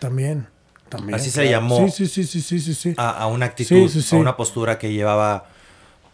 También, 0.00 0.46
también. 0.90 1.14
Así 1.14 1.30
se 1.30 1.48
llamó. 1.48 1.88
Sí, 1.88 2.06
sí, 2.06 2.24
sí, 2.24 2.24
sí, 2.24 2.42
sí, 2.42 2.60
sí. 2.60 2.74
sí. 2.74 2.94
A, 2.98 3.10
a 3.10 3.26
una 3.28 3.46
actitud, 3.46 3.88
Sí, 3.88 4.02
sí, 4.02 4.02
sí. 4.02 4.16
a 4.16 4.18
una 4.18 4.36
postura 4.36 4.78
que 4.78 4.92
llevaba, 4.92 5.46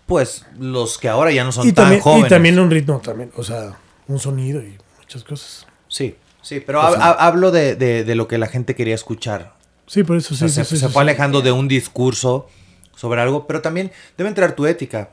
pues, 0.06 0.46
los 0.58 0.98
que 0.98 1.08
ahora 1.08 1.32
ya 1.32 1.42
no 1.42 1.50
son 1.50 1.66
y, 1.66 1.72
tan 1.72 1.86
también, 1.86 2.00
jóvenes. 2.02 2.26
y 2.26 2.28
también 2.30 2.58
un 2.60 2.70
ritmo, 2.70 3.00
también, 3.00 3.32
o 3.36 3.42
sea, 3.42 3.76
un 4.06 4.20
sonido 4.20 4.62
y 4.62 4.78
muchas 4.98 5.24
cosas. 5.24 5.66
Sí, 5.88 6.14
sí, 6.42 6.60
pero 6.64 6.80
hab- 6.80 7.16
hablo 7.18 7.50
de, 7.50 7.74
de- 7.74 8.04
de 8.04 8.14
lo 8.14 8.28
que 8.28 8.38
la 8.38 8.46
gente 8.46 8.76
quería 8.76 8.94
escuchar. 8.94 9.54
Sí, 9.88 10.04
por 10.04 10.16
eso 10.16 10.34
O 10.34 10.36
sí. 10.36 10.48
sea, 10.48 10.64
sí, 10.64 10.76
se, 10.76 10.80
se 10.82 10.88
fue 10.88 11.02
alejando 11.02 11.40
de 11.42 11.50
un 11.52 11.66
discurso 11.68 12.48
sobre 12.94 13.20
algo, 13.20 13.46
pero 13.46 13.62
también 13.62 13.90
debe 14.16 14.28
entrar 14.28 14.54
tu 14.54 14.66
ética. 14.66 15.10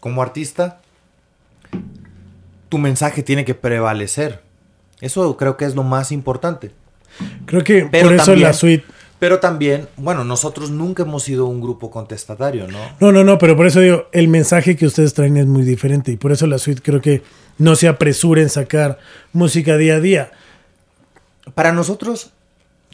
Como 0.00 0.22
artista, 0.22 0.80
tu 2.68 2.78
mensaje 2.78 3.22
tiene 3.22 3.44
que 3.44 3.54
prevalecer. 3.54 4.42
Eso 5.00 5.36
creo 5.36 5.56
que 5.56 5.64
es 5.64 5.74
lo 5.74 5.82
más 5.82 6.10
importante. 6.12 6.72
Creo 7.46 7.62
que 7.64 7.86
Pero 7.90 8.08
por 8.08 8.14
eso 8.14 8.24
también- 8.26 8.46
la 8.48 8.52
suite. 8.52 8.84
Pero 9.18 9.40
también, 9.40 9.88
bueno, 9.96 10.24
nosotros 10.24 10.70
nunca 10.70 11.02
hemos 11.02 11.22
sido 11.22 11.46
un 11.46 11.60
grupo 11.60 11.90
contestatario, 11.90 12.68
¿no? 12.68 12.78
No, 13.00 13.12
no, 13.12 13.24
no, 13.24 13.38
pero 13.38 13.56
por 13.56 13.66
eso 13.66 13.80
digo, 13.80 14.06
el 14.12 14.28
mensaje 14.28 14.76
que 14.76 14.86
ustedes 14.86 15.14
traen 15.14 15.36
es 15.38 15.46
muy 15.46 15.64
diferente 15.64 16.12
y 16.12 16.16
por 16.16 16.32
eso 16.32 16.46
la 16.46 16.58
suite 16.58 16.82
creo 16.82 17.00
que 17.00 17.22
no 17.58 17.76
se 17.76 17.88
apresura 17.88 18.42
en 18.42 18.50
sacar 18.50 18.98
música 19.32 19.76
día 19.78 19.96
a 19.96 20.00
día. 20.00 20.32
Para 21.54 21.72
nosotros, 21.72 22.32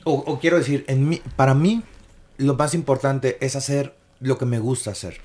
o, 0.05 0.12
o 0.12 0.39
quiero 0.39 0.59
decir, 0.59 0.85
en 0.87 1.09
mí, 1.09 1.20
para 1.35 1.55
mí, 1.55 1.83
lo 2.37 2.55
más 2.55 2.75
importante 2.75 3.39
es 3.41 3.57
hacer 3.57 3.95
lo 4.20 4.39
que 4.39 4.47
me 4.47 4.61
gusta 4.61 4.93
hacer. 4.93 5.20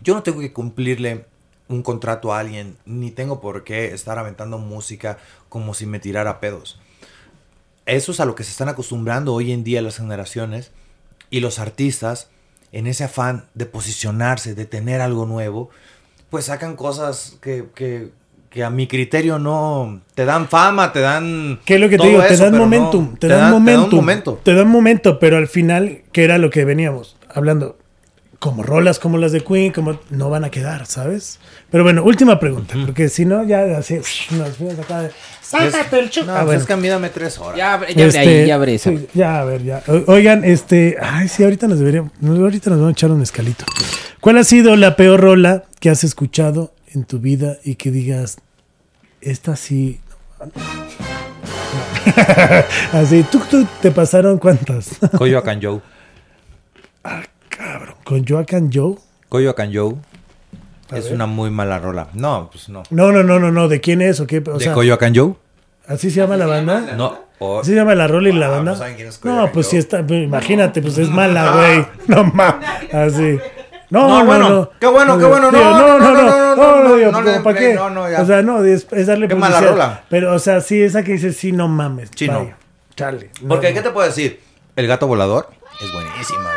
Yo 0.00 0.14
no 0.14 0.22
tengo 0.22 0.40
que 0.40 0.52
cumplirle 0.52 1.26
un 1.68 1.82
contrato 1.82 2.32
a 2.32 2.38
alguien, 2.38 2.76
ni 2.86 3.10
tengo 3.10 3.40
por 3.40 3.64
qué 3.64 3.92
estar 3.92 4.18
aventando 4.18 4.58
música 4.58 5.18
como 5.48 5.74
si 5.74 5.84
me 5.84 5.98
tirara 5.98 6.40
pedos. 6.40 6.80
Eso 7.86 8.12
es 8.12 8.20
a 8.20 8.24
lo 8.24 8.34
que 8.34 8.44
se 8.44 8.50
están 8.50 8.68
acostumbrando 8.68 9.32
hoy 9.32 9.52
en 9.52 9.64
día 9.64 9.80
las 9.82 9.96
generaciones 9.98 10.72
y 11.30 11.40
los 11.40 11.58
artistas, 11.58 12.28
en 12.72 12.86
ese 12.86 13.04
afán 13.04 13.46
de 13.54 13.66
posicionarse, 13.66 14.54
de 14.54 14.66
tener 14.66 15.00
algo 15.00 15.24
nuevo, 15.26 15.70
pues 16.30 16.46
sacan 16.46 16.76
cosas 16.76 17.36
que, 17.40 17.66
que- 17.74 18.10
que 18.50 18.64
a 18.64 18.70
mi 18.70 18.86
criterio 18.86 19.38
no 19.38 20.00
te 20.14 20.24
dan 20.24 20.48
fama, 20.48 20.92
te 20.92 21.00
dan... 21.00 21.60
¿Qué 21.66 21.74
es 21.74 21.80
lo 21.80 21.88
que 21.90 21.98
te 21.98 22.06
digo? 22.08 22.22
te 22.26 22.36
dan 22.38 22.52
no- 22.52 22.58
momentum, 22.58 23.16
te, 23.16 23.26
dan- 23.28 23.38
dan 23.40 23.50
te 23.50 23.52
momentum, 23.72 23.84
un 23.98 24.04
momento. 24.04 24.40
Te 24.42 24.54
dan 24.54 24.68
momento, 24.68 25.18
pero 25.18 25.36
al 25.36 25.46
final, 25.48 26.02
¿qué 26.12 26.24
era 26.24 26.38
lo 26.38 26.48
que 26.50 26.64
veníamos 26.64 27.16
hablando? 27.28 27.76
Como 28.46 28.62
rolas 28.62 28.98
como 29.00 29.18
las 29.18 29.32
de 29.32 29.40
Queen, 29.42 29.72
como 29.72 29.98
no 30.10 30.30
van 30.30 30.44
a 30.44 30.50
quedar, 30.50 30.86
¿sabes? 30.86 31.40
Pero 31.70 31.82
bueno, 31.82 32.04
última 32.04 32.38
pregunta, 32.38 32.74
porque 32.86 33.08
si 33.08 33.24
no, 33.24 33.42
ya 33.44 33.76
así 33.76 33.96
nos 34.30 34.56
fuimos 34.56 34.78
acá 34.78 35.02
de. 35.02 35.10
¡Sácate 35.42 35.98
el 35.98 36.10
chup! 36.10 36.26
No, 36.26 36.32
Ah, 36.32 36.36
pues 36.36 36.46
bueno. 36.46 36.60
es 36.60 36.66
que 36.66 36.72
a 36.72 36.76
mí 36.76 36.86
dame 36.88 37.08
tres 37.08 37.38
horas. 37.38 37.56
Ya, 37.58 37.74
abre- 37.74 37.92
ya 37.94 38.04
abre 38.04 38.06
Este, 38.06 38.18
ahí, 38.42 38.46
ya 38.46 38.54
abre 38.54 38.74
esa. 38.76 38.90
sí, 38.90 39.08
ya, 39.14 39.40
a 39.40 39.44
ver, 39.44 39.64
ya. 39.64 39.82
O- 39.88 40.12
Oigan, 40.12 40.44
este. 40.44 40.96
Ay, 41.02 41.26
sí, 41.28 41.42
ahorita 41.42 41.66
nos 41.66 41.80
deberíamos. 41.80 42.12
Ahorita 42.24 42.70
nos 42.70 42.78
vamos 42.78 42.90
a 42.90 42.92
echar 42.92 43.10
un 43.10 43.22
escalito. 43.22 43.64
¿Cuál 44.20 44.38
ha 44.38 44.44
sido 44.44 44.76
la 44.76 44.94
peor 44.94 45.20
rola 45.20 45.64
que 45.80 45.90
has 45.90 46.04
escuchado 46.04 46.72
en 46.94 47.04
tu 47.04 47.18
vida 47.18 47.56
y 47.64 47.74
que 47.74 47.90
digas, 47.90 48.36
esta 49.20 49.56
sí. 49.56 49.98
Así, 52.92 53.24
¿tú, 53.24 53.40
tú 53.50 53.66
te 53.82 53.90
pasaron 53.90 54.38
cuántas? 54.38 54.90
Coyoacán 55.18 55.60
Joe. 55.60 55.80
Cabrón, 57.56 57.94
con 58.04 58.26
Joaquin 58.26 58.70
Joe. 58.72 58.96
Coyoacán 59.28 59.72
Joe. 59.74 59.94
A 60.90 60.98
Es 60.98 61.04
ver. 61.06 61.14
una 61.14 61.26
muy 61.26 61.50
mala 61.50 61.78
rola. 61.78 62.08
No, 62.14 62.48
pues 62.52 62.68
no. 62.68 62.82
No, 62.90 63.10
no, 63.12 63.22
no, 63.22 63.38
no, 63.40 63.50
no. 63.50 63.68
¿De 63.68 63.80
quién 63.80 64.02
es 64.02 64.20
o 64.20 64.26
qué? 64.26 64.38
O 64.46 64.58
¿De 64.58 64.64
sea, 64.64 64.74
Joe? 64.74 65.34
¿Así 65.88 66.10
se 66.10 66.20
llama 66.20 66.36
la 66.36 66.46
banda? 66.46 66.80
No. 66.96 67.18
o- 67.38 67.60
¿Así 67.60 67.70
se 67.70 67.76
llama 67.76 67.94
la 67.94 68.06
rola 68.06 68.28
y 68.28 68.32
la 68.32 68.48
banda? 68.48 68.72
no 68.72 68.76
saben 68.76 68.96
quién 68.96 69.08
es 69.08 69.24
No, 69.24 69.50
pues 69.52 69.68
sí 69.68 69.76
está. 69.76 70.06
pues, 70.06 70.22
imagínate, 70.24 70.82
pues 70.82 70.98
es 70.98 71.08
mala, 71.10 71.52
güey. 71.52 71.86
No 72.08 72.24
mames. 72.24 72.94
Así. 72.94 73.38
No, 73.88 74.08
No, 74.08 74.18
no, 74.20 74.24
bueno, 74.26 74.48
no. 74.48 74.70
qué 74.80 74.86
bueno, 74.88 75.16
qué 75.18 75.24
bueno, 75.24 75.50
no, 75.52 75.58
no, 75.58 75.98
no, 75.98 75.98
no, 75.98 76.12
no, 76.14 76.56
no, 76.56 76.82
no, 76.88 76.96
digo, 76.96 77.12
no 77.12 77.18
como 77.18 77.30
den 77.30 77.42
¿para 77.44 77.58
qué? 77.58 77.74
no, 77.74 77.88
no, 77.90 78.10
ya. 78.10 78.20
O 78.20 78.26
sea, 78.26 78.42
no, 78.42 78.64
es, 78.64 78.84
es 78.90 79.06
darle 79.06 79.28
Qué 79.28 79.36
mala 79.36 79.60
rola. 79.60 80.02
Pero, 80.10 80.34
o 80.34 80.38
sea, 80.40 80.60
sí, 80.60 80.82
esa 80.82 81.04
que 81.04 81.12
dice 81.12 81.32
sí, 81.32 81.52
no 81.52 81.68
mames. 81.68 82.10
Sí, 82.16 82.26
no. 82.26 82.40
vaya, 82.40 82.56
Chale. 82.96 83.30
No, 83.42 83.48
Porque, 83.48 83.68
no. 83.68 83.74
¿qué 83.74 83.82
te 83.82 83.90
puedo 83.90 84.06
decir? 84.08 84.40
El 84.74 84.88
gato 84.88 85.06
volador 85.06 85.50
es 85.80 85.92
buenísima. 85.92 86.50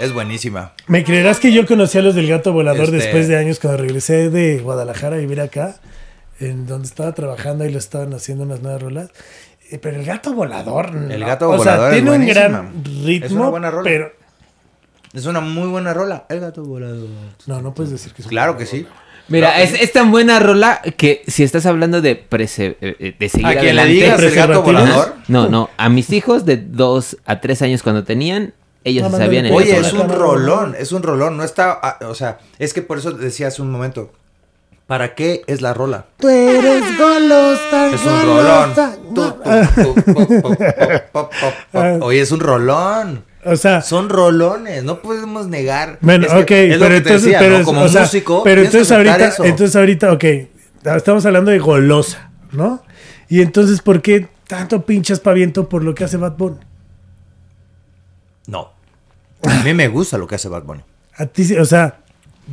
Es 0.00 0.12
buenísima. 0.12 0.72
¿Me 0.86 1.04
creerás 1.04 1.38
que 1.40 1.52
yo 1.52 1.66
conocí 1.66 1.98
a 1.98 2.02
los 2.02 2.14
del 2.14 2.26
gato 2.28 2.52
volador 2.52 2.84
Este- 2.84 2.96
después 2.96 3.28
de 3.28 3.36
años 3.36 3.58
cuando 3.60 3.78
regresé 3.82 4.30
de 4.30 4.58
Guadalajara 4.58 5.16
a 5.16 5.18
vivir 5.18 5.40
acá? 5.40 5.76
En 6.38 6.66
donde 6.66 6.86
estaba 6.88 7.12
trabajando 7.12 7.64
y 7.66 7.70
lo 7.72 7.78
estaban 7.78 8.14
haciendo 8.14 8.44
unas 8.44 8.62
nuevas 8.62 8.80
rolas. 8.82 9.10
Eh, 9.70 9.78
Pero 9.78 9.98
el 10.00 10.04
gato 10.06 10.32
volador. 10.32 10.90
El 11.10 11.22
gato 11.24 11.50
o 11.50 11.56
volador 11.56 11.64
sea, 11.64 11.88
es 11.88 11.94
tiene 11.94 12.10
un 12.10 12.16
buenísima. 12.16 12.48
gran 12.48 12.84
ritmo. 13.04 13.26
Es 13.26 13.32
una 13.32 13.48
buena 13.50 13.70
rola. 13.70 13.82
Pero. 13.84 14.12
Es 15.12 15.26
una 15.26 15.40
muy 15.40 15.68
buena 15.68 15.92
rola. 15.92 16.24
El 16.28 16.40
gato 16.40 16.64
volador. 16.64 17.08
No, 17.46 17.60
no 17.60 17.74
puedes 17.74 17.92
decir 17.92 18.12
que 18.14 18.22
es 18.22 18.28
Claro 18.28 18.56
que 18.56 18.64
sí. 18.66 18.86
Mira, 19.28 19.60
es, 19.60 19.74
es 19.74 19.92
tan 19.92 20.10
buena 20.10 20.40
rola 20.40 20.80
que 20.96 21.22
si 21.28 21.44
estás 21.44 21.64
hablando 21.66 22.00
de, 22.00 22.16
prese- 22.28 22.76
eh, 22.80 22.96
eh, 22.98 23.14
de 23.16 23.28
seguir 23.28 23.46
A 23.46 23.50
quien 23.60 23.76
le 23.76 23.82
adelante... 23.82 23.92
digas 23.92 24.22
el 24.22 24.34
gato 24.34 24.62
volador. 24.62 25.14
No, 25.28 25.48
no, 25.48 25.70
a 25.76 25.88
mis 25.88 26.10
hijos 26.10 26.44
de 26.46 26.56
2 26.56 27.18
a 27.26 27.40
3 27.40 27.62
años 27.62 27.82
cuando 27.84 28.02
tenían, 28.02 28.54
ellos 28.84 29.04
No, 29.04 29.10
se 29.10 29.24
sabían 29.24 29.46
el. 29.46 29.52
Oye, 29.52 29.76
es 29.78 29.92
un 29.92 30.08
rolón, 30.08 30.74
es 30.78 30.92
un 30.92 31.02
rolón. 31.02 31.36
No 31.36 31.44
está, 31.44 31.78
ah, 31.82 31.98
o 32.06 32.14
sea, 32.14 32.38
es 32.58 32.72
que 32.72 32.82
por 32.82 32.98
eso 32.98 33.12
decía 33.12 33.48
hace 33.48 33.62
un 33.62 33.70
momento. 33.70 34.12
¿Para 34.86 35.14
qué 35.14 35.42
es 35.46 35.60
la 35.62 35.72
rola? 35.72 36.06
Tú 36.18 36.28
eres 36.28 36.82
golosa. 36.98 37.90
Es 37.94 38.04
un 38.04 38.22
rolón. 38.22 38.72
Oye, 42.02 42.20
es 42.20 42.32
un 42.32 42.40
rolón. 42.40 43.24
O 43.44 43.56
sea, 43.56 43.82
Son 43.82 44.08
rolones, 44.08 44.82
no 44.84 45.00
podemos 45.00 45.46
negar. 45.46 45.98
Bueno, 46.00 46.26
Es 46.26 46.32
que 46.32 46.40
ok, 46.40 46.50
es 46.50 46.78
lo 46.78 46.86
pero 46.86 46.96
entonces, 46.96 47.22
decía, 47.22 47.38
pero, 47.38 47.58
¿no? 47.60 47.64
como 47.64 47.82
o 47.82 47.88
sea, 47.88 48.02
músico, 48.02 48.42
pero 48.42 48.62
entonces 48.62 48.92
ahorita, 48.92 49.28
eso. 49.28 49.44
entonces 49.44 49.76
ahorita, 49.76 50.12
ok, 50.12 50.24
estamos 50.96 51.24
hablando 51.24 51.50
de 51.50 51.58
golosa, 51.58 52.30
¿no? 52.52 52.82
Y 53.28 53.40
entonces, 53.40 53.80
¿por 53.80 54.02
qué 54.02 54.28
tanto 54.46 54.84
pinches 54.84 55.20
paviento 55.20 55.68
por 55.68 55.84
lo 55.84 55.94
que 55.94 56.04
hace 56.04 56.16
Bad 56.18 56.36
Bunny? 56.36 56.58
No. 58.46 58.72
A 59.42 59.62
mí 59.62 59.74
me 59.74 59.88
gusta 59.88 60.18
lo 60.18 60.26
que 60.26 60.34
hace 60.34 60.48
Bad 60.48 60.64
Bunny. 60.64 60.82
A 61.16 61.26
ti, 61.26 61.44
sí, 61.44 61.56
o 61.56 61.64
sea, 61.64 62.00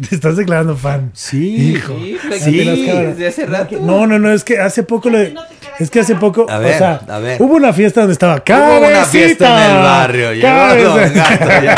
te 0.08 0.16
estás 0.16 0.38
declarando 0.38 0.76
fan. 0.76 1.12
Sí. 1.14 1.74
Hijo. 1.74 1.98
Sí, 2.40 2.58
desde 2.58 3.28
hace 3.28 3.46
rato. 3.46 3.80
No, 3.80 4.08
no, 4.08 4.20
no, 4.20 4.32
es 4.32 4.44
que 4.44 4.60
hace 4.60 4.84
poco 4.84 5.10
lo 5.10 5.18
de... 5.18 5.36
Es 5.80 5.90
que 5.92 6.00
hace 6.00 6.16
poco, 6.16 6.46
A 6.50 6.58
ver, 6.58 6.76
o 6.76 6.78
sea, 6.78 7.02
a 7.08 7.20
ver. 7.20 7.42
hubo 7.42 7.56
una 7.56 7.72
fiesta 7.74 8.02
donde 8.02 8.14
estaba 8.14 8.36
Hubo 8.36 8.44
cabecita. 8.44 8.88
una 8.98 9.06
fiesta 9.06 9.66
en 9.70 9.72
el 9.76 9.82
barrio. 9.84 10.34
Llegó 10.34 10.48
cabeza". 10.48 10.90
Don 10.90 11.14
Gato, 11.14 11.64
ya. 11.64 11.76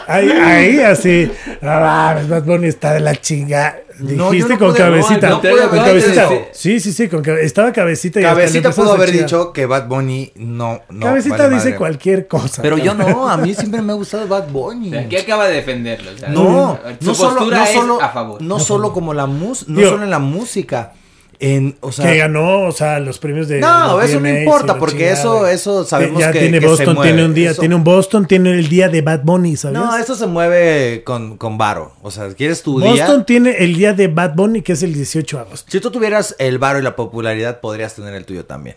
ahí, 0.08 0.30
ahí 0.30 0.80
así, 0.80 1.30
ah, 1.62 2.16
Bad 2.28 2.42
Bunny 2.44 2.68
está 2.68 2.92
de 2.94 3.00
la 3.00 3.14
chinga. 3.16 3.76
Dijiste 3.98 4.54
no 4.54 4.58
con 4.58 4.74
cabecita. 4.74 5.28
no, 5.28 5.40
con 5.42 5.78
cabecita. 5.78 6.28
Sí, 6.52 6.80
sí, 6.80 6.90
sí, 6.92 7.06
con 7.08 7.20
cabe- 7.22 7.44
estaba 7.44 7.70
cabecita 7.70 8.18
y 8.18 8.22
Cabecita 8.22 8.70
pudo 8.70 8.94
haber 8.94 9.12
dicho 9.12 9.52
que 9.52 9.66
Bad 9.66 9.88
Bunny 9.88 10.32
no. 10.36 10.80
no 10.88 11.06
cabecita 11.06 11.36
vale 11.36 11.50
dice 11.56 11.64
madre. 11.66 11.76
cualquier 11.76 12.26
cosa. 12.26 12.62
Pero 12.62 12.78
yo 12.78 12.94
no, 12.94 13.28
a 13.30 13.36
mí 13.36 13.52
siempre 13.54 13.82
me 13.82 13.92
ha 13.92 13.96
gustado 13.96 14.26
Bad 14.26 14.48
Bunny. 14.48 14.96
Aquí 14.96 15.16
acaba 15.18 15.46
de 15.48 15.56
defenderlo. 15.56 16.12
o 16.12 16.16
sea, 16.16 16.28
No, 16.30 16.78
su 16.98 17.06
no 17.06 17.14
solo, 17.14 17.30
postura 17.36 17.58
no 17.58 17.64
es 17.64 17.70
solo, 17.72 18.02
a 18.02 18.08
favor. 18.08 18.40
no 18.40 18.58
solo 18.58 18.92
como 18.94 19.12
la 19.12 19.26
mus, 19.26 19.68
no 19.68 19.86
solo 19.86 20.04
en 20.04 20.10
la 20.10 20.18
música, 20.18 20.92
en, 21.40 21.76
o 21.80 21.90
sea, 21.90 22.04
que 22.12 22.18
ganó, 22.18 22.64
o 22.64 22.72
sea, 22.72 23.00
los 23.00 23.18
premios 23.18 23.48
de. 23.48 23.60
No, 23.60 24.00
eso 24.02 24.20
no 24.20 24.28
importa, 24.28 24.78
porque 24.78 25.10
eso- 25.10 25.46
eso 25.46 25.84
sabemos 25.84 26.20
ya 26.20 26.30
que- 26.32 26.40
tiene 26.40 26.58
que 26.60 26.66
se 26.66 26.70
Boston, 26.70 26.94
mueve. 26.94 27.12
tiene 27.12 27.24
un 27.26 27.34
día, 27.34 27.50
Eso- 27.52 27.60
tiene 27.60 27.74
un 27.74 27.82
Boston, 27.84 28.26
tiene 28.26 28.50
el 28.52 28.68
día 28.68 28.88
de 28.90 29.00
Bad 29.02 29.20
Bunny, 29.24 29.56
¿sabes? 29.56 29.78
no, 29.78 29.96
eso 29.96 30.14
se 30.14 30.26
mueve 30.26 31.02
con, 31.04 31.36
con 31.38 31.56
varo. 31.58 31.94
O 32.02 32.10
sea, 32.10 32.28
¿quieres 32.34 32.62
tu 32.62 32.78
día? 32.80 32.90
Boston 32.90 33.24
tiene 33.24 33.56
el 33.58 33.74
día 33.74 33.92
de 33.94 34.08
Bad 34.08 34.34
Bunny, 34.34 34.62
que 34.62 34.72
es 34.74 34.82
el 34.82 34.92
18 34.92 35.38
de 35.38 35.42
agosto. 35.44 35.70
Si 35.72 35.80
tú 35.80 35.90
tuvieras 35.90 36.36
el 36.38 36.58
varo 36.58 36.78
y 36.78 36.82
la 36.82 36.94
popularidad, 36.94 37.60
podrías 37.60 37.94
tener 37.94 38.14
el 38.14 38.24
tuyo 38.26 38.44
también. 38.44 38.76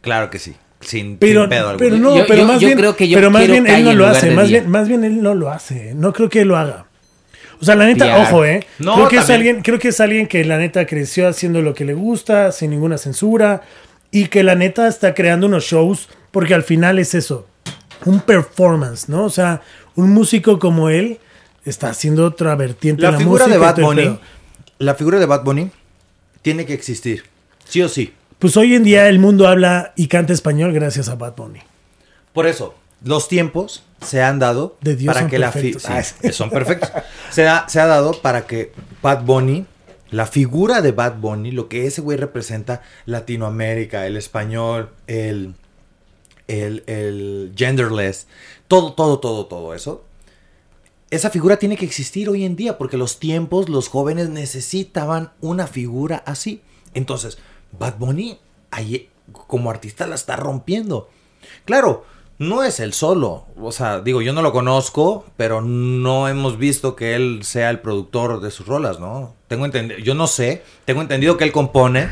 Claro 0.00 0.30
que 0.30 0.38
sí, 0.38 0.56
sin, 0.80 1.16
Pero, 1.18 1.42
sin 1.42 1.50
pedo 1.50 1.68
alguno. 1.68 1.78
pero 1.78 1.96
no, 1.98 2.16
Yo- 2.16 2.24
pero 2.26 2.40
yo- 2.40 2.46
más 2.48 2.60
yo 2.60 2.66
bien, 2.68 2.78
creo 2.78 2.96
que 2.96 3.08
yo 3.08 3.16
pero 3.18 3.30
más 3.30 3.40
quiero 3.44 3.52
bien 3.62 3.66
él 3.76 3.84
no 3.84 3.92
lo 3.94 4.06
hace, 4.06 4.30
más 4.32 4.48
bien, 4.48 4.68
más 4.70 4.88
bien 4.88 5.04
él 5.04 5.22
no 5.22 5.34
lo 5.34 5.50
hace. 5.50 5.94
No 5.94 6.12
creo 6.12 6.28
que 6.28 6.40
él 6.40 6.48
lo 6.48 6.56
haga. 6.56 6.86
O 7.62 7.64
sea, 7.64 7.76
la 7.76 7.86
neta, 7.86 8.18
ojo, 8.18 8.44
eh. 8.44 8.66
No, 8.80 8.96
creo 8.96 9.08
que 9.08 9.16
es 9.18 9.30
alguien, 9.30 9.62
creo 9.62 9.78
que 9.78 9.88
es 9.88 10.00
alguien 10.00 10.26
que 10.26 10.44
la 10.44 10.58
neta 10.58 10.84
creció 10.84 11.28
haciendo 11.28 11.62
lo 11.62 11.74
que 11.74 11.84
le 11.84 11.94
gusta, 11.94 12.50
sin 12.50 12.70
ninguna 12.70 12.98
censura, 12.98 13.62
y 14.10 14.26
que 14.26 14.42
la 14.42 14.56
neta 14.56 14.88
está 14.88 15.14
creando 15.14 15.46
unos 15.46 15.62
shows, 15.62 16.08
porque 16.32 16.54
al 16.54 16.64
final 16.64 16.98
es 16.98 17.14
eso, 17.14 17.46
un 18.04 18.20
performance, 18.20 19.08
¿no? 19.08 19.24
O 19.24 19.30
sea, 19.30 19.62
un 19.94 20.10
músico 20.10 20.58
como 20.58 20.88
él 20.88 21.20
está 21.64 21.90
haciendo 21.90 22.26
otra 22.26 22.56
vertiente 22.56 23.02
La 23.02 23.10
de 23.10 23.12
la 23.12 23.18
figura 23.18 23.46
música 23.46 23.54
de 23.54 23.64
Bad 23.64 23.80
Bunny, 23.80 24.18
la 24.78 24.94
figura 24.96 25.20
de 25.20 25.26
Bad 25.26 25.44
Bunny 25.44 25.70
tiene 26.42 26.66
que 26.66 26.74
existir, 26.74 27.22
sí 27.64 27.80
o 27.80 27.88
sí. 27.88 28.12
Pues 28.40 28.56
hoy 28.56 28.74
en 28.74 28.82
día 28.82 29.08
el 29.08 29.20
mundo 29.20 29.46
habla 29.46 29.92
y 29.94 30.08
canta 30.08 30.32
español 30.32 30.72
gracias 30.72 31.08
a 31.08 31.14
Bad 31.14 31.36
Bunny. 31.36 31.60
Por 32.32 32.48
eso, 32.48 32.74
los 33.04 33.28
tiempos 33.28 33.84
se 34.02 34.22
han 34.22 34.38
dado 34.38 34.76
De 34.80 34.96
Dios 34.96 35.12
para 35.12 35.20
son 35.20 35.30
que 35.30 35.38
la 35.38 35.50
perfectos. 35.50 35.86
Ah, 35.86 36.02
son 36.32 36.50
perfectos. 36.50 36.90
Se 37.30 37.46
ha, 37.48 37.68
se 37.68 37.80
ha 37.80 37.86
dado 37.86 38.12
para 38.20 38.46
que 38.46 38.72
Bad 39.02 39.24
Bunny, 39.24 39.66
la 40.10 40.26
figura 40.26 40.82
de 40.82 40.92
Bad 40.92 41.16
Bunny, 41.16 41.50
lo 41.50 41.68
que 41.68 41.86
ese 41.86 42.00
güey 42.00 42.18
representa, 42.18 42.82
Latinoamérica, 43.06 44.06
el 44.06 44.16
español, 44.16 44.90
el, 45.06 45.54
el, 46.48 46.84
el 46.86 47.52
genderless, 47.56 48.26
todo, 48.68 48.92
todo, 48.94 49.18
todo, 49.20 49.46
todo 49.46 49.74
eso. 49.74 50.04
Esa 51.10 51.30
figura 51.30 51.58
tiene 51.58 51.76
que 51.76 51.84
existir 51.84 52.28
hoy 52.28 52.44
en 52.44 52.56
día 52.56 52.78
porque 52.78 52.96
los 52.96 53.18
tiempos, 53.18 53.68
los 53.68 53.88
jóvenes 53.88 54.30
necesitaban 54.30 55.32
una 55.40 55.66
figura 55.66 56.22
así. 56.26 56.62
Entonces, 56.94 57.38
Bad 57.78 57.98
Bunny 57.98 58.38
ahí, 58.70 59.10
como 59.30 59.70
artista 59.70 60.06
la 60.06 60.14
está 60.14 60.36
rompiendo. 60.36 61.10
Claro, 61.64 62.04
no 62.42 62.62
es 62.62 62.80
el 62.80 62.92
solo. 62.92 63.46
O 63.60 63.72
sea, 63.72 64.00
digo, 64.00 64.20
yo 64.22 64.32
no 64.32 64.42
lo 64.42 64.52
conozco, 64.52 65.24
pero 65.36 65.60
no 65.62 66.28
hemos 66.28 66.58
visto 66.58 66.96
que 66.96 67.14
él 67.14 67.40
sea 67.42 67.70
el 67.70 67.80
productor 67.80 68.40
de 68.40 68.50
sus 68.50 68.66
rolas, 68.66 68.98
¿no? 69.00 69.34
Tengo 69.48 69.64
entendido, 69.64 70.00
yo 70.00 70.14
no 70.14 70.26
sé, 70.26 70.62
tengo 70.84 71.00
entendido 71.02 71.36
que 71.36 71.44
él 71.44 71.52
compone, 71.52 72.10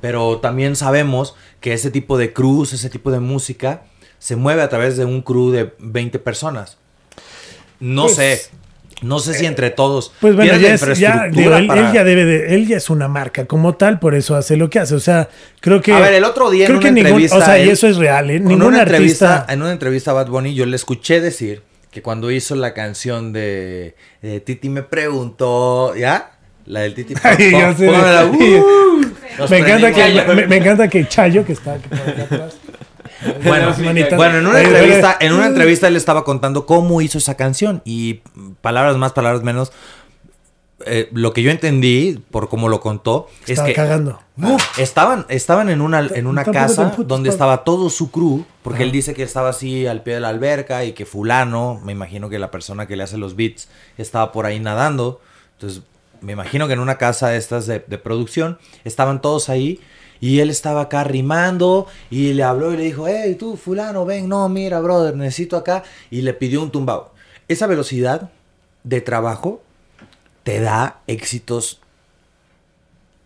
pero 0.00 0.38
también 0.38 0.76
sabemos 0.76 1.34
que 1.60 1.72
ese 1.72 1.90
tipo 1.90 2.16
de 2.18 2.32
cruz, 2.32 2.72
ese 2.72 2.90
tipo 2.90 3.10
de 3.10 3.20
música, 3.20 3.84
se 4.18 4.36
mueve 4.36 4.62
a 4.62 4.68
través 4.68 4.96
de 4.96 5.04
un 5.04 5.22
crew 5.22 5.50
de 5.50 5.74
20 5.78 6.18
personas. 6.18 6.78
No 7.80 8.04
Pues, 8.04 8.14
sé. 8.16 8.42
No 9.04 9.18
sé 9.18 9.34
si 9.34 9.46
entre 9.46 9.70
todos. 9.70 10.12
Pues 10.20 10.34
bueno, 10.34 10.56
ya 10.56 10.74
es, 10.74 10.98
ya, 10.98 11.26
digo, 11.30 11.54
él, 11.54 11.66
para- 11.66 11.88
él 11.88 11.92
ya 11.94 12.04
debe 12.04 12.24
de, 12.24 12.54
él 12.54 12.66
ya 12.66 12.76
es 12.78 12.88
una 12.90 13.06
marca 13.06 13.44
como 13.46 13.74
tal, 13.74 13.98
por 13.98 14.14
eso 14.14 14.34
hace 14.34 14.56
lo 14.56 14.70
que 14.70 14.78
hace. 14.78 14.94
O 14.94 15.00
sea, 15.00 15.28
creo 15.60 15.80
que. 15.80 15.92
A 15.92 16.00
ver, 16.00 16.14
el 16.14 16.24
otro 16.24 16.50
día 16.50 16.64
en 16.64 16.68
creo 16.68 16.78
una 16.78 16.88
que 16.88 16.92
ningún- 16.92 17.06
entrevista, 17.10 17.36
O 17.36 17.42
sea, 17.44 17.58
y 17.62 17.68
eso 17.68 17.86
es 17.86 17.96
real, 17.96 18.30
¿eh? 18.30 18.36
En 18.36 18.44
Ningún 18.44 18.68
una, 18.68 18.82
artista. 18.82 19.46
en 19.48 19.62
una 19.62 19.72
entrevista 19.72 20.10
a 20.12 20.14
Bad 20.14 20.28
Bunny 20.28 20.54
yo 20.54 20.66
le 20.66 20.76
escuché 20.76 21.20
decir 21.20 21.62
que 21.90 22.02
cuando 22.02 22.30
hizo 22.30 22.54
la 22.56 22.74
canción 22.74 23.32
de, 23.32 23.94
de 24.22 24.40
Titi 24.40 24.68
me 24.68 24.82
preguntó, 24.82 25.94
¿ya? 25.94 26.32
La 26.66 26.80
del 26.80 26.94
Titi. 26.94 27.14
Ay, 27.22 27.52
póngamela, 27.52 28.24
uh, 28.26 28.36
me, 29.50 29.58
encanta 29.58 29.92
que, 29.92 30.24
me, 30.34 30.46
me 30.46 30.56
encanta 30.56 30.88
que 30.88 31.06
Chayo, 31.06 31.44
que 31.44 31.52
está 31.52 31.74
aquí 31.74 31.88
por 31.88 31.98
acá 32.00 32.22
atrás. 32.22 32.56
Bueno, 33.44 33.74
bueno, 34.16 34.38
en 34.38 34.46
una 34.46 34.60
entrevista, 34.60 35.16
en 35.20 35.32
una 35.32 35.46
entrevista 35.46 35.88
él 35.88 35.96
estaba 35.96 36.24
contando 36.24 36.66
cómo 36.66 37.00
hizo 37.00 37.18
esa 37.18 37.36
canción 37.36 37.82
y 37.84 38.20
palabras 38.60 38.96
más, 38.96 39.12
palabras 39.12 39.42
menos. 39.42 39.72
eh, 40.86 41.08
lo 41.12 41.32
que 41.32 41.42
yo 41.42 41.50
entendí 41.50 42.20
por 42.30 42.48
cómo 42.48 42.68
lo 42.68 42.80
contó 42.80 43.28
Estaba 43.46 43.68
es 43.68 43.72
que 43.72 43.76
cagando. 43.76 44.20
Uh, 44.36 44.58
estaban, 44.76 45.24
estaban 45.28 45.70
en 45.70 45.80
una, 45.80 46.00
en 46.00 46.26
una 46.26 46.44
casa 46.44 46.94
donde 46.98 47.30
estaba 47.30 47.64
todo 47.64 47.88
su 47.88 48.10
crew, 48.10 48.44
porque 48.62 48.82
él 48.82 48.92
dice 48.92 49.14
que 49.14 49.22
estaba 49.22 49.50
así 49.50 49.86
al 49.86 50.02
pie 50.02 50.14
de 50.14 50.20
la 50.20 50.28
alberca 50.28 50.84
y 50.84 50.92
que 50.92 51.06
fulano, 51.06 51.80
me 51.84 51.92
imagino 51.92 52.28
que 52.28 52.38
la 52.38 52.50
persona 52.50 52.86
que 52.86 52.96
le 52.96 53.04
hace 53.04 53.16
los 53.16 53.36
beats 53.36 53.68
estaba 53.96 54.32
por 54.32 54.44
ahí 54.46 54.58
nadando. 54.60 55.20
Entonces, 55.52 55.82
me 56.20 56.32
imagino 56.32 56.66
que 56.66 56.72
en 56.72 56.80
una 56.80 56.98
casa 56.98 57.28
de 57.28 57.36
estas 57.36 57.66
de, 57.66 57.84
de 57.86 57.98
producción 57.98 58.58
estaban 58.84 59.20
todos 59.22 59.48
ahí 59.48 59.80
y 60.26 60.40
él 60.40 60.48
estaba 60.48 60.80
acá 60.82 61.04
rimando 61.04 61.86
y 62.10 62.32
le 62.32 62.42
habló 62.44 62.72
y 62.72 62.78
le 62.78 62.84
dijo, 62.84 63.06
hey, 63.06 63.34
tú 63.38 63.56
fulano, 63.58 64.06
ven, 64.06 64.26
no, 64.26 64.48
mira, 64.48 64.80
brother, 64.80 65.14
necesito 65.14 65.56
acá. 65.58 65.82
Y 66.10 66.22
le 66.22 66.32
pidió 66.32 66.62
un 66.62 66.70
tumbao. 66.70 67.12
Esa 67.46 67.66
velocidad 67.66 68.30
de 68.84 69.00
trabajo 69.02 69.62
te 70.42 70.60
da 70.60 71.00
éxitos 71.06 71.80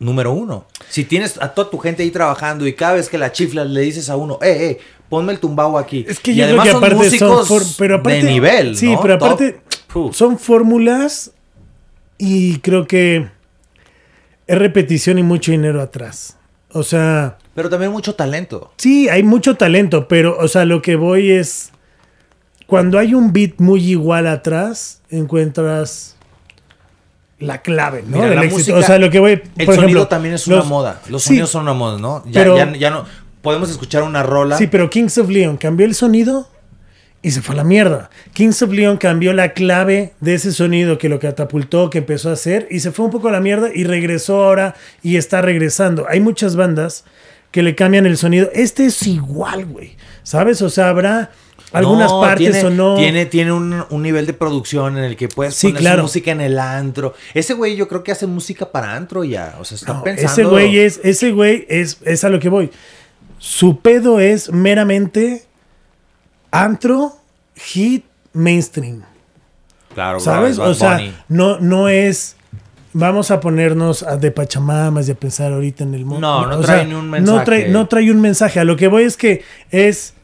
número 0.01 0.32
uno. 0.32 0.64
Si 0.88 1.05
tienes 1.05 1.40
a 1.40 1.55
toda 1.55 1.70
tu 1.70 1.78
gente 1.78 2.03
ahí 2.03 2.11
trabajando 2.11 2.66
y 2.66 2.72
cada 2.74 2.94
vez 2.94 3.09
que 3.09 3.18
la 3.18 3.30
chiflas 3.30 3.68
le 3.68 3.80
dices 3.82 4.11
a 4.11 4.16
uno, 4.16 4.38
eh, 4.42 4.70
eh, 4.70 4.78
ponme 5.09 5.32
el 5.32 5.38
tumbao 5.40 5.78
aquí. 5.78 6.05
Es 6.09 6.18
que 6.20 6.32
y 6.32 6.36
yo 6.36 6.46
creo 6.46 6.61
además 6.61 6.66
que 6.66 6.72
son 6.72 6.84
aparte 6.84 7.18
son, 7.18 7.28
músicos 7.28 7.49
for- 7.49 7.76
pero 7.78 7.94
aparte, 7.96 8.22
de 8.24 8.30
nivel, 8.32 8.76
Sí, 8.76 8.92
¿no? 8.92 9.01
pero 9.01 9.14
aparte 9.14 9.61
son 10.12 10.38
fórmulas 10.38 11.30
y 12.18 12.59
creo 12.59 12.86
que 12.86 13.28
es 14.49 14.59
repetición 14.59 15.18
y 15.18 15.22
mucho 15.22 15.51
dinero 15.53 15.80
atrás. 15.82 16.34
O 16.72 16.82
sea, 16.82 17.38
Pero 17.54 17.68
también 17.70 17.90
mucho 17.92 18.14
talento. 18.14 18.72
sí, 18.76 19.08
hay 19.08 19.22
mucho 19.22 19.56
talento, 19.56 20.06
pero, 20.08 20.36
o 20.38 20.48
sea, 20.48 20.64
lo 20.64 20.82
que 20.82 20.96
voy 20.96 21.30
es 21.30 21.72
cuando 22.66 22.98
hay 22.98 23.14
un 23.14 23.32
beat 23.32 23.54
muy 23.58 23.82
igual 23.90 24.26
atrás, 24.26 25.00
encuentras 25.10 26.16
la 27.38 27.62
clave, 27.62 28.02
¿no? 28.06 28.16
Mira, 28.18 28.34
la 28.34 28.42
música- 28.44 28.76
o 28.76 28.82
sea, 28.82 28.98
lo 28.98 29.10
que 29.10 29.18
voy, 29.20 29.32
El 29.32 29.40
por 29.66 29.74
sonido 29.76 29.82
ejemplo, 29.82 30.08
también 30.08 30.34
es 30.34 30.46
una 30.46 30.56
los- 30.56 30.66
moda. 30.66 31.00
Los 31.08 31.22
sí, 31.22 31.28
sonidos 31.28 31.50
son 31.50 31.62
una 31.62 31.72
moda, 31.72 31.98
¿no? 31.98 32.22
Ya, 32.26 32.42
pero- 32.42 32.56
ya, 32.56 32.72
ya 32.76 32.90
no. 32.90 33.04
Podemos 33.42 33.70
escuchar 33.70 34.02
una 34.02 34.22
rola. 34.24 34.58
Sí, 34.58 34.66
pero 34.66 34.90
Kings 34.90 35.16
of 35.18 35.28
Leon 35.30 35.56
cambió 35.56 35.86
el 35.86 35.94
sonido 35.94 36.48
y 37.22 37.30
se 37.32 37.42
fue 37.42 37.54
a 37.54 37.58
la 37.58 37.64
mierda. 37.64 38.10
Kings 38.32 38.62
of 38.62 38.70
Leon 38.72 38.96
cambió 38.96 39.32
la 39.32 39.52
clave 39.52 40.12
de 40.20 40.34
ese 40.34 40.52
sonido 40.52 40.98
que 40.98 41.08
lo 41.08 41.18
catapultó, 41.18 41.90
que 41.90 41.98
empezó 41.98 42.30
a 42.30 42.34
hacer 42.34 42.68
y 42.70 42.80
se 42.80 42.92
fue 42.92 43.06
un 43.06 43.10
poco 43.10 43.28
a 43.28 43.32
la 43.32 43.40
mierda 43.40 43.70
y 43.74 43.84
regresó 43.84 44.44
ahora 44.44 44.74
y 45.02 45.16
está 45.16 45.42
regresando. 45.42 46.06
Hay 46.08 46.20
muchas 46.20 46.54
bandas 46.56 47.04
que 47.50 47.62
le 47.62 47.74
cambian 47.74 48.06
el 48.06 48.16
sonido. 48.16 48.50
Este 48.54 48.86
es 48.86 49.04
igual, 49.06 49.66
güey. 49.66 49.96
¿Sabes? 50.22 50.62
O 50.62 50.70
sea, 50.70 50.90
habrá 50.90 51.30
algunas 51.72 52.10
No, 52.10 52.20
partes 52.20 52.52
tiene, 52.52 52.66
o 52.66 52.70
no. 52.70 52.96
Tiene, 52.96 53.26
tiene 53.26 53.52
un, 53.52 53.84
un 53.90 54.02
nivel 54.02 54.24
de 54.26 54.32
producción 54.34 54.96
en 54.96 55.04
el 55.04 55.16
que 55.16 55.28
puedes 55.28 55.54
Sí, 55.54 55.68
poner 55.68 55.78
su 55.78 55.82
claro. 55.82 56.02
música 56.02 56.30
en 56.30 56.40
el 56.40 56.58
antro. 56.58 57.14
Ese 57.34 57.54
güey 57.54 57.74
yo 57.74 57.88
creo 57.88 58.04
que 58.04 58.12
hace 58.12 58.26
música 58.28 58.70
para 58.70 58.94
antro 58.94 59.24
ya. 59.24 59.56
O 59.58 59.64
sea, 59.64 59.74
está 59.76 59.94
No, 59.94 60.04
pensando. 60.04 60.30
ese 60.32 60.44
güey 60.44 60.78
es, 60.78 61.00
ese 61.02 61.32
güey 61.32 61.66
es, 61.68 61.98
es 62.04 62.22
a 62.22 62.28
lo 62.28 62.38
que 62.38 62.48
voy. 62.48 62.70
Su 63.38 63.80
pedo 63.80 64.20
es 64.20 64.53
meramente 64.53 65.45
antro, 66.50 67.16
hit, 67.54 68.04
mainstream. 68.33 69.03
Claro, 69.95 70.20
¿Sabes? 70.20 70.57
bro, 70.58 70.70
O 70.70 70.75
sea, 70.75 71.00
no, 71.29 71.58
no 71.61 71.88
es. 71.88 72.37
Vamos 72.92 73.30
a 73.30 73.41
ponernos 73.41 74.03
a 74.03 74.16
de 74.16 74.30
pachamamas 74.30 75.08
y 75.08 75.12
a 75.12 75.14
pensar 75.14 75.53
ahorita 75.53 75.84
en 75.84 75.95
el 75.95 76.04
mundo. 76.04 76.20
No, 76.20 76.46
no 76.46 76.58
O 76.58 76.61
trae 76.61 76.79
sea, 76.79 76.84
ni 76.87 76.95
un 76.95 77.07
No 77.07 77.11
mensaje. 77.11 77.45
trae, 77.45 77.68
no 77.68 77.87
trae 77.87 78.11
un 78.11 78.20
mensaje. 78.20 78.61
A 78.61 78.64
lo 78.64 78.76
que 78.76 78.88
voy 78.88 79.03
es 79.04 79.16
que 79.16 79.42
es. 79.70 80.14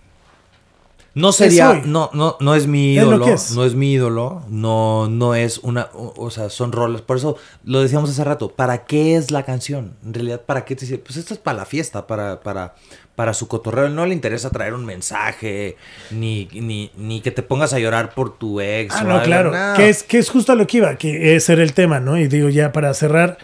No 1.17 1.31
sería, 1.31 1.71
hoy. 1.71 1.83
no, 1.85 2.11
no, 2.13 2.37
no 2.41 2.57
es 2.57 2.67
mi 2.67 2.99
Es 2.99 3.05
lo 3.05 3.11
ídolo, 3.17 3.27
es. 3.33 3.53
no 3.53 3.65
es 3.65 3.77
mi 3.77 3.93
ídolo, 3.93 4.43
no, 4.49 5.09
no 5.09 5.37
es 5.37 5.59
una, 5.59 5.89
o, 5.95 6.13
o 6.17 6.31
sea, 6.31 6.51
son 6.51 6.73
roles. 6.73 7.03
Por 7.03 7.19
eso 7.19 7.37
lo 7.63 7.81
decíamos 7.83 8.11
hace 8.11 8.25
rato, 8.25 8.49
¿para 8.51 8.85
qué 8.85 9.15
es 9.15 9.31
la 9.31 9.45
canción? 9.45 9.95
En 10.05 10.13
realidad, 10.13 10.41
¿para 10.45 10.65
qué 10.65 10.75
te 10.75 10.87
sirve? 10.87 10.99
Pues 11.05 11.17
esto 11.17 11.33
es 11.33 11.39
para 11.39 11.59
la 11.59 11.67
fiesta, 11.67 12.09
para, 12.09 12.41
para, 12.41 12.75
para 13.17 13.35
su 13.35 13.47
cotorreo. 13.49 13.89
No 13.89 14.07
le 14.07 14.15
interesa 14.15 14.51
traer 14.51 14.75
un 14.75 14.85
mensaje, 14.85 15.77
ni, 16.11 16.49
ni, 16.53 16.91
ni 16.97 17.21
que 17.21 17.31
te 17.31 17.43
pongas 17.43 17.73
a 17.73 17.79
llorar 17.79 18.15
por 18.15 18.37
tu 18.39 18.61
ex. 18.61 18.95
Ah, 18.95 19.05
no, 19.05 19.13
algo, 19.15 19.25
claro. 19.25 19.53
no. 19.53 19.75
Que 19.77 19.89
es, 19.89 20.03
que 20.03 20.19
es 20.19 20.29
justo 20.31 20.53
a 20.53 20.55
lo 20.57 20.67
que 20.67 20.79
iba, 20.79 20.97
que 20.97 21.37
ese 21.37 21.53
era 21.53 21.63
el 21.63 21.75
tema, 21.75 22.01
¿no? 22.01 22.19
Y 22.19 22.27
digo, 22.29 22.49
ya 22.49 22.73
para 22.73 22.93
cerrar. 22.95 23.39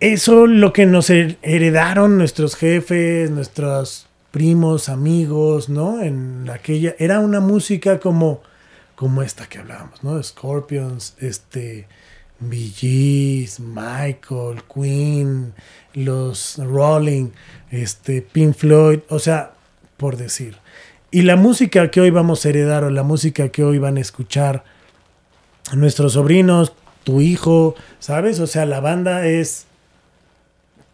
eso 0.00 0.46
lo 0.46 0.72
que 0.72 0.86
nos 0.86 1.10
her- 1.10 1.36
heredaron 1.42 2.18
nuestros 2.18 2.56
jefes, 2.56 3.30
nuestros 3.30 4.06
primos, 4.32 4.88
amigos, 4.88 5.68
¿no? 5.68 6.02
En 6.02 6.48
aquella 6.50 6.94
era 6.98 7.20
una 7.20 7.40
música 7.40 8.00
como 8.00 8.42
como 8.94 9.22
esta 9.22 9.46
que 9.48 9.58
hablábamos, 9.58 10.02
¿no? 10.04 10.22
Scorpions, 10.22 11.16
este 11.18 11.86
Gees, 12.50 13.60
Michael, 13.60 14.62
Queen, 14.72 15.54
los 15.94 16.58
Rolling, 16.58 17.28
este 17.70 18.22
Pink 18.22 18.54
Floyd, 18.54 19.00
o 19.08 19.18
sea, 19.18 19.52
por 19.96 20.16
decir. 20.16 20.56
Y 21.10 21.22
la 21.22 21.36
música 21.36 21.90
que 21.90 22.00
hoy 22.00 22.10
vamos 22.10 22.44
a 22.44 22.48
heredar 22.48 22.84
o 22.84 22.90
la 22.90 23.02
música 23.02 23.50
que 23.50 23.62
hoy 23.64 23.78
van 23.78 23.96
a 23.98 24.00
escuchar 24.00 24.64
nuestros 25.74 26.14
sobrinos, 26.14 26.72
tu 27.04 27.20
hijo, 27.20 27.74
¿sabes? 27.98 28.40
O 28.40 28.46
sea, 28.46 28.64
la 28.66 28.80
banda 28.80 29.26
es 29.26 29.66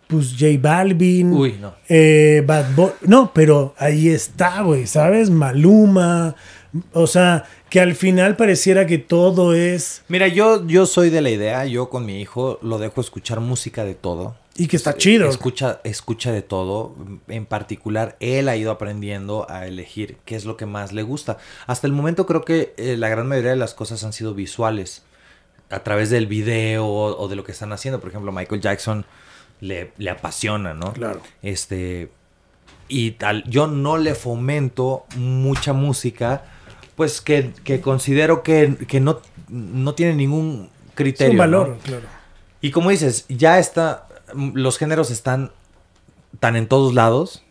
pues 0.07 0.33
J 0.39 0.47
Balvin, 0.59 1.33
Uy, 1.35 1.57
no. 1.61 1.75
eh, 1.89 2.43
Bad 2.47 2.75
Bo- 2.75 2.95
no, 3.03 3.33
pero 3.35 3.75
ahí 3.79 4.09
está, 4.09 4.62
güey, 4.62 4.87
¿sabes? 4.87 5.29
Maluma, 5.29 6.35
o 6.95 7.07
sea, 7.07 7.45
que 7.69 7.79
al 7.81 7.95
final 7.95 8.35
pareciera 8.37 8.87
que 8.87 8.97
todo 8.97 9.53
es 9.55 10.03
Mira, 10.09 10.27
yo, 10.29 10.66
yo 10.66 10.87
soy 10.87 11.11
de 11.11 11.20
la 11.20 11.29
idea, 11.29 11.66
yo 11.66 11.91
con 11.91 12.07
mi 12.07 12.20
hijo 12.23 12.59
lo 12.62 12.79
dejo 12.79 13.03
escuchar 13.03 13.41
música 13.41 13.85
de 13.85 13.95
todo. 13.95 14.35
Y 14.59 14.66
que 14.66 14.76
está 14.76 14.97
chido. 14.97 15.28
Escucha, 15.30 15.80
escucha 15.85 16.32
de 16.32 16.43
todo. 16.43 16.94
En 17.28 17.47
particular, 17.47 18.16
él 18.20 18.48
ha 18.48 18.56
ido 18.56 18.70
aprendiendo 18.72 19.47
a 19.48 19.66
elegir 19.66 20.18
qué 20.24 20.35
es 20.36 20.44
lo 20.44 20.56
que 20.56 20.66
más 20.66 20.93
le 20.93 21.02
gusta. 21.05 21.39
Hasta 21.66 21.86
el 21.86 21.93
momento 21.94 22.26
creo 22.26 22.44
que 22.44 22.74
eh, 22.76 22.97
la 22.98 23.09
gran 23.09 23.26
mayoría 23.28 23.51
de 23.52 23.56
las 23.56 23.72
cosas 23.72 24.05
han 24.05 24.12
sido 24.12 24.35
visuales. 24.35 25.02
A 25.70 25.80
través 25.80 26.10
del 26.10 26.26
video 26.26 26.86
o, 26.86 27.16
o 27.18 27.28
de 27.28 27.36
lo 27.36 27.44
que 27.44 27.52
están 27.52 27.72
haciendo. 27.72 28.01
Por 28.01 28.09
ejemplo, 28.10 28.32
Michael 28.32 28.60
Jackson 28.60 29.06
le, 29.60 29.93
le 29.98 30.10
apasiona, 30.10 30.74
¿no? 30.74 30.93
Claro. 30.93 31.20
Este. 31.43 32.10
Y 32.89 33.12
tal, 33.12 33.44
yo 33.47 33.66
no 33.66 33.98
le 33.98 34.14
fomento 34.14 35.05
mucha 35.16 35.74
música, 35.74 36.44
pues 36.97 37.20
que, 37.20 37.52
que 37.64 37.82
considero 37.82 38.43
que, 38.43 38.76
que 38.89 38.98
no, 38.98 39.20
no 39.48 39.94
tiene 39.94 40.14
ningún 40.14 40.70
Es 40.89 40.94
criterio. 40.94 41.32
un 41.32 41.36
¿no? 41.36 41.43
valor, 41.43 41.78
claro. 41.85 42.06
Y 42.62 42.70
como 42.70 42.89
dices, 42.89 43.26
ya 43.28 43.59
está, 43.59 44.07
los 44.35 44.79
géneros 44.79 45.11
están 45.11 45.53
tan 46.41 46.57
en 46.57 46.69
todos 46.69 46.95
lados. 46.95 47.43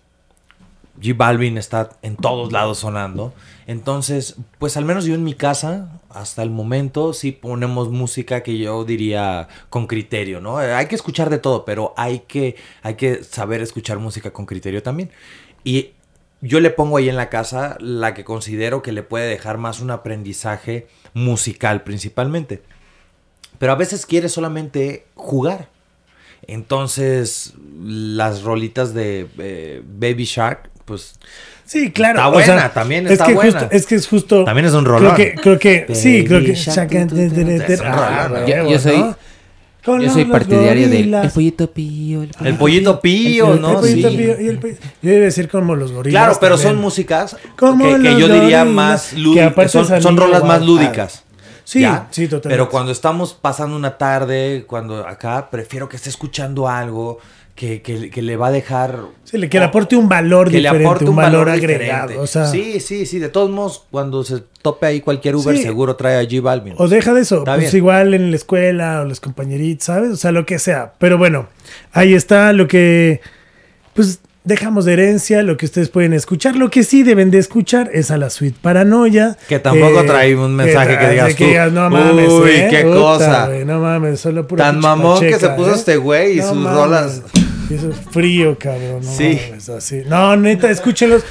G 0.99 1.15
Balvin 1.15 1.57
está 1.57 1.91
en 2.01 2.15
todos 2.15 2.51
lados 2.51 2.79
sonando. 2.79 3.33
Entonces, 3.67 4.35
pues 4.57 4.77
al 4.77 4.85
menos 4.85 5.05
yo 5.05 5.13
en 5.13 5.23
mi 5.23 5.35
casa, 5.35 6.01
hasta 6.09 6.41
el 6.41 6.49
momento, 6.49 7.13
sí 7.13 7.31
ponemos 7.31 7.89
música 7.89 8.41
que 8.41 8.57
yo 8.57 8.83
diría 8.83 9.47
con 9.69 9.85
criterio, 9.85 10.41
¿no? 10.41 10.57
Hay 10.57 10.87
que 10.87 10.95
escuchar 10.95 11.29
de 11.29 11.37
todo, 11.37 11.65
pero 11.65 11.93
hay 11.97 12.19
que, 12.21 12.55
hay 12.81 12.95
que 12.95 13.23
saber 13.23 13.61
escuchar 13.61 13.99
música 13.99 14.31
con 14.31 14.45
criterio 14.45 14.81
también. 14.81 15.11
Y 15.63 15.91
yo 16.41 16.59
le 16.59 16.69
pongo 16.69 16.97
ahí 16.97 17.09
en 17.09 17.15
la 17.15 17.29
casa 17.29 17.77
la 17.79 18.13
que 18.13 18.23
considero 18.23 18.81
que 18.81 18.91
le 18.91 19.03
puede 19.03 19.27
dejar 19.27 19.57
más 19.57 19.81
un 19.81 19.91
aprendizaje 19.91 20.87
musical 21.13 21.83
principalmente. 21.83 22.63
Pero 23.59 23.71
a 23.71 23.75
veces 23.75 24.05
quiere 24.05 24.29
solamente 24.29 25.07
jugar. 25.15 25.69
Entonces, 26.47 27.53
las 27.83 28.41
rolitas 28.43 28.93
de 28.93 29.27
eh, 29.37 29.81
Baby 29.85 30.23
Shark, 30.25 30.69
pues 30.85 31.15
Sí, 31.65 31.91
claro. 31.91 32.19
Está 32.19 32.29
o 32.29 32.39
sea, 32.39 32.53
buena, 32.53 32.69
también 32.73 33.05
es 33.07 33.11
está 33.13 33.25
que 33.25 33.33
buena. 33.33 33.51
Justo, 33.59 33.67
es 33.75 33.85
que 33.85 33.95
es 33.95 34.07
justo. 34.07 34.45
También 34.45 34.67
es 34.67 34.73
un 34.73 34.85
Creo 34.85 34.99
rolón. 34.99 35.15
que, 35.17 35.35
creo 35.35 35.59
que, 35.59 35.85
sí, 35.93 36.23
creo 36.23 36.39
que. 36.39 36.55
Yo- 38.69 38.79
soy- 38.79 39.15
Yo 40.01 40.09
soy 40.09 40.25
partidario 40.25 40.89
del 40.89 41.13
el 41.13 41.29
pollito 41.31 41.71
pío. 41.71 42.23
El 42.23 42.31
el 42.45 42.55
pollito 42.55 42.99
pío, 43.01 43.53
El 43.53 43.61
¿no? 43.61 43.79
pollito 43.79 44.09
Sí. 44.09 44.17
pío 44.17 44.41
y 44.41 44.47
el 44.47 44.59
pollito- 44.59 44.81
Yo 45.01 45.11
iba 45.11 45.19
a 45.21 45.23
decir 45.25 45.47
como 45.49 45.75
los 45.75 45.91
gorilas. 45.91 46.23
Claro, 46.23 46.37
pero 46.41 46.57
son 46.57 46.77
músicas 46.77 47.35
Como 47.57 47.83
que, 47.95 48.01
que 48.01 48.19
yo 48.19 48.27
diría 48.27 48.63
más 48.65 49.13
lúdicas. 49.13 49.71
Son, 49.71 50.01
son 50.01 50.17
rolas 50.17 50.43
más 50.43 50.61
lúdicas. 50.65 51.23
Sí, 51.67 51.81
¿ya? 51.81 52.07
sí, 52.11 52.27
totalmente. 52.29 52.49
Pero 52.49 52.69
cuando 52.69 52.93
estamos 52.93 53.33
pasando 53.33 53.75
una 53.75 53.97
tarde, 53.97 54.63
cuando 54.65 55.05
acá, 55.05 55.49
prefiero 55.49 55.89
que 55.89 55.97
esté 55.97 56.09
escuchando 56.09 56.69
algo 56.69 57.19
que, 57.55 57.81
que- 57.81 58.09
que 58.09 58.21
le 58.21 58.37
va 58.37 58.47
a 58.47 58.51
dejar... 58.51 58.99
Sí, 59.25 59.37
le- 59.37 59.49
que 59.49 59.59
le 59.59 59.65
aporte 59.65 59.97
un 59.97 60.07
valor 60.07 60.47
que 60.47 60.53
le 60.53 60.69
diferente, 60.69 60.85
aporte 60.85 61.09
un, 61.09 61.15
valor, 61.17 61.49
agregado. 61.49 62.21
O 62.21 62.25
sea, 62.27 62.45
sí, 62.47 62.79
sí, 62.79 63.05
sí. 63.05 63.19
De 63.19 63.27
todos 63.27 63.49
modos, 63.49 63.83
cuando 63.91 64.23
se 64.23 64.43
tope 64.61 64.85
ahí 64.85 65.01
cualquier 65.01 65.35
Uber, 65.35 65.57
Sí. 65.57 65.63
seguro 65.63 65.97
trae 65.97 66.15
a 66.15 66.23
G 66.23 66.41
Balvin. 66.41 66.75
O 66.77 66.87
deja 66.87 67.13
de 67.13 67.19
eso, 67.21 67.39
Está 67.39 67.55
pues 67.55 67.71
bien. 67.73 67.81
igual 67.83 68.13
en 68.13 68.29
la 68.31 68.37
escuela 68.37 69.01
o 69.01 69.05
los 69.05 69.19
compañeritos, 69.19 69.83
¿sabes? 69.87 70.11
O 70.11 70.15
sea, 70.15 70.31
lo 70.31 70.45
que 70.45 70.59
sea. 70.59 70.93
Pero 70.99 71.17
bueno, 71.17 71.47
ahí 71.91 72.13
está 72.13 72.53
lo 72.53 72.69
que, 72.69 73.19
pues 73.93 74.21
dejamos 74.47 74.85
de 74.85 74.93
herencia, 74.93 75.43
lo 75.43 75.57
que 75.57 75.65
ustedes 75.65 75.89
pueden 75.89 76.13
escuchar. 76.13 76.55
Lo 76.55 76.69
que 76.69 76.83
sí 76.83 77.03
deben 77.03 77.29
de 77.31 77.37
escuchar 77.37 77.89
es 77.93 78.09
a 78.11 78.17
la 78.17 78.29
suite 78.29 78.57
Paranoia. 78.61 79.37
Que 79.47 79.59
tampoco 79.59 80.01
Eh, 80.01 80.07
trae 80.07 80.35
un 80.35 80.55
mensaje 80.55 80.97
que 80.97 81.09
digas 81.09 81.35
tú, 81.35 81.43
no 81.71 81.89
mames, 81.89 82.29
"Uy, 82.29 82.49
¿eh? 82.51 82.67
qué 82.69 82.81
Puta, 82.83 82.95
cosa". 82.95 83.49
no 83.65 83.79
mames, 83.79 84.19
solo 84.19 84.47
pura 84.47 84.65
Tan 84.65 84.79
mamón 84.79 85.19
que 85.19 85.37
se 85.37 85.49
puso 85.49 85.71
¿eh? 85.71 85.75
este 85.75 85.97
güey 85.97 86.39
y 86.39 86.41
sus 86.41 86.55
mames. 86.55 86.73
rolas. 86.73 87.21
Y 87.69 87.73
Eso 87.73 87.89
es 87.89 87.97
frío, 88.11 88.57
cabrón. 88.57 89.01
No 89.03 89.11
Sí. 89.11 89.37
mames, 89.49 89.67
así. 89.69 90.01
No, 90.07 90.37
neta, 90.37 90.69
escúchenlos. 90.71 91.23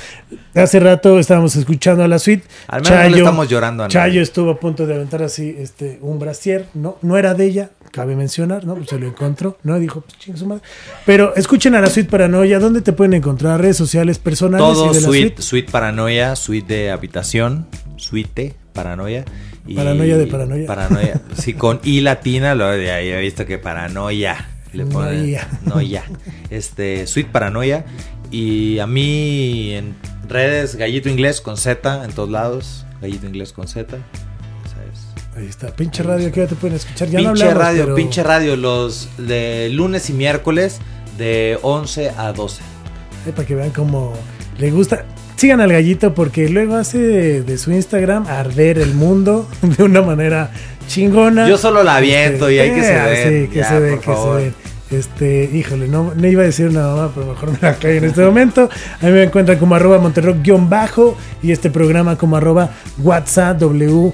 Hace 0.55 0.81
rato 0.81 1.19
estábamos 1.19 1.57
escuchando 1.57 2.05
a 2.05 2.09
la 2.09 2.19
suite. 2.19 2.45
Al 2.69 2.83
menos 2.83 2.99
no 3.05 3.09
le 3.09 3.17
estamos 3.19 3.49
llorando 3.49 3.85
a 3.85 3.87
nadie. 3.89 3.95
Chayo 3.95 4.21
estuvo 4.23 4.51
a 4.51 4.61
punto 4.61 4.87
de 4.87 4.95
aventar 4.97 5.23
así 5.23 5.57
este, 5.59 5.99
un 6.03 6.19
brasier. 6.19 6.67
No, 6.75 6.99
no 7.01 7.17
era 7.17 7.33
de 7.33 7.45
ella, 7.47 7.71
cabe 7.97 8.15
mencionar, 8.15 8.67
¿no? 8.67 8.75
Pues 8.75 8.91
se 8.91 8.99
lo 8.99 9.07
encontró, 9.07 9.57
¿no? 9.63 9.79
Dijo, 9.79 10.03
pues 10.03 10.19
chinga 10.19 10.37
su 10.37 10.45
madre. 10.47 10.63
Pero 11.07 11.35
escuchen 11.35 11.75
a 11.75 11.81
la 11.81 11.89
suite 11.89 12.11
Paranoia. 12.11 12.59
¿Dónde 12.59 12.83
te 12.83 12.93
pueden 12.93 13.15
encontrar? 13.15 13.59
Redes 13.59 13.79
sociales 13.79 14.19
personales 14.19 14.67
Todo 14.67 14.91
y 14.91 14.95
de 14.95 15.01
la 15.01 15.07
suite, 15.07 15.27
suite. 15.29 15.43
suite 15.43 15.73
paranoia, 15.73 16.37
suite 16.37 16.75
de 16.75 16.91
habitación, 16.91 17.67
suite 17.97 18.55
paranoia. 18.75 19.25
Y 19.67 19.75
Paranoia 19.75 20.19
de 20.19 20.27
paranoia. 20.27 20.67
Paranoia, 20.67 21.23
sí, 21.39 21.55
con 21.55 21.81
I 21.85 22.03
latina, 22.03 22.55
lo 22.55 22.69
de 22.71 22.93
ahí 22.93 23.09
he 23.09 23.21
visto 23.21 23.47
que 23.47 23.57
paranoia. 23.59 24.51
Le 24.75 24.85
ponen, 24.85 25.23
Noia. 25.23 25.49
no 25.65 25.81
ya. 25.81 26.05
Este, 26.51 27.07
suite 27.07 27.31
paranoia. 27.33 27.87
Y 28.31 28.79
a 28.79 28.87
mí 28.87 29.73
en 29.73 29.95
redes, 30.29 30.77
gallito 30.77 31.09
inglés 31.09 31.41
con 31.41 31.57
Z 31.57 32.05
en 32.05 32.13
todos 32.13 32.29
lados. 32.29 32.85
Gallito 33.01 33.27
inglés 33.27 33.53
con 33.55 33.67
Z. 33.69 33.97
Ahí 35.37 35.47
está. 35.47 35.69
Pinche 35.69 36.03
radio, 36.03 36.33
¿qué 36.33 36.47
te 36.47 36.55
pueden 36.55 36.77
escuchar? 36.77 37.09
Ya 37.09 37.21
no 37.21 37.31
pinche 37.33 37.43
hablamos, 37.45 37.65
radio, 37.65 37.83
pero- 37.85 37.95
pinche 37.95 38.23
radio, 38.23 38.57
los 38.57 39.09
de 39.19 39.69
lunes 39.71 40.09
y 40.09 40.15
miércoles 40.15 40.79
de 41.19 41.59
11 41.63 42.11
a 42.17 42.33
12. 42.33 42.63
Eh, 43.27 43.33
para 43.35 43.47
que 43.47 43.55
vean 43.55 43.71
cómo 43.71 44.15
le 44.59 44.71
gusta. 44.71 45.05
Sigan 45.37 45.61
al 45.61 45.71
gallito 45.71 46.15
porque 46.15 46.49
luego 46.49 46.77
hace 46.77 46.99
de, 46.99 47.43
de 47.43 47.59
su 47.59 47.71
Instagram 47.71 48.27
arder 48.27 48.79
el 48.79 48.95
mundo 48.95 49.47
de 49.63 49.83
una 49.83 50.01
manera 50.01 50.51
chingona. 50.89 51.47
Yo 51.47 51.59
solo 51.59 51.83
la 51.83 51.97
aviento 51.97 52.51
y 52.51 52.59
hay 52.59 52.71
que 52.71 52.83
se 52.83 52.95
eh, 52.97 53.01
den, 53.31 53.45
Sí, 53.45 53.49
que 53.53 53.59
ya, 53.59 53.69
se 53.69 53.81
den, 53.81 53.99
que 53.99 54.15
se 54.15 54.43
den. 54.43 54.55
Este, 54.89 55.51
híjole, 55.53 55.89
no, 55.89 56.13
no 56.15 56.27
iba 56.29 56.43
a 56.43 56.47
decir 56.47 56.69
una 56.69 56.83
mamá, 56.87 57.11
pero 57.13 57.27
mejor 57.27 57.51
me 57.51 57.59
la 57.61 57.75
cae 57.75 57.99
en 57.99 58.05
este 58.05 58.25
momento. 58.25 58.71
A 59.03 59.07
mí 59.07 59.11
me 59.13 59.25
encuentran 59.25 59.59
como 59.59 59.75
arroba 59.75 59.99
monterrock-bajo 59.99 61.19
y 61.43 61.51
este 61.51 61.71
programa 61.71 62.17
como 62.17 62.37
arroba 62.37 62.71
WhatsApp 63.03 63.59
W 63.59 64.13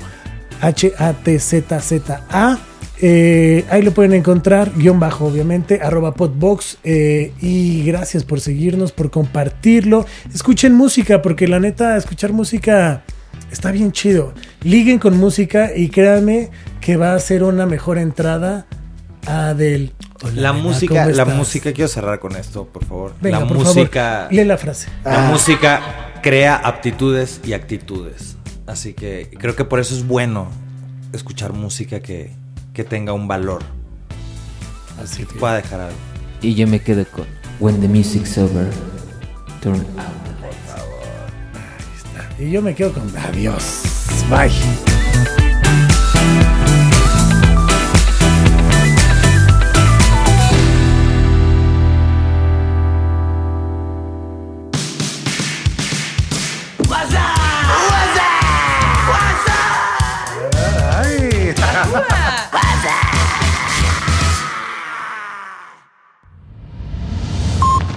H 0.62 0.92
A 0.98 1.12
T 1.12 1.38
Z 1.38 1.80
Z 1.80 2.24
A. 2.30 2.58
Eh, 3.04 3.64
ahí 3.68 3.82
lo 3.82 3.90
pueden 3.92 4.12
encontrar, 4.12 4.70
guion 4.76 5.00
bajo, 5.00 5.26
obviamente, 5.26 5.80
arroba 5.82 6.14
podbox. 6.14 6.78
eh, 6.84 7.32
y 7.40 7.84
gracias 7.84 8.22
por 8.22 8.40
seguirnos, 8.40 8.92
por 8.92 9.10
compartirlo. 9.10 10.06
Escuchen 10.32 10.72
música, 10.74 11.20
porque 11.20 11.48
la 11.48 11.58
neta, 11.58 11.96
escuchar 11.96 12.32
música 12.32 13.02
está 13.50 13.72
bien 13.72 13.90
chido. 13.90 14.32
Liguen 14.62 14.98
con 15.00 15.18
música 15.18 15.70
y 15.76 15.88
créanme 15.88 16.50
que 16.80 16.96
va 16.96 17.14
a 17.14 17.18
ser 17.18 17.42
una 17.42 17.66
mejor 17.66 17.98
entrada 17.98 18.66
a 19.26 19.52
del. 19.54 19.92
Hola, 20.22 20.32
La 20.40 20.52
nena, 20.52 20.62
música, 20.64 21.02
¿cómo 21.02 21.16
la 21.16 21.24
música, 21.24 21.72
quiero 21.72 21.88
cerrar 21.88 22.20
con 22.20 22.36
esto, 22.36 22.66
por 22.72 22.84
favor. 22.84 23.14
Venga, 23.20 23.40
la 23.40 23.48
por 23.48 23.56
música, 23.58 24.16
favor, 24.28 24.32
lee 24.32 24.44
la 24.44 24.56
frase. 24.56 24.88
la 25.04 25.26
Ah. 25.26 25.30
música 25.32 25.80
crea 26.22 26.54
aptitudes 26.54 27.40
y 27.44 27.52
actitudes. 27.54 28.36
Así 28.66 28.94
que 28.94 29.28
creo 29.38 29.56
que 29.56 29.64
por 29.64 29.80
eso 29.80 29.94
es 29.94 30.06
bueno 30.06 30.48
escuchar 31.12 31.52
música 31.52 32.00
que, 32.00 32.30
que 32.72 32.84
tenga 32.84 33.12
un 33.12 33.28
valor, 33.28 33.62
Así 35.02 35.24
que- 35.24 35.38
pueda 35.38 35.56
dejar 35.56 35.80
algo. 35.80 35.96
Y 36.40 36.54
yo 36.54 36.66
me 36.66 36.80
quedo 36.80 37.04
con 37.06 37.26
When 37.60 37.80
the 37.80 37.88
music's 37.88 38.38
over, 38.38 38.68
turn 39.60 39.76
out 39.76 39.84
the 40.24 40.40
lights. 40.40 42.40
Y 42.40 42.50
yo 42.50 42.62
me 42.62 42.74
quedo 42.74 42.92
con 42.92 43.16
adiós. 43.16 43.82
Bye. 44.30 44.50